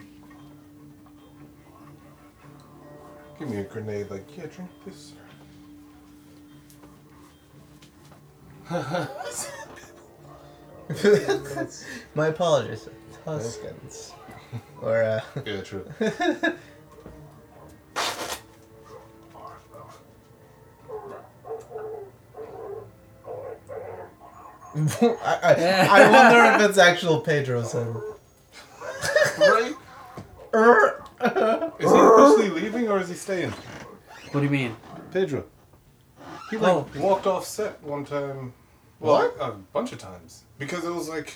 Give 3.39 3.49
me 3.49 3.57
a 3.57 3.63
grenade. 3.63 4.09
Like, 4.11 4.37
yeah, 4.37 4.45
drink 4.45 4.69
this. 4.85 5.13
My 12.15 12.27
apologies, 12.27 12.87
Tuskens, 13.25 14.13
or 14.81 15.03
uh, 15.03 15.21
yeah, 15.45 15.61
true. 15.61 15.85
I, 24.73 25.37
I, 25.43 25.87
I 25.89 26.11
wonder 26.11 26.63
if 26.63 26.69
it's 26.69 26.77
actual 26.77 27.19
Pedro 27.21 27.63
said. 27.63 27.87
right? 29.37 29.73
Is 31.79 31.91
he 31.91 31.99
officially 31.99 32.49
leaving 32.49 32.87
or 32.89 32.99
is 32.99 33.09
he 33.09 33.15
staying? 33.15 33.51
what 34.31 34.39
do 34.39 34.43
you 34.45 34.49
mean? 34.49 34.75
Pedro. 35.11 35.43
He 36.49 36.57
like 36.57 36.71
Oh. 36.73 36.87
walked 36.97 37.27
off 37.27 37.45
set 37.45 37.81
one 37.83 38.05
time. 38.05 38.53
Well, 39.01 39.15
What? 39.15 39.35
A 39.39 39.51
bunch 39.51 39.91
of 39.91 39.99
times 39.99 40.43
because 40.57 40.85
it 40.85 40.91
was 40.91 41.09
like 41.09 41.33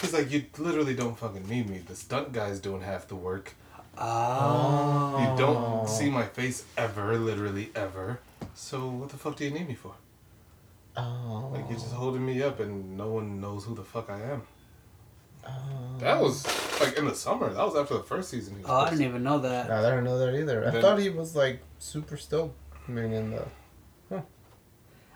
he's 0.00 0.12
like 0.12 0.30
you 0.30 0.44
literally 0.58 0.94
don't 0.94 1.18
fucking 1.18 1.46
need 1.48 1.68
me. 1.68 1.78
The 1.78 1.94
stunt 1.96 2.32
guy's 2.32 2.60
doing 2.60 2.80
half 2.82 3.08
the 3.08 3.16
work. 3.16 3.54
Oh. 3.98 5.16
You 5.18 5.36
don't 5.38 5.88
see 5.88 6.08
my 6.08 6.24
face 6.24 6.64
ever, 6.76 7.16
literally 7.18 7.70
ever. 7.74 8.20
So 8.54 8.86
what 8.88 9.08
the 9.10 9.16
fuck 9.16 9.36
do 9.36 9.44
you 9.44 9.50
need 9.50 9.66
me 9.68 9.74
for? 9.74 9.92
Oh. 10.96 11.50
Like 11.52 11.64
you're 11.68 11.78
just 11.78 11.92
holding 11.92 12.24
me 12.24 12.42
up 12.42 12.60
and 12.60 12.96
no 12.96 13.08
one 13.08 13.40
knows 13.40 13.64
who 13.64 13.74
the 13.74 13.82
fuck 13.84 14.08
I 14.10 14.20
am. 14.20 14.42
Oh. 15.46 15.50
That 15.98 16.20
was 16.20 16.46
like 16.80 16.96
in 16.96 17.06
the 17.06 17.14
summer. 17.14 17.52
That 17.52 17.64
was 17.64 17.74
after 17.76 17.94
the 17.94 18.02
first 18.04 18.30
season. 18.30 18.54
He 18.56 18.62
was 18.62 18.70
Oh, 18.70 18.76
I 18.76 18.90
didn't 18.90 19.04
even 19.06 19.22
know 19.24 19.38
that. 19.40 19.70
I 19.70 19.82
didn't 19.82 20.04
know 20.04 20.18
that 20.18 20.34
either. 20.38 20.66
I 20.66 20.70
Then- 20.70 20.82
thought 20.82 20.98
he 21.00 21.08
was 21.10 21.34
like 21.34 21.60
super 21.80 22.16
stoked 22.16 22.54
being 22.86 23.12
in 23.12 23.30
the. 23.32 23.42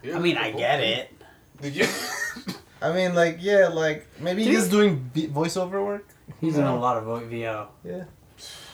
Yeah, 0.04 0.16
I 0.16 0.18
mean, 0.18 0.36
I 0.36 0.46
the 0.46 0.50
whole 0.52 0.58
get 0.60 0.80
thing. 0.80 0.98
it. 0.98 1.21
Yeah. 1.62 1.86
I 2.80 2.92
mean, 2.92 3.14
like, 3.14 3.38
yeah, 3.40 3.68
like 3.68 4.06
maybe 4.20 4.42
Dude. 4.44 4.54
he's 4.54 4.68
doing 4.68 5.10
voiceover 5.14 5.84
work. 5.84 6.08
He's 6.40 6.54
doing 6.54 6.66
a 6.66 6.78
lot 6.78 6.96
of 6.96 7.04
vo- 7.04 7.20
VO. 7.24 7.68
Yeah. 7.84 8.04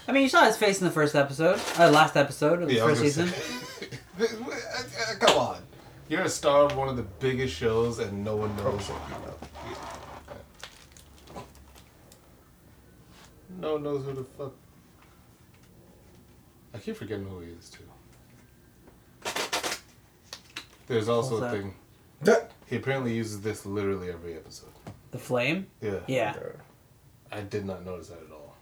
I 0.06 0.12
mean, 0.12 0.22
you 0.22 0.28
saw 0.30 0.44
his 0.46 0.56
face 0.56 0.80
in 0.80 0.86
the 0.86 0.92
first 0.92 1.14
episode, 1.14 1.60
uh, 1.78 1.90
last 1.90 2.16
episode 2.16 2.62
of 2.62 2.68
the 2.68 2.74
Yeah, 2.76 2.84
first 2.86 3.02
season. 3.02 3.30
Come 5.20 5.38
on. 5.38 5.58
You're 6.08 6.22
a 6.22 6.28
star 6.30 6.62
of 6.64 6.74
one 6.76 6.88
of 6.88 6.96
the 6.96 7.02
biggest 7.02 7.54
shows 7.54 7.98
and 7.98 8.24
no 8.24 8.36
one 8.36 8.56
knows. 8.56 8.90
No 13.60 13.74
one 13.74 13.82
knows 13.82 14.04
who 14.04 14.12
the 14.14 14.24
fuck. 14.24 14.52
I 16.74 16.78
keep 16.78 16.96
forgetting 16.96 17.26
who 17.26 17.40
he 17.40 17.50
is 17.50 17.70
too. 17.70 17.84
There's 20.86 21.08
also 21.08 21.36
a 21.36 21.40
What's 21.40 21.52
that? 21.52 21.60
thing. 21.60 21.74
That- 22.68 22.74
He 22.74 22.76
apparently 22.76 23.14
uses 23.14 23.40
this 23.40 23.64
literally 23.66 24.10
every 24.10 24.34
episode. 24.34 24.70
The 25.10 25.18
flame. 25.18 25.66
Yeah. 25.80 26.00
Yeah. 26.06 26.34
I 27.32 27.40
did 27.40 27.64
not 27.66 27.84
notice 27.84 28.08
that 28.08 28.18
at 28.26 28.32
all. 28.32 28.54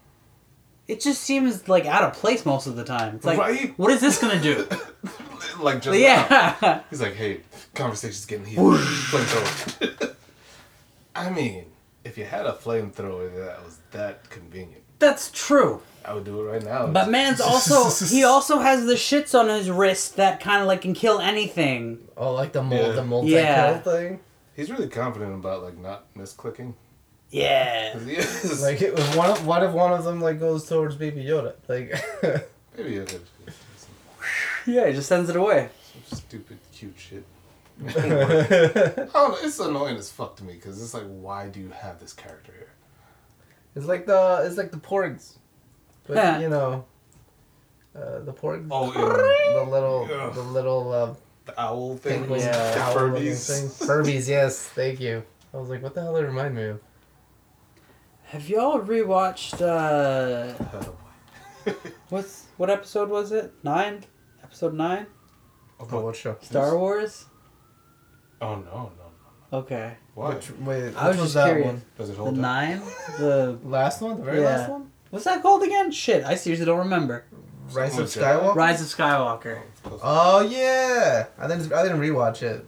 It 0.87 1.01
just 1.01 1.21
seems 1.23 1.67
like 1.67 1.85
out 1.85 2.03
of 2.03 2.13
place 2.13 2.45
most 2.45 2.67
of 2.67 2.75
the 2.77 2.83
time. 2.85 3.15
It's 3.15 3.25
like, 3.25 3.37
Right? 3.37 3.73
what 3.77 3.91
is 3.91 3.99
this 3.99 4.19
gonna 4.19 4.41
do? 4.41 4.65
like 5.59 5.81
just 5.81 5.87
now. 5.87 6.55
yeah. 6.61 6.81
He's 6.89 7.01
like, 7.01 7.15
hey, 7.15 7.41
conversation's 7.75 8.25
getting 8.25 8.45
heated. 8.45 8.63
Flamethrower. 8.63 10.15
I 11.15 11.29
mean, 11.29 11.65
if 12.05 12.17
you 12.17 12.23
had 12.25 12.45
a 12.45 12.53
flamethrower 12.53 13.35
that 13.45 13.63
was 13.65 13.79
that 13.91 14.29
convenient, 14.29 14.83
That's 14.99 15.29
true. 15.31 15.81
I 16.07 16.13
would 16.13 16.23
do 16.23 16.39
it 16.41 16.51
right 16.51 16.63
now. 16.63 16.87
But 16.87 17.09
man's 17.09 17.41
also 17.41 18.05
he 18.05 18.23
also 18.23 18.59
has 18.59 18.85
the 18.85 18.93
shits 18.93 19.37
on 19.37 19.49
his 19.49 19.69
wrist 19.69 20.15
that 20.15 20.39
kind 20.39 20.61
of 20.61 20.67
like 20.67 20.81
can 20.81 20.93
kill 20.93 21.19
anything. 21.19 22.07
Oh, 22.15 22.33
like 22.33 22.53
the 22.53 22.63
mold, 22.63 22.81
Yeah. 22.81 22.91
the 22.93 23.03
multi 23.03 23.29
Yeah. 23.31 23.79
kill 23.81 23.93
thing. 23.93 24.19
He's 24.55 24.71
really 24.71 24.87
confident 24.87 25.33
about 25.35 25.63
like 25.63 25.77
not 25.77 26.11
misclicking. 26.15 26.73
Yeah. 27.29 27.99
he 28.05 28.13
is. 28.13 28.61
Like, 28.61 28.81
it 28.81 28.95
was 28.95 29.15
one. 29.17 29.29
Of, 29.31 29.45
what 29.45 29.61
if 29.63 29.71
one 29.71 29.91
of 29.91 30.03
them 30.05 30.21
like 30.21 30.39
goes 30.39 30.67
towards 30.67 30.95
Baby 30.95 31.25
Yoda? 31.25 31.53
Like, 31.67 31.93
maybe 32.77 32.95
it 32.95 33.11
is 33.13 33.21
Yeah, 34.65 34.87
he 34.87 34.93
just 34.93 35.09
sends 35.09 35.29
it 35.29 35.35
away. 35.35 35.69
some 36.05 36.17
stupid 36.19 36.57
cute 36.71 36.95
shit. 36.97 37.23
I 37.85 37.91
don't 37.91 38.09
know. 39.13 39.37
It's 39.43 39.59
annoying 39.59 39.97
as 39.97 40.09
fuck 40.09 40.35
to 40.37 40.43
me 40.43 40.53
because 40.53 40.81
it's 40.81 40.93
like, 40.93 41.03
why 41.03 41.47
do 41.49 41.59
you 41.59 41.69
have 41.69 41.99
this 41.99 42.13
character 42.13 42.53
here? 42.57 42.69
it's 43.75 43.85
like 43.85 44.07
the 44.07 44.41
it's 44.45 44.57
like 44.57 44.71
the 44.71 44.77
porgs, 44.77 45.33
but 46.07 46.15
Yeah. 46.15 46.39
you 46.39 46.49
know, 46.49 46.85
uh, 47.95 48.19
the 48.19 48.33
pork. 48.33 48.61
Oh, 48.71 48.91
yeah. 48.93 49.63
the 49.63 49.69
little 49.69 50.07
Ugh. 50.11 50.33
the 50.33 50.41
little 50.41 50.91
uh, 50.91 51.13
The 51.45 51.59
owl 51.61 51.97
thing. 51.97 52.21
penguin 52.21 52.41
the 52.41 52.79
owl 52.81 52.93
looking 53.09 53.25
Furbies. 53.31 53.47
thing. 53.47 53.87
Furbies, 53.87 54.27
yes, 54.27 54.59
thank 54.63 54.99
you. 54.99 55.23
I 55.53 55.57
was 55.57 55.69
like, 55.69 55.81
what 55.81 55.93
the 55.93 56.01
hell 56.01 56.15
did 56.15 56.25
it 56.25 56.27
remind 56.27 56.55
me 56.55 56.63
of? 56.65 56.79
Have 58.25 58.49
y'all 58.49 58.79
rewatched 58.81 59.61
uh 59.61 60.53
what's 62.09 62.45
what 62.57 62.69
episode 62.69 63.09
was 63.09 63.31
it? 63.31 63.53
Nine? 63.63 64.03
Episode 64.43 64.73
nine? 64.73 65.05
Oh, 65.79 66.01
what 66.01 66.15
show? 66.15 66.35
Star 66.41 66.77
Wars? 66.77 67.25
Oh 68.41 68.55
no, 68.55 68.61
no, 68.65 68.91
no. 69.51 69.57
Okay. 69.59 69.93
Why? 70.13 70.33
Which, 70.35 70.51
wait, 70.59 70.83
which 70.85 70.95
I 70.95 71.07
was 71.07 71.17
was 71.17 71.25
just 71.25 71.33
that 71.35 71.45
curious. 71.47 71.65
one? 71.67 71.81
Does 71.97 72.09
it 72.09 72.13
The 72.13 72.17
hold 72.21 72.33
up? 72.35 72.41
nine? 72.41 72.81
The 73.17 73.57
Last 73.63 74.01
one, 74.01 74.17
the 74.17 74.23
very 74.23 74.41
Yeah. 74.41 74.45
last 74.57 74.69
one. 74.69 74.91
What's 75.09 75.25
that 75.25 75.41
called 75.41 75.63
again? 75.63 75.91
Shit, 75.91 76.23
I 76.25 76.35
seriously 76.35 76.65
don't 76.65 76.79
remember. 76.79 77.25
Rise 77.71 77.97
of 77.97 78.09
Something 78.09 78.21
like 78.23 78.41
that. 78.41 78.43
Skywalker. 78.43 78.55
Rise 78.55 78.81
of 78.81 78.87
Skywalker. 78.99 79.61
Oh 80.03 80.39
yeah, 80.41 81.27
I 81.37 81.47
didn't. 81.47 81.71
I 81.73 81.83
didn't 81.83 81.99
rewatch 81.99 82.41
it. 82.43 82.65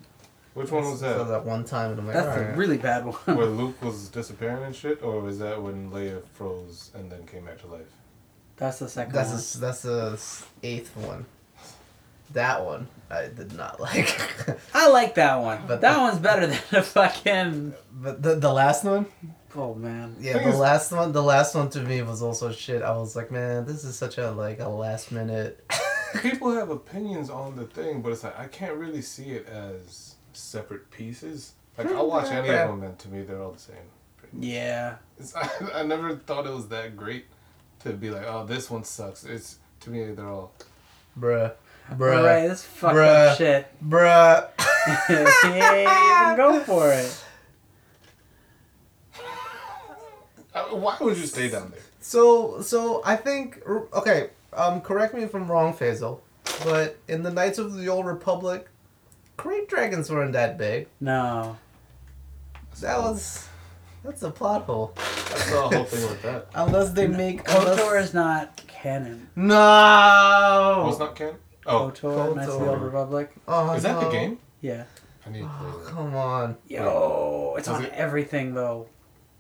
Which 0.56 0.72
one 0.72 0.84
was 0.84 0.99
So 0.99 1.20
that? 1.20 1.30
that 1.30 1.45
one 1.45 1.64
time, 1.64 1.91
and 1.91 1.99
I'm 1.99 2.06
like, 2.07 2.16
That's 2.16 2.28
alright. 2.28 2.52
the 2.52 2.57
really 2.57 2.78
bad 2.78 3.06
one. 3.06 3.16
Where 3.38 3.45
Luke 3.61 3.82
was 3.82 4.10
disappearing 4.10 4.64
and 4.64 4.76
shit, 4.76 5.02
or 5.02 5.22
was 5.22 5.40
that 5.40 5.61
when 5.61 5.90
Leia 5.91 6.22
froze 6.34 6.91
and 6.95 7.10
then 7.11 7.26
came 7.26 7.45
back 7.45 7.60
to 7.61 7.68
life? 7.68 7.88
That's 8.57 8.80
the 8.80 8.90
second 8.90 9.14
That's 9.14 9.30
one. 9.30 9.38
the 9.38 9.57
that's 9.68 9.82
the 9.84 10.68
eighth 10.68 10.98
one. 10.98 11.26
That 12.34 12.66
one 12.66 12.88
I 13.10 13.28
did 13.28 13.56
not 13.56 13.80
like. 13.86 14.20
I 14.76 14.90
like 14.90 15.16
that 15.16 15.38
one. 15.38 15.61
But 15.66 15.80
that 15.82 15.94
the- 15.94 15.99
one's 16.02 16.20
better 16.20 16.45
than 16.48 16.60
the 16.72 16.82
fucking 16.84 17.74
but 17.94 18.22
the 18.22 18.36
the 18.36 18.52
last 18.52 18.84
one, 18.84 19.06
Oh 19.56 19.74
man. 19.74 20.16
Yeah, 20.20 20.38
the 20.50 20.56
last 20.56 20.92
one, 20.92 21.12
the 21.12 21.24
last 21.24 21.56
one 21.56 21.70
to 21.72 21.82
me 21.82 22.02
was 22.02 22.22
also 22.22 22.52
shit. 22.52 22.82
I 22.82 22.96
was 22.96 23.16
like, 23.16 23.32
man, 23.32 23.66
this 23.66 23.84
is 23.84 23.98
such 23.98 24.18
a 24.18 24.32
like 24.32 24.60
a 24.60 24.70
last 24.70 25.12
minute. 25.12 25.66
People 26.22 26.52
have 26.52 26.70
opinions 26.70 27.30
on 27.30 27.56
the 27.56 27.66
thing, 27.66 28.02
but 28.02 28.12
it's 28.12 28.24
like 28.24 28.38
I 28.38 28.48
can't 28.48 28.76
really 28.76 29.02
see 29.02 29.32
it 29.32 29.48
as 29.48 30.16
separate 30.34 30.90
pieces. 30.92 31.54
Like 31.78 31.88
I'll 31.88 32.08
watch 32.08 32.32
any 32.32 32.50
of 32.50 32.70
them, 32.70 32.84
and 32.84 32.98
to 33.00 33.08
me 33.10 33.24
they're 33.24 33.42
all 33.42 33.52
the 33.52 33.60
same. 33.60 33.76
Yeah. 34.38 34.96
It's, 35.20 35.36
I, 35.36 35.50
I 35.76 35.84
never 35.84 36.16
thought 36.16 36.46
it 36.46 36.54
was 36.54 36.68
that 36.70 36.96
great 36.96 37.26
to 37.82 37.94
be 37.94 38.12
like, 38.12 38.26
oh, 38.28 38.46
this 38.46 38.70
one 38.70 38.84
sucks. 38.84 39.24
It's 39.24 39.58
to 39.82 39.90
me 39.90 40.12
they're 40.12 40.28
all. 40.28 40.52
Bruh. 41.20 41.54
Bruh. 41.92 42.18
Alright, 42.18 42.50
this 42.50 42.64
fucked 42.64 42.96
Bruh. 42.96 43.30
up 43.30 43.38
shit. 43.38 43.68
Bruh. 43.84 44.50
yeah, 45.10 46.36
go 46.38 46.60
for 46.62 46.92
it. 46.94 47.24
Uh, 49.16 50.39
Why 50.54 50.98
would 51.00 51.18
you 51.18 51.26
stay 51.26 51.50
down 51.50 51.72
there? 51.72 51.82
So, 52.02 52.62
so 52.62 53.02
I 53.06 53.16
think 53.16 53.62
okay. 53.68 54.30
Um, 54.54 54.82
correct 54.82 55.14
me 55.14 55.22
if 55.24 55.34
I'm 55.36 55.50
wrong, 55.50 55.74
Faisal, 55.74 56.22
but 56.64 56.98
in 57.08 57.22
the 57.24 57.30
Knights 57.32 57.60
of 57.60 57.76
the 57.76 57.88
Old 57.88 58.06
Republic, 58.08 58.68
krayt 59.38 59.68
dragons 59.68 60.10
weren't 60.10 60.34
that 60.34 60.58
big. 60.58 60.88
No. 61.00 61.58
That 62.82 62.98
was 63.00 63.48
that's 64.04 64.24
a 64.24 64.32
plot 64.32 64.64
hole. 64.64 64.94
That's 64.96 65.52
the 65.52 65.62
whole 65.62 65.84
thing 65.84 66.10
with 66.10 66.22
that. 66.24 66.48
Unless 66.56 66.92
they 66.94 67.08
make 67.08 67.44
KOTOR 67.44 67.72
unless, 67.82 68.08
is 68.08 68.14
not 68.14 68.62
canon. 68.68 69.30
no. 69.36 69.56
Oh, 69.56 70.90
it's 70.90 71.00
not 71.00 71.16
canon. 71.16 71.36
Oh, 71.66 71.92
KOTOR, 71.94 72.36
Knights 72.36 72.50
of 72.50 72.60
the 72.62 72.70
Old 72.70 72.82
Republic. 72.82 73.32
Oh, 73.48 73.74
is 73.74 73.84
that 73.84 74.00
the 74.00 74.10
game? 74.10 74.40
Yeah. 74.62 74.86
I 75.28 75.30
need 75.30 75.42
to 75.42 75.46
play 75.48 75.70
Oh, 75.74 75.80
that. 75.84 75.92
come 75.94 76.16
on. 76.16 76.58
Yo, 76.68 77.54
it's 77.58 77.68
Does 77.68 77.78
on 77.78 77.86
it- 77.86 77.94
everything 77.94 78.54
though. 78.56 78.88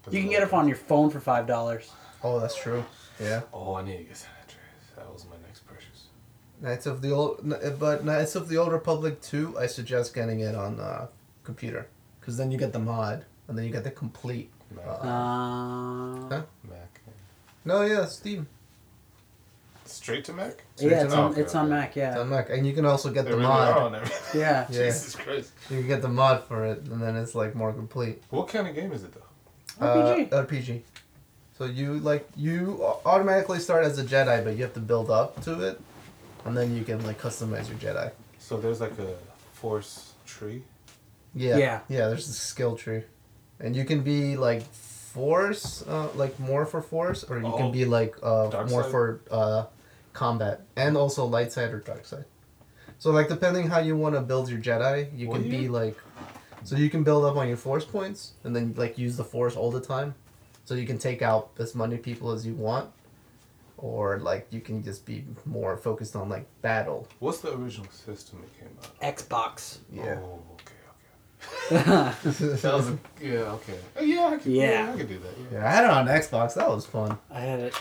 Does 0.03 0.13
You 0.13 0.21
can 0.21 0.29
get 0.29 0.43
it 0.43 0.53
on 0.53 0.67
your 0.67 0.77
phone 0.77 1.09
for 1.09 1.19
five 1.19 1.45
dollars. 1.47 1.91
Oh, 2.23 2.39
that's 2.39 2.55
true. 2.55 2.83
Yeah. 3.19 3.41
Oh, 3.53 3.75
I 3.75 3.83
need 3.83 3.97
to 3.97 4.03
get 4.03 4.17
San 4.17 4.29
Andreas. 4.41 4.95
That 4.95 5.11
was 5.11 5.25
my 5.29 5.35
next 5.45 5.65
purchase. 5.67 6.07
Knights 6.61 6.85
of 6.85 7.01
the 7.01 7.11
old, 7.11 7.53
but 7.79 8.03
Knights 8.03 8.35
of 8.35 8.49
the 8.49 8.57
Old 8.57 8.71
Republic 8.73 9.21
two, 9.21 9.57
I 9.57 9.67
suggest 9.67 10.13
getting 10.13 10.39
it 10.41 10.55
on 10.55 10.79
uh, 10.79 11.07
computer, 11.43 11.87
because 12.19 12.37
then 12.37 12.51
you 12.51 12.57
get 12.57 12.73
the 12.73 12.79
mod, 12.79 13.25
and 13.47 13.57
then 13.57 13.65
you 13.65 13.71
get 13.71 13.83
the 13.83 13.91
complete. 13.91 14.49
Mac. 14.75 14.85
Uh, 14.85 14.89
Uh, 14.91 16.29
Huh? 16.29 16.41
Mac. 16.69 17.01
No, 17.65 17.81
yeah, 17.83 18.05
Steam. 18.05 18.47
Straight 19.85 20.23
to 20.25 20.33
Mac? 20.33 20.63
Straight 20.75 20.91
yeah, 20.91 20.99
to 20.99 21.05
it's 21.05 21.15
Mac. 21.15 21.23
on, 21.23 21.37
it's 21.37 21.55
on 21.55 21.69
Mac. 21.69 21.87
It's 21.89 21.97
Yeah. 21.97 22.19
on 22.19 22.29
Mac, 22.29 22.49
and 22.51 22.65
you 22.67 22.73
can 22.73 22.85
also 22.85 23.09
get 23.09 23.25
They 23.25 23.31
the 23.31 23.37
really 23.37 23.49
mod. 23.49 23.67
are 23.73 23.79
on 23.79 23.95
everything. 23.95 24.41
Yeah. 24.41 24.67
Yeah. 24.69 24.77
Jesus 24.85 25.15
Christ. 25.15 25.51
You 25.69 25.79
can 25.79 25.87
get 25.87 26.01
the 26.01 26.09
mod 26.09 26.43
for 26.43 26.63
it, 26.65 26.79
and 26.83 27.01
then 27.01 27.15
it's 27.15 27.33
like 27.35 27.55
more 27.55 27.73
complete. 27.73 28.21
What 28.29 28.47
kind 28.49 28.67
of 28.67 28.75
game 28.75 28.91
is 28.91 29.03
it 29.03 29.13
though? 29.13 29.21
RPG. 29.79 30.31
Uh, 30.33 30.43
RPG. 30.45 30.81
So 31.57 31.65
you 31.65 31.99
like 31.99 32.27
you 32.35 32.83
automatically 33.05 33.59
start 33.59 33.83
as 33.85 33.99
a 33.99 34.03
Jedi, 34.03 34.43
but 34.43 34.55
you 34.55 34.63
have 34.63 34.73
to 34.73 34.79
build 34.79 35.09
up 35.09 35.41
to 35.43 35.61
it, 35.67 35.79
and 36.45 36.55
then 36.55 36.75
you 36.75 36.83
can 36.83 37.03
like 37.05 37.19
customize 37.21 37.67
your 37.67 37.77
Jedi. 37.77 38.11
So 38.37 38.57
there's 38.57 38.79
like 38.79 38.97
a 38.99 39.15
force 39.53 40.13
tree. 40.25 40.63
Yeah. 41.35 41.57
Yeah. 41.57 41.79
Yeah. 41.89 42.07
There's 42.07 42.29
a 42.29 42.33
skill 42.33 42.75
tree, 42.77 43.03
and 43.59 43.75
you 43.75 43.83
can 43.85 44.01
be 44.01 44.37
like 44.37 44.63
force, 44.63 45.83
uh, 45.87 46.07
like 46.15 46.39
more 46.39 46.65
for 46.65 46.81
force, 46.81 47.23
or 47.23 47.39
you 47.39 47.45
Oh. 47.47 47.57
can 47.57 47.71
be 47.71 47.83
like 47.85 48.15
uh, 48.23 48.49
more 48.69 48.83
side? 48.83 48.91
for 48.91 49.19
uh, 49.29 49.65
combat, 50.13 50.61
and 50.77 50.95
also 50.95 51.25
light 51.25 51.51
side 51.51 51.71
or 51.73 51.79
dark 51.79 52.05
side. 52.05 52.25
So 52.99 53.11
like 53.11 53.27
depending 53.29 53.67
how 53.67 53.79
you 53.79 53.95
want 53.97 54.15
to 54.15 54.21
build 54.21 54.49
your 54.49 54.59
Jedi, 54.59 55.07
you 55.17 55.27
What 55.27 55.41
can 55.41 55.49
do 55.49 55.57
be 55.57 55.67
like, 55.69 55.97
so 56.63 56.75
you 56.75 56.89
can 56.89 57.03
build 57.03 57.25
up 57.25 57.35
on 57.37 57.47
your 57.47 57.57
force 57.57 57.85
points, 57.85 58.33
and 58.43 58.55
then 58.55 58.73
like 58.77 58.97
use 58.97 59.17
the 59.17 59.23
force 59.23 59.55
all 59.55 59.71
the 59.71 59.81
time, 59.81 60.15
so 60.65 60.75
you 60.75 60.85
can 60.85 60.97
take 60.97 61.21
out 61.21 61.51
as 61.59 61.75
many 61.75 61.97
people 61.97 62.31
as 62.31 62.45
you 62.45 62.53
want. 62.53 62.89
Or 63.77 64.19
like 64.19 64.47
you 64.51 64.59
can 64.59 64.83
just 64.83 65.05
be 65.05 65.23
more 65.45 65.77
focused 65.77 66.15
on 66.15 66.27
like 66.27 66.45
battle. 66.61 67.07
What's 67.19 67.39
the 67.39 67.53
original 67.55 67.87
system 67.91 68.43
it 68.43 68.59
came 68.59 68.77
out? 68.77 69.17
Xbox. 69.17 69.77
Yeah. 69.91 70.19
Oh, 70.21 70.41
okay, 70.55 71.77
okay. 71.77 72.55
That 72.61 72.73
was 72.73 72.89
a 72.89 72.97
yeah, 73.21 73.53
okay. 73.53 73.79
Oh, 73.97 74.03
yeah, 74.03 74.27
I 74.27 74.37
could, 74.37 74.51
yeah. 74.51 74.71
Yeah. 74.85 74.93
I 74.93 74.97
could 74.97 75.07
do 75.07 75.19
that. 75.19 75.31
Yeah. 75.53 75.59
Yeah, 75.59 75.67
I 75.67 75.71
had 75.71 75.83
it 75.85 75.89
on 75.91 76.07
Xbox. 76.07 76.55
That 76.55 76.69
was 76.69 76.85
fun. 76.85 77.17
I 77.31 77.39
had 77.39 77.59
it. 77.61 77.73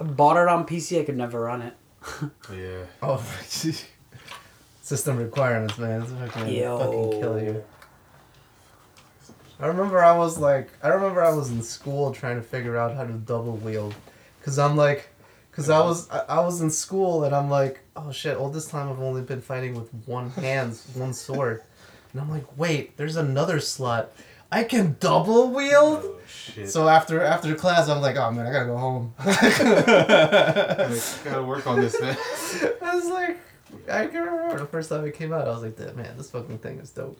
I 0.00 0.04
bought 0.04 0.38
it 0.38 0.48
on 0.48 0.66
PC. 0.66 1.00
I 1.02 1.04
could 1.04 1.18
never 1.18 1.40
run 1.42 1.62
it. 1.62 1.74
Yeah. 2.52 2.84
Oh, 3.02 3.22
system 4.82 5.16
requirements, 5.18 5.78
man. 5.78 6.02
It's 6.02 6.12
fucking, 6.12 6.48
Yo. 6.54 6.78
fucking 6.78 7.20
kill 7.20 7.40
you. 7.42 7.64
I 9.62 9.66
remember 9.66 10.02
I 10.02 10.16
was 10.16 10.38
like, 10.38 10.70
I 10.82 10.88
remember 10.88 11.22
I 11.22 11.32
was 11.32 11.52
in 11.52 11.62
school 11.62 12.12
trying 12.12 12.34
to 12.34 12.42
figure 12.42 12.76
out 12.76 12.96
how 12.96 13.04
to 13.04 13.12
double 13.12 13.56
wield, 13.58 13.94
cause 14.42 14.58
I'm 14.58 14.76
like, 14.76 15.08
cause 15.52 15.70
I 15.70 15.78
was 15.78 16.10
I, 16.10 16.24
I 16.28 16.40
was 16.40 16.60
in 16.60 16.68
school 16.68 17.22
and 17.22 17.32
I'm 17.32 17.48
like, 17.48 17.78
oh 17.94 18.10
shit, 18.10 18.36
all 18.36 18.50
this 18.50 18.66
time 18.66 18.90
I've 18.90 19.00
only 19.00 19.22
been 19.22 19.40
fighting 19.40 19.74
with 19.74 19.88
one 20.06 20.30
hand, 20.46 20.76
one 20.94 21.14
sword, 21.14 21.62
and 22.12 22.20
I'm 22.20 22.28
like, 22.28 22.58
wait, 22.58 22.96
there's 22.96 23.14
another 23.14 23.60
slot, 23.60 24.10
I 24.50 24.64
can 24.64 24.96
double 24.98 25.50
wield. 25.50 26.00
Oh 26.02 26.18
shit. 26.26 26.68
So 26.68 26.88
after 26.88 27.22
after 27.22 27.54
class, 27.54 27.88
I'm 27.88 28.02
like, 28.02 28.16
oh 28.16 28.32
man, 28.32 28.46
I 28.46 28.52
gotta 28.52 28.66
go 28.66 28.76
home. 28.76 29.14
Like, 29.24 29.38
gotta 31.24 31.44
work 31.46 31.68
on 31.68 31.80
this, 31.80 32.00
man. 32.00 32.16
I 32.82 32.96
was 32.96 33.06
like, 33.06 33.38
I 33.88 34.08
can 34.08 34.22
remember 34.22 34.58
the 34.58 34.66
first 34.66 34.88
time 34.88 35.06
it 35.06 35.14
came 35.14 35.32
out. 35.32 35.46
I 35.46 35.52
was 35.52 35.62
like, 35.62 35.78
man, 35.96 36.16
this 36.16 36.32
fucking 36.32 36.58
thing 36.58 36.80
is 36.80 36.90
dope. 36.90 37.18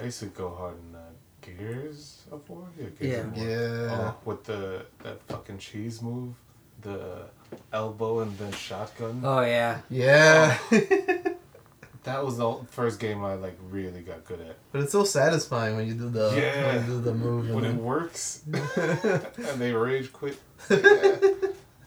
I 0.00 0.04
used 0.04 0.20
to 0.20 0.26
go 0.26 0.54
hard 0.54 0.76
in 0.88 0.94
uh, 0.94 0.99
Gears 1.42 2.22
of 2.30 2.48
War. 2.48 2.68
Yeah, 2.78 2.86
Gears 2.98 3.12
Yeah. 3.12 3.20
of 3.20 3.36
War. 3.36 3.46
Yeah. 3.48 4.12
Oh, 4.12 4.16
with 4.24 4.44
the 4.44 4.84
that 5.02 5.22
fucking 5.28 5.58
cheese 5.58 6.00
move, 6.02 6.34
the 6.82 7.24
elbow 7.72 8.20
and 8.20 8.36
then 8.38 8.52
shotgun. 8.52 9.22
Oh 9.24 9.40
yeah. 9.42 9.80
Yeah. 9.88 10.58
That 12.04 12.24
was 12.24 12.38
the 12.38 12.56
first 12.70 12.98
game 12.98 13.22
I 13.22 13.34
like 13.34 13.58
really 13.70 14.00
got 14.00 14.24
good 14.24 14.40
at. 14.40 14.56
but 14.72 14.80
it's 14.80 14.92
so 14.92 15.04
satisfying 15.04 15.76
when 15.76 15.86
you 15.86 15.92
do 15.92 16.08
the 16.08 16.32
Yeah. 16.34 16.66
when 16.66 16.86
you 16.86 16.92
do 16.94 17.00
the 17.02 17.12
move. 17.14 17.50
When 17.50 17.64
it 17.64 17.70
And 17.72 17.80
works, 17.84 18.42
and 18.76 19.60
they 19.60 19.72
rage 19.74 20.10
quit. 20.10 20.38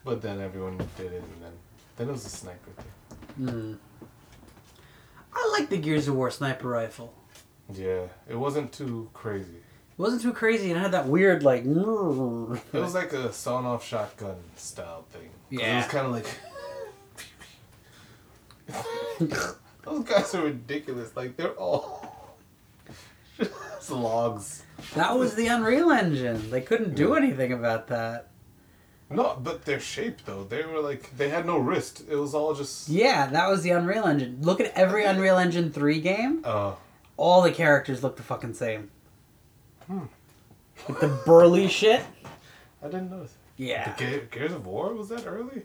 But 0.05 0.21
then 0.21 0.39
everyone 0.41 0.77
did 0.97 1.13
it, 1.13 1.23
and 1.23 1.41
then 1.41 1.51
then 1.97 2.09
it 2.09 2.11
was 2.11 2.25
a 2.25 2.29
sniper 2.29 2.71
thing. 2.77 3.47
Hmm. 3.47 3.73
I 5.33 5.49
like 5.57 5.69
the 5.69 5.77
Gears 5.77 6.07
of 6.07 6.15
War 6.15 6.29
sniper 6.29 6.67
rifle. 6.67 7.13
Yeah, 7.71 8.07
it 8.29 8.35
wasn't 8.35 8.71
too 8.71 9.09
crazy. 9.13 9.57
It 9.57 9.99
wasn't 10.01 10.21
too 10.23 10.33
crazy 10.33 10.69
and 10.71 10.79
it 10.79 10.81
had 10.81 10.91
that 10.93 11.07
weird 11.07 11.43
like. 11.43 11.63
It 11.65 11.67
was 12.73 12.93
like 12.95 13.13
a 13.13 13.31
sawn-off 13.31 13.85
shotgun 13.85 14.37
style 14.55 15.05
thing. 15.11 15.29
'Cause 15.49 15.51
It 15.51 15.59
Yeah. 15.61 15.77
was 15.77 15.87
kind 15.87 16.05
of 16.07 16.11
like. 16.11 16.25
Those 19.83 20.03
guys 20.05 20.33
are 20.35 20.43
ridiculous. 20.43 21.15
Like 21.15 21.35
they're 21.37 21.51
all 21.51 22.35
just 23.37 23.91
logs. 23.91 24.63
That 24.95 25.17
was 25.17 25.35
the 25.35 25.47
Unreal 25.47 25.91
Engine. 25.91 26.49
They 26.49 26.61
couldn't 26.61 26.95
do 26.95 27.15
anything 27.15 27.51
about 27.53 27.87
that. 27.87 28.29
No, 29.09 29.37
but 29.41 29.65
their 29.65 29.79
shape 29.79 30.19
though, 30.25 30.43
they 30.45 30.63
were 30.65 30.79
like 30.79 31.15
they 31.17 31.29
had 31.29 31.45
no 31.45 31.57
wrist. 31.59 32.03
It 32.09 32.15
was 32.15 32.33
all 32.33 32.53
just. 32.55 32.89
Yeah, 32.89 33.27
that 33.27 33.49
was 33.49 33.61
the 33.61 33.71
Unreal 33.71 34.05
Engine. 34.05 34.37
Look 34.41 34.59
at 34.59 34.71
every 34.75 35.03
Unreal 35.05 35.37
Engine 35.37 35.71
3 35.71 35.99
game. 36.01 36.41
Uh, 36.43 36.73
All 37.17 37.41
the 37.41 37.51
characters 37.51 38.03
look 38.03 38.17
the 38.17 38.23
fucking 38.23 38.53
same. 38.53 38.89
Hmm. 39.87 40.05
With 40.87 40.99
the 40.99 41.07
burly 41.25 41.67
shit. 41.67 42.03
I 42.81 42.85
didn't 42.87 43.11
notice. 43.11 43.35
Yeah. 43.57 43.93
The 43.93 44.03
Ge- 44.05 44.31
Gears 44.31 44.51
of 44.53 44.65
War 44.65 44.93
was 44.93 45.09
that 45.09 45.25
early? 45.27 45.63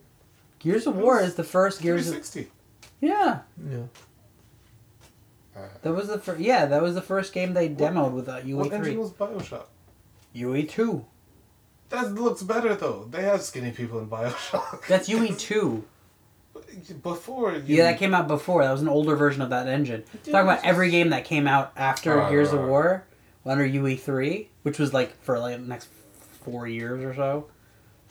Gears 0.59 0.87
of 0.87 0.97
War 0.97 1.21
is 1.21 1.35
the 1.35 1.45
first 1.45 1.81
Gears 1.81 2.09
of 2.09 2.15
360. 2.15 2.51
Yeah. 3.01 3.41
yeah. 3.71 3.85
That 5.83 5.93
was 5.93 6.07
the 6.09 6.19
first 6.19 6.41
yeah, 6.41 6.67
that 6.67 6.83
was 6.83 6.95
the 6.95 7.03
first 7.03 7.33
game 7.33 7.53
they 7.55 7.69
demoed 7.69 8.13
with 8.13 8.29
uh, 8.29 8.41
What 8.43 8.73
engine 8.73 8.95
UE3. 8.95 8.99
was 8.99 9.11
Bioshock? 9.11 9.65
UE2. 10.35 11.05
That 11.89 12.13
looks 12.15 12.43
better 12.45 12.75
though. 12.77 13.09
They 13.11 13.23
have 13.23 13.43
skinny 13.43 13.73
people 13.73 13.99
in 13.99 14.09
Bioshock. 14.09 14.87
That's 14.87 15.09
UE2. 15.09 15.83
Before 17.03 17.53
you, 17.53 17.77
Yeah, 17.77 17.85
that 17.85 17.99
came 17.99 18.15
out 18.15 18.29
before. 18.29 18.63
That 18.63 18.73
was 18.73 18.83
an 18.83 18.89
older 18.89 19.17
version 19.17 19.43
of 19.43 19.51
that 19.51 19.69
engine. 19.69 20.05
Talking 20.25 20.35
about 20.35 20.65
every 20.65 20.91
game 20.91 21.11
that 21.11 21.25
came 21.25 21.47
out 21.47 21.73
after 21.77 22.15
Gears 22.29 22.49
right, 22.49 22.55
of 22.55 22.61
right. 22.61 22.69
War 22.69 23.05
under 23.45 23.67
UE3, 23.67 24.47
which 24.63 24.79
was 24.79 24.93
like 24.93 25.21
for 25.23 25.39
like 25.39 25.57
the 25.57 25.63
next 25.63 25.89
four 26.43 26.67
years 26.67 27.05
or 27.05 27.15
so. 27.15 27.47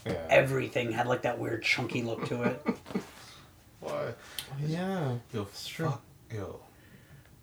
Yeah. 0.05 0.25
Everything 0.29 0.91
had 0.91 1.07
like 1.07 1.23
that 1.23 1.39
weird 1.39 1.63
chunky 1.63 2.01
look 2.01 2.25
to 2.27 2.43
it. 2.43 2.65
Why? 3.79 4.13
Yeah. 4.65 5.15
Yo, 5.33 5.47
true. 5.65 5.89
fuck, 5.89 6.01
yo. 6.33 6.59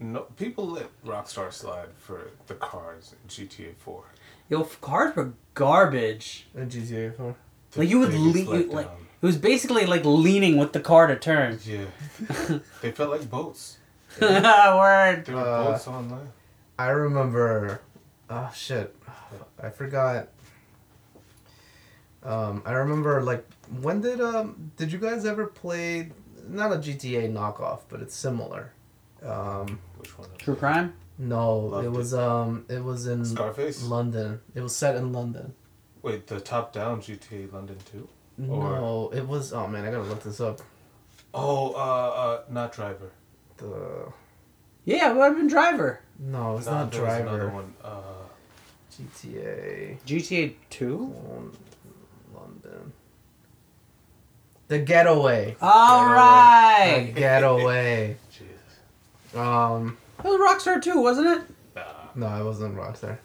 No, 0.01 0.23
people 0.37 0.67
let 0.67 0.89
Rockstar 1.05 1.53
slide 1.53 1.89
for 1.97 2.31
the 2.47 2.55
cars 2.55 3.15
in 3.23 3.29
GTA 3.29 3.77
4. 3.79 4.05
Yo, 4.51 4.65
cars 4.65 5.15
were 5.17 5.33
garbage. 5.55 6.47
And 6.55 6.71
GTA 6.71 7.17
4. 7.17 7.35
Like 7.77 7.89
you 7.89 8.01
would 8.01 8.13
leave, 8.13 8.49
like 8.49 8.67
letdown. 8.67 9.04
It 9.25 9.27
was 9.27 9.39
basically 9.39 9.87
like 9.87 10.05
leaning 10.05 10.59
with 10.59 10.75
the 10.75 10.81
car 10.81 11.07
to 11.07 11.17
turn. 11.17 11.59
Yeah. 11.65 11.87
they 12.83 12.91
felt 12.91 13.11
like 13.11 13.31
boats. 13.31 13.79
Word. 14.21 15.25
They 15.25 15.33
were 15.33 15.41
Uh, 15.41 15.65
boats 15.65 15.89
on 15.89 16.11
land. 16.11 16.29
I 16.79 16.89
remember. 16.89 17.81
Oh 18.29 18.51
shit. 18.55 18.95
I 19.63 19.71
forgot. 19.71 20.29
Um, 22.23 22.63
I 22.67 22.73
remember 22.73 23.23
like 23.23 23.47
when 23.81 24.01
did 24.03 24.21
um 24.21 24.73
did 24.77 24.93
you 24.93 24.99
guys 24.99 25.25
ever 25.25 25.47
play 25.47 26.11
not 26.47 26.73
a 26.73 26.77
GTA 26.77 27.33
knockoff, 27.33 27.81
but 27.89 28.01
it's 28.01 28.15
similar. 28.15 28.73
Um, 29.23 29.79
Which 29.97 30.19
one? 30.19 30.29
True 30.37 30.57
crime. 30.57 30.93
no, 31.19 31.59
Loved 31.61 31.85
it 31.85 31.89
it. 31.89 31.93
was 31.93 32.13
um 32.15 32.67
it 32.69 32.85
was 32.85 33.07
in 33.07 33.25
Scarface? 33.25 33.83
London. 33.85 34.41
It 34.55 34.61
was 34.61 34.77
set 34.77 34.97
in 34.97 35.13
London. 35.13 35.55
Wait, 36.03 36.27
the 36.27 36.39
top-down 36.41 37.01
GTA 37.01 37.51
London 37.51 37.79
2? 38.37 38.43
No, 38.43 39.11
it 39.15 39.27
was. 39.27 39.53
Oh 39.53 39.67
man, 39.67 39.85
I 39.85 39.91
gotta 39.91 40.03
look 40.05 40.23
this 40.23 40.41
up. 40.41 40.61
Oh, 41.33 41.73
uh, 41.73 41.77
uh, 41.77 42.41
not 42.51 42.73
Driver. 42.73 43.11
The 43.57 44.13
Yeah, 44.85 45.11
it 45.11 45.17
would 45.17 45.25
have 45.25 45.37
been 45.37 45.49
Driver. 45.49 46.01
no, 46.19 46.57
it's 46.57 46.67
No, 46.67 46.73
not 46.73 46.93
there 46.93 47.03
was 47.03 47.15
another 47.21 47.39
Driver. 47.39 47.55
one. 47.55 47.75
Uh, 47.83 48.01
GTA 48.93 49.99
GTA 50.07 50.55
Two. 50.71 51.13
London. 52.35 52.93
The 54.69 54.79
Getaway. 54.79 55.57
All 55.61 56.09
The 56.09 56.15
right. 56.15 57.13
Getaway. 57.15 58.17
Jesus. 58.31 59.35
Um, 59.37 59.97
It 60.19 60.25
was 60.25 60.41
Rockstar 60.65 60.81
Two, 60.83 61.01
wasn't 61.01 61.27
it? 61.29 61.43
Nah, 61.77 61.83
no, 62.15 62.41
it 62.41 62.45
wasn't 62.45 62.77
Rockstar. 62.77 63.19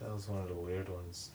that 0.00 0.12
was 0.12 0.28
one 0.28 0.40
of 0.42 0.48
the 0.48 0.54
weird 0.54 0.88
ones. 0.88 1.30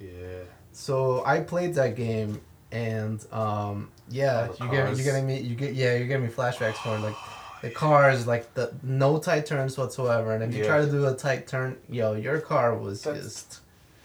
Yeah. 0.00 0.42
So 0.72 1.24
I 1.24 1.40
played 1.40 1.74
that 1.74 1.96
game, 1.96 2.40
and 2.72 3.24
um, 3.32 3.90
yeah, 4.08 4.48
you 4.60 4.68
get 4.70 4.84
cars. 4.86 4.98
you 4.98 5.04
getting 5.04 5.26
me 5.26 5.40
you 5.40 5.54
get 5.54 5.74
yeah 5.74 5.96
you're 5.96 6.06
getting 6.06 6.26
me 6.26 6.32
flashbacks 6.32 6.74
for 6.76 6.98
like 6.98 7.16
the 7.62 7.70
cars 7.70 8.26
like 8.26 8.54
the 8.54 8.72
no 8.82 9.18
tight 9.18 9.46
turns 9.46 9.76
whatsoever, 9.78 10.32
and 10.34 10.42
if 10.44 10.54
you 10.54 10.64
try 10.64 10.84
to 10.84 10.90
do 10.90 11.06
a 11.06 11.14
tight 11.14 11.46
turn, 11.46 11.76
yo, 11.88 12.14
your 12.14 12.40
car 12.40 12.76
was 12.76 13.02
That's- 13.02 13.24
just 13.24 13.60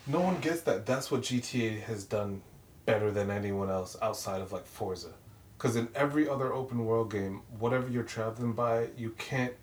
No 0.08 0.20
one 0.20 0.40
gets 0.40 0.62
that. 0.62 0.86
That's 0.86 1.12
what 1.12 1.22
GTA 1.22 1.82
has 1.84 2.04
done 2.04 2.42
better 2.86 3.12
than 3.12 3.30
anyone 3.32 3.70
else 3.70 3.96
outside 4.02 4.42
of 4.42 4.52
like 4.52 4.66
Forza. 4.66 5.14
Because 5.58 5.76
in 5.78 5.88
every 5.96 6.28
other 6.28 6.52
open 6.52 6.84
world 6.84 7.10
game, 7.12 7.42
whatever 7.60 7.88
you're 7.90 8.04
traveling 8.04 8.52
by, 8.54 8.88
you 8.98 9.12
can't 9.12 9.54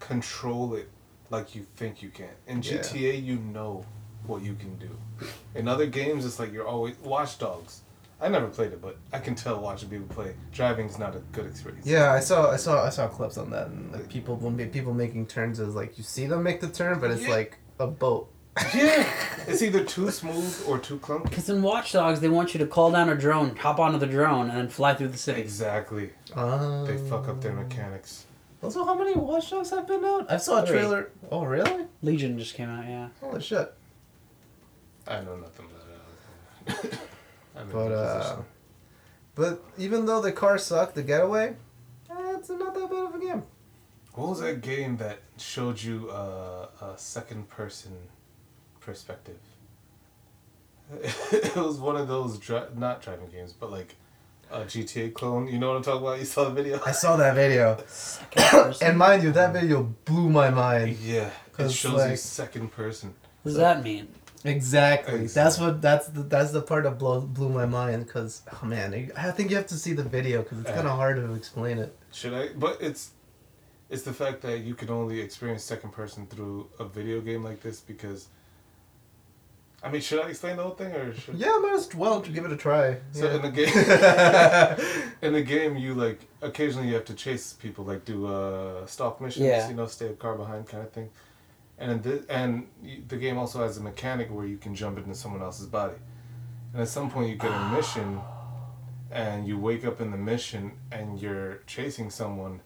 control 0.00 0.74
it 0.74 0.88
like 1.30 1.54
you 1.54 1.66
think 1.76 2.02
you 2.02 2.08
can. 2.08 2.30
In 2.46 2.62
Yeah. 2.62 2.78
GTA, 2.78 3.22
you 3.22 3.36
know 3.36 3.84
what 4.26 4.42
you 4.42 4.54
can 4.54 4.76
do. 4.76 4.90
In 5.54 5.68
other 5.68 5.86
games, 5.86 6.24
it's 6.24 6.38
like 6.38 6.52
you're 6.52 6.66
always 6.66 6.96
Watch 7.00 7.38
Dogs. 7.38 7.80
I 8.22 8.28
never 8.28 8.46
played 8.46 8.72
it, 8.72 8.80
but 8.80 8.96
I 9.12 9.18
can 9.18 9.34
tell 9.34 9.60
watching 9.60 9.88
people 9.90 10.06
play. 10.06 10.34
Driving 10.52 10.86
is 10.86 10.98
not 10.98 11.16
a 11.16 11.18
good 11.32 11.46
experience. 11.46 11.84
yeah. 11.86 12.12
I 12.12 12.20
saw 12.20 12.50
I 12.52 12.56
saw 12.56 12.84
I 12.86 12.90
saw 12.90 13.08
clips 13.08 13.36
on 13.36 13.50
that, 13.50 13.66
and 13.66 13.92
like 13.92 14.08
people 14.08 14.36
when 14.36 14.56
people 14.70 14.94
making 14.94 15.26
turns 15.26 15.58
is 15.60 15.74
like 15.74 15.98
you 15.98 16.04
see 16.04 16.26
them 16.26 16.42
make 16.44 16.60
the 16.60 16.68
turn, 16.68 17.00
but 17.00 17.10
it's 17.10 17.22
Yeah. 17.22 17.30
like 17.30 17.58
a 17.80 17.86
boat. 17.88 18.28
Yeah, 18.74 19.10
it's 19.48 19.62
either 19.62 19.82
too 19.82 20.10
smooth 20.10 20.64
or 20.68 20.78
too 20.78 20.98
clunky. 20.98 21.24
Because 21.24 21.48
in 21.48 21.62
Watch 21.62 21.92
Dogs, 21.92 22.20
they 22.20 22.28
want 22.28 22.52
you 22.54 22.58
to 22.58 22.66
call 22.66 22.92
down 22.92 23.08
a 23.08 23.14
drone, 23.16 23.56
hop 23.56 23.80
onto 23.80 23.98
the 23.98 24.06
drone, 24.06 24.50
and 24.50 24.58
then 24.58 24.68
fly 24.68 24.92
through 24.94 25.08
the 25.08 25.16
city. 25.18 25.40
Exactly. 25.40 26.10
Um, 26.34 26.84
They 26.86 26.98
fuck 27.08 27.28
up 27.28 27.40
their 27.40 27.54
mechanics. 27.54 28.26
Also, 28.62 28.84
how 28.84 28.94
many 28.94 29.14
Watch 29.14 29.50
Dogs 29.50 29.70
have 29.70 29.86
been 29.88 30.04
out? 30.04 30.30
I 30.30 30.36
saw 30.36 30.62
a 30.62 30.66
Three. 30.66 30.76
trailer. 30.78 31.10
Oh, 31.30 31.44
really? 31.44 31.86
Legion 32.02 32.38
just 32.38 32.54
came 32.54 32.68
out, 32.68 32.84
yeah. 32.84 33.08
Holy 33.22 33.40
shit! 33.40 33.72
I 35.08 35.20
know 35.22 35.36
nothing 35.36 35.66
about 36.66 36.84
it. 36.84 36.98
I'm 37.56 37.70
But 37.70 37.92
uh, 37.92 38.36
but 39.34 39.64
even 39.78 40.06
though 40.06 40.20
the 40.20 40.32
car 40.32 40.58
sucked, 40.58 40.94
the 40.94 41.02
getaway, 41.02 41.56
eh, 42.10 42.34
it's 42.36 42.50
not 42.50 42.74
that 42.74 42.90
bad 42.90 43.04
of 43.06 43.14
a 43.14 43.18
game. 43.18 43.42
What 44.14 44.28
was 44.30 44.40
that 44.40 44.60
game 44.60 44.98
that 44.98 45.20
showed 45.38 45.82
you 45.82 46.10
uh, 46.10 46.68
a 46.82 46.94
second 46.96 47.48
person 47.48 47.92
perspective? 48.80 49.38
it 51.32 51.56
was 51.56 51.78
one 51.78 51.96
of 51.96 52.08
those 52.08 52.38
dri- 52.38 52.68
not 52.76 53.00
driving 53.00 53.28
games, 53.28 53.54
but 53.54 53.70
like 53.70 53.96
a 54.50 54.60
GTA 54.60 55.14
clone. 55.14 55.48
You 55.48 55.58
know 55.58 55.68
what 55.68 55.78
I'm 55.78 55.82
talking 55.82 56.02
about? 56.02 56.18
You 56.18 56.26
saw 56.26 56.44
the 56.44 56.50
video? 56.50 56.80
I 56.84 56.92
saw 56.92 57.16
that 57.16 57.34
video, 57.34 57.82
and 58.82 58.98
mind 58.98 59.22
you, 59.22 59.32
that 59.32 59.54
video 59.54 59.82
blew 60.04 60.28
my 60.28 60.50
mind. 60.50 60.98
yeah, 60.98 61.30
it 61.58 61.70
shows 61.72 62.10
you 62.10 62.16
second 62.16 62.70
person. 62.72 63.14
What 63.42 63.50
does 63.50 63.56
that 63.58 63.82
mean? 63.82 64.08
Exactly. 64.44 65.20
Exactly. 65.22 65.26
That's 65.26 65.58
what. 65.58 65.82
That's 65.82 66.08
the. 66.08 66.22
That's 66.22 66.50
the 66.50 66.62
part 66.62 66.84
that 66.84 66.98
blew 66.98 67.20
blew 67.20 67.48
my 67.48 67.66
mind. 67.66 68.08
Cause 68.08 68.42
oh 68.52 68.66
man, 68.66 69.12
I 69.16 69.30
think 69.30 69.50
you 69.50 69.56
have 69.56 69.68
to 69.68 69.74
see 69.76 69.92
the 69.92 70.02
video 70.02 70.42
because 70.42 70.60
it's 70.60 70.70
kind 70.70 70.86
of 70.86 70.96
hard 70.96 71.16
to 71.16 71.32
explain 71.34 71.78
it. 71.78 71.96
Should 72.12 72.34
I? 72.34 72.48
But 72.48 72.78
it's 72.80 73.12
it's 73.88 74.02
the 74.02 74.12
fact 74.12 74.40
that 74.42 74.60
you 74.60 74.74
can 74.74 74.90
only 74.90 75.20
experience 75.20 75.62
second 75.62 75.92
person 75.92 76.26
through 76.26 76.68
a 76.78 76.84
video 76.84 77.20
game 77.20 77.42
like 77.44 77.60
this 77.62 77.80
because. 77.80 78.28
I 79.84 79.90
mean, 79.90 80.00
should 80.00 80.20
I 80.20 80.28
explain 80.28 80.56
the 80.58 80.62
whole 80.62 80.76
thing 80.76 80.92
or 80.92 81.12
should? 81.12 81.34
Yeah, 81.34 81.58
might 81.60 81.74
as 81.74 81.92
well 81.92 82.20
give 82.20 82.44
it 82.44 82.52
a 82.52 82.56
try. 82.56 82.98
So 83.10 83.26
yeah. 83.26 83.34
in 83.34 83.42
the 83.42 83.50
game, 83.50 85.12
in 85.22 85.32
the 85.32 85.42
game, 85.42 85.76
you 85.76 85.94
like 85.94 86.20
occasionally 86.40 86.86
you 86.86 86.94
have 86.94 87.04
to 87.06 87.14
chase 87.14 87.52
people, 87.52 87.84
like 87.84 88.04
do 88.04 88.26
uh, 88.26 88.86
stalk 88.86 89.20
missions, 89.20 89.44
Yeah. 89.44 89.68
you 89.68 89.74
know, 89.74 89.86
stay 89.86 90.06
a 90.06 90.12
car 90.12 90.36
behind 90.36 90.68
kind 90.68 90.84
of 90.84 90.92
thing. 90.92 91.10
And 91.82 91.90
in 91.90 92.02
this, 92.02 92.24
and 92.26 92.68
the 93.08 93.16
game 93.16 93.36
also 93.36 93.58
has 93.64 93.76
a 93.76 93.80
mechanic 93.80 94.30
where 94.30 94.46
you 94.46 94.56
can 94.56 94.72
jump 94.72 94.98
into 94.98 95.16
someone 95.16 95.42
else's 95.42 95.66
body. 95.66 95.96
And 96.72 96.80
at 96.80 96.86
some 96.86 97.10
point, 97.10 97.28
you 97.28 97.34
get 97.34 97.50
a 97.50 97.54
ah. 97.54 97.74
mission, 97.74 98.20
and 99.10 99.48
you 99.48 99.58
wake 99.58 99.84
up 99.84 100.00
in 100.00 100.12
the 100.12 100.16
mission, 100.16 100.78
and 100.92 101.20
you're 101.20 101.62
chasing 101.66 102.08
someone, 102.08 102.60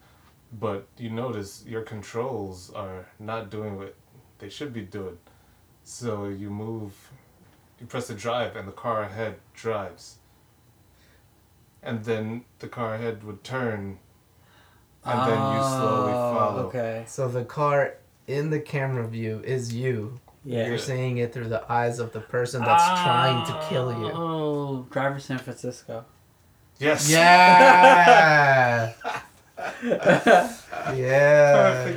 but 0.52 0.86
you 0.98 1.09
notice 1.09 1.64
your 1.66 1.80
controls 1.80 2.70
are 2.74 3.06
not 3.18 3.51
doing 3.51 3.78
what 3.78 3.97
they 4.38 4.51
should 4.51 4.74
be 4.74 4.82
doing. 4.82 5.16
So 5.82 6.28
you 6.28 6.51
move, 6.51 6.93
you 7.80 7.86
press 7.86 8.09
the 8.09 8.14
drive, 8.14 8.55
and 8.55 8.68
the 8.68 8.72
car 8.72 9.05
ahead 9.05 9.36
drives. 9.55 10.18
And 11.82 12.05
then 12.05 12.44
the 12.59 12.68
car 12.68 12.97
ahead 12.97 13.24
would 13.24 13.43
turn, 13.43 13.98
and 15.06 15.20
then 15.20 15.55
you 15.55 15.62
slowly 15.62 16.12
Oh, 16.12 16.34
follow. 16.36 16.62
Okay. 16.66 17.05
so 17.06 17.28
the 17.28 17.47
car 17.47 17.94
in 18.26 18.50
the 18.50 18.60
camera 18.60 19.06
view 19.06 19.40
is 19.44 19.72
you. 19.74 20.20
Yeah. 20.44 20.68
You're 20.68 20.78
seeing 20.78 21.18
it 21.18 21.32
through 21.32 21.48
the 21.48 21.70
eyes 21.70 21.98
of 21.98 22.12
the 22.12 22.20
person 22.20 22.60
that's 22.60 22.82
ah. 22.84 23.02
trying 23.04 23.44
to 23.46 23.68
kill 23.68 23.90
you. 23.98 24.10
Oh, 24.12 24.86
Driver 24.90 25.18
San 25.18 25.38
Francisco. 25.38 26.04
Yes. 26.78 27.10
Yeah. 27.10 28.92
yeah. 30.94 31.92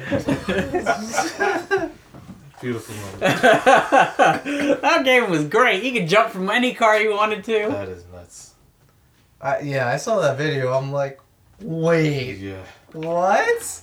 Beautiful 2.59 2.95
moment. 2.95 3.19
that 4.81 5.01
game 5.05 5.29
was 5.29 5.45
great. 5.45 5.83
You 5.83 5.91
could 5.91 6.09
jump 6.09 6.31
from 6.31 6.49
any 6.49 6.73
car 6.73 6.99
you 6.99 7.11
wanted 7.11 7.43
to. 7.45 7.67
that 7.69 7.89
is 7.89 8.03
nuts. 8.11 8.55
I, 9.41 9.59
yeah, 9.59 9.87
I 9.87 9.97
saw 9.97 10.19
that 10.21 10.37
video. 10.37 10.73
I'm 10.73 10.91
like, 10.91 11.19
wait, 11.61 12.37
Yeah. 12.37 12.63
what? 12.93 13.81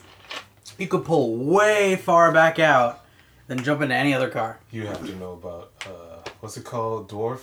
You 0.79 0.89
could 0.89 1.05
pull 1.05 1.37
way 1.37 1.97
far 1.97 2.33
back 2.33 2.59
out, 2.59 3.05
then 3.47 3.63
jump 3.63 3.81
into 3.83 3.95
any 3.95 4.13
other 4.13 4.29
car. 4.29 4.59
You 4.71 4.87
have 4.87 5.05
to 5.07 5.15
know 5.17 5.33
about 5.33 5.73
uh, 5.87 6.29
what's 6.41 6.57
it 6.57 6.65
called? 6.65 7.09
Dwarf. 7.09 7.41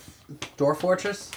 Door 0.56 0.76
Fortress. 0.76 1.30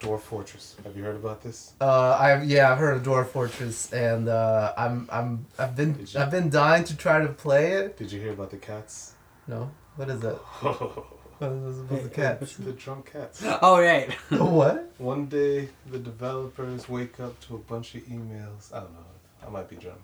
Dwarf 0.00 0.20
Fortress. 0.20 0.76
Have 0.84 0.96
you 0.96 1.04
heard 1.04 1.16
about 1.16 1.42
this? 1.42 1.72
Uh, 1.80 2.16
I've 2.20 2.44
yeah, 2.44 2.70
I've 2.72 2.78
heard 2.78 2.96
of 2.96 3.02
Dwarf 3.04 3.26
Fortress, 3.28 3.92
and 3.92 4.28
uh, 4.28 4.72
I'm 4.76 5.08
I'm 5.12 5.46
I've 5.58 5.76
been 5.76 5.96
you- 5.98 6.20
I've 6.20 6.30
been 6.30 6.50
dying 6.50 6.84
to 6.84 6.96
try 6.96 7.20
to 7.20 7.28
play 7.28 7.72
it. 7.72 7.96
Did 7.96 8.10
you 8.12 8.20
hear 8.20 8.32
about 8.32 8.50
the 8.50 8.56
cats? 8.58 9.14
No, 9.46 9.70
what 9.96 10.08
is 10.10 10.20
that? 10.20 10.38
What 11.38 11.50
is 11.50 11.80
about 11.80 12.02
the 12.04 12.08
cats? 12.10 12.56
the 12.56 12.72
drunk 12.72 13.12
cats. 13.12 13.42
Oh 13.60 13.80
right. 13.80 14.10
what? 14.30 14.92
One 14.98 15.26
day, 15.26 15.68
the 15.90 15.98
developers 15.98 16.88
wake 16.88 17.18
up 17.18 17.38
to 17.46 17.56
a 17.56 17.58
bunch 17.58 17.96
of 17.96 18.02
emails. 18.02 18.72
I 18.72 18.80
don't 18.80 18.92
know. 18.92 19.04
I 19.44 19.50
might 19.50 19.68
be 19.68 19.74
drunk. 19.76 19.98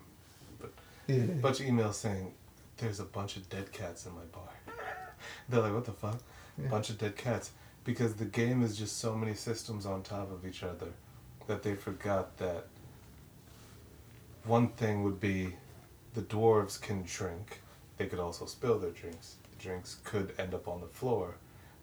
Yeah. 1.16 1.24
A 1.24 1.27
bunch 1.37 1.61
of 1.61 1.66
emails 1.66 1.95
saying, 1.95 2.32
"There's 2.77 3.01
a 3.01 3.05
bunch 3.05 3.37
of 3.37 3.49
dead 3.49 3.73
cats 3.73 4.07
in 4.07 4.12
my 4.15 4.24
bar." 4.32 4.49
They're 5.49 5.61
like, 5.61 5.74
"What 5.74 5.85
the 5.85 5.93
fuck?" 5.93 6.19
Yeah. 6.61 6.69
Bunch 6.69 6.91
of 6.91 6.99
dead 6.99 7.16
cats 7.16 7.53
because 7.85 8.15
the 8.15 8.24
game 8.24 8.62
is 8.62 8.77
just 8.77 8.99
so 8.99 9.15
many 9.15 9.35
systems 9.35 9.87
on 9.87 10.03
top 10.03 10.31
of 10.31 10.47
each 10.47 10.62
other 10.62 10.89
that 11.47 11.62
they 11.62 11.74
forgot 11.74 12.37
that 12.39 12.66
one 14.45 14.69
thing 14.69 15.03
would 15.03 15.20
be 15.20 15.55
the 16.15 16.23
dwarves 16.23 16.81
can 16.81 17.03
drink. 17.03 17.61
They 17.97 18.07
could 18.07 18.19
also 18.19 18.47
spill 18.47 18.78
their 18.78 18.91
drinks. 18.91 19.37
The 19.51 19.62
drinks 19.62 19.99
could 20.05 20.32
end 20.39 20.55
up 20.55 20.69
on 20.69 20.81
the 20.81 20.87
floor. 20.87 21.35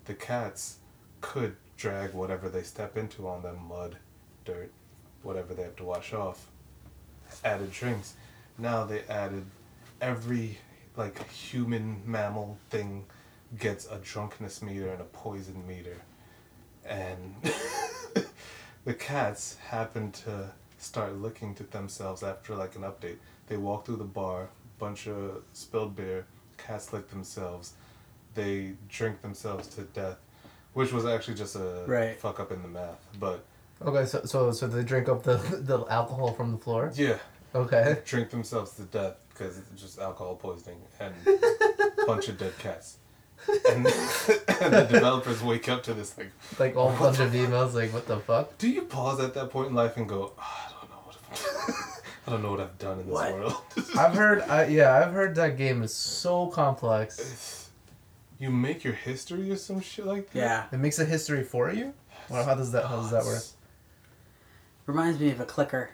The 0.05 0.13
cats 0.13 0.77
could 1.21 1.55
drag 1.77 2.13
whatever 2.13 2.49
they 2.49 2.63
step 2.63 2.97
into 2.97 3.27
on 3.27 3.43
them 3.43 3.59
mud, 3.67 3.97
dirt, 4.45 4.71
whatever 5.21 5.53
they 5.53 5.63
have 5.63 5.75
to 5.77 5.83
wash 5.83 6.13
off. 6.13 6.47
Added 7.43 7.71
drinks. 7.71 8.15
Now 8.57 8.83
they 8.85 9.01
added 9.09 9.45
every 10.01 10.57
like 10.95 11.29
human 11.29 12.01
mammal 12.05 12.57
thing 12.69 13.05
gets 13.59 13.85
a 13.85 13.97
drunkenness 13.97 14.61
meter 14.61 14.89
and 14.89 15.01
a 15.01 15.05
poison 15.05 15.65
meter. 15.67 15.97
And 16.85 17.35
the 18.85 18.93
cats 18.93 19.57
happen 19.69 20.11
to 20.23 20.49
start 20.77 21.15
looking 21.17 21.53
to 21.55 21.63
themselves 21.63 22.23
after 22.23 22.55
like 22.55 22.75
an 22.75 22.81
update. 22.83 23.17
They 23.47 23.57
walk 23.57 23.85
through 23.85 23.97
the 23.97 24.03
bar, 24.05 24.49
bunch 24.79 25.07
of 25.07 25.43
spilled 25.53 25.95
beer, 25.95 26.25
cats 26.57 26.93
lick 26.93 27.09
themselves, 27.09 27.73
they 28.35 28.73
drink 28.89 29.21
themselves 29.21 29.67
to 29.75 29.81
death. 29.83 30.17
which 30.73 30.91
was 30.93 31.05
actually 31.05 31.33
just 31.33 31.55
a 31.55 31.83
Right. 31.87 32.19
fuck 32.19 32.39
up 32.39 32.51
in 32.51 32.61
the 32.61 32.67
math. 32.67 33.03
But 33.19 33.43
Okay, 33.81 34.05
so 34.05 34.21
so 34.25 34.51
so 34.51 34.67
they 34.67 34.83
drink 34.83 35.09
up 35.09 35.23
the 35.23 35.37
the 35.71 35.85
alcohol 35.89 36.33
from 36.33 36.51
the 36.51 36.57
floor. 36.57 36.91
yeah, 36.95 37.17
Okay. 37.55 37.97
drink 38.05 38.29
themselves 38.29 38.73
to 38.73 38.83
death 38.83 39.15
because 39.29 39.57
it's 39.57 39.81
just 39.81 39.99
alcohol 39.99 40.35
poisoning 40.35 40.79
and 40.99 41.13
a 41.25 42.05
bunch 42.05 42.27
of 42.27 42.37
dead 42.37 42.57
cats. 42.59 42.97
And, 43.47 43.85
and 44.61 44.73
the 44.73 44.87
developers 44.89 45.41
wake 45.41 45.69
up 45.69 45.83
to 45.83 45.93
this 45.93 46.17
like, 46.17 46.31
Like 46.59 46.75
all 46.75 46.91
bunch 46.97 47.19
of 47.19 47.31
emails. 47.31 47.73
Like 47.73 47.93
what 47.93 48.05
the 48.07 48.17
fuck? 48.19 48.57
do 48.57 48.69
you 48.69 48.81
pause 48.83 49.19
at 49.19 49.33
that 49.35 49.49
point 49.49 49.69
in 49.69 49.75
life 49.75 49.95
and 49.97 50.07
go, 50.09 50.33
"Ah, 50.37 50.67
I 50.67 50.71
don't 50.81 50.89
know 50.89 50.97
what 51.05 51.15
I've, 51.31 52.01
I 52.27 52.31
don't 52.31 52.41
know 52.43 52.51
what 52.51 52.59
I've 52.59 52.77
done 52.77 52.99
in 52.99 53.05
this 53.05 53.13
What? 53.13 53.33
world. 53.33 53.53
I've 53.97 54.13
heard. 54.15 54.41
I, 54.41 54.65
yeah, 54.65 54.93
I've 54.97 55.13
heard 55.13 55.35
that 55.35 55.57
game 55.57 55.81
is 55.83 55.93
so 55.93 56.47
complex. 56.47 57.69
you 58.39 58.49
make 58.49 58.83
your 58.83 58.93
history 58.93 59.49
or 59.51 59.55
some 59.55 59.79
shit 59.79 60.05
like 60.05 60.31
that. 60.31 60.39
Yeah. 60.39 60.63
It 60.71 60.77
makes 60.79 60.99
a 60.99 61.05
history 61.05 61.43
for 61.43 61.71
you. 61.71 61.93
Well, 62.29 62.43
how 62.43 62.55
does 62.55 62.71
that 62.73 62.85
how 62.85 62.97
does 62.97 63.11
that 63.11 63.23
work? 63.23 63.43
Reminds 64.87 65.19
me 65.19 65.31
of 65.31 65.39
a 65.39 65.45
clicker. 65.45 65.89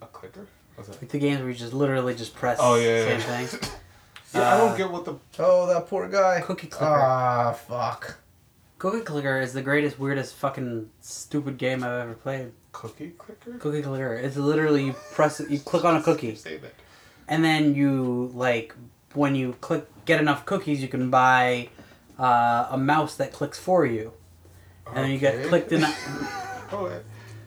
A 0.00 0.06
clicker? 0.06 0.46
What's 0.86 0.96
that? 0.96 1.02
Like 1.02 1.10
the 1.10 1.18
games 1.18 1.40
where 1.40 1.48
you 1.48 1.54
just 1.54 1.72
literally 1.72 2.14
just 2.14 2.34
press 2.34 2.58
Oh 2.60 2.74
yeah, 2.76 3.04
same 3.18 3.20
yeah. 3.20 3.46
thing. 3.46 3.70
yeah, 4.34 4.54
I 4.54 4.58
don't 4.58 4.76
get 4.76 4.90
what 4.90 5.04
the 5.04 5.14
Oh, 5.38 5.66
that 5.66 5.86
poor 5.86 6.08
guy. 6.08 6.40
Cookie 6.40 6.66
clicker. 6.66 6.92
Ah, 6.92 7.52
fuck. 7.52 8.18
Cookie 8.78 9.02
Clicker 9.04 9.38
is 9.38 9.52
the 9.52 9.62
greatest, 9.62 9.96
weirdest, 10.00 10.34
fucking 10.34 10.90
stupid 11.00 11.56
game 11.56 11.84
I've 11.84 12.00
ever 12.00 12.14
played. 12.14 12.50
cookie 12.72 13.10
clicker. 13.16 13.52
Cookie 13.58 13.80
Clicker. 13.80 14.14
It's 14.14 14.36
literally 14.36 14.86
you 14.86 14.92
press 15.12 15.40
you 15.48 15.60
click 15.60 15.84
on 15.84 15.94
a 15.96 16.02
cookie, 16.02 16.34
Say 16.34 16.56
that. 16.56 16.74
and 17.28 17.44
then 17.44 17.76
you 17.76 18.32
like 18.34 18.74
when 19.14 19.36
you 19.36 19.52
click 19.60 19.86
get 20.04 20.18
enough 20.20 20.44
cookies, 20.46 20.82
you 20.82 20.88
can 20.88 21.10
buy 21.10 21.68
uh, 22.18 22.66
a 22.70 22.76
mouse 22.76 23.14
that 23.18 23.32
clicks 23.32 23.56
for 23.58 23.86
you, 23.86 24.14
and 24.88 24.96
then 24.96 25.10
you 25.12 25.18
get 25.18 25.46
clicked 25.46 25.70
in. 25.70 25.84
A, 25.84 25.94
Oh, 26.72 26.88
yeah. 26.88 26.98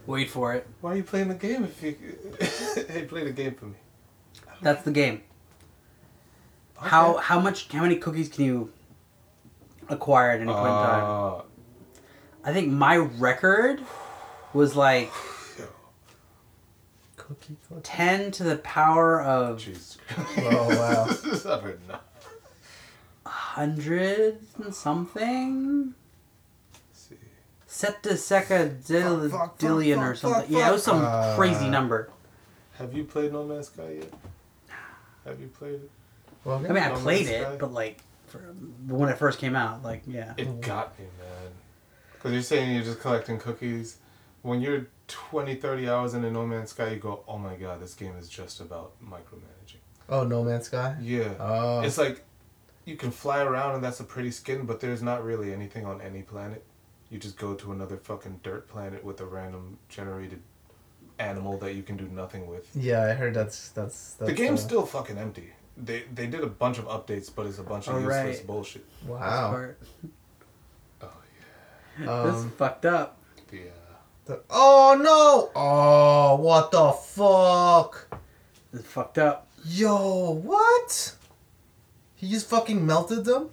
Wait 0.07 0.29
for 0.29 0.53
it. 0.53 0.67
why 0.81 0.93
are 0.93 0.97
you 0.97 1.03
playing 1.03 1.27
the 1.29 1.35
game 1.35 1.63
if 1.63 1.81
you? 1.81 1.95
hey, 2.87 3.03
play 3.03 3.23
the 3.23 3.31
game 3.31 3.55
for 3.55 3.65
me. 3.65 3.75
That's 4.61 4.83
the 4.83 4.91
game. 4.91 5.21
Okay. 6.77 6.89
How 6.89 7.17
how 7.17 7.39
much 7.39 7.71
how 7.71 7.81
many 7.81 7.95
cookies 7.97 8.29
can 8.29 8.45
you 8.45 8.73
acquire 9.89 10.31
at 10.31 10.41
any 10.41 10.51
point 10.51 10.65
in 10.65 10.73
time? 10.73 11.03
Uh, 11.03 11.41
I 12.43 12.53
think 12.53 12.71
my 12.71 12.97
record 12.97 13.81
was 14.53 14.75
like 14.75 15.11
Cookie 17.15 17.57
clicker. 17.67 17.81
ten 17.81 18.31
to 18.31 18.43
the 18.43 18.57
power 18.57 19.21
of 19.21 19.59
Jesus. 19.59 19.97
Oh 20.37 20.67
wow. 20.77 21.05
I've 21.09 21.61
heard 21.61 21.81
enough. 21.85 22.01
hundred 23.25 24.39
and 24.63 24.73
something. 24.75 25.95
Let's 27.81 27.87
see. 27.87 27.87
Septicecadillion 27.87 29.31
Fuck, 29.31 29.39
fuck, 29.39 29.59
dillion 29.59 29.97
or 29.99 30.15
something. 30.15 30.41
fuck, 30.41 30.49
yeah, 30.49 30.69
it 30.69 30.71
was 30.71 30.83
some 30.83 31.01
fuck. 31.01 31.35
crazy 31.37 31.65
Uh, 31.65 31.69
number. 31.71 32.09
Have 32.77 32.93
you 32.93 33.03
played 33.05 33.31
No 33.33 33.43
Man's 33.45 33.67
Sky 33.67 33.99
yet? 33.99 34.13
Have 35.25 35.39
you 35.39 35.47
played 35.47 35.75
it? 35.75 35.91
Well, 36.43 36.57
I 36.57 36.61
mean, 36.61 36.77
I 36.77 36.89
No 36.89 36.95
played 36.95 37.25
Man's 37.25 37.29
it, 37.29 37.41
Sky? 37.43 37.57
but 37.59 37.73
like 37.73 38.01
for, 38.27 38.39
when 38.87 39.09
it 39.09 39.17
first 39.17 39.39
came 39.39 39.55
out, 39.55 39.83
like 39.83 40.03
yeah. 40.05 40.33
It 40.37 40.61
got 40.61 40.97
me, 40.99 41.05
man. 41.19 41.51
Because 42.13 42.33
you're 42.33 42.41
saying 42.41 42.73
you're 42.75 42.83
just 42.83 42.99
collecting 42.99 43.37
cookies. 43.39 43.97
When 44.41 44.61
you're 44.61 44.87
20, 45.07 45.55
30 45.55 45.89
hours 45.89 46.13
in 46.13 46.23
a 46.23 46.29
No 46.31 46.45
Man's 46.45 46.69
Sky, 46.71 46.89
you 46.89 46.97
go, 46.97 47.23
oh 47.27 47.37
my 47.37 47.55
god, 47.55 47.81
this 47.81 47.93
game 47.93 48.15
is 48.19 48.27
just 48.29 48.59
about 48.59 48.91
micromanaging. 49.03 49.77
oh, 50.09 50.23
No 50.23 50.43
Man's 50.43 50.65
Sky. 50.65 50.95
Yeah. 51.01 51.33
Oh. 51.39 51.81
It's 51.81 51.97
like 51.97 52.23
you 52.85 52.95
can 52.95 53.09
fly 53.11 53.41
around 53.41 53.75
and 53.75 53.83
that's 53.83 53.99
a 53.99 54.03
pretty 54.03 54.29
skin, 54.31 54.65
but 54.65 54.79
there's 54.79 55.01
not 55.01 55.23
really 55.23 55.51
anything 55.53 55.85
on 55.85 55.99
any 56.01 56.21
planet. 56.21 56.63
You 57.15 57.21
just 57.21 57.37
go 57.37 57.53
to 57.53 57.71
another 57.71 57.95
fucking 57.95 58.41
dirt 58.43 58.67
planet 58.67 59.01
with 59.01 59.21
a 59.21 59.25
random 59.25 59.77
generated 59.87 60.41
animal 61.17 61.57
that 61.59 61.73
you 61.73 61.81
can 61.81 61.95
do 61.95 62.09
nothing 62.09 62.45
with. 62.45 62.67
yeah, 62.75 63.03
I 63.05 63.13
heard 63.13 63.33
that's 63.33 63.69
that's. 63.69 64.15
that's 64.15 64.29
the 64.29 64.35
game's 64.35 64.59
uh, 64.59 64.67
still 64.67 64.85
fucking 64.85 65.17
empty. 65.17 65.53
They 65.77 66.03
they 66.13 66.27
did 66.27 66.43
a 66.43 66.47
bunch 66.47 66.77
of 66.77 66.87
updates, 66.87 67.31
but 67.33 67.45
it's 67.45 67.57
a 67.57 67.63
bunch 67.63 67.87
of 67.87 67.95
Oh, 67.95 67.99
useless 67.99 68.37
right. 68.39 68.45
bullshit. 68.47 68.85
Wow. 69.07 69.51
Part- 69.51 69.79
Oh 72.05 72.29
This 72.29 72.43
is 72.43 72.51
fucked 72.57 72.85
up. 72.85 73.17
yeah. 73.49 73.59
the- 74.25 74.41
oh 74.49 74.99
no! 75.01 75.51
Oh, 75.55 76.35
what 76.35 76.69
the 76.71 76.91
fuck? 76.91 78.19
This 78.73 78.85
fucked 78.85 79.19
up. 79.19 79.47
Yo, 79.65 80.31
what? 80.31 81.15
He 82.15 82.29
just 82.29 82.49
fucking 82.49 82.85
melted 82.85 83.23
them? 83.23 83.51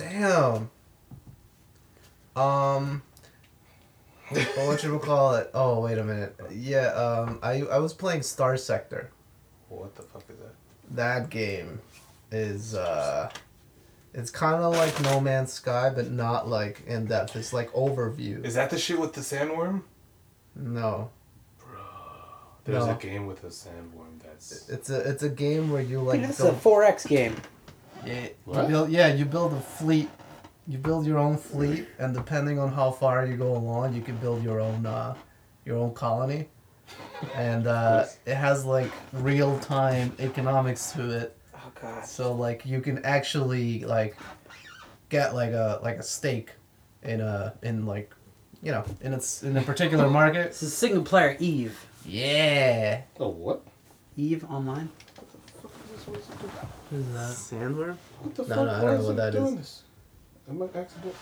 Damn. 0.00 0.70
Um. 2.36 3.02
What 4.28 4.48
what 4.66 4.80
should 4.80 4.92
we 4.92 4.98
call 4.98 5.34
it? 5.34 5.50
Oh, 5.54 5.80
wait 5.80 5.98
a 5.98 6.04
minute. 6.04 6.36
Yeah, 6.52 6.86
um, 6.94 7.38
I 7.42 7.62
I 7.62 7.78
was 7.78 7.92
playing 7.92 8.22
Star 8.22 8.56
Sector. 8.56 9.10
What 9.68 9.94
the 9.96 10.02
fuck 10.02 10.22
is 10.28 10.36
that? 10.38 10.54
That 10.96 11.30
game 11.30 11.80
is 12.30 12.74
uh, 12.76 13.28
it's 14.14 14.30
kind 14.30 14.62
of 14.62 14.72
like 14.76 15.00
No 15.02 15.20
Man's 15.20 15.52
Sky, 15.52 15.90
but 15.94 16.10
not 16.12 16.48
like 16.48 16.82
in 16.86 17.06
depth. 17.06 17.34
It's 17.36 17.52
like 17.52 17.72
overview. 17.72 18.44
Is 18.44 18.54
that 18.54 18.70
the 18.70 18.78
shit 18.78 19.00
with 19.00 19.14
the 19.14 19.20
sandworm? 19.20 19.82
No, 20.54 21.10
Bro, 21.58 21.80
There's 22.64 22.86
No. 22.86 22.92
a 22.92 22.96
game 22.96 23.26
with 23.26 23.42
a 23.44 23.48
sandworm 23.48 24.20
that's. 24.22 24.68
it's 24.68 24.90
a 24.90 25.00
it's 25.10 25.22
a 25.24 25.28
game 25.28 25.70
where 25.72 25.82
you 25.82 26.00
like 26.00 26.20
Like, 26.20 26.30
it's 26.30 26.40
go 26.40 26.50
a 26.50 26.52
4X 26.52 27.08
game. 27.08 27.34
Yeah, 28.04 28.28
you 28.46 28.62
build, 28.68 28.90
yeah, 28.90 29.08
you 29.14 29.24
build 29.24 29.52
a 29.52 29.60
fleet. 29.60 30.08
You 30.66 30.78
build 30.78 31.04
your 31.06 31.18
own 31.18 31.36
fleet, 31.36 31.88
and 31.98 32.14
depending 32.14 32.58
on 32.58 32.70
how 32.72 32.90
far 32.92 33.26
you 33.26 33.36
go 33.36 33.56
along, 33.56 33.94
you 33.94 34.02
can 34.02 34.16
build 34.18 34.42
your 34.44 34.60
own, 34.60 34.86
uh, 34.86 35.14
your 35.64 35.76
own 35.76 35.92
colony. 35.94 36.48
And 37.34 37.66
uh, 37.66 38.06
it 38.24 38.34
has 38.34 38.64
like 38.64 38.90
real 39.12 39.58
time 39.58 40.12
economics 40.18 40.92
to 40.92 41.10
it, 41.10 41.36
Oh 41.54 41.58
god. 41.80 42.04
so 42.04 42.32
like 42.32 42.64
you 42.64 42.80
can 42.80 43.04
actually 43.04 43.84
like 43.84 44.16
get 45.08 45.34
like 45.34 45.52
a 45.52 45.80
like 45.82 45.98
a 45.98 46.02
stake 46.02 46.52
in 47.02 47.20
a 47.20 47.54
in 47.62 47.84
like 47.84 48.14
you 48.62 48.72
know 48.72 48.84
in 49.02 49.12
its 49.12 49.42
in 49.42 49.56
a 49.56 49.62
particular 49.62 50.08
market. 50.20 50.48
This 50.48 50.62
is 50.62 50.74
single 50.76 51.02
player 51.02 51.36
Eve. 51.40 51.78
Yeah. 52.06 53.02
Oh, 53.18 53.28
what? 53.28 53.62
Eve 54.16 54.44
online. 54.48 54.88
Sandworm. 56.92 57.96
What 58.20 58.34
the 58.34 58.42
No, 58.42 58.48
fuck? 58.48 58.56
no, 58.56 58.62
I 58.70 58.80
don't 58.80 58.98
know 59.00 59.04
what 59.06 59.12
it 59.12 59.16
that 59.16 59.32
doing 59.32 59.54
is. 59.54 59.56
This? 59.58 59.82
Am 60.48 60.62
I 60.62 60.78
accident? 60.78 61.14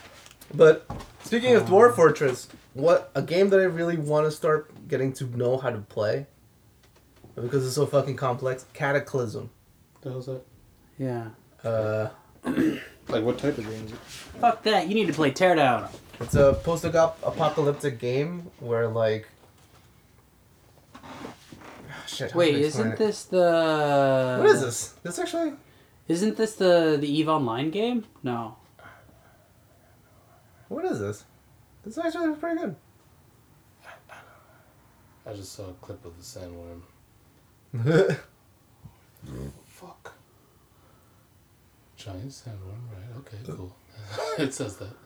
But 0.55 0.87
speaking 1.25 1.55
of 1.55 1.65
Dwarf 1.65 1.95
Fortress, 1.95 2.49
what 2.75 3.11
a 3.15 3.21
game 3.23 3.51
that 3.51 3.61
I 3.61 3.65
really 3.65 3.99
want 3.99 4.27
to 4.27 4.31
start 4.31 4.71
getting 4.89 5.13
to 5.15 5.25
know 5.37 5.59
how 5.59 5.69
to 5.71 5.79
play 5.79 6.27
because 7.35 7.67
it's 7.67 7.75
so 7.75 7.85
fucking 7.87 8.17
complex. 8.17 8.65
Cataclysm. 8.73 9.51
The 10.01 10.11
hell's 10.11 10.27
that? 10.27 10.43
Yeah. 10.99 11.29
Uh, 11.63 12.09
Like, 13.11 13.25
what 13.25 13.39
type 13.39 13.57
of 13.57 13.65
game 13.65 13.87
is 13.87 13.93
it? 13.93 13.99
Fuck 13.99 14.63
that. 14.65 14.87
You 14.89 14.95
need 14.95 15.07
to 15.07 15.15
play 15.15 15.31
Teardown. 15.31 15.89
it's 16.21 16.35
a 16.35 16.53
post-apocalyptic 16.63 17.99
game 17.99 18.51
where 18.61 18.87
like. 18.89 19.27
Shit. 22.19 22.35
Wait, 22.35 22.57
isn't 22.57 22.95
it? 22.95 22.99
this 22.99 23.25
the? 23.27 24.39
What 24.41 24.49
is 24.51 24.61
this? 24.61 24.89
This 25.05 25.21
actually. 25.21 25.53
Isn't 26.09 26.37
this 26.37 26.57
the 26.57 26.99
the 27.01 27.07
Eve 27.07 27.29
Online 27.29 27.71
game? 27.71 28.07
No. 28.25 28.57
What 30.67 30.85
is 30.85 30.99
this? 30.99 31.25
This 31.85 31.97
actually 31.97 32.33
is 32.33 32.39
pretty 32.39 32.59
good. 32.59 32.75
I 35.25 35.33
just 35.33 35.53
saw 35.53 35.69
a 35.69 35.73
clip 35.75 36.05
of 36.05 36.17
the 36.17 36.25
sandworm. 36.25 36.81
Fuck. 39.67 40.15
Giant 41.97 42.31
sandworm, 42.31 42.83
right? 42.91 43.19
Okay, 43.19 43.39
cool. 43.47 43.77
it 44.39 44.53
says 44.53 44.77
that. 44.79 44.97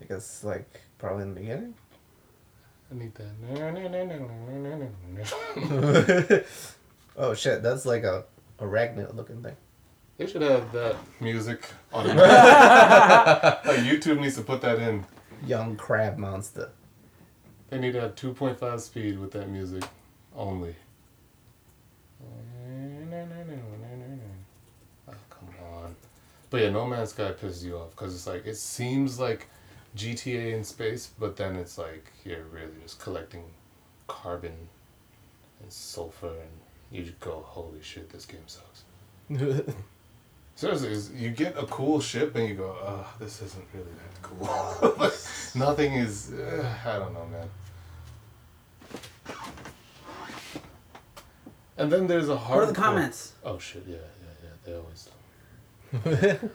I 0.00 0.04
guess 0.04 0.44
like 0.44 0.82
probably 0.98 1.24
in 1.24 1.34
the 1.34 1.40
beginning. 1.40 1.74
I 2.90 2.94
need 2.94 3.12
that. 3.16 3.30
oh 7.16 7.34
shit, 7.34 7.62
that's 7.62 7.84
like 7.84 8.04
a 8.04 8.24
arachnid 8.60 9.14
looking 9.14 9.42
thing. 9.42 9.56
They 10.18 10.26
should 10.26 10.42
have 10.42 10.72
that 10.72 10.96
music 11.20 11.68
on. 11.92 12.06
like 12.16 12.18
YouTube 13.80 14.20
needs 14.20 14.36
to 14.36 14.42
put 14.42 14.60
that 14.62 14.78
in. 14.78 15.04
Young 15.46 15.76
crab 15.76 16.16
monster. 16.16 16.70
They 17.68 17.78
need 17.78 17.92
to 17.92 18.00
have 18.00 18.14
2.5 18.14 18.80
speed 18.80 19.18
with 19.18 19.32
that 19.32 19.50
music 19.50 19.82
only. 20.34 20.74
Oh, 25.08 25.12
come 25.28 25.48
on. 25.74 25.94
But 26.48 26.62
yeah, 26.62 26.70
No 26.70 26.86
Man's 26.86 27.10
Sky 27.10 27.32
pisses 27.32 27.64
you 27.64 27.76
off 27.76 27.90
because 27.90 28.14
it's 28.14 28.26
like, 28.26 28.46
it 28.46 28.56
seems 28.56 29.18
like 29.18 29.48
GTA 29.96 30.52
in 30.52 30.64
space, 30.64 31.10
but 31.18 31.36
then 31.36 31.56
it's 31.56 31.78
like 31.78 32.12
you're 32.24 32.44
really 32.44 32.74
just 32.82 33.00
collecting 33.00 33.44
carbon 34.06 34.68
and 35.62 35.72
sulfur, 35.72 36.28
and 36.28 36.50
you 36.90 37.02
just 37.04 37.18
go, 37.20 37.42
holy 37.46 37.82
shit, 37.82 38.10
this 38.10 38.26
game 38.26 38.46
sucks. 38.46 38.84
Seriously, 40.54 41.18
you 41.18 41.30
get 41.30 41.58
a 41.58 41.66
cool 41.66 42.00
ship 42.00 42.34
and 42.34 42.48
you 42.48 42.54
go, 42.54 42.74
oh, 42.80 43.06
this 43.18 43.42
isn't 43.42 43.64
really 43.74 43.84
that 43.84 44.22
cool. 44.22 45.10
Nothing 45.54 45.94
is. 45.94 46.32
Uh, 46.32 46.74
I 46.84 46.98
don't 46.98 47.12
know, 47.12 47.26
man. 47.26 47.48
And 51.78 51.92
then 51.92 52.06
there's 52.06 52.30
a 52.30 52.36
hard. 52.36 52.60
What 52.60 52.68
are 52.68 52.72
the 52.72 52.80
comments? 52.80 53.34
Oh 53.44 53.58
shit! 53.58 53.84
Yeah, 53.86 53.96
yeah, 53.96 54.44
yeah. 54.44 54.50
They 54.64 54.74
always. 54.74 55.10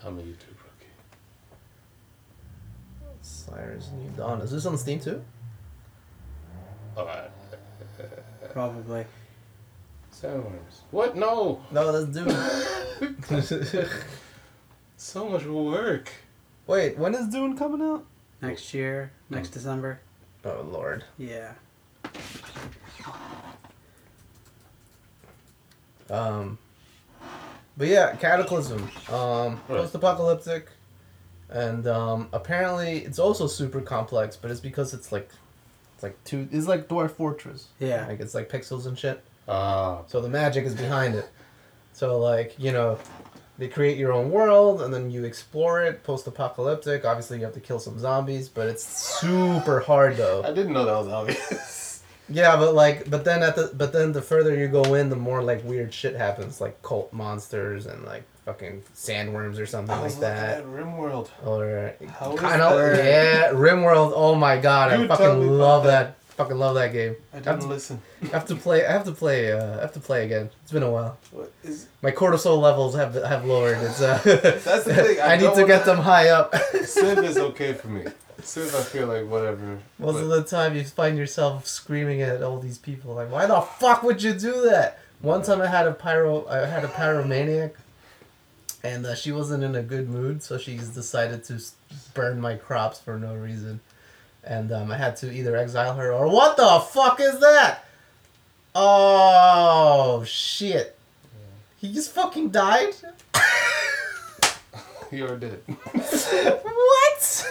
I'm 0.03 0.17
a 0.17 0.21
YouTube 0.21 0.50
rookie. 3.51 3.63
Osiris 3.63 3.89
New 3.91 4.09
Dawn. 4.17 4.41
Is 4.41 4.51
this 4.51 4.65
on 4.65 4.77
Steam 4.77 4.99
too? 4.99 5.23
All 6.97 7.05
right. 7.05 7.29
Probably. 8.51 9.05
Sandworms. 10.13 10.81
What? 10.91 11.15
No. 11.15 11.61
No, 11.71 11.91
that's 11.91 12.13
Dune. 12.13 13.87
So 15.03 15.27
much 15.27 15.45
work. 15.45 16.11
Wait, 16.67 16.95
when 16.95 17.15
is 17.15 17.27
Dune 17.27 17.57
coming 17.57 17.81
out? 17.81 18.05
Next 18.39 18.71
year, 18.71 19.11
next 19.31 19.49
December. 19.49 19.99
Oh 20.45 20.61
lord. 20.61 21.03
Yeah. 21.17 21.53
Um, 26.07 26.59
but 27.77 27.87
yeah, 27.87 28.15
Cataclysm. 28.15 28.91
Um, 29.11 29.59
post-apocalyptic, 29.67 30.69
and 31.51 31.87
um, 31.87 32.29
apparently 32.33 32.99
it's 32.99 33.19
also 33.19 33.47
super 33.47 33.81
complex, 33.81 34.35
but 34.35 34.51
it's 34.51 34.59
because 34.59 34.93
it's 34.93 35.11
like, 35.11 35.29
it's 35.93 36.03
like 36.03 36.21
two. 36.23 36.47
It's 36.51 36.67
like 36.67 36.87
Dwarf 36.87 37.11
Fortress. 37.11 37.67
Yeah. 37.79 38.07
Like 38.07 38.19
it's 38.19 38.33
like 38.33 38.49
pixels 38.49 38.85
and 38.85 38.97
shit. 38.97 39.21
Ah. 39.47 40.01
So 40.07 40.21
the 40.21 40.29
magic 40.29 40.65
is 40.65 40.73
behind 40.75 41.15
it. 41.15 41.29
So 41.93 42.17
like 42.17 42.55
you 42.57 42.71
know, 42.71 42.97
they 43.57 43.67
create 43.67 43.97
your 43.97 44.13
own 44.13 44.31
world 44.31 44.81
and 44.81 44.93
then 44.93 45.11
you 45.11 45.25
explore 45.25 45.83
it. 45.83 46.03
Post-apocalyptic. 46.03 47.05
Obviously 47.05 47.37
you 47.37 47.43
have 47.43 47.53
to 47.53 47.59
kill 47.59 47.79
some 47.79 47.99
zombies, 47.99 48.49
but 48.49 48.67
it's 48.67 48.83
super 48.83 49.81
hard 49.81 50.17
though. 50.17 50.41
I 50.43 50.53
didn't 50.53 50.73
know 50.73 50.85
that 50.85 50.97
was 50.97 51.07
obvious. 51.07 51.87
Yeah, 52.33 52.55
but 52.55 52.73
like, 52.73 53.09
but 53.09 53.25
then 53.25 53.43
at 53.43 53.55
the, 53.55 53.71
but 53.75 53.91
then 53.91 54.13
the 54.13 54.21
further 54.21 54.55
you 54.55 54.67
go 54.67 54.93
in, 54.93 55.09
the 55.09 55.15
more 55.17 55.43
like 55.43 55.63
weird 55.65 55.93
shit 55.93 56.15
happens, 56.15 56.61
like 56.61 56.81
cult 56.81 57.11
monsters 57.11 57.85
and 57.85 58.05
like 58.05 58.23
fucking 58.45 58.83
sandworms 58.95 59.59
or 59.59 59.65
something 59.65 59.95
I 59.95 60.01
like 60.01 60.19
that. 60.19 60.59
at 60.59 60.65
RimWorld. 60.65 61.29
Or 61.45 61.93
How 62.19 62.35
kind 62.35 62.61
of 62.61 62.79
that? 62.79 63.05
yeah, 63.05 63.51
RimWorld. 63.57 64.13
Oh 64.15 64.35
my 64.35 64.57
god, 64.57 64.97
You 64.99 65.05
I 65.05 65.07
fucking 65.07 65.57
love 65.57 65.83
that. 65.85 66.07
that. 66.07 66.15
Fucking 66.37 66.57
love 66.57 66.75
that 66.75 66.91
game. 66.93 67.15
I 67.33 67.37
I 67.37 67.41
have, 67.41 67.45
didn't 67.45 67.61
to, 67.61 67.67
listen. 67.67 68.01
I 68.23 68.27
have 68.31 68.45
to 68.47 68.55
play. 68.55 68.85
I 68.85 68.91
have 68.91 69.03
to 69.03 69.11
play. 69.11 69.51
Uh, 69.51 69.77
I 69.77 69.81
have 69.81 69.91
to 69.93 69.99
play 69.99 70.25
again. 70.25 70.49
It's 70.63 70.71
been 70.71 70.81
a 70.81 70.89
while. 70.89 71.17
What 71.31 71.51
is? 71.63 71.87
My 72.01 72.11
cortisol 72.11 72.59
levels 72.59 72.95
have 72.95 73.13
have 73.15 73.45
lowered. 73.45 73.77
It's 73.83 74.01
uh, 74.01 74.19
That's 74.25 74.63
the 74.85 74.93
thing, 74.95 75.19
I 75.21 75.33
I, 75.33 75.37
need 75.37 75.53
to 75.53 75.67
get 75.67 75.85
them 75.85 75.97
high 75.99 76.29
up. 76.29 76.55
Civ 76.83 77.19
is 77.19 77.37
okay 77.37 77.73
for 77.73 77.89
me. 77.89 78.05
Civ, 78.41 78.73
I 78.73 78.81
feel 78.81 79.07
like 79.07 79.27
whatever. 79.29 79.77
Most 79.99 80.13
but- 80.15 80.23
of 80.23 80.29
the 80.29 80.43
time, 80.43 80.75
you 80.75 80.83
find 80.85 81.15
yourself 81.17 81.67
screaming 81.67 82.21
at 82.23 82.41
all 82.41 82.57
these 82.59 82.79
people, 82.79 83.13
like, 83.13 83.29
"Why 83.29 83.45
the 83.45 83.61
fuck 83.61 84.01
would 84.01 84.23
you 84.23 84.33
do 84.33 84.61
that?" 84.63 84.97
One 85.19 85.43
time, 85.43 85.61
I 85.61 85.67
had 85.67 85.85
a 85.85 85.91
pyro, 85.93 86.47
I 86.47 86.65
had 86.65 86.83
a 86.83 86.87
pyromaniac, 86.87 87.73
and 88.83 89.05
uh, 89.05 89.15
she 89.15 89.31
wasn't 89.31 89.63
in 89.63 89.75
a 89.75 89.81
good 89.81 90.09
mood, 90.09 90.41
so 90.43 90.57
she's 90.57 90.89
decided 90.89 91.43
to 91.45 91.61
burn 92.13 92.41
my 92.41 92.55
crops 92.55 92.99
for 92.99 93.17
no 93.17 93.35
reason, 93.35 93.79
and 94.43 94.71
um, 94.71 94.91
I 94.91 94.97
had 94.97 95.15
to 95.17 95.31
either 95.31 95.55
exile 95.55 95.95
her 95.95 96.11
or 96.11 96.27
what 96.29 96.57
the 96.57 96.79
fuck 96.79 97.19
is 97.19 97.39
that? 97.39 97.85
Oh 98.73 100.23
shit! 100.25 100.97
He 101.77 101.93
just 101.93 102.11
fucking 102.11 102.49
died. 102.49 102.93
You're 105.11 105.37
dead. 105.37 105.61
what? 105.67 107.47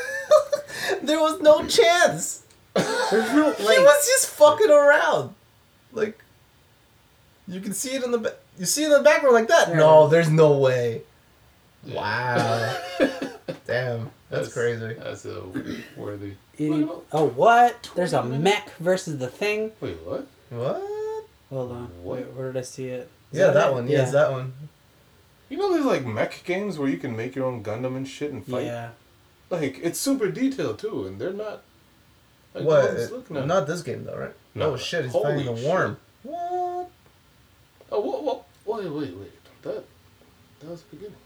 there 1.03 1.21
was 1.21 1.41
no 1.41 1.67
chance. 1.67 2.45
There's 2.75 3.33
no 3.35 3.53
he 3.53 3.65
was 3.79 4.07
just 4.07 4.31
fucking 4.31 4.71
around. 4.71 5.35
Like, 5.93 6.23
you 7.49 7.61
can 7.61 7.73
see 7.75 7.91
it 7.91 8.03
in 8.03 8.13
the 8.13 8.19
ba- 8.19 8.37
you 8.59 8.65
see 8.65 8.85
it 8.85 8.87
in 8.87 8.93
the 8.93 9.03
background 9.03 9.35
like 9.35 9.49
that. 9.49 9.69
There 9.69 9.77
no, 9.77 10.09
there's 10.09 10.31
no 10.31 10.57
way. 10.57 11.03
Wow. 11.89 12.77
Damn, 13.67 14.11
that's, 14.29 14.53
crazy. 14.53 14.95
That's 14.99 15.25
a 15.25 15.43
worthy. 15.97 16.35
Idiot. 16.59 16.89
Oh 17.13 17.29
what? 17.29 17.91
There's 17.95 18.13
a 18.13 18.23
mech 18.23 18.71
versus 18.77 19.19
the 19.19 19.29
thing. 19.29 19.73
Wait, 19.81 19.97
what? 20.05 20.27
What? 20.51 20.83
Hold 21.51 21.73
on. 21.73 21.91
What? 22.03 22.19
Wait, 22.19 22.33
where 22.35 22.53
did 22.53 22.59
I 22.59 22.63
see 22.63 22.89
it? 22.89 23.09
Is 23.33 23.39
Yeah, 23.39 23.51
that 23.51 23.71
it? 23.71 23.73
one. 23.75 23.89
Yeah, 23.89 24.03
it's 24.03 24.13
that 24.13 24.31
one. 24.31 24.53
You 25.49 25.57
know, 25.59 25.73
there's 25.73 25.85
like 25.87 26.05
mech 26.05 26.43
games 26.45 26.79
where 26.79 26.89
you 26.89 26.99
can 26.99 27.17
make 27.17 27.35
your 27.35 27.47
own 27.47 27.63
Gundam 27.63 27.97
and 27.97 28.07
shit 28.07 28.33
and 28.33 28.45
fight. 28.47 28.67
Yeah. 28.67 28.91
Like 29.51 29.79
it's 29.83 29.99
super 29.99 30.31
detailed 30.31 30.79
too, 30.79 31.07
and 31.07 31.21
they're 31.21 31.33
not. 31.33 31.63
Like, 32.55 32.65
what? 32.65 32.83
no 32.83 32.87
one's 32.89 33.01
It- 33.03 33.13
looking 33.13 33.37
at 33.37 33.47
not 33.47 33.67
this 33.67 33.83
game 33.83 34.05
though, 34.05 34.17
right? 34.17 34.35
No. 34.55 34.73
Oh 34.73 34.77
shit, 34.77 35.05
he's 35.05 35.13
Holy 35.13 35.45
fighting 35.45 35.55
the 35.55 35.61
shit. 35.61 35.97
What? 36.25 36.91
Oh, 37.93 38.01
what, 38.01 38.23
what? 38.25 38.45
Wait, 38.67 38.91
wait, 38.91 39.17
wait. 39.17 39.33
That, 39.63 39.85
that 40.61 40.71
was 40.71 40.83
the 40.83 40.97
beginning. 40.97 41.17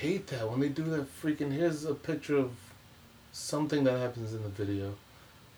wasn't. 0.00 0.02
I 0.02 0.06
hate 0.06 0.26
that 0.28 0.50
when 0.50 0.60
they 0.60 0.68
do 0.68 0.84
that 0.84 1.06
freaking. 1.22 1.52
Here's 1.52 1.84
a 1.84 1.94
picture 1.94 2.36
of 2.36 2.50
something 3.32 3.84
that 3.84 3.98
happens 3.98 4.32
in 4.34 4.42
the 4.42 4.48
video. 4.48 4.94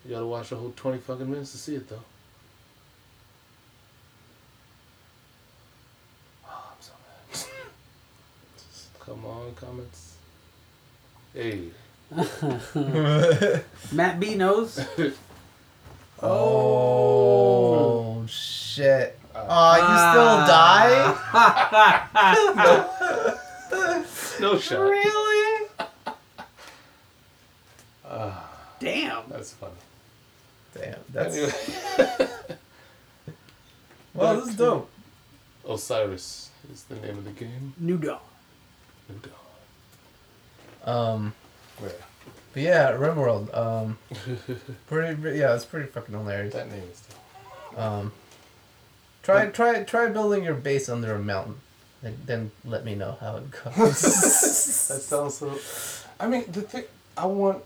You 0.04 0.10
gotta 0.10 0.26
watch 0.26 0.50
the 0.50 0.56
whole 0.56 0.72
20 0.76 0.98
fucking 0.98 1.28
minutes 1.30 1.52
to 1.52 1.58
see 1.58 1.74
it, 1.76 1.88
though. 1.88 2.02
Oh, 6.46 6.70
I'm 6.70 6.80
so 6.80 6.92
mad. 7.32 7.46
Come 9.00 9.24
on, 9.26 9.54
comments. 9.54 10.14
Hey. 11.34 11.70
Matt 13.92 14.20
B 14.20 14.34
knows. 14.36 14.80
Oh 16.22 18.24
shit. 18.26 19.18
Uh, 19.34 19.44
Oh, 19.48 19.76
you 19.76 19.82
still 20.12 20.46
die? 20.46 21.14
No 24.40 24.58
shot. 24.58 24.80
really? 24.80 25.68
Damn. 28.78 29.22
That's 29.28 29.52
funny. 29.52 29.72
Damn, 30.74 30.98
that's 31.12 31.34
Anyway. 31.36 32.28
well, 34.14 34.36
this 34.40 34.50
is 34.50 34.56
dope. 34.56 34.90
Osiris 35.68 36.50
is 36.72 36.82
the 36.84 36.96
name 36.96 37.18
of 37.18 37.24
the 37.24 37.30
game. 37.32 37.72
New 37.78 37.96
Dawn. 37.96 38.18
New 39.08 39.18
Dawn. 40.84 40.96
Um, 40.96 41.34
Yeah. 41.82 41.88
but 42.52 42.62
yeah, 42.62 42.92
RimWorld. 42.92 43.56
Um, 43.56 43.98
pretty. 44.86 45.38
Yeah, 45.38 45.54
it's 45.54 45.64
pretty 45.64 45.88
fucking 45.88 46.14
hilarious. 46.14 46.52
That 46.54 46.70
name 46.70 46.82
is 46.92 46.98
still. 46.98 47.82
Um, 47.82 48.12
try 49.22 49.46
try 49.46 49.82
try 49.84 50.08
building 50.08 50.44
your 50.44 50.54
base 50.54 50.88
under 50.90 51.14
a 51.14 51.18
mountain, 51.18 51.56
and 52.02 52.16
then 52.26 52.50
let 52.64 52.84
me 52.84 52.94
know 52.94 53.16
how 53.20 53.36
it 53.36 53.50
goes. 53.50 53.72
That 53.76 54.94
goes. 54.98 55.04
sounds 55.04 55.34
so. 55.36 55.58
I 56.20 56.26
mean, 56.28 56.44
the 56.50 56.62
thing 56.62 56.84
I 57.16 57.26
want. 57.26 57.62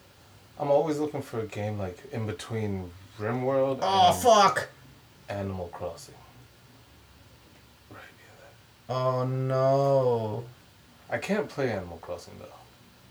I'm 0.58 0.70
always 0.70 0.98
looking 0.98 1.22
for 1.22 1.40
a 1.40 1.46
game 1.46 1.78
like 1.78 1.98
in 2.12 2.26
between 2.26 2.90
RimWorld 3.18 3.78
oh 3.82 4.12
and 4.12 4.22
fuck! 4.22 4.68
Animal 5.28 5.68
Crossing. 5.68 6.14
Right, 7.90 7.98
yeah, 8.18 8.94
Oh 8.94 9.24
no! 9.24 10.44
I 11.10 11.18
can't 11.18 11.48
play 11.48 11.70
Animal 11.70 11.98
Crossing 11.98 12.34
though, 12.38 12.46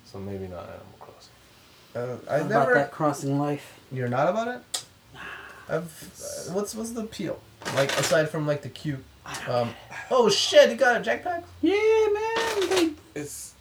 so 0.05 0.19
maybe 0.19 0.47
not 0.47 0.63
Animal 0.63 0.97
Crossing. 0.99 1.31
Uh, 1.95 2.17
I 2.31 2.37
How 2.39 2.45
about 2.45 2.49
never. 2.49 2.73
that 2.75 2.91
crossing 2.91 3.39
life? 3.39 3.79
You're 3.91 4.07
not 4.09 4.27
about 4.29 4.47
it. 4.47 4.85
I've. 5.67 6.47
Uh, 6.49 6.53
what's 6.53 6.75
what's 6.75 6.91
the 6.91 7.01
appeal? 7.01 7.39
Like 7.75 7.91
aside 7.97 8.29
from 8.29 8.45
like 8.47 8.61
the 8.61 8.69
cute. 8.69 9.03
Um. 9.47 9.73
Oh 10.11 10.29
shit! 10.29 10.69
You 10.71 10.75
got 10.75 10.97
a 10.97 10.99
jetpack. 11.09 11.43
Yeah, 11.61 12.07
man. 12.13 12.69
They 12.69 12.91
It's 13.19 13.53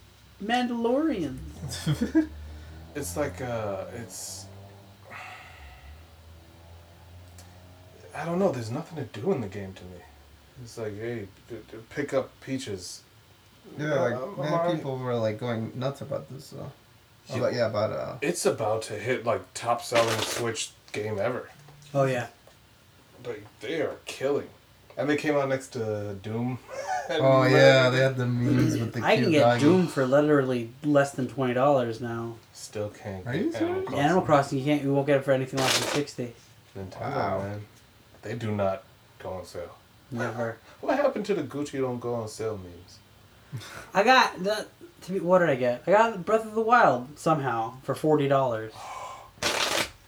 Mandalorians. 0.43 1.37
it's 2.95 3.15
like 3.17 3.41
uh 3.41 3.85
it's. 3.95 4.45
I 8.15 8.25
don't 8.25 8.39
know. 8.39 8.51
There's 8.51 8.71
nothing 8.71 8.97
to 9.05 9.19
do 9.19 9.31
in 9.31 9.41
the 9.41 9.47
game 9.47 9.73
to 9.73 9.83
me. 9.83 9.97
It's 10.63 10.77
like, 10.77 10.97
hey, 10.99 11.27
d- 11.49 11.55
d- 11.71 11.77
pick 11.89 12.13
up 12.13 12.29
peaches. 12.41 13.03
Yeah, 13.77 13.93
like 13.93 14.13
I'm 14.15 14.37
many 14.37 14.51
already- 14.55 14.77
people 14.77 14.97
were 14.97 15.15
like 15.15 15.39
going 15.39 15.71
nuts 15.75 16.01
about 16.01 16.29
this. 16.29 16.45
So. 16.45 16.71
Yeah. 17.29 17.37
About, 17.37 17.53
yeah, 17.53 17.67
about 17.67 17.91
uh. 17.91 18.15
It's 18.21 18.45
about 18.45 18.81
to 18.83 18.93
hit 18.93 19.25
like 19.25 19.41
top 19.53 19.81
selling 19.83 20.19
Switch 20.21 20.71
game 20.91 21.19
ever. 21.19 21.49
Oh 21.93 22.05
yeah. 22.05 22.27
Like 23.25 23.45
they 23.59 23.81
are 23.81 23.95
killing, 24.05 24.47
and 24.99 25.09
they 25.09 25.15
came 25.17 25.35
out 25.35 25.49
next 25.49 25.69
to 25.69 26.15
Doom. 26.21 26.59
Oh 27.11 27.41
Red. 27.41 27.51
yeah, 27.53 27.89
they 27.89 27.97
had 28.01 28.17
the 28.17 28.25
memes 28.27 28.77
with 28.77 28.93
the 28.93 29.03
I 29.03 29.15
cute 29.15 29.23
can 29.23 29.31
get 29.31 29.39
doggy. 29.39 29.61
Doom 29.61 29.87
for 29.87 30.05
literally 30.05 30.69
less 30.83 31.13
than 31.13 31.27
twenty 31.27 31.55
dollars 31.55 31.99
now. 31.99 32.35
Still 32.53 32.89
can't. 32.89 33.25
Are 33.25 33.33
get 33.33 33.41
you 33.45 33.47
Animal 33.51 33.59
serious? 33.73 33.85
Crossing. 33.87 33.99
Animal 34.05 34.21
Crossing, 34.21 34.59
you 34.59 34.65
can't. 34.65 34.83
You 34.83 34.93
won't 34.93 35.07
get 35.07 35.17
it 35.17 35.23
for 35.25 35.31
anything 35.31 35.57
less 35.59 35.79
than 35.79 35.87
sixty. 35.87 36.33
Nintendo, 36.77 37.01
Wow. 37.15 37.39
man. 37.39 37.61
They 38.21 38.35
do 38.35 38.51
not 38.51 38.83
go 39.17 39.29
on 39.31 39.45
sale. 39.45 39.75
Never. 40.11 40.57
What 40.81 40.97
happened 40.97 41.25
to 41.25 41.33
the 41.33 41.41
Gucci 41.41 41.79
don't 41.81 41.99
go 41.99 42.13
on 42.13 42.27
sale 42.27 42.59
memes? 42.59 43.63
I 43.95 44.03
got 44.03 44.43
the. 44.43 44.67
To 45.05 45.11
be, 45.11 45.19
what 45.19 45.39
did 45.39 45.49
I 45.49 45.55
get? 45.55 45.81
I 45.87 45.91
got 45.91 46.23
Breath 46.23 46.45
of 46.45 46.53
the 46.53 46.61
Wild 46.61 47.17
somehow 47.17 47.73
for 47.81 47.95
forty 47.95 48.27
dollars. 48.27 48.71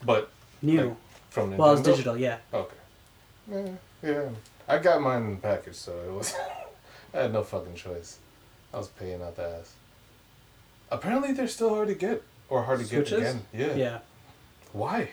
But 0.04 0.30
New. 0.62 0.88
Like, 0.90 0.96
from 1.30 1.50
Nintendo. 1.50 1.56
well, 1.56 1.72
it's 1.72 1.82
digital. 1.82 2.16
Yeah. 2.16 2.38
Okay. 2.54 2.76
Eh, 3.52 3.56
yeah, 4.04 4.10
yeah. 4.10 4.28
I 4.68 4.78
got 4.78 5.00
mine 5.00 5.22
in 5.22 5.30
the 5.32 5.40
package, 5.40 5.74
so 5.74 5.92
it 6.06 6.12
was. 6.12 6.34
I 7.14 7.18
had 7.22 7.32
no 7.32 7.42
fucking 7.42 7.74
choice. 7.74 8.18
I 8.72 8.78
was 8.78 8.88
paying 8.88 9.22
out 9.22 9.36
the 9.36 9.46
ass. 9.60 9.74
Apparently, 10.90 11.32
they're 11.32 11.48
still 11.48 11.70
hard 11.74 11.88
to 11.88 11.94
get, 11.94 12.22
or 12.48 12.62
hard 12.62 12.80
to 12.80 12.84
Switches? 12.86 13.10
get 13.10 13.18
again. 13.20 13.42
Yeah. 13.52 13.74
Yeah. 13.74 13.98
Why? 14.72 15.10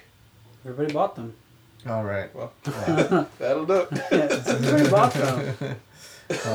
Everybody 0.65 0.93
bought 0.93 1.15
them. 1.15 1.33
All 1.87 2.03
right. 2.03 2.33
Well, 2.35 2.51
that'll 3.39 3.65
do. 3.65 3.87
it. 3.91 3.91
Yeah, 4.11 4.17
everybody 4.47 4.89
bought 4.89 5.13
them. 5.13 5.55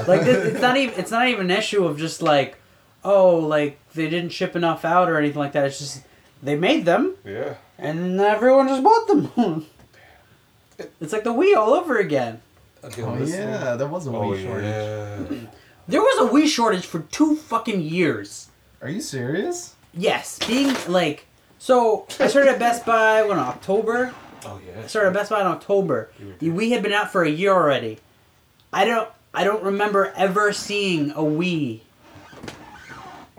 Like 0.07 0.23
this, 0.23 0.53
it's 0.53 0.61
not 0.61 0.77
even 0.77 0.95
it's 1.01 1.11
not 1.11 1.27
even 1.29 1.51
an 1.51 1.57
issue 1.59 1.85
of 1.85 1.99
just 1.99 2.23
like, 2.23 2.57
oh, 3.03 3.37
like 3.39 3.79
they 3.95 4.09
didn't 4.09 4.31
ship 4.31 4.55
enough 4.55 4.85
out 4.85 5.11
or 5.11 5.19
anything 5.19 5.39
like 5.39 5.53
that. 5.53 5.65
It's 5.67 5.79
just 5.79 6.03
they 6.43 6.57
made 6.57 6.85
them 6.85 7.15
Yeah. 7.25 7.55
and 7.79 8.21
everyone 8.21 8.69
just 8.69 8.85
bought 8.85 9.07
them. 9.09 9.67
it's 11.01 11.13
like 11.13 11.25
the 11.25 11.33
Wii 11.33 11.57
all 11.57 11.73
over 11.75 11.99
again. 11.99 12.41
Again, 12.85 13.05
Oh 13.07 13.15
listen- 13.15 13.41
yeah, 13.49 13.77
there 13.77 13.89
was 13.89 14.07
a 14.07 14.11
Oh 14.11 14.21
Wii 14.31 14.43
shortage. 14.43 14.65
yeah. 14.65 15.39
There 15.89 16.01
was 16.01 16.29
a 16.29 16.33
Wii 16.33 16.47
shortage 16.47 16.87
for 16.87 17.01
two 17.01 17.37
fucking 17.37 17.81
years. 17.81 18.49
Are 18.83 18.89
you 18.89 19.01
serious? 19.01 19.75
Yes, 19.93 20.39
being 20.47 20.75
like 20.89 21.27
so. 21.59 22.07
I 22.21 22.27
started 22.27 22.51
at 22.53 22.59
Best 22.59 22.85
Buy 22.85 23.23
when 23.23 23.39
October. 23.39 24.13
Oh 24.47 24.61
yeah. 24.67 24.83
I 24.83 24.87
started 24.87 25.09
at 25.09 25.15
Best 25.15 25.31
Buy 25.31 25.41
in 25.41 25.47
October. 25.47 26.11
You 26.19 26.27
were 26.29 26.35
The 26.39 26.49
Wii 26.51 26.71
had 26.73 26.83
been 26.83 26.93
out 26.93 27.11
for 27.11 27.23
a 27.23 27.31
year 27.31 27.53
already. 27.55 27.99
I 28.73 28.85
don't. 28.85 29.09
I 29.33 29.43
don't 29.45 29.63
remember 29.65 30.13
ever 30.17 30.53
seeing 30.53 31.11
a 31.13 31.23
Wii 31.23 31.81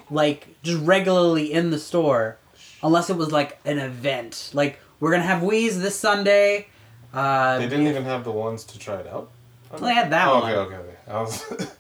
like 0.10 0.48
just 0.64 0.82
regularly 0.84 1.52
in 1.52 1.70
the 1.72 1.80
store, 1.80 2.38
unless 2.84 3.10
it 3.10 3.16
was 3.18 3.32
like 3.32 3.60
an 3.66 3.80
event. 3.80 4.52
Like 4.54 4.80
we're 5.00 5.12
gonna 5.12 5.24
have 5.24 5.42
Wii's 5.42 5.80
this 5.82 5.98
Sunday. 6.00 6.68
Uh, 7.14 7.60
They 7.60 7.70
didn't 7.70 7.88
even 7.88 8.04
have 8.04 8.24
the 8.24 8.32
ones 8.32 8.64
to 8.66 8.80
try 8.80 8.96
it 8.96 9.08
out. 9.08 9.32
Well, 9.72 9.82
they 9.82 9.94
had 9.94 10.12
that 10.12 10.28
oh, 10.28 10.40
one. 10.40 10.52
Okay, 10.52 10.60
okay, 10.60 10.76
okay. 10.76 10.96
I 11.08 11.22
was. 11.22 11.44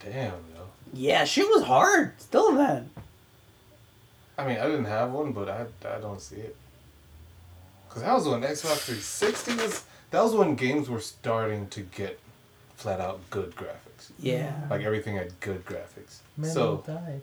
Damn, 0.00 0.32
yo. 0.54 0.62
Yeah, 0.92 1.24
shit 1.24 1.46
was 1.48 1.64
hard. 1.64 2.20
Still 2.20 2.54
then. 2.54 2.90
I 4.36 4.46
mean, 4.46 4.58
I 4.58 4.66
didn't 4.66 4.84
have 4.84 5.12
one, 5.12 5.32
but 5.32 5.48
I 5.48 5.66
I 5.86 5.98
don't 6.00 6.20
see 6.20 6.36
it. 6.36 6.56
Cause 7.90 8.02
that 8.02 8.12
was 8.12 8.28
when 8.28 8.42
Xbox 8.42 8.84
360 8.84 9.54
was. 9.56 9.84
That 10.10 10.22
was 10.22 10.34
when 10.34 10.54
games 10.54 10.88
were 10.88 11.00
starting 11.00 11.68
to 11.68 11.80
get 11.80 12.20
flat 12.76 13.00
out 13.00 13.20
good 13.30 13.54
graphics. 13.56 14.10
Yeah. 14.18 14.54
Like 14.70 14.82
everything 14.82 15.16
had 15.16 15.38
good 15.40 15.64
graphics. 15.64 16.20
Man 16.36 16.50
so 16.50 16.84
died. 16.86 17.22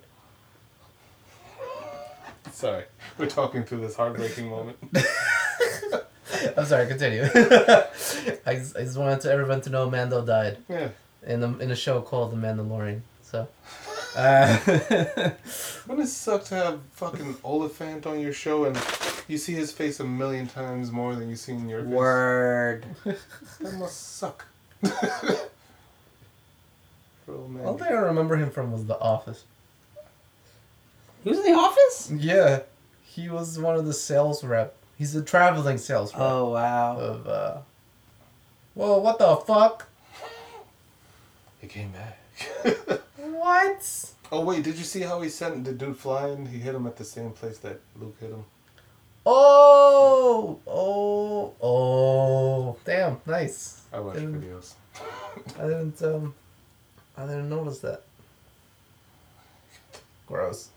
sorry, 2.52 2.84
we're 3.18 3.28
talking 3.28 3.64
through 3.64 3.82
this 3.82 3.96
heartbreaking 3.96 4.50
moment. 4.50 4.78
I'm 6.57 6.66
sorry. 6.66 6.88
Continue. 6.88 7.24
I, 8.45 8.56
just, 8.56 8.78
I 8.78 8.82
just 8.84 8.98
wanted 8.98 9.22
to 9.22 9.32
everyone 9.32 9.62
to 9.62 9.70
know 9.70 9.90
Mando 9.90 10.26
died 10.26 10.57
Yeah. 10.70 10.90
in 11.26 11.44
a 11.44 11.57
in 11.60 11.72
a 11.72 11.76
show 11.76 12.02
called 12.02 12.32
The 12.32 12.38
Mandalorian. 12.38 13.02
So. 13.24 13.48
Uh, 14.18 14.57
Wouldn't 15.88 16.07
it 16.07 16.07
suck 16.07 16.45
to 16.45 16.56
have 16.56 16.80
fucking 16.94 17.36
Olyphant 17.44 18.06
on 18.07 18.18
your 18.22 18.32
show 18.32 18.64
and 18.64 18.80
you 19.28 19.38
see 19.38 19.52
his 19.53 19.74
face 19.74 19.99
a 19.99 20.06
million 20.06 20.48
times 20.48 20.90
more 20.90 21.16
than 21.16 21.30
you 21.30 21.36
see 21.36 21.52
in 21.52 21.68
your 21.68 21.82
face? 21.84 21.90
Word. 21.91 22.86
That 23.03 23.74
must 23.74 24.16
suck. 24.16 24.45
Bro, 27.26 27.60
all 27.66 27.78
thing 27.78 27.88
I 27.90 27.91
remember 27.91 28.38
him 28.38 28.52
from 28.52 28.72
was 28.72 28.86
The 28.86 28.98
Office. 28.99 29.44
He 31.24 31.30
was 31.30 31.40
in 31.40 31.45
the 31.52 31.60
office. 31.60 32.12
Yeah, 32.16 32.62
he 33.03 33.28
was 33.28 33.60
one 33.60 33.76
of 33.76 33.86
the 33.86 33.94
sales 33.94 34.44
rep. 34.45 34.76
He's 34.98 35.16
a 35.16 35.22
traveling 35.22 35.78
salesman. 35.78 36.22
Oh 36.22 36.50
wow. 36.52 36.98
of. 36.98 37.28
uh... 37.28 37.58
Well, 38.76 39.02
what 39.02 39.20
the 39.20 39.36
fuck? 39.38 39.88
He 41.62 41.68
came 41.68 41.92
back. 41.92 42.20
What? 43.18 44.12
oh 44.32 44.42
wait, 44.42 44.64
did 44.64 44.76
you 44.78 44.84
see 44.84 45.02
how 45.02 45.22
he 45.22 45.30
sent 45.30 45.66
the 45.66 45.74
dude 45.74 45.98
flying? 45.98 46.46
He 46.48 46.58
hit 46.60 46.74
him 46.74 46.88
at 46.88 46.96
the 46.96 47.04
same 47.04 47.32
place 47.32 47.58
that 47.60 47.80
Luke 48.00 48.16
hit 48.20 48.30
him. 48.32 48.44
Oh, 49.26 50.60
oh, 50.66 51.54
oh! 51.62 52.78
Damn, 52.86 53.20
nice. 53.26 53.82
I 53.92 54.00
watch 54.00 54.16
Didn't- 54.16 54.42
videos. 54.42 54.74
I 55.60 55.64
didn't 55.64 56.02
um, 56.02 56.34
I 57.18 57.26
didn't 57.26 57.50
notice 57.50 57.80
that. 57.80 58.04
Gross. 60.28 60.70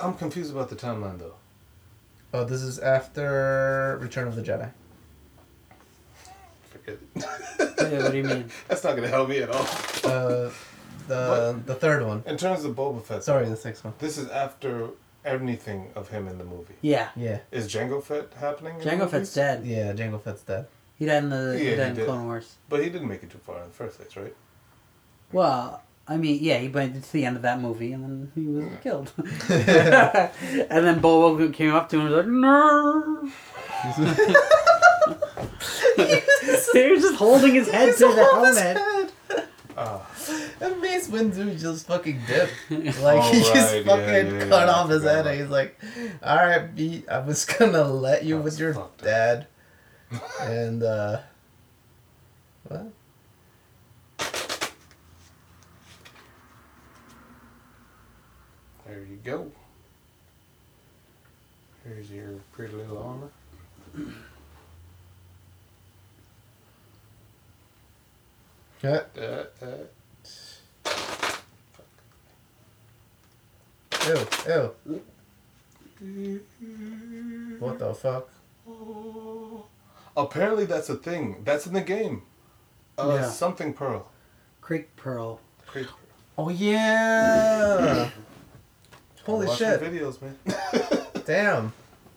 I'm 0.00 0.14
confused 0.14 0.52
about 0.52 0.68
the 0.70 0.76
timeline 0.76 1.18
though. 1.18 1.34
Oh, 2.32 2.44
this 2.44 2.62
is 2.62 2.78
after 2.78 3.98
Return 4.00 4.28
of 4.28 4.36
the 4.36 4.42
Jedi. 4.42 4.70
Forget 6.70 6.98
it. 6.98 7.00
Wait, 7.78 8.02
what 8.02 8.12
do 8.12 8.18
you 8.18 8.24
mean? 8.24 8.50
That's 8.68 8.84
not 8.84 8.94
gonna 8.96 9.08
help 9.08 9.28
me 9.28 9.38
at 9.38 9.50
all. 9.50 9.66
Uh, 10.04 10.50
the 11.08 11.60
the 11.66 11.74
third 11.74 12.06
one. 12.06 12.22
In 12.26 12.36
terms 12.36 12.64
of 12.64 12.74
Boba 12.76 13.02
Fett, 13.02 13.24
Sorry, 13.24 13.48
the 13.48 13.56
sixth 13.56 13.84
one. 13.84 13.94
this 13.98 14.16
is 14.16 14.28
after 14.30 14.90
anything 15.24 15.90
of 15.96 16.08
him 16.08 16.28
in 16.28 16.38
the 16.38 16.44
movie. 16.44 16.74
Yeah. 16.82 17.08
Yeah, 17.16 17.40
Is 17.50 17.66
Jango 17.72 18.02
Fett 18.02 18.32
happening? 18.38 18.74
Jango 18.80 18.98
movies? 19.00 19.10
Fett's 19.10 19.34
dead. 19.34 19.66
yeah. 19.66 19.92
Jango 19.92 20.22
Fett's 20.22 20.42
dead. 20.42 20.66
He 20.98 21.06
died 21.06 21.24
in 21.24 21.30
the 21.30 21.54
Yeah, 21.58 21.70
he 21.70 21.74
he 21.76 21.80
in 21.82 21.94
did. 21.94 22.06
Clone 22.06 22.26
Wars. 22.26 22.56
But 22.68 22.82
he 22.84 22.88
didn't 22.90 23.08
make 23.08 23.22
it 23.22 23.30
too 23.30 23.38
far 23.38 23.58
in 23.58 23.64
the 23.68 23.74
first 23.74 23.98
place, 23.98 24.16
right? 24.16 24.34
Well, 25.32 25.82
I 26.10 26.16
mean, 26.16 26.38
yeah, 26.42 26.58
he 26.58 26.66
went 26.68 27.02
to 27.04 27.12
the 27.12 27.24
end 27.24 27.36
of 27.36 27.42
that 27.42 27.60
movie 27.60 27.92
and 27.92 28.02
then 28.04 28.32
he 28.34 28.46
was 28.48 28.64
killed. 28.82 29.12
and 29.48 30.84
then 30.84 31.00
Boba 31.00 31.54
came 31.54 31.72
up 31.72 31.88
to 31.90 32.00
him 32.00 32.06
and 32.06 32.14
was 32.14 32.26
like, 32.26 32.34
"No." 32.34 33.30
he 35.96 36.90
was 36.90 37.02
just 37.02 37.14
holding 37.16 37.54
his 37.54 37.68
head 37.70 37.96
to 37.96 38.06
the 38.08 38.24
helmet. 38.24 39.12
Ah, 39.76 40.04
And 40.60 40.80
Mace 40.80 41.08
Windu 41.08 41.58
just 41.58 41.86
fucking 41.86 42.20
dipped. 42.26 42.52
Like 43.00 43.22
Oh, 43.22 43.30
he 43.32 43.38
just 43.40 43.54
right, 43.72 43.86
yeah, 43.86 43.96
fucking 43.96 44.34
yeah, 44.34 44.48
cut 44.48 44.66
yeah, 44.66 44.72
off 44.74 44.90
his 44.90 44.98
forgot 45.02 45.14
head 45.14 45.26
and 45.28 45.40
he's 45.40 45.48
like, 45.50 45.80
Alright, 46.22 46.74
B 46.74 47.04
I 47.10 47.18
was 47.20 47.44
gonna 47.44 47.84
let 47.84 48.24
you 48.24 48.36
That 48.36 48.44
with 48.44 48.58
your 48.58 48.74
fucked 48.74 49.00
up. 49.02 49.06
dad. 49.06 49.46
and 50.42 50.82
uh 50.82 51.20
what? 52.64 52.86
There 58.90 59.04
you 59.08 59.20
go. 59.22 59.48
Here's 61.84 62.10
your 62.10 62.40
pretty 62.52 62.74
little 62.74 62.98
armor. 62.98 63.30
Yeah. 68.82 69.00
Uh, 69.14 69.44
uh, 69.60 69.84
Ew, 74.08 74.74
ew. 76.00 76.40
What 77.58 77.78
the 77.78 77.92
fuck? 77.92 78.30
Apparently, 80.16 80.64
that's 80.64 80.88
a 80.88 80.94
thing. 80.94 81.42
That's 81.44 81.66
in 81.66 81.74
the 81.74 81.82
game. 81.82 82.22
Uh, 82.96 83.18
Yeah. 83.20 83.28
Something 83.28 83.74
Pearl. 83.74 84.10
Krayt 84.62 84.86
Pearl. 84.96 85.40
Great. 85.70 85.88
Oh 86.38 86.48
yeah. 86.48 88.08
Holy 89.30 89.46
Watch 89.46 89.58
shit. 89.58 89.80
videos, 89.80 90.20
man. 90.20 90.36
Damn. 91.26 91.72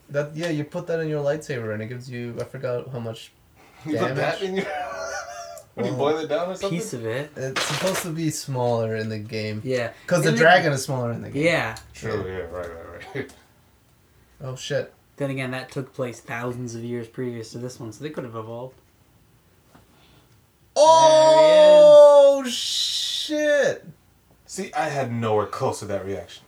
That 0.09 0.35
yeah, 0.35 0.49
you 0.49 0.63
put 0.63 0.87
that 0.87 0.99
in 0.99 1.07
your 1.09 1.23
lightsaber 1.23 1.73
and 1.73 1.81
it 1.81 1.87
gives 1.87 2.09
you 2.09 2.35
I 2.39 2.43
forgot 2.43 2.89
how 2.91 2.99
much 2.99 3.31
You 3.85 3.97
put 3.97 4.15
that 4.15 4.39
Damage. 4.39 4.41
in 4.49 4.55
your. 4.57 4.65
when 5.75 5.85
you 5.87 5.91
boil 5.93 6.17
it 6.19 6.27
down 6.27 6.49
or 6.49 6.55
something? 6.55 6.77
Piece 6.79 6.93
of 6.93 7.05
it. 7.05 7.31
it's 7.35 7.61
supposed 7.63 8.01
to 8.03 8.09
be 8.11 8.29
smaller 8.29 8.95
in 8.95 9.09
the 9.09 9.17
game. 9.19 9.61
Yeah. 9.63 9.91
Because 10.05 10.23
the 10.23 10.29
In 10.29 10.35
the- 10.35 10.41
dragon 10.41 10.71
is 10.73 10.83
smaller 10.83 11.11
in 11.11 11.21
the 11.21 11.29
game. 11.29 11.43
Yeah. 11.45 11.75
Oh, 11.77 11.81
True, 11.93 12.25
yeah, 12.27 12.37
right, 12.55 12.69
right, 12.69 13.15
right. 13.15 13.33
Oh 14.43 14.55
shit. 14.55 14.93
Then 15.17 15.29
again, 15.29 15.51
that 15.51 15.71
took 15.71 15.93
place 15.93 16.19
thousands 16.19 16.73
of 16.75 16.83
years 16.83 17.07
previous 17.07 17.51
to 17.51 17.59
this 17.59 17.79
one, 17.79 17.91
so 17.93 18.03
they 18.03 18.09
could 18.09 18.23
have 18.23 18.35
evolved. 18.35 18.75
Oh 20.75 22.43
shit! 22.47 23.85
See, 24.47 24.73
I 24.73 24.89
had 24.89 25.11
nowhere 25.13 25.45
close 25.45 25.79
to 25.79 25.85
that 25.85 26.05
reaction. 26.05 26.43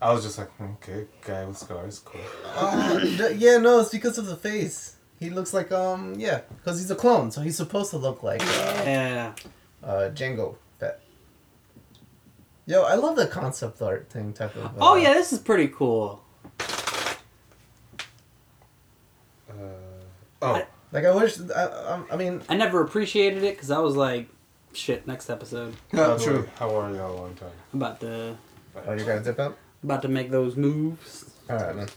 I 0.00 0.12
was 0.12 0.22
just 0.24 0.38
like, 0.38 0.48
okay, 0.60 1.06
guy 1.24 1.44
with 1.44 1.58
scars, 1.58 1.98
cool. 2.04 2.20
Uh, 2.54 2.98
d- 3.00 3.34
yeah, 3.36 3.56
no, 3.58 3.80
it's 3.80 3.90
because 3.90 4.16
of 4.18 4.26
the 4.26 4.36
face. 4.36 4.96
He 5.18 5.30
looks 5.30 5.52
like 5.52 5.72
um 5.72 6.14
yeah, 6.16 6.42
because 6.58 6.78
he's 6.78 6.90
a 6.92 6.94
clone, 6.94 7.32
so 7.32 7.40
he's 7.40 7.56
supposed 7.56 7.90
to 7.90 7.98
look 7.98 8.22
like 8.22 8.40
uh, 8.42 8.82
Yeah. 8.86 9.32
uh 9.82 10.10
Jango 10.14 10.54
Fett. 10.78 11.00
Yo, 12.66 12.82
I 12.82 12.94
love 12.94 13.16
the 13.16 13.26
concept 13.26 13.82
art 13.82 14.08
thing 14.10 14.32
type 14.32 14.54
of. 14.54 14.66
Uh, 14.66 14.70
Oh 14.80 14.94
yeah, 14.94 15.14
this 15.14 15.32
is 15.32 15.40
pretty 15.40 15.66
cool. 15.68 16.22
Uh, 19.50 19.54
Oh, 20.40 20.62
Like 20.92 21.04
I 21.04 21.12
wish. 21.14 21.40
I, 21.54 21.64
I, 21.64 22.00
I 22.12 22.16
mean, 22.16 22.42
I 22.48 22.56
never 22.56 22.80
appreciated 22.82 23.42
it 23.42 23.56
because 23.56 23.72
I 23.72 23.78
was 23.80 23.96
like, 23.96 24.28
shit. 24.72 25.04
Next 25.08 25.28
episode, 25.30 25.74
by 25.92 25.98
no, 25.98 26.18
true. 26.18 26.48
How 26.60 26.68
are 26.78 26.94
y'all 26.94 27.16
long 27.16 27.34
time? 27.34 27.50
About 27.74 27.98
the. 27.98 28.36
Oh, 28.86 28.92
you 28.92 29.04
gotta 29.04 29.20
dip 29.24 29.40
out. 29.40 29.56
About 29.82 30.02
to 30.02 30.08
make 30.08 30.30
those 30.30 30.56
moves. 30.56 31.30
All 31.48 31.56
right, 31.56 31.76
man. 31.76 31.88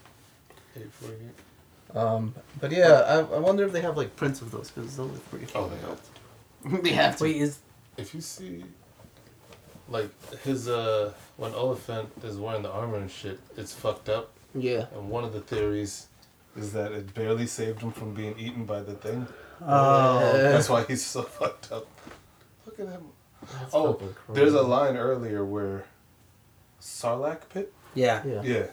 Eight 0.76 0.91
forty-eight. 0.94 1.98
Um, 1.98 2.34
but 2.60 2.72
yeah, 2.72 3.02
I, 3.06 3.36
I 3.36 3.40
wonder 3.40 3.66
if 3.66 3.74
they 3.74 3.82
have 3.82 3.98
like 3.98 4.16
prints 4.16 4.41
of 4.41 4.52
those 4.52 4.70
because 4.72 4.95
those 4.95 5.12
look 5.12 5.30
pretty. 5.30 5.48
Oh, 5.56 5.68
they 5.70 5.78
dope. 5.86 5.99
have. 6.72 6.84
they 6.84 6.91
have 6.91 7.18
to. 7.18 7.24
Wait, 7.26 7.38
is 7.38 7.60
If 7.98 8.14
you 8.16 8.22
see, 8.22 8.64
like 9.90 10.10
his 10.44 10.70
uh, 10.70 11.12
when 11.38 11.53
Olyphant 11.53 12.10
is 12.24 12.38
wearing 12.38 12.62
the 12.62 12.72
armor 12.72 12.98
and 12.98 13.12
shit, 13.12 13.40
it's 13.58 13.74
fucked 13.74 14.10
up. 14.10 14.32
Yeah. 14.56 14.86
And 14.94 15.10
one 15.10 15.24
of 15.24 15.34
the 15.34 15.41
theories 15.41 16.08
Is 16.58 16.74
that 16.74 16.91
it 16.91 17.14
barely 17.14 17.48
saved 17.48 17.82
him 17.82 17.91
from 17.91 18.14
being 18.14 18.38
eaten 18.38 18.66
by 18.66 18.82
the 18.82 18.94
thing? 18.94 19.28
oh 19.62 20.20
That's 20.34 20.70
why 20.70 20.84
he's 20.84 21.06
so 21.06 21.22
fucked 21.40 21.72
up. 21.72 21.88
Look 22.66 22.80
at 22.80 22.88
him. 22.88 23.03
That's 23.41 23.74
Oh, 23.74 23.99
there's 24.30 24.53
a 24.53 24.62
line 24.62 24.98
earlier 24.98 25.44
where 25.45 25.86
Sarlacc 26.82 27.48
pit. 27.49 27.72
yeah. 27.94 28.22
Yeah. 28.26 28.41
Yeah, 28.44 28.66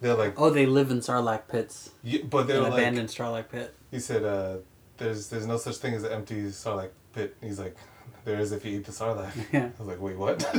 they're 0.00 0.14
like, 0.14 0.34
Oh, 0.40 0.50
they 0.50 0.64
live 0.66 0.90
in 0.90 1.00
Sarlacc 1.00 1.48
pits, 1.48 1.90
yeah, 2.02 2.22
but 2.30 2.46
they're 2.46 2.58
an 2.58 2.70
like, 2.70 2.72
abandoned 2.74 3.08
Sarlacc 3.10 3.48
pit. 3.50 3.74
he 3.90 3.98
said, 4.00 4.22
uh, 4.24 4.58
"There's 4.96 5.28
there's 5.28 5.46
no 5.46 5.56
such 5.58 5.76
thing 5.76 5.94
as 5.94 6.04
an 6.04 6.12
empty 6.12 6.42
Sarlacc 6.50 6.90
pit." 7.12 7.36
He's 7.42 7.58
like, 7.58 7.76
"There 8.24 8.38
is 8.40 8.52
if 8.52 8.64
you 8.64 8.78
eat 8.78 8.84
the 8.86 8.92
Sarlacc." 8.92 9.32
Yeah. 9.52 9.70
I 9.76 9.78
was 9.78 9.88
like, 9.88 10.00
"Wait, 10.00 10.16
what? 10.16 10.40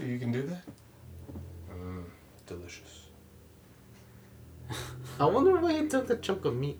you 0.00 0.18
can 0.18 0.30
do 0.32 0.42
that?" 0.42 0.62
Mm, 1.72 2.04
delicious. 2.46 3.06
I 5.20 5.24
wonder 5.26 5.56
why 5.58 5.72
he 5.80 5.88
took 5.88 6.06
the 6.06 6.16
chunk 6.16 6.44
of 6.44 6.54
meat. 6.56 6.78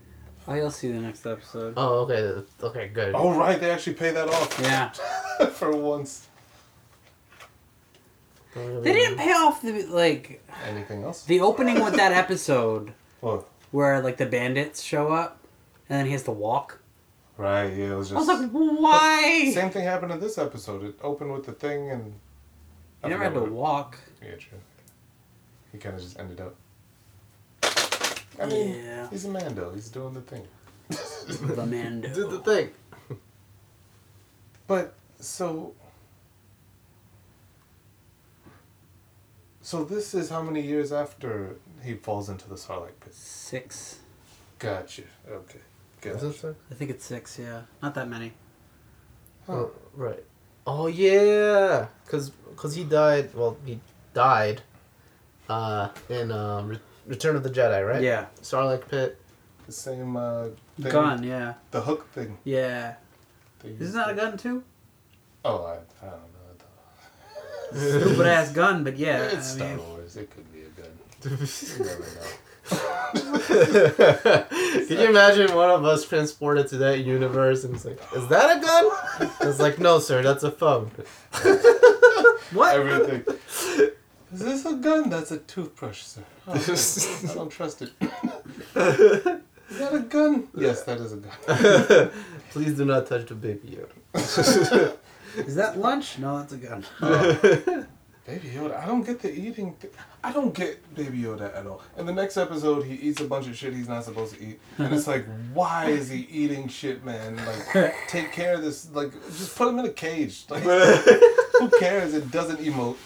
Oh, 0.48 0.54
you'll 0.54 0.70
see 0.70 0.92
the 0.92 1.00
next 1.00 1.26
episode. 1.26 1.74
Oh, 1.76 2.00
okay. 2.06 2.42
Okay, 2.62 2.88
good. 2.88 3.14
Oh 3.16 3.36
right, 3.36 3.58
they 3.60 3.70
actually 3.70 3.94
pay 3.94 4.12
that 4.12 4.28
off 4.28 4.60
Yeah, 4.62 4.90
for 5.58 5.74
once. 5.74 6.28
They 8.82 8.92
didn't 8.92 9.18
pay 9.18 9.32
off 9.32 9.62
the 9.62 9.84
like 9.86 10.42
Anything 10.66 11.02
else? 11.04 11.24
the 11.24 11.40
opening 11.40 11.82
with 11.84 11.94
that 11.96 12.12
episode 12.12 12.92
Well, 13.20 13.46
where 13.70 14.00
like 14.00 14.16
the 14.16 14.26
bandits 14.26 14.82
show 14.82 15.12
up 15.12 15.38
and 15.88 15.98
then 15.98 16.06
he 16.06 16.12
has 16.12 16.22
to 16.24 16.30
walk. 16.32 16.80
right, 17.36 17.66
yeah, 17.72 17.92
it 17.92 17.96
was 17.96 18.12
I 18.12 18.16
was 18.16 18.26
just. 18.26 18.42
like, 18.42 18.50
why? 18.50 19.50
Same 19.54 19.70
thing 19.70 19.84
happened 19.84 20.12
in 20.12 20.20
this 20.20 20.38
episode. 20.38 20.84
It 20.84 20.94
opened 21.02 21.32
with 21.32 21.44
the 21.46 21.52
thing 21.52 21.90
and. 21.90 22.14
I 23.02 23.08
You 23.08 23.10
never 23.10 23.24
had 23.24 23.32
forgot 23.34 23.46
to 23.46 23.52
what 23.52 23.60
walk. 23.62 23.98
it- 24.22 24.26
Yeah, 24.28 24.34
true. 24.36 24.58
He 25.72 25.78
kind 25.78 25.94
of 25.96 26.00
just 26.02 26.18
ended 26.18 26.40
up. 26.40 26.54
I 28.40 28.46
mean, 28.46 28.84
Yeah. 28.84 29.08
he's 29.10 29.24
a 29.26 29.28
Mando. 29.28 29.72
He's 29.74 29.88
doing 29.90 30.14
the 30.14 30.20
thing. 30.22 30.46
The 30.88 31.66
Mando. 31.66 32.08
Did 32.14 32.30
the 32.30 32.38
thing. 32.40 32.70
But 34.66 34.94
so. 35.20 35.74
So 39.66 39.82
this 39.82 40.14
is 40.14 40.30
how 40.30 40.42
many 40.42 40.60
years 40.60 40.92
after 40.92 41.56
he 41.82 41.94
falls 41.94 42.28
into 42.28 42.48
the 42.48 42.54
Sarlacc 42.54 43.00
pit? 43.00 43.12
Six. 43.12 43.98
Gotcha. 44.60 45.02
Okay. 45.28 45.58
Is 45.58 46.12
Gotcha. 46.12 46.26
this 46.26 46.36
thing? 46.36 46.56
I 46.70 46.74
think 46.74 46.90
it's 46.92 47.04
six. 47.04 47.36
Yeah, 47.36 47.62
not 47.82 47.92
that 47.96 48.08
many. 48.08 48.32
Oh, 49.48 49.72
right. 49.92 50.22
Oh 50.68 50.86
yeah, 50.86 51.88
cause 52.06 52.30
cause 52.54 52.76
he 52.76 52.84
died. 52.84 53.34
Well, 53.34 53.56
he 53.66 53.80
died. 54.14 54.62
Uh, 55.48 55.88
in 56.08 56.30
uh, 56.30 56.62
Re- 56.62 56.78
Return 57.08 57.34
of 57.34 57.42
the 57.42 57.50
Jedi, 57.50 57.84
right? 57.84 58.02
Yeah. 58.02 58.26
Sarlacc 58.42 58.86
pit. 58.86 59.20
The 59.66 59.72
same 59.72 60.16
uh, 60.16 60.44
thing. 60.80 60.92
Gun. 60.92 61.24
Yeah. 61.24 61.54
The 61.72 61.80
hook 61.80 62.08
thing. 62.12 62.38
Yeah. 62.44 62.94
Isn't 63.64 63.80
used 63.80 63.94
that 63.94 64.10
a 64.10 64.14
gun 64.14 64.38
too? 64.38 64.62
Oh, 65.44 65.64
I, 65.64 66.06
I 66.06 66.10
don't 66.10 66.20
know. 66.20 66.35
Stupid 67.72 68.26
ass 68.26 68.52
gun, 68.52 68.84
but 68.84 68.96
yeah. 68.96 69.24
it's 69.24 69.54
I 69.54 69.56
Star 69.56 69.68
mean, 69.68 69.78
Wars. 69.78 70.16
It 70.16 70.30
could 70.30 70.52
be 70.52 70.60
a 70.62 70.68
gun. 70.68 70.90
you 71.24 71.84
never 71.84 72.00
know. 72.00 72.26
Can 74.86 74.98
you 74.98 75.08
imagine 75.08 75.54
one 75.54 75.70
of 75.70 75.84
us 75.84 76.04
transported 76.06 76.68
to 76.68 76.78
that 76.78 77.00
universe 77.00 77.64
and 77.64 77.74
it's 77.74 77.84
like, 77.84 78.00
is 78.14 78.26
that 78.28 78.58
a 78.58 78.60
gun? 78.60 79.30
It's 79.42 79.60
like, 79.60 79.78
no, 79.78 79.98
sir, 80.00 80.22
that's 80.22 80.42
a 80.42 80.50
phone. 80.50 80.90
what? 82.52 82.74
Everything. 82.76 83.24
Is 84.32 84.40
this 84.40 84.66
a 84.66 84.74
gun? 84.74 85.10
That's 85.10 85.30
a 85.30 85.38
toothbrush, 85.38 86.02
sir. 86.02 86.24
Oh, 86.48 86.52
I 86.52 87.34
don't 87.34 87.50
trust 87.50 87.82
it. 87.82 87.92
Is 88.00 89.78
that 89.78 89.94
a 89.94 90.00
gun? 90.00 90.48
Yes, 90.56 90.82
that 90.84 90.98
is 90.98 91.12
a 91.12 91.16
gun. 91.16 92.10
Please 92.50 92.76
do 92.76 92.84
not 92.84 93.06
touch 93.06 93.26
the 93.26 93.34
baby 93.34 93.78
Yoda. 93.78 94.96
Is 95.36 95.54
that 95.56 95.78
lunch? 95.78 96.18
No, 96.18 96.38
that's 96.38 96.52
a 96.52 96.56
gun. 96.56 96.84
Baby 98.26 98.48
Yoda, 98.48 98.82
I 98.82 98.86
don't 98.86 99.06
get 99.06 99.20
the 99.20 99.32
eating. 99.32 99.76
Th- 99.80 99.92
I 100.24 100.32
don't 100.32 100.52
get 100.52 100.94
Baby 100.96 101.18
Yoda 101.18 101.56
at 101.56 101.64
all. 101.64 101.80
In 101.96 102.06
the 102.06 102.12
next 102.12 102.36
episode, 102.36 102.82
he 102.82 102.94
eats 102.94 103.20
a 103.20 103.24
bunch 103.24 103.46
of 103.46 103.56
shit 103.56 103.72
he's 103.72 103.88
not 103.88 104.04
supposed 104.04 104.34
to 104.34 104.44
eat, 104.44 104.58
and 104.78 104.92
it's 104.92 105.06
like, 105.06 105.24
why 105.54 105.86
is 105.86 106.10
he 106.10 106.26
eating 106.28 106.66
shit, 106.66 107.04
man? 107.04 107.36
Like, 107.36 107.94
take 108.08 108.32
care 108.32 108.54
of 108.54 108.62
this. 108.62 108.90
Like, 108.92 109.12
just 109.26 109.54
put 109.54 109.68
him 109.68 109.78
in 109.78 109.86
a 109.86 109.90
cage. 109.90 110.44
Like, 110.50 110.64
who 110.64 111.70
cares? 111.78 112.14
It 112.14 112.32
doesn't 112.32 112.58
emote. 112.58 112.96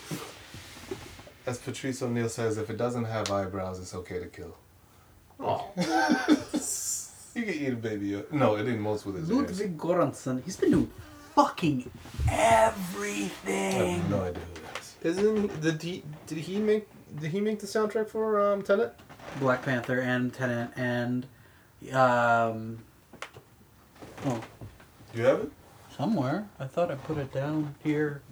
As 1.47 1.59
Patrice 1.59 2.01
O'Neal 2.01 2.31
says, 2.31 2.57
if 2.57 2.70
it 2.70 2.78
doesn't 2.78 3.05
have 3.05 3.31
eyebrows, 3.31 3.78
it's 3.78 3.94
okay 3.94 4.20
to 4.20 4.27
kill. 4.27 4.57
Oh. 5.39 5.66
You 7.35 7.43
can 7.43 7.55
eat 7.55 7.73
a 7.73 7.77
Baby 7.77 8.11
Yoda. 8.12 8.32
No, 8.32 8.57
it 8.57 8.66
emotes 8.66 9.05
with 9.05 9.16
his 9.16 9.31
ears. 9.31 9.51
Ludwig 9.61 9.78
Göransson. 9.78 10.43
He's 10.44 10.57
been 10.57 10.70
doing 10.70 10.90
fucking 11.44 11.90
everything. 12.30 12.32
I 12.32 13.86
everything. 13.86 14.00
have 14.00 14.10
no 14.10 14.20
idea 14.22 14.42
who 14.42 14.54
that 14.62 14.80
is. 14.80 14.96
Isn't 15.18 15.50
he, 15.50 15.60
did 15.60 15.82
he 15.82 16.02
did 16.26 16.38
he 16.38 16.58
make 16.58 16.88
did 17.20 17.30
he 17.30 17.40
make 17.40 17.60
the 17.60 17.66
soundtrack 17.66 18.08
for 18.08 18.40
um 18.40 18.62
Tenet? 18.62 18.94
Black 19.38 19.62
Panther 19.62 20.00
and 20.00 20.32
Tenet 20.34 20.70
and 20.76 21.26
um. 21.92 22.78
Oh, 24.26 24.40
Do 25.12 25.18
you 25.18 25.24
have 25.24 25.40
it? 25.40 25.52
somewhere. 25.96 26.46
I 26.58 26.66
thought 26.66 26.90
I 26.90 26.94
put 26.94 27.16
it 27.18 27.32
down 27.32 27.74
here. 27.82 28.22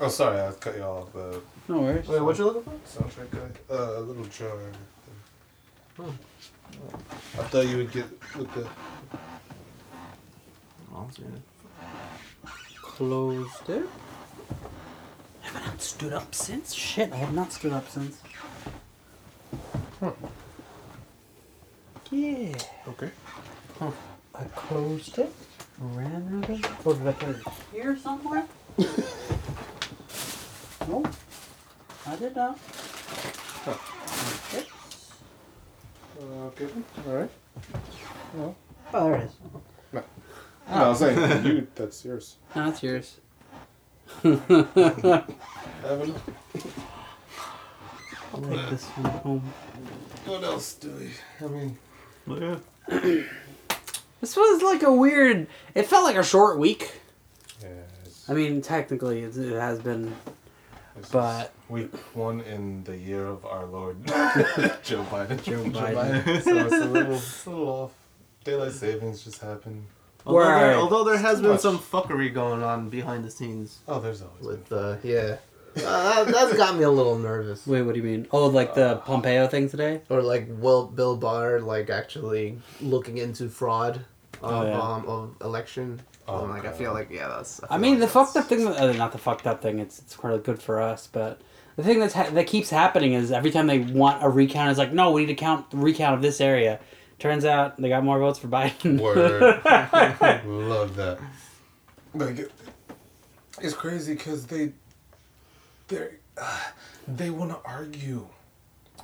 Oh, 0.00 0.08
sorry, 0.08 0.40
I 0.40 0.50
cut 0.52 0.76
you 0.76 0.82
off. 0.82 1.14
Uh, 1.14 1.38
No 1.68 1.80
worries. 1.82 2.06
Wait, 2.08 2.20
what 2.20 2.36
you 2.38 2.44
looking 2.46 2.62
for? 2.62 2.72
soundtrack 3.00 3.30
guy. 3.30 3.74
Uh, 3.74 3.98
a 3.98 4.00
little 4.00 4.24
jar. 4.24 4.58
Oh. 5.98 6.14
I 7.38 7.42
thought 7.44 7.66
you 7.66 7.76
would 7.78 7.92
get 7.92 8.06
with 8.36 8.52
the. 8.54 8.66
I'm 10.96 11.10
seeing 11.12 11.28
it. 11.32 11.42
Closed 13.00 13.70
it. 13.70 13.86
Have 15.40 15.56
I 15.56 15.60
not 15.64 15.80
stood 15.80 16.12
up 16.12 16.34
since? 16.34 16.74
Shit, 16.74 17.10
I 17.10 17.16
have 17.16 17.32
not 17.32 17.50
stood 17.50 17.72
up 17.72 17.88
since. 17.88 18.20
Yeah. 22.10 22.52
Okay. 22.88 23.10
I 23.80 24.44
closed 24.54 25.16
it. 25.16 25.32
Ran 25.78 26.42
out 26.44 26.50
of. 26.50 26.86
Oh, 26.86 26.92
did 26.92 27.06
I 27.06 27.12
put 27.12 27.36
it 27.36 27.42
here 27.72 27.96
somewhere? 27.96 28.44
nope. 30.86 31.08
I 32.06 32.16
did 32.16 32.36
not. 32.36 32.58
Okay. 33.66 34.66
Uh, 36.20 36.48
okay. 36.48 36.68
All 37.08 37.14
right. 37.14 37.30
Oh, 38.36 38.54
there 38.92 39.14
it 39.14 39.24
is. 39.24 39.32
No, 40.70 40.76
I 40.76 40.88
was 40.88 40.98
saying 41.00 41.44
you. 41.46 41.66
That's 41.74 42.04
yours. 42.04 42.36
No, 42.54 42.66
that's 42.66 42.82
yours. 42.82 43.16
Evan, 44.24 46.14
I'll 48.32 48.40
take 48.40 48.70
this 48.70 48.84
one 48.86 49.12
home. 49.12 49.52
what 50.26 50.44
else 50.44 50.74
do 50.74 50.90
we? 50.92 51.10
I 51.44 51.48
mean, 51.48 51.78
This 54.20 54.36
was 54.36 54.62
like 54.62 54.82
a 54.82 54.92
weird. 54.92 55.46
It 55.74 55.86
felt 55.86 56.04
like 56.04 56.16
a 56.16 56.22
short 56.22 56.58
week. 56.58 57.00
yeah, 57.62 57.68
I 58.28 58.34
mean, 58.34 58.60
technically, 58.60 59.20
it's, 59.20 59.36
it 59.38 59.58
has 59.58 59.78
been, 59.80 60.14
this 60.96 61.08
but 61.10 61.52
week 61.68 61.94
one 62.14 62.40
in 62.42 62.84
the 62.84 62.96
year 62.96 63.26
of 63.26 63.44
our 63.46 63.64
Lord 63.64 64.04
Joe 64.06 65.04
Biden. 65.10 65.42
Joe 65.42 65.64
Biden. 65.64 66.42
so 66.42 66.56
it's 66.58 66.74
a 66.74 66.84
little, 66.84 67.12
it's 67.14 67.46
a 67.46 67.50
little 67.50 67.68
off. 67.68 67.92
Daylight 68.44 68.72
savings 68.72 69.24
just 69.24 69.40
happened. 69.40 69.86
Although 70.26 70.44
there, 70.44 70.74
although 70.76 71.04
there 71.04 71.18
has 71.18 71.40
been 71.40 71.50
much. 71.52 71.60
some 71.60 71.78
fuckery 71.78 72.32
going 72.32 72.62
on 72.62 72.88
behind 72.90 73.24
the 73.24 73.30
scenes 73.30 73.78
Oh, 73.88 74.00
there's 74.00 74.22
always 74.22 74.38
been. 74.40 74.46
with 74.48 74.72
uh 74.72 74.96
yeah. 75.02 75.36
Uh, 75.76 76.24
that, 76.24 76.34
that's 76.34 76.56
got 76.56 76.76
me 76.76 76.82
a 76.82 76.90
little 76.90 77.16
nervous. 77.16 77.64
wait, 77.66 77.82
what 77.82 77.94
do 77.94 78.00
you 78.00 78.04
mean? 78.06 78.26
Oh, 78.32 78.46
like 78.46 78.74
the 78.74 78.96
Pompeo 79.04 79.46
thing 79.46 79.68
today? 79.70 80.00
Or 80.08 80.20
like 80.20 80.46
Will 80.48 80.86
Bill 80.86 81.16
Barr 81.16 81.60
like 81.60 81.90
actually 81.90 82.58
looking 82.80 83.18
into 83.18 83.48
fraud 83.48 84.04
of 84.42 84.52
Oh, 84.52 84.66
yeah. 84.66 84.80
um 84.80 85.06
of 85.06 85.36
election. 85.42 86.00
Oh, 86.26 86.44
Um, 86.44 86.50
like 86.50 86.64
I 86.64 86.72
feel 86.72 86.92
like 86.92 87.08
yeah, 87.10 87.28
that's. 87.28 87.62
I 87.64 87.68
feel 87.68 87.78
mean, 87.78 87.90
like 87.92 88.00
the 88.00 88.06
that's- 88.06 88.32
fucked 88.32 88.36
up 88.36 88.48
thing. 88.48 88.66
Uh, 88.66 88.92
not 88.92 89.12
the 89.12 89.18
fucked 89.18 89.46
up 89.46 89.62
thing. 89.62 89.78
It's 89.78 89.98
it's 90.00 90.16
quite 90.16 90.42
good 90.44 90.60
for 90.60 90.80
us, 90.80 91.08
but 91.10 91.40
the 91.76 91.82
thing 91.84 91.98
that's 92.00 92.14
ha- 92.14 92.30
that 92.30 92.46
keeps 92.46 92.70
happening 92.70 93.12
is 93.14 93.30
every 93.32 93.50
time 93.52 93.66
they 93.68 93.78
want 93.78 94.22
a 94.24 94.28
recount, 94.28 94.70
it's 94.70 94.78
like, 94.78 94.92
no, 94.92 95.12
we 95.12 95.22
need 95.22 95.26
to 95.28 95.34
count 95.34 95.70
the 95.70 95.76
recount 95.76 96.14
of 96.16 96.22
this 96.22 96.40
area. 96.40 96.78
Turns 97.20 97.44
out 97.44 97.76
they 97.80 97.88
got 97.90 98.02
more 98.02 98.18
votes 98.18 98.38
for 98.40 98.48
Biden. 98.48 98.98
Word. 98.98 99.40
Love 100.46 100.96
that. 100.96 101.18
Like, 102.14 102.50
it's 103.60 103.74
crazy 103.74 104.14
because 104.14 104.46
they, 104.46 104.72
they, 105.88 106.08
uh, 106.40 106.60
they 107.06 107.30
want 107.30 107.50
to 107.52 107.58
argue, 107.64 108.26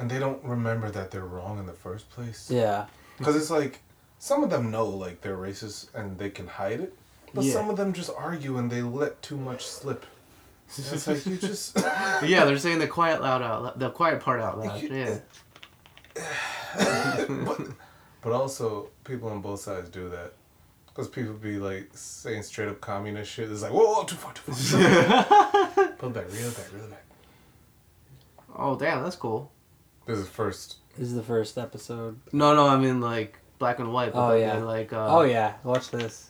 and 0.01 0.11
they 0.11 0.19
don't 0.19 0.43
remember 0.43 0.91
that 0.91 1.11
they're 1.13 1.25
wrong 1.27 1.59
in 1.59 1.67
the 1.67 1.73
first 1.73 2.11
place. 2.11 2.51
yeah. 2.51 2.87
Because 3.19 3.37
it's 3.37 3.51
like 3.51 3.81
some 4.19 4.43
of 4.43 4.51
them 4.51 4.71
know 4.71 4.87
like 4.87 5.21
they're 5.23 5.37
racist 5.39 5.95
and 5.95 6.19
they 6.19 6.29
can 6.31 6.47
hide 6.47 6.81
it, 6.81 6.95
but 7.33 7.45
Yeah. 7.45 7.53
some 7.55 7.71
of 7.71 7.77
them 7.77 7.93
just 7.95 8.11
argue 8.17 8.59
and 8.59 8.71
they 8.71 8.83
let 8.83 9.23
too 9.23 9.37
much 9.39 9.65
slip. 9.67 10.05
And 10.77 10.87
it's 10.93 11.07
like 11.07 11.25
you 11.27 11.37
just 11.37 11.77
yeah, 12.25 12.45
they're 12.45 12.59
saying 12.59 12.79
the 12.79 12.87
quiet 12.89 13.21
loud 13.23 13.41
out, 13.43 13.79
the 13.79 13.89
quiet 13.91 14.21
part 14.21 14.41
out 14.41 14.59
loud. 14.59 14.83
You- 14.83 14.89
Yeah. 14.95 15.19
but, 17.45 17.61
but 18.27 18.33
also 18.35 18.89
people 19.05 19.29
on 19.29 19.41
both 19.41 19.61
sides 19.61 19.89
do 19.89 20.09
that. 20.09 20.33
Because 20.87 21.07
people 21.07 21.35
be 21.35 21.59
like 21.59 21.89
saying 21.93 22.43
straight 22.43 22.69
up 22.69 22.81
communist 22.81 23.31
shit. 23.31 23.49
It's 23.49 23.63
like, 23.63 23.71
whoa, 23.71 23.85
whoa, 23.87 24.03
too 24.03 24.17
far, 24.17 24.33
too 24.33 24.51
far. 24.51 25.89
Pull 25.99 26.11
back, 26.11 26.33
reel 26.33 26.51
back, 26.51 26.73
reel 26.75 26.89
back. 26.89 27.05
Oh 28.57 28.75
damn, 28.77 29.05
that's 29.05 29.15
cool. 29.15 29.53
This 30.07 30.19
is 30.19 30.27
first. 30.27 30.79
This 30.99 31.07
is 31.07 31.15
the 31.15 31.23
first 31.23 31.57
episode. 31.57 32.19
No, 32.33 32.57
no, 32.57 32.67
I 32.67 32.77
mean 32.77 33.01
like 33.01 33.39
black 33.61 33.79
and 33.79 33.93
white. 33.93 34.13
But 34.13 34.29
Oh, 34.29 34.35
yeah. 34.35 34.57
they, 34.57 34.63
like 34.63 34.93
uh, 34.93 35.07
oh 35.09 35.23
yeah, 35.23 35.53
watch 35.63 35.93
this. 35.93 36.29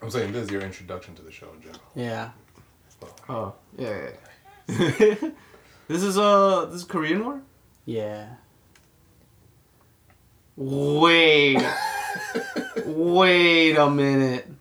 I'm 0.00 0.10
saying 0.10 0.32
this 0.32 0.44
is 0.44 0.50
your 0.50 0.62
introduction 0.62 1.14
to 1.16 1.22
the 1.22 1.30
show 1.30 1.48
in 1.54 1.60
general. 1.60 1.82
Yeah. 1.94 2.30
Oh 3.28 3.52
yeah. 3.76 4.08
yeah. 4.66 5.14
this 5.88 6.02
is 6.02 6.16
uh 6.16 6.64
this 6.70 6.76
is 6.76 6.84
Korean 6.84 7.22
War. 7.22 7.42
Yeah. 7.84 8.28
Wait, 10.56 11.56
wait 12.84 13.74
a 13.76 13.90
minute. 13.90 14.46
Yeah, 14.46 14.54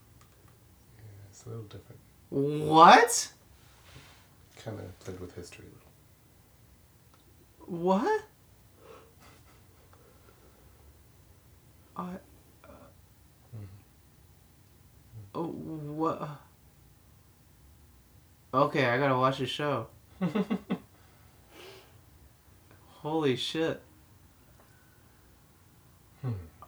It's 1.30 1.46
a 1.46 1.50
little 1.50 1.64
different. 1.66 2.00
What? 2.30 3.28
Kind 4.64 4.80
of 4.80 5.00
played 5.00 5.20
with 5.20 5.36
history. 5.36 5.66
a 5.66 5.70
little. 7.68 7.84
What? 7.84 8.24
I. 11.98 12.04
Uh, 12.64 12.68
oh, 15.36 15.44
what? 15.48 16.30
Okay, 18.54 18.86
I 18.86 18.98
gotta 18.98 19.18
watch 19.18 19.40
the 19.40 19.46
show. 19.46 19.88
Holy 23.02 23.36
shit. 23.36 23.82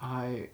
I. 0.01 0.49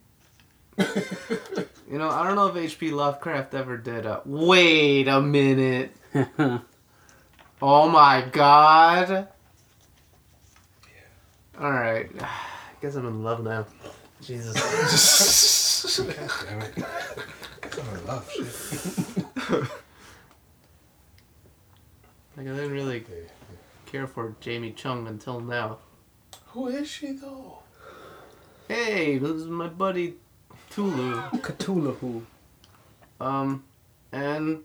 you 0.77 1.97
know, 1.97 2.09
I 2.09 2.25
don't 2.25 2.35
know 2.35 2.47
if 2.47 2.55
H.P. 2.55 2.91
Lovecraft 2.91 3.53
ever 3.53 3.77
did 3.77 4.05
a. 4.05 4.21
Wait 4.25 5.07
a 5.07 5.21
minute. 5.21 5.91
Oh 7.61 7.89
my 7.89 8.21
god. 8.31 9.27
Alright. 11.59 12.09
I 12.21 12.81
guess 12.81 12.95
I'm 12.95 13.05
in 13.05 13.21
love 13.21 13.43
now. 13.43 13.65
Jesus. 14.21 14.53
God 15.97 16.31
damn 16.47 16.61
it. 16.61 16.73
I'm 17.73 17.97
in 17.97 18.05
love, 18.05 18.31
shit. 18.31 18.45
Like, 22.37 22.47
I 22.47 22.51
didn't 22.51 22.71
really 22.71 23.03
care 23.85 24.07
for 24.07 24.35
Jamie 24.39 24.71
Chung 24.71 25.07
until 25.07 25.41
now. 25.41 25.79
Who 26.47 26.67
is 26.67 26.87
she 26.87 27.11
though? 27.11 27.59
Hey, 28.69 29.17
this 29.17 29.31
is 29.31 29.47
my 29.47 29.67
buddy 29.67 30.13
Tulu. 30.69 31.21
Cthulhu. 31.39 32.21
Um, 33.19 33.63
and 34.11 34.59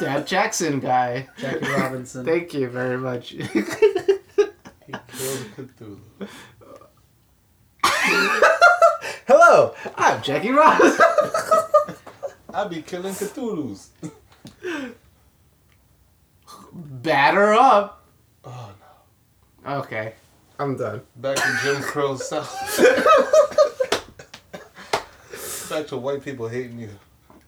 Dad 0.00 0.26
Jackson 0.26 0.80
guy. 0.80 1.28
Jackie 1.38 1.70
Robinson. 1.70 2.26
Thank 2.26 2.52
you 2.54 2.68
very 2.68 2.98
much. 2.98 3.28
He 3.28 3.46
killed 3.46 3.70
Cthulhu. 5.56 6.00
Hello, 9.28 9.72
I'm 9.94 10.20
Jackie 10.20 10.50
Robinson. 10.50 11.06
I 12.52 12.66
be 12.68 12.82
killing 12.82 13.14
Cthulhu's. 13.14 13.90
Batter 16.72 17.52
up. 17.52 18.04
Oh 18.44 18.72
no. 19.64 19.74
Okay, 19.76 20.14
I'm 20.58 20.76
done. 20.76 21.02
Back 21.16 21.36
to 21.36 21.58
Jim 21.62 21.82
Crow 21.82 22.16
South. 22.16 22.52
Back 25.70 25.86
to 25.88 25.96
white 25.96 26.24
people 26.24 26.48
hating 26.48 26.78
you. 26.80 26.90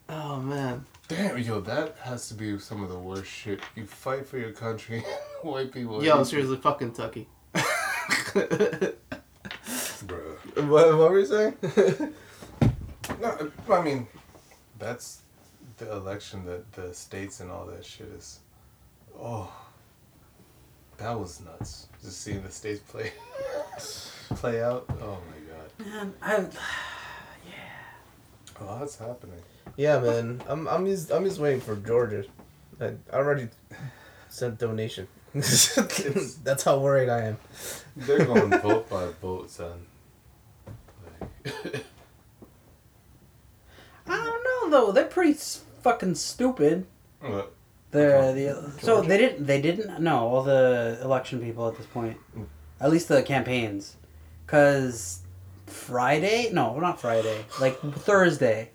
Oh 0.09 0.37
man. 0.39 0.85
Damn, 1.09 1.39
yo, 1.39 1.61
that 1.63 1.97
has 2.03 2.29
to 2.29 2.35
be 2.35 2.57
some 2.61 2.85
of 2.85 2.89
the 2.89 2.99
worst 2.99 3.27
shit. 3.29 3.61
You 3.75 3.85
fight 3.85 4.27
for 4.27 4.39
your 4.39 4.53
country, 4.53 5.01
white 5.43 5.73
people. 5.73 6.05
Yo, 6.05 6.23
seriously, 6.23 6.57
fucking 6.59 6.93
Tucky. 6.93 7.27
you. 7.55 7.63
Bruh. 10.07 10.37
What, 10.69 10.97
what 10.97 11.11
were 11.11 11.19
you 11.19 11.27
saying? 11.27 11.55
No, 13.21 13.51
I 13.71 13.83
mean, 13.83 14.07
that's 14.79 15.23
the 15.79 15.91
election 15.93 16.45
that 16.47 16.73
the 16.73 16.95
states 16.95 17.41
and 17.41 17.51
all 17.51 17.67
that 17.67 17.85
shit 17.85 18.07
is. 18.09 18.39
Oh, 19.19 19.53
that 21.01 21.19
was 21.19 21.41
nuts. 21.41 21.89
Just 22.03 22.21
seeing 22.23 22.43
the 22.43 22.51
states 22.51 22.81
play 22.81 23.13
play 24.37 24.63
out. 24.63 24.85
Oh 25.03 25.19
my 25.29 25.39
god. 25.53 25.87
Man, 25.87 26.15
I. 26.23 26.47
Yeah. 27.47 28.61
Oh, 28.61 28.79
that's 28.79 28.99
happening. 28.99 29.41
yeah, 29.77 29.99
man. 29.99 30.43
I'm 30.47 30.69
I'm 30.69 30.87
just 30.87 31.11
I'm 31.11 31.25
just 31.25 31.39
waiting 31.41 31.61
for 31.61 31.75
Georgia. 31.77 32.25
I 32.81 32.93
I 33.13 33.17
already 33.17 33.49
sent 34.29 34.59
donation. 34.59 35.09
That's 35.33 36.65
how 36.65 36.81
worried 36.81 37.09
I 37.09 37.21
am. 37.27 37.39
They're 37.97 38.25
going 38.25 38.51
vote 38.63 38.91
by 38.91 39.07
vote, 39.23 39.49
son. 39.49 39.87
Like, 41.23 41.85
I 44.09 44.17
don't 44.25 44.45
know 44.45 44.71
though. 44.71 44.93
They're 44.93 45.05
pretty 45.05 45.39
fucking 45.83 46.17
stupid. 46.17 46.87
what? 47.21 47.53
The 47.91 48.73
so 48.81 49.03
they 49.03 49.19
didn't 49.19 49.47
they 49.47 49.61
didn't 49.61 50.01
know 50.01 50.19
all 50.29 50.43
the 50.43 50.99
election 51.03 51.41
people 51.41 51.69
at 51.69 51.77
this 51.77 51.87
point, 51.87 52.19
at 52.81 52.91
least 52.91 53.09
the 53.09 53.23
campaigns, 53.23 53.97
because 54.47 55.21
Friday 55.67 56.51
no 56.53 56.79
not 56.79 57.01
Friday 57.01 57.45
like 57.61 57.81
Thursday, 57.81 58.71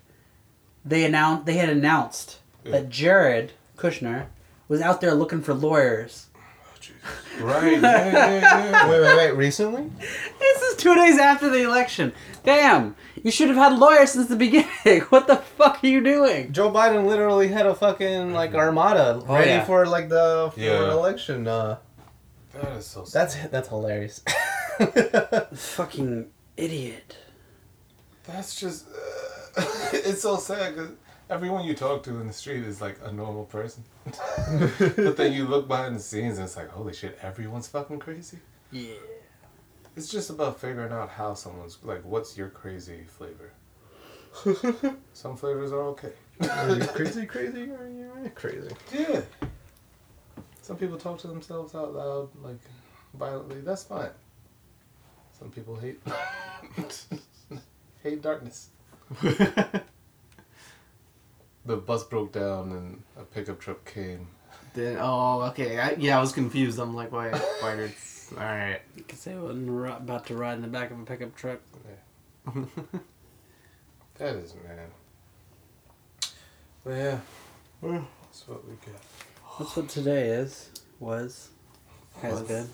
they 0.84 1.04
announced 1.04 1.46
they 1.46 1.54
had 1.54 1.70
announced 1.70 2.40
that 2.64 2.90
Jared 2.90 3.52
Kushner 3.76 4.26
was 4.68 4.80
out 4.80 5.00
there 5.00 5.14
looking 5.14 5.40
for 5.40 5.54
lawyers. 5.54 6.26
Right. 7.40 7.80
Yeah, 7.80 8.06
yeah, 8.12 8.40
yeah. 8.70 8.88
Wait, 8.90 9.00
wait, 9.02 9.16
wait. 9.16 9.30
Recently? 9.36 9.90
This 10.38 10.62
is 10.62 10.76
two 10.76 10.94
days 10.94 11.18
after 11.18 11.50
the 11.50 11.64
election. 11.64 12.12
Damn, 12.44 12.96
you 13.22 13.30
should 13.30 13.48
have 13.48 13.56
had 13.58 13.78
lawyers 13.78 14.12
since 14.12 14.28
the 14.28 14.36
beginning. 14.36 15.00
What 15.10 15.26
the 15.26 15.36
fuck 15.36 15.82
are 15.84 15.86
you 15.86 16.02
doing? 16.02 16.52
Joe 16.52 16.70
Biden 16.70 17.06
literally 17.06 17.48
had 17.48 17.66
a 17.66 17.74
fucking 17.74 18.32
like 18.32 18.54
armada 18.54 19.22
Oh, 19.28 19.34
ready 19.34 19.64
for 19.66 19.84
like 19.86 20.08
the 20.08 20.50
for 20.54 20.60
Yeah. 20.60 20.92
election. 20.92 21.46
Uh, 21.46 21.76
That 22.54 22.72
is 22.78 22.86
so. 22.86 23.04
that's 23.04 23.34
that's 23.48 23.68
hilarious. 23.68 24.22
Fucking 25.54 26.26
idiot. 26.56 27.16
That's 28.24 28.58
just. 28.58 28.86
Uh, 28.88 29.62
it's 29.92 30.22
so 30.22 30.36
sad 30.36 30.74
because 30.74 30.90
everyone 31.28 31.64
you 31.64 31.74
talk 31.74 32.02
to 32.04 32.20
in 32.20 32.26
the 32.26 32.32
street 32.32 32.62
is 32.64 32.80
like 32.80 32.98
a 33.04 33.12
normal 33.12 33.44
person. 33.44 33.84
but 34.96 35.16
then 35.16 35.32
you 35.32 35.46
look 35.46 35.68
behind 35.68 35.96
the 35.96 36.00
scenes 36.00 36.38
and 36.38 36.46
it's 36.46 36.56
like, 36.56 36.68
holy 36.68 36.94
shit, 36.94 37.18
everyone's 37.22 37.68
fucking 37.68 37.98
crazy. 37.98 38.38
Yeah. 38.70 38.94
It's 39.96 40.08
just 40.08 40.30
about 40.30 40.60
figuring 40.60 40.92
out 40.92 41.10
how 41.10 41.34
someone's 41.34 41.78
like, 41.82 42.04
what's 42.04 42.36
your 42.36 42.50
crazy 42.50 43.04
flavor? 43.06 43.52
Some 45.14 45.36
flavors 45.36 45.72
are 45.72 45.82
okay. 45.84 46.12
Are 46.40 46.76
you 46.76 46.84
crazy, 46.86 47.24
crazy, 47.24 47.70
or 47.70 47.78
are 47.78 47.88
you 47.88 48.30
crazy? 48.34 48.68
Yeah. 48.92 49.22
Some 50.60 50.76
people 50.76 50.98
talk 50.98 51.18
to 51.20 51.28
themselves 51.28 51.74
out 51.74 51.94
loud, 51.94 52.28
like 52.42 52.58
violently. 53.14 53.60
That's 53.62 53.84
fine. 53.84 54.10
Some 55.38 55.50
people 55.50 55.76
hate 55.76 56.00
hate 58.02 58.20
darkness. 58.20 58.68
The 61.66 61.76
bus 61.76 62.04
broke 62.04 62.32
down 62.32 62.72
and 62.72 63.02
a 63.18 63.24
pickup 63.24 63.60
truck 63.60 63.84
came. 63.84 64.28
Then 64.72 64.98
oh 65.00 65.42
okay, 65.50 65.78
I, 65.78 65.92
yeah, 65.98 66.16
I 66.16 66.20
was 66.20 66.32
confused. 66.32 66.78
I'm 66.78 66.94
like, 66.94 67.10
why, 67.12 67.30
why 67.60 67.76
did? 67.76 67.92
All 68.36 68.44
right. 68.44 68.80
You 68.96 69.02
could 69.02 69.18
say 69.18 69.34
I 69.34 69.38
wasn't 69.38 69.68
about 69.68 70.26
to 70.26 70.34
ride 70.36 70.54
in 70.54 70.62
the 70.62 70.68
back 70.68 70.90
of 70.90 71.00
a 71.00 71.04
pickup 71.04 71.34
truck. 71.36 71.60
That 74.18 74.34
is 74.36 74.54
man. 74.54 74.90
But 76.84 76.90
yeah, 76.90 77.18
that's 77.82 78.46
what 78.48 78.64
we 78.66 78.74
got. 78.76 79.00
That's 79.58 79.76
what 79.76 79.88
today 79.88 80.28
is. 80.28 80.70
Was. 81.00 81.50
Has 82.22 82.40
Was. 82.40 82.48
been. 82.48 82.68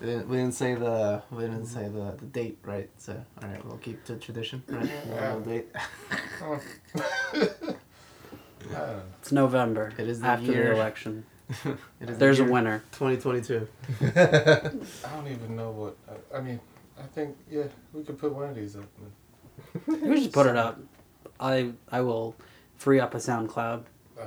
We 0.00 0.06
didn't, 0.06 0.28
we 0.28 0.36
didn't 0.38 0.54
say 0.54 0.74
the 0.74 1.22
we 1.30 1.42
didn't 1.44 1.66
say 1.66 1.84
the, 1.88 2.14
the 2.18 2.26
date 2.26 2.58
right. 2.64 2.88
So 2.96 3.22
all 3.42 3.48
right, 3.48 3.64
we'll 3.66 3.76
keep 3.78 4.02
to 4.04 4.16
tradition. 4.16 4.62
Right, 4.66 4.88
Yeah. 5.08 5.38
date. 5.44 5.68
I. 6.42 6.60
It's 9.20 9.32
November. 9.32 9.92
It 9.98 10.08
is 10.08 10.20
the 10.20 10.26
after 10.26 10.46
year- 10.52 10.68
the 10.68 10.74
election. 10.80 11.24
It 12.00 12.08
is 12.10 12.16
There's 12.18 12.38
the 12.38 12.46
a 12.46 12.50
winner. 12.50 12.82
2022. 12.92 13.66
I 14.00 15.14
don't 15.14 15.26
even 15.28 15.56
know 15.56 15.70
what. 15.72 15.96
I, 16.32 16.38
I 16.38 16.40
mean, 16.40 16.60
I 16.98 17.02
think 17.14 17.36
yeah, 17.50 17.64
we 17.92 18.02
could 18.04 18.18
put 18.18 18.32
one 18.32 18.48
of 18.48 18.54
these 18.54 18.76
up. 18.76 18.84
We 19.86 20.22
should 20.22 20.32
put 20.32 20.46
it 20.46 20.56
up. 20.56 20.78
I 21.40 21.72
I 21.90 22.00
will 22.02 22.36
free 22.76 23.00
up 23.00 23.14
a 23.14 23.18
SoundCloud. 23.18 23.82
Uh, 24.18 24.24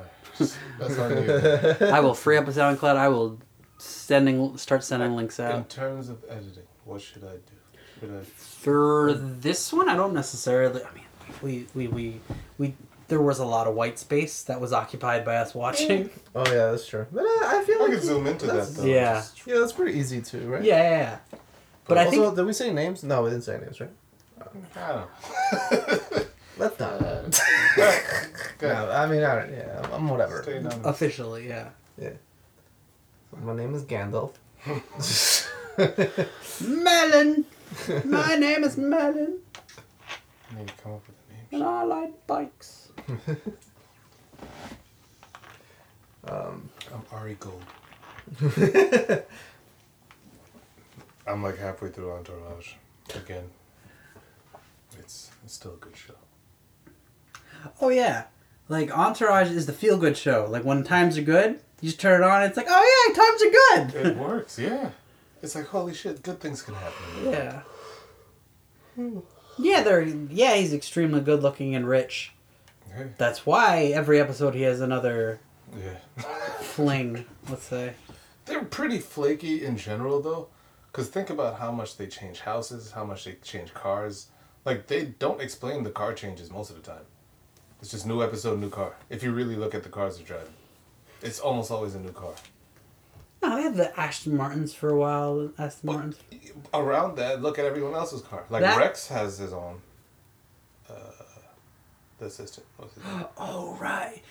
That's 0.80 0.98
on 1.00 1.12
you. 1.24 1.88
I 1.88 2.00
will 2.02 2.14
free 2.14 2.38
up 2.38 2.48
a 2.48 2.52
SoundCloud. 2.52 2.96
I 2.98 3.08
will 3.08 3.40
sending 3.84 4.58
start 4.58 4.84
sending 4.84 5.16
links 5.16 5.40
out. 5.40 5.56
In 5.56 5.64
terms 5.66 6.10
of 6.10 6.24
editing, 6.30 6.64
what 6.86 7.02
should 7.02 7.24
I 7.24 7.34
do? 7.34 7.78
Should 8.00 8.12
I? 8.12 8.24
For 8.24 9.14
this 9.14 9.72
one, 9.74 9.90
I 9.90 9.96
don't 9.96 10.14
necessarily. 10.14 10.82
I 10.84 10.94
mean, 10.94 11.04
we 11.42 11.68
we 11.74 11.88
we 11.88 12.20
we. 12.58 12.76
There 13.10 13.22
was 13.22 13.40
a 13.40 13.46
lot 13.46 13.68
of 13.68 13.76
white 13.76 14.00
space 14.00 14.44
that 14.44 14.60
was 14.62 14.72
occupied 14.74 15.26
by 15.26 15.36
us 15.36 15.54
watching. 15.54 16.10
Oh 16.36 16.44
yeah, 16.48 16.72
that's 16.72 16.88
true. 16.88 17.06
But 17.12 17.26
uh, 17.26 17.46
I 17.46 17.64
feel 17.64 17.78
I 17.78 17.82
like 17.84 17.92
could 17.92 18.02
zoom 18.04 18.26
into 18.26 18.48
that 18.48 18.68
though. 18.70 18.86
Yeah. 18.86 19.14
Just- 19.16 19.46
Yeah, 19.46 19.60
that's 19.60 19.72
pretty 19.74 20.00
easy 20.00 20.20
too, 20.22 20.48
right? 20.50 20.64
Yeah, 20.64 20.82
yeah, 20.82 20.98
yeah. 21.00 21.40
But 21.86 21.98
I 22.00 22.06
also, 22.06 22.24
think 22.24 22.36
did 22.38 22.46
we 22.48 22.54
say 22.54 22.74
names? 22.74 23.04
No, 23.04 23.22
we 23.24 23.30
didn't 23.30 23.44
say 23.44 23.60
names, 23.60 23.80
right? 23.80 23.92
I 24.42 24.44
don't 24.46 24.76
know. 24.76 26.24
Let's 26.58 26.80
not. 26.80 27.00
Go 28.58 28.68
no, 28.68 28.92
I 28.92 29.06
mean, 29.08 29.24
I 29.24 29.36
don't, 29.36 29.52
yeah, 29.54 29.88
I'm 29.94 30.08
whatever. 30.08 30.42
Stay 30.44 30.58
anonymous. 30.58 30.86
officially, 30.88 31.48
yeah. 31.48 31.70
My 33.42 33.56
name 33.56 33.74
is 33.76 33.84
Gandalf. 33.84 34.32
Melon. 36.68 37.46
My 38.06 38.36
name 38.36 38.64
is 38.64 38.78
Melon, 38.78 39.40
I 40.52 40.56
need 40.60 40.68
to 40.68 40.74
come 40.76 40.94
up 40.94 41.02
with 41.08 41.16
a 41.30 41.34
name. 41.34 41.46
and 41.52 41.64
I 41.64 41.84
like 41.84 42.28
bikes. 42.28 42.90
Um, 46.26 46.70
I'm 46.94 47.02
Ari 47.12 47.36
Gold. 47.38 47.62
I'm 51.28 51.44
like 51.44 51.58
halfway 51.58 51.90
through 51.90 52.14
Entourage 52.14 52.76
again. 53.14 53.50
It's, 54.98 55.32
it's 55.44 55.56
still 55.56 55.74
a 55.74 55.78
good 55.78 55.98
show. 55.98 56.14
Oh 57.82 57.90
yeah, 57.90 58.24
like 58.70 58.92
Entourage 58.92 59.50
is 59.50 59.66
the 59.66 59.74
feel 59.74 59.98
good 59.98 60.18
show. 60.18 60.48
Like 60.50 60.64
when 60.64 60.84
times 60.84 61.18
are 61.18 61.22
good, 61.24 61.60
you 61.82 61.90
just 61.90 62.00
turn 62.00 62.22
it 62.22 62.26
on. 62.26 62.44
It's 62.44 62.58
like, 62.58 62.68
oh 62.70 63.08
yeah, 63.08 63.16
times 63.16 63.42
are 63.44 64.02
good. 64.02 64.08
It 64.08 64.18
works, 64.30 64.58
yeah. 64.58 64.92
It's 65.42 65.56
like 65.56 65.66
holy 65.68 65.94
shit, 65.94 66.24
good 66.24 66.40
things 66.40 66.62
can 66.62 66.76
happen. 66.76 67.04
yeah. 67.26 67.62
Yeah, 69.58 69.84
they're 69.84 70.02
yeah. 70.04 70.56
He's 70.56 70.74
extremely 70.74 71.22
good 71.22 71.42
looking 71.42 71.76
and 71.76 71.88
rich. 71.88 72.34
Hey, 72.96 73.08
That's 73.18 73.46
why 73.46 73.86
every 73.86 74.20
episode 74.20 74.54
he 74.56 74.62
has 74.64 74.82
another 74.82 75.40
yeah. 75.78 75.98
fling. 76.60 77.26
Let's 77.50 77.64
say. 77.64 77.94
They're 78.46 78.64
pretty 78.64 79.00
flaky 79.00 79.66
in 79.66 79.78
general, 79.78 80.22
though. 80.22 80.50
Because 80.92 81.08
think 81.08 81.30
about 81.30 81.60
how 81.60 81.72
much 81.72 81.98
they 81.98 82.06
change 82.08 82.42
houses, 82.42 82.92
how 82.92 83.04
much 83.04 83.26
they 83.26 83.34
change 83.42 83.74
cars. 83.74 84.28
Like, 84.64 84.88
they 84.88 85.06
don't 85.06 85.42
explain 85.42 85.84
the 85.84 85.90
car 85.90 86.14
changes 86.14 86.52
most 86.52 86.70
of 86.70 86.76
the 86.76 86.82
time. 86.84 87.06
It's 87.84 87.92
just 87.92 88.08
new 88.08 88.24
episode, 88.24 88.62
new 88.62 88.70
car. 88.70 88.94
If 89.10 89.24
you 89.24 89.34
really 89.34 89.58
look 89.58 89.76
at 89.76 89.84
the 89.84 89.90
cars 89.90 90.16
they're 90.16 90.26
driving, 90.26 90.54
it's 91.22 91.42
almost 91.42 91.70
always 91.70 91.96
a 91.96 92.00
new 92.00 92.14
car. 92.14 92.32
No, 93.42 93.58
they 93.58 93.64
had 93.64 93.76
the 93.76 94.00
Ashton 94.00 94.38
Martins 94.38 94.74
for 94.74 94.88
a 94.88 94.96
while. 94.98 95.52
Aston 95.60 95.88
Martins. 95.92 96.18
Around 96.74 97.18
that, 97.18 97.42
look 97.42 97.60
at 97.60 97.66
everyone 97.66 97.94
else's 97.94 98.22
car. 98.22 98.46
Like, 98.50 98.62
That- 98.62 98.78
Rex 98.78 99.10
has 99.10 99.38
his 99.38 99.52
own. 99.52 99.82
Uh, 100.90 100.94
the 102.20 102.28
assistant. 102.28 102.66
What's 102.78 102.96
his 102.96 103.04
name? 103.04 103.26
Oh 103.38 103.76
right, 103.82 104.22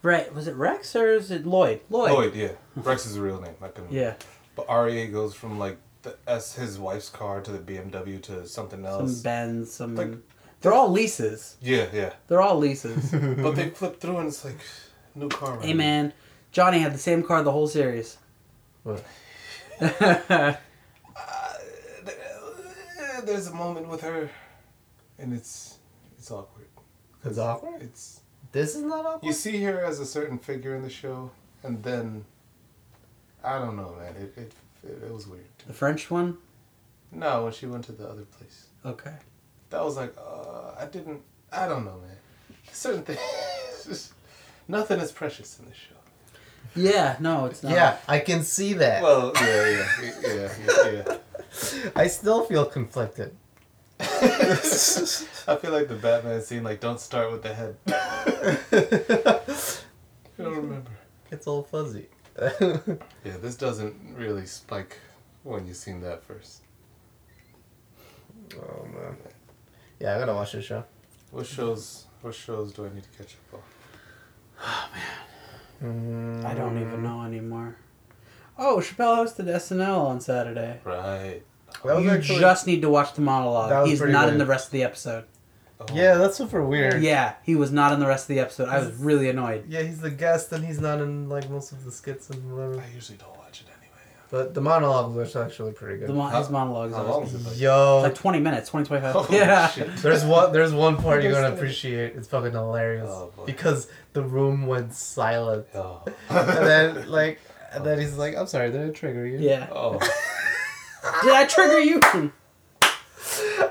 right. 0.00 0.34
Was 0.34 0.48
it 0.48 0.54
Rex 0.54 0.96
or 0.96 1.12
is 1.12 1.30
it 1.30 1.44
Lloyd? 1.44 1.80
Lloyd. 1.90 2.12
Lloyd, 2.12 2.34
yeah. 2.34 2.52
Rex 2.76 3.04
is 3.04 3.16
the 3.16 3.20
real 3.20 3.42
name. 3.42 3.56
I 3.60 3.68
can 3.68 3.88
Yeah. 3.90 4.14
But 4.56 4.70
Ari 4.70 5.06
goes 5.08 5.34
from, 5.34 5.58
like, 5.58 5.76
the 6.00 6.16
S, 6.26 6.54
his 6.54 6.78
wife's 6.78 7.10
car 7.10 7.42
to 7.42 7.52
the 7.52 7.58
BMW 7.58 8.22
to 8.22 8.46
something 8.48 8.86
else. 8.86 9.16
Some 9.16 9.22
Benz. 9.22 9.70
Some. 9.70 9.96
Like- 9.96 10.14
they're 10.62 10.72
all 10.72 10.90
leases. 10.90 11.56
yeah, 11.60 11.86
yeah. 11.92 12.12
They're 12.28 12.40
all 12.40 12.58
leases. 12.58 13.10
But 13.42 13.56
they 13.56 13.70
flip 13.70 14.00
through 14.00 14.18
and 14.18 14.28
it's 14.28 14.44
like 14.44 14.56
new 15.14 15.28
car. 15.28 15.60
hey 15.60 15.74
man, 15.74 16.12
Johnny 16.52 16.78
had 16.78 16.94
the 16.94 16.98
same 16.98 17.22
car 17.22 17.42
the 17.42 17.52
whole 17.52 17.68
series. 17.68 18.18
What? 18.82 19.04
Uh, 21.14 21.54
there's 23.24 23.46
a 23.48 23.54
moment 23.54 23.88
with 23.88 24.00
her, 24.00 24.30
and 25.18 25.32
it's 25.32 25.78
it's 26.18 26.30
awkward. 26.30 26.66
It's 27.24 27.38
awkward? 27.38 27.82
It's 27.82 28.20
this 28.52 28.74
is 28.74 28.82
not 28.82 29.06
awkward. 29.06 29.26
you 29.26 29.32
see 29.32 29.62
her 29.62 29.84
as 29.84 30.00
a 30.00 30.06
certain 30.06 30.38
figure 30.38 30.74
in 30.74 30.82
the 30.82 30.90
show, 30.90 31.30
and 31.62 31.82
then 31.82 32.24
I 33.44 33.58
don't 33.58 33.76
know, 33.76 33.94
man. 33.98 34.16
It 34.16 34.34
it 34.36 34.52
it, 34.84 35.02
it 35.04 35.12
was 35.12 35.26
weird. 35.26 35.44
The 35.66 35.72
French 35.72 36.10
one. 36.10 36.38
No, 37.10 37.44
when 37.44 37.52
she 37.52 37.66
went 37.66 37.84
to 37.84 37.92
the 37.92 38.08
other 38.08 38.22
place, 38.22 38.66
Okay. 38.86 39.14
That 39.72 39.84
was 39.84 39.96
like 39.96 40.14
uh, 40.16 40.74
I 40.78 40.86
didn't. 40.86 41.20
I 41.52 41.66
don't 41.66 41.84
know, 41.84 41.98
man. 41.98 42.16
Certain 42.72 43.02
things. 43.02 43.18
just- 43.86 44.12
Nothing 44.68 45.00
is 45.00 45.10
precious 45.10 45.58
in 45.58 45.66
this 45.66 45.76
show. 45.76 45.96
Yeah. 46.76 47.16
No, 47.20 47.46
it's 47.46 47.62
not. 47.62 47.72
yeah, 47.72 47.96
I 48.08 48.20
can 48.20 48.42
see 48.44 48.74
that. 48.74 49.02
Well, 49.02 49.32
yeah, 49.34 49.68
yeah, 49.68 50.12
yeah, 50.22 50.52
yeah. 50.66 50.90
yeah. 51.08 51.18
I 51.96 52.06
still 52.06 52.44
feel 52.44 52.64
conflicted. 52.64 53.34
I 54.00 54.06
feel 55.60 55.72
like 55.72 55.88
the 55.88 55.98
Batman 56.00 56.40
scene, 56.42 56.62
like, 56.62 56.80
don't 56.80 56.98
start 57.00 57.30
with 57.30 57.42
the 57.42 57.52
head. 57.54 57.76
I 60.38 60.42
don't 60.42 60.56
remember. 60.56 60.90
It's 61.30 61.46
all 61.46 61.62
fuzzy. 61.62 62.06
Yeah, 62.40 63.36
this 63.40 63.56
doesn't 63.56 63.94
really 64.16 64.46
spike 64.46 64.98
when 65.42 65.66
you've 65.66 65.76
seen 65.76 66.00
that 66.02 66.24
first. 66.24 66.62
Oh 68.56 68.84
man. 68.86 69.16
Yeah, 70.02 70.16
I 70.16 70.18
gotta 70.18 70.34
watch 70.34 70.50
this 70.52 70.64
show. 70.64 70.82
What 71.30 71.46
shows? 71.46 72.06
What 72.22 72.34
shows 72.34 72.72
do 72.72 72.84
I 72.84 72.92
need 72.92 73.04
to 73.04 73.08
catch 73.16 73.36
up 73.52 73.54
on? 73.54 73.60
Oh 74.64 74.90
man, 75.80 76.42
mm, 76.42 76.44
I 76.44 76.54
don't 76.54 76.76
even 76.80 77.04
know 77.04 77.22
anymore. 77.22 77.76
Oh, 78.58 78.78
Chappelle 78.78 79.16
hosted 79.24 79.46
SNL 79.46 79.98
on 80.06 80.20
Saturday. 80.20 80.80
Right. 80.82 81.42
That 81.84 82.02
you 82.02 82.10
actually- 82.10 82.40
just 82.40 82.66
need 82.66 82.82
to 82.82 82.90
watch 82.90 83.14
the 83.14 83.20
monologue. 83.20 83.86
He's 83.86 84.00
pretty 84.00 84.12
not 84.12 84.28
in 84.28 84.38
the 84.38 84.46
rest 84.46 84.66
of 84.66 84.72
the 84.72 84.82
episode. 84.82 85.24
Oh. 85.80 85.86
Yeah, 85.94 86.16
that's 86.16 86.36
super 86.36 86.64
weird. 86.64 87.00
Yeah, 87.00 87.34
he 87.44 87.54
was 87.54 87.70
not 87.70 87.92
in 87.92 88.00
the 88.00 88.06
rest 88.06 88.24
of 88.24 88.28
the 88.34 88.40
episode. 88.40 88.68
I 88.68 88.78
was 88.80 88.92
really 88.94 89.28
annoyed. 89.28 89.66
Yeah, 89.68 89.82
he's 89.82 90.00
the 90.00 90.10
guest 90.10 90.52
and 90.52 90.64
he's 90.64 90.80
not 90.80 91.00
in 91.00 91.28
like 91.28 91.48
most 91.48 91.70
of 91.70 91.84
the 91.84 91.92
skits 91.92 92.28
and 92.30 92.52
whatever. 92.52 92.80
I 92.80 92.92
usually 92.92 93.18
don't 93.18 93.30
watch 93.30 93.38
it 93.38 93.40
anyway. 93.40 93.41
But 94.32 94.54
the 94.54 94.62
monologue 94.62 95.14
was 95.14 95.36
actually 95.36 95.72
pretty 95.72 95.98
good. 95.98 96.08
The 96.08 96.14
mo- 96.14 96.28
his 96.28 96.48
monologue 96.48 96.92
How 96.94 97.02
is 97.02 97.08
long 97.08 97.22
is 97.24 97.34
it? 97.34 97.44
Like? 97.46 97.60
Yo, 97.60 98.00
like 98.02 98.14
20 98.14 98.40
minutes, 98.40 98.70
20, 98.70 98.86
25. 98.86 99.12
Holy 99.12 99.38
yeah. 99.38 99.68
shit. 99.68 99.94
there's 99.98 100.24
one 100.24 100.52
there's 100.54 100.72
one 100.72 100.96
part 100.96 101.22
you're 101.22 101.32
gonna 101.32 101.54
appreciate. 101.54 102.16
It's 102.16 102.28
fucking 102.28 102.52
hilarious 102.52 103.10
Oh, 103.10 103.30
because 103.44 103.88
the 104.14 104.22
room 104.22 104.66
went 104.66 104.94
silent, 104.94 105.66
Oh. 105.74 106.02
and 106.30 106.48
then 106.66 107.10
like, 107.10 107.40
and 107.74 107.84
then 107.84 108.00
he's 108.00 108.16
like, 108.16 108.34
"I'm 108.34 108.46
sorry, 108.46 108.70
did 108.72 108.88
I 108.88 108.90
trigger 108.90 109.26
you?" 109.26 109.36
Yeah. 109.38 109.68
oh. 109.70 109.98
Did 111.22 111.32
I 111.34 111.44
trigger 111.46 111.80
you? 111.80 112.00
I'm 112.02 112.22
like, 112.22 112.32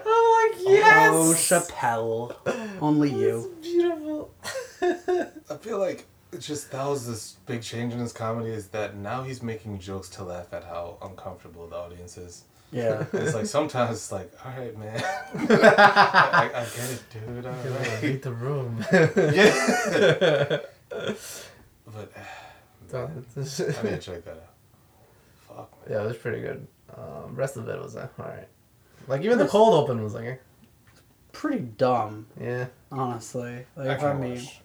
oh, 0.04 0.66
yes. 0.70 1.12
Oh, 1.14 1.34
Chappelle. 1.34 2.36
Only 2.82 3.10
you. 3.10 3.56
Beautiful. 3.64 4.32
I 4.82 5.58
feel 5.60 5.80
like 5.80 6.06
it's 6.32 6.48
just 6.48 6.72
that 6.72 6.86
was 6.88 7.08
this 7.08 7.38
big 7.46 7.62
change 7.62 7.94
in 7.94 8.00
his 8.00 8.14
comedy 8.14 8.50
is 8.52 8.68
that 8.68 8.96
now 8.96 9.24
he's 9.24 9.42
making 9.44 9.80
jokes 9.80 10.10
to 10.10 10.24
laugh 10.24 10.54
at 10.54 10.64
how 10.64 10.98
uncomfortable 11.02 11.68
the 11.68 11.76
audience 11.76 12.18
is. 12.18 12.44
Yeah. 12.72 13.06
It's 13.12 13.36
like 13.36 13.46
sometimes 13.46 13.98
it's 13.98 14.12
like, 14.12 14.32
all 14.46 14.52
right, 14.58 14.78
man, 14.78 15.04
I, 15.36 16.50
I 16.54 16.66
get 16.76 16.90
it, 16.90 17.04
dude. 17.12 17.46
All 17.46 17.52
I 17.54 17.68
right. 17.68 17.88
hate 18.00 18.22
the 18.22 18.32
room. 18.32 18.86
Yeah. 18.92 20.60
But 21.94 22.12
uh, 22.94 22.98
I 22.98 23.08
need 23.14 23.26
to 23.58 23.80
yeah, 23.84 23.98
check 23.98 24.24
that 24.24 24.32
out. 24.32 24.54
Fuck, 25.48 25.90
man. 25.90 25.90
Yeah, 25.90 26.04
it 26.04 26.08
was 26.08 26.18
pretty 26.18 26.42
good. 26.42 26.66
Um, 26.96 27.36
rest 27.36 27.58
of 27.58 27.68
it 27.68 27.82
was 27.82 27.96
uh, 27.96 28.08
all 28.20 28.26
right. 28.26 28.48
Like 29.08 29.22
even 29.24 29.38
the 29.38 29.48
cold 29.48 29.74
open 29.74 30.02
was 30.02 30.14
like, 30.14 30.26
eh. 30.26 30.36
Pretty 31.34 31.60
dumb, 31.60 32.28
yeah. 32.40 32.68
honestly. 32.92 33.66
Like, 33.76 33.88
I 33.90 33.96
can't 33.96 34.20
mean, 34.20 34.36
watch 34.36 34.61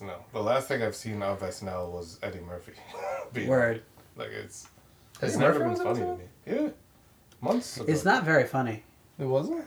SNL. 0.00 0.22
The 0.32 0.42
last 0.42 0.68
thing 0.68 0.82
I've 0.82 0.94
seen 0.96 1.22
of 1.22 1.40
SNL 1.40 1.90
was 1.90 2.18
Eddie 2.22 2.40
Murphy. 2.40 2.72
being- 3.32 3.48
word. 3.48 3.82
Like 4.16 4.28
it's 4.30 4.68
Eddie 5.20 5.28
it's 5.32 5.36
never 5.36 5.58
Murphy 5.60 5.74
been 5.82 5.86
was 5.86 5.98
funny 5.98 6.00
to 6.00 6.16
me. 6.16 6.24
Yeah, 6.64 6.68
months 7.40 7.76
ago. 7.76 7.86
It's 7.88 8.04
not 8.04 8.24
very 8.24 8.46
funny. 8.46 8.84
It 9.18 9.24
wasn't. 9.24 9.64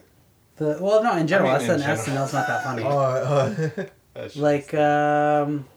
The 0.58 0.78
Well, 0.82 1.04
no, 1.04 1.16
in 1.18 1.28
general, 1.28 1.52
I 1.52 1.56
I, 1.56 1.58
mean, 1.60 1.68
said 1.68 1.76
in 1.82 1.82
general. 2.06 2.26
SNL's 2.28 2.34
not 2.34 2.48
that 2.48 2.64
funny. 2.64 2.84
Oh, 2.86 2.98
uh, 2.98 3.70
That. 4.14 4.36
Like, 4.36 4.74
um, 4.74 5.68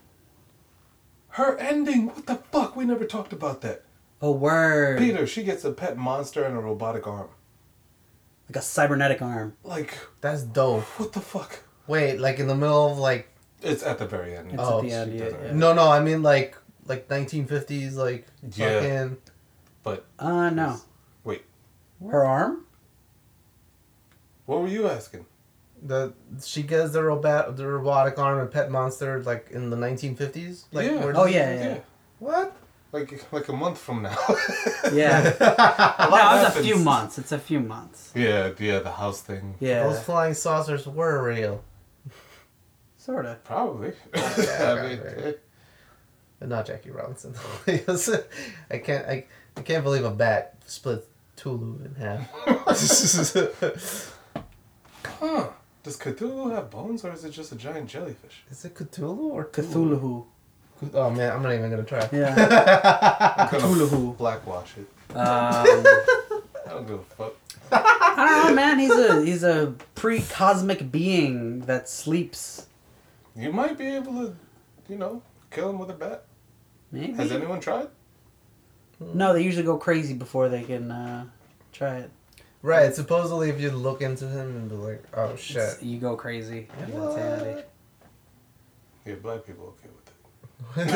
her 1.29 1.59
ending. 1.59 2.07
What 2.07 2.25
the 2.27 2.37
fuck? 2.37 2.75
We 2.75 2.87
never 2.87 3.05
talked 3.05 3.35
about 3.35 3.61
that. 3.61 3.83
Oh, 4.23 4.33
word. 4.33 4.99
Peter, 4.99 5.27
she 5.27 5.43
gets 5.43 5.63
a 5.65 5.73
pet 5.73 5.99
monster 5.99 6.45
and 6.45 6.57
a 6.57 6.61
robotic 6.61 7.07
arm. 7.07 7.29
Like 8.49 8.57
a 8.57 8.63
cybernetic 8.63 9.21
arm. 9.21 9.57
Like, 9.63 9.99
That's 10.23 10.43
dope. 10.43 10.85
what 10.99 11.13
the 11.13 11.21
fuck? 11.21 11.61
Wait, 11.87 12.19
like 12.19 12.39
in 12.39 12.47
the 12.47 12.55
middle 12.55 12.91
of 12.91 12.99
like 12.99 13.29
It's 13.63 13.83
at 13.83 13.99
the 13.99 14.07
very 14.07 14.37
end. 14.37 14.53
It's 14.53 14.63
Oh, 14.63 14.79
at 14.79 14.85
the 14.85 14.93
end, 14.93 15.13
she 15.13 15.19
yeah, 15.19 15.25
does 15.25 15.33
it. 15.35 15.41
yeah. 15.47 15.53
no, 15.53 15.73
no, 15.75 15.89
I 15.91 16.01
mean 16.01 16.23
like 16.23 16.57
like 16.87 17.09
1950s, 17.09 17.95
like 17.95 18.27
Yeah. 18.57 18.81
fucking. 18.81 19.17
But 19.83 20.05
Uh, 20.19 20.51
no. 20.51 20.81
wait, 21.25 21.45
Her 22.03 22.25
arm? 22.25 22.65
what 24.47 24.61
were 24.63 24.69
you 24.69 24.89
asking? 24.89 25.27
The 25.83 26.13
she 26.45 26.63
gets 26.63 26.93
the 26.93 27.03
robot 27.03 27.57
the 27.57 27.67
robotic 27.67 28.19
arm 28.19 28.39
and 28.41 28.51
pet 28.51 28.71
monster 28.71 29.23
like 29.23 29.51
in 29.51 29.71
the 29.71 29.77
1950s. 29.77 30.65
Like 30.73 30.87
Yeah. 30.87 31.05
where 31.05 31.17
Oh, 31.17 31.25
does 31.27 31.29
it- 31.29 31.35
yeah, 31.35 31.65
yeah. 31.65 31.79
What? 32.19 32.57
Like 32.93 33.25
like 33.33 33.49
a 33.49 33.53
month 33.53 33.79
from 33.79 34.03
now. 34.03 34.17
Yeah. 34.93 35.21
a 35.41 36.05
no, 36.07 36.11
lot 36.11 36.47
it's 36.47 36.57
a 36.57 36.63
few 36.63 36.77
months. 36.77 37.19
It's 37.19 37.33
a 37.33 37.39
few 37.39 37.61
months. 37.61 38.11
Yeah, 38.15 38.51
yeah, 38.59 38.81
the 38.81 38.91
house 38.93 39.21
thing. 39.23 39.55
Yeah. 39.61 39.85
Those 39.85 40.01
flying 40.01 40.35
saucers 40.35 40.87
were 40.87 41.23
real, 41.23 41.63
Sort 43.01 43.25
of. 43.25 43.43
Probably. 43.45 43.93
okay, 44.15 44.59
I 44.63 44.89
mean, 44.89 45.01
okay. 45.01 45.35
but 46.39 46.49
not 46.51 46.67
Jackie 46.67 46.91
Robinson. 46.91 47.35
I 47.67 48.77
can't 48.77 49.07
I, 49.07 49.25
I 49.57 49.63
can't 49.63 49.83
believe 49.83 50.05
a 50.05 50.11
bat 50.11 50.57
split 50.67 51.09
Tulu 51.35 51.79
in 51.83 51.95
half. 51.95 52.31
huh. 55.19 55.49
Does 55.83 55.97
Cthulhu 55.97 56.55
have 56.55 56.71
bones 56.71 57.03
or 57.03 57.13
is 57.13 57.25
it 57.25 57.31
just 57.31 57.53
a 57.53 57.57
giant 57.57 57.89
jellyfish? 57.89 58.43
Is 58.51 58.67
it 58.67 58.75
Cthulhu 58.75 59.33
or 59.33 59.47
Cthulhu. 59.47 60.27
Oh 60.93 61.09
man, 61.09 61.33
I'm 61.33 61.43
not 61.43 61.55
even 61.55 61.71
gonna 61.71 61.85
try. 61.85 62.07
Yeah. 62.13 62.35
I'm 63.39 63.51
gonna 63.51 63.65
Cthulhu. 63.65 64.19
blackwash 64.19 64.77
it. 64.77 64.87
Um, 65.17 65.17
I 65.17 66.43
don't 66.69 66.87
give 66.87 66.99
a 66.99 67.03
fuck. 67.17 67.33
I 67.73 68.27
don't 68.27 68.51
know, 68.51 68.55
man. 68.55 68.79
He's 68.79 68.91
a 68.91 69.25
he's 69.25 69.43
a 69.43 69.73
pre-cosmic 69.95 70.93
being 70.93 71.61
that 71.61 71.89
sleeps. 71.89 72.67
You 73.37 73.53
might 73.53 73.79
be 73.79 73.87
able 73.87 74.13
to, 74.15 74.37
you 74.89 74.97
know, 74.97 75.23
kill 75.51 75.71
him 75.71 75.79
with 75.79 75.91
a 75.91 75.95
bat. 75.95 76.25
Maybe. 76.93 77.13
Has 77.15 77.31
anyone 77.33 77.61
tried? 77.61 77.89
No, 78.99 79.33
they 79.33 79.43
usually 79.43 79.65
go 79.65 79.79
crazy 79.79 80.15
before 80.15 80.49
they 80.49 80.63
can 80.63 80.91
uh, 80.91 81.25
try 81.73 81.99
it. 81.99 82.11
Right, 82.63 82.95
supposedly 82.95 83.49
if 83.49 83.59
you 83.61 83.71
look 83.71 84.03
into 84.03 84.27
him 84.29 84.57
and 84.57 84.69
be 84.69 84.75
like, 84.75 85.03
oh 85.15 85.35
shit. 85.37 85.57
It's- 85.57 85.83
you 85.83 85.99
go 85.99 86.17
crazy. 86.17 86.69
in 86.79 86.93
insanity. 86.93 87.63
Yeah, 89.07 89.15
black 89.15 89.47
people 89.47 89.75
okay 89.79 89.89
with 90.77 90.87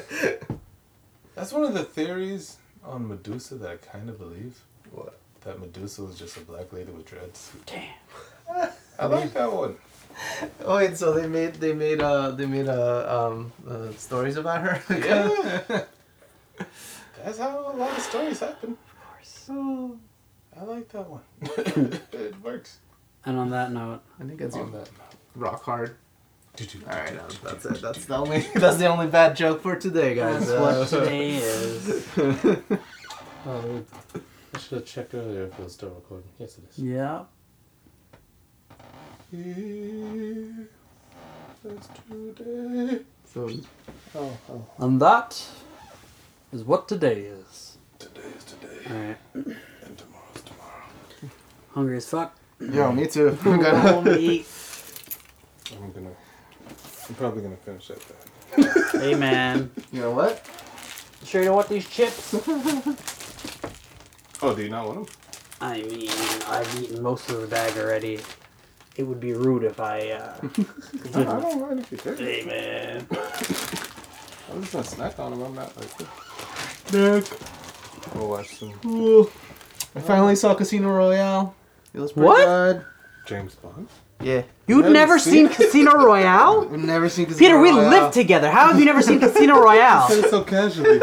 it. 0.00 0.48
That's 1.34 1.52
one 1.52 1.64
of 1.64 1.74
the 1.74 1.84
theories 1.84 2.56
on 2.82 3.06
Medusa 3.08 3.56
that 3.56 3.70
I 3.70 3.76
kind 3.76 4.08
of 4.08 4.18
believe. 4.18 4.58
What? 4.90 5.18
That 5.42 5.60
Medusa 5.60 6.02
was 6.02 6.18
just 6.18 6.38
a 6.38 6.40
black 6.40 6.72
lady 6.72 6.90
with 6.92 7.04
dreads. 7.04 7.52
Damn. 7.66 8.70
I 8.98 9.06
like 9.06 9.34
that 9.34 9.52
one. 9.52 9.76
Oh 10.64 10.76
wait, 10.76 10.96
so 10.96 11.12
they 11.12 11.26
made 11.28 11.54
they 11.54 11.72
made 11.74 12.00
uh 12.00 12.30
they 12.30 12.46
made 12.46 12.68
uh 12.68 13.28
um 13.30 13.52
uh, 13.68 13.90
stories 13.92 14.36
about 14.36 14.60
her. 14.62 14.82
Yeah. 14.98 15.84
That's 17.24 17.38
how 17.38 17.72
a 17.72 17.76
lot 17.76 17.90
of 17.96 18.02
stories 18.02 18.40
happen. 18.40 18.72
Of 18.72 18.78
course. 19.08 19.46
Oh, 19.50 19.96
I 20.58 20.64
like 20.64 20.88
that 20.90 21.08
one. 21.08 21.22
it 22.12 22.34
works. 22.42 22.78
And 23.24 23.38
on 23.38 23.50
that 23.50 23.72
note, 23.72 24.02
I 24.20 24.24
think 24.24 24.40
it's 24.40 24.54
On 24.56 24.70
that 24.72 24.90
rock 25.34 25.62
hard. 25.64 25.96
All 26.86 26.92
right, 26.96 27.18
um, 27.18 27.26
that's 27.42 27.64
it. 27.66 27.80
That's 27.82 28.04
the 28.04 28.16
only 28.16 28.40
that's 28.54 28.76
the 28.76 28.86
only 28.86 29.08
bad 29.08 29.34
joke 29.36 29.60
for 29.62 29.74
today, 29.76 30.14
guys. 30.14 30.46
that's 30.46 30.50
Uh, 30.50 30.86
what 30.86 30.88
today 30.88 31.36
is. 31.36 32.04
Oh, 33.46 33.82
I 34.54 34.58
should 34.58 34.78
have 34.78 34.84
checked 34.86 35.14
earlier 35.14 35.44
if 35.44 35.58
it 35.58 35.62
was 35.64 35.72
still 35.72 35.90
recording. 35.90 36.28
Yes, 36.38 36.56
it 36.58 36.64
is. 36.70 36.78
Yeah. 36.78 37.24
Here, 39.34 40.68
that's 41.64 41.88
today. 42.08 43.00
so 43.32 43.50
oh, 44.14 44.20
oh, 44.20 44.30
oh. 44.48 44.64
And 44.78 45.00
that 45.02 45.42
is 46.52 46.62
what 46.62 46.86
today 46.86 47.22
is. 47.22 47.78
Today 47.98 48.20
is 48.38 48.44
today, 48.44 48.78
Alright. 48.88 49.16
and 49.34 49.98
tomorrow's 49.98 50.42
tomorrow. 50.44 50.84
Hungry 51.72 51.96
as 51.96 52.08
fuck. 52.08 52.36
yo, 52.60 52.92
me 52.92 53.08
too. 53.08 53.36
I'm 53.44 53.60
gonna- 53.60 54.16
eat. 54.18 54.46
I'm 55.82 55.90
gonna. 55.90 56.10
I'm 57.08 57.14
probably 57.16 57.42
gonna 57.42 57.56
finish 57.56 57.88
that. 57.88 58.00
Then. 58.56 59.00
Hey 59.02 59.14
man. 59.16 59.70
you 59.90 60.00
know 60.00 60.12
what? 60.12 60.48
Sure 61.24 61.40
you 61.40 61.46
don't 61.48 61.56
want 61.56 61.68
these 61.68 61.88
chips? 61.88 62.34
Oh, 64.42 64.54
do 64.54 64.62
you 64.62 64.68
not 64.68 64.86
want 64.86 65.06
them? 65.06 65.16
I 65.62 65.80
mean, 65.82 66.10
I've 66.48 66.78
eaten 66.82 67.02
most 67.02 67.30
of 67.30 67.40
the 67.40 67.46
bag 67.46 67.78
already. 67.78 68.20
It 68.96 69.02
would 69.02 69.18
be 69.20 69.32
rude 69.32 69.64
if 69.64 69.80
I, 69.80 70.10
uh... 70.10 70.34
I, 71.14 71.20
I 71.20 71.24
don't 71.40 71.60
mind 71.60 71.80
if 71.80 71.90
you 71.92 71.98
take 71.98 72.20
it. 72.20 72.44
hey 72.44 72.44
man. 72.46 73.06
I 73.10 74.54
was 74.56 74.60
just 74.62 74.72
gonna 74.72 74.84
snack 74.84 75.18
on 75.18 75.32
him. 75.32 75.42
I'm 75.42 75.54
not 75.54 75.76
like. 75.76 76.92
Nick. 76.92 77.24
We'll 78.14 78.28
watch 78.28 78.56
some 78.56 78.72
I 79.96 80.00
finally 80.00 80.36
saw 80.36 80.54
Casino 80.54 80.90
Royale. 80.90 81.54
It 81.92 82.00
was 82.00 82.12
pretty 82.12 82.26
What? 82.26 82.44
good. 82.44 82.84
James 83.26 83.54
Bond. 83.56 83.88
Yeah. 84.20 84.42
You've 84.66 84.78
haven't 84.78 84.92
never 84.92 85.18
seen 85.18 85.48
seen 85.48 85.48
Casino 85.48 85.92
Royale? 85.92 86.68
I've 86.72 86.78
never 86.84 87.08
seen 87.08 87.26
Casino 87.26 87.56
Royale. 87.56 87.62
Peter, 87.64 87.74
we 87.76 87.80
Royale. 87.80 87.90
live 88.04 88.12
together. 88.12 88.50
How 88.50 88.68
have 88.68 88.78
you 88.78 88.84
never 88.84 89.02
seen 89.02 89.18
Casino 89.20 89.60
Royale? 89.60 90.08
Said 90.08 90.14
Royale? 90.16 90.24
it 90.26 90.30
so 90.30 90.42
casually. 90.44 91.00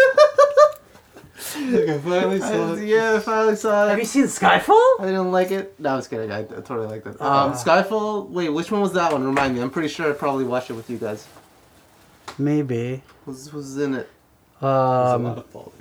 Look, 1.59 1.89
I 1.89 1.97
finally 1.99 2.39
saw 2.39 2.73
it. 2.73 2.85
yeah, 2.85 3.15
I 3.15 3.19
finally 3.19 3.55
saw 3.55 3.87
Have 3.87 3.99
you 3.99 4.05
seen 4.05 4.25
Skyfall? 4.25 4.99
I 4.99 5.05
didn't 5.05 5.31
like 5.31 5.51
it. 5.51 5.79
No, 5.79 5.89
I 5.91 5.95
was 5.95 6.07
kidding. 6.07 6.31
I, 6.31 6.39
I 6.39 6.43
totally 6.43 6.87
liked 6.87 7.07
it. 7.07 7.21
Um, 7.21 7.53
Skyfall. 7.53 8.29
Wait, 8.29 8.49
which 8.49 8.71
one 8.71 8.81
was 8.81 8.93
that 8.93 9.11
one? 9.11 9.23
Remind 9.23 9.55
me. 9.55 9.61
I'm 9.61 9.69
pretty 9.69 9.87
sure 9.89 10.09
I 10.09 10.13
probably 10.13 10.43
watched 10.45 10.69
it 10.69 10.73
with 10.73 10.89
you 10.89 10.97
guys. 10.97 11.27
Maybe. 12.37 13.01
Who's 13.25 13.47
who's 13.49 13.77
in 13.77 13.93
it? 13.95 14.09
There's 14.61 14.63
a 14.63 14.65
lot 14.67 15.15
Um, 15.15 15.25
of 15.25 15.45
fault. 15.47 15.73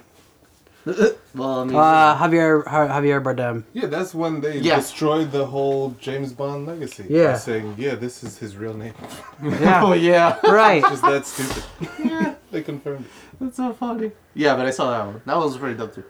well, 1.34 1.60
I 1.60 1.64
mean, 1.64 1.76
uh, 1.76 2.16
Javier, 2.18 2.64
Ja- 2.64 2.88
Javier 2.88 3.22
Bardem. 3.22 3.64
Yeah, 3.74 3.86
that's 3.86 4.14
when 4.14 4.40
they 4.40 4.58
Yeah. 4.58 4.76
destroyed 4.76 5.30
the 5.30 5.44
whole 5.44 5.90
James 6.00 6.32
Bond 6.32 6.66
legacy. 6.66 7.04
Yeah. 7.08 7.32
By 7.32 7.38
saying, 7.38 7.74
yeah, 7.76 7.94
this 7.96 8.24
is 8.24 8.38
his 8.38 8.56
real 8.56 8.72
name. 8.74 8.94
Yeah. 9.42 9.82
oh 9.84 9.92
yeah, 9.92 10.38
right. 10.44 10.82
Just 10.82 11.02
that 11.02 11.26
stupid. 11.26 11.62
yeah. 12.02 12.34
They 12.50 12.62
confirmed 12.62 13.04
that's 13.40 13.56
so 13.56 13.72
funny. 13.72 14.12
Yeah, 14.34 14.56
but 14.56 14.66
I 14.66 14.70
saw 14.70 14.90
that 14.90 15.06
one. 15.06 15.22
That 15.24 15.36
one 15.36 15.44
was 15.46 15.56
pretty 15.56 15.76
dope 15.78 15.94
too. 15.94 16.04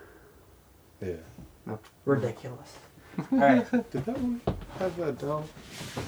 Yeah. 1.01 1.13
No. 1.67 1.79
Ridiculous. 2.05 2.77
Alright. 3.33 3.71
Did 3.91 4.05
that 4.07 4.19
one 4.19 4.41
have 4.79 4.97
that 4.97 5.19
doll? 5.19 5.45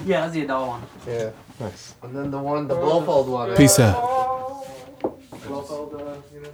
Yeah, 0.05 0.21
that's 0.21 0.33
the 0.33 0.41
Adele 0.43 0.67
one. 0.67 0.81
Yeah, 1.07 1.31
Nice. 1.59 1.95
and 2.01 2.15
then 2.15 2.31
the 2.31 2.39
one, 2.39 2.67
the 2.67 2.75
Blofeld 2.75 3.27
one. 3.27 3.55
Peace 3.55 3.79
out. 3.79 4.65
Blofeld, 5.47 5.93
uh, 5.95 6.15
you 6.33 6.41
know. 6.41 6.49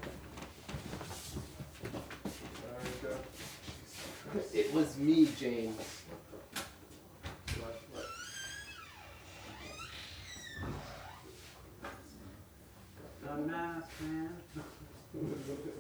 It 4.54 4.74
was 4.74 4.98
me, 4.98 5.28
James. 5.40 5.99
Unmasked, 13.40 14.02
man. 14.02 15.79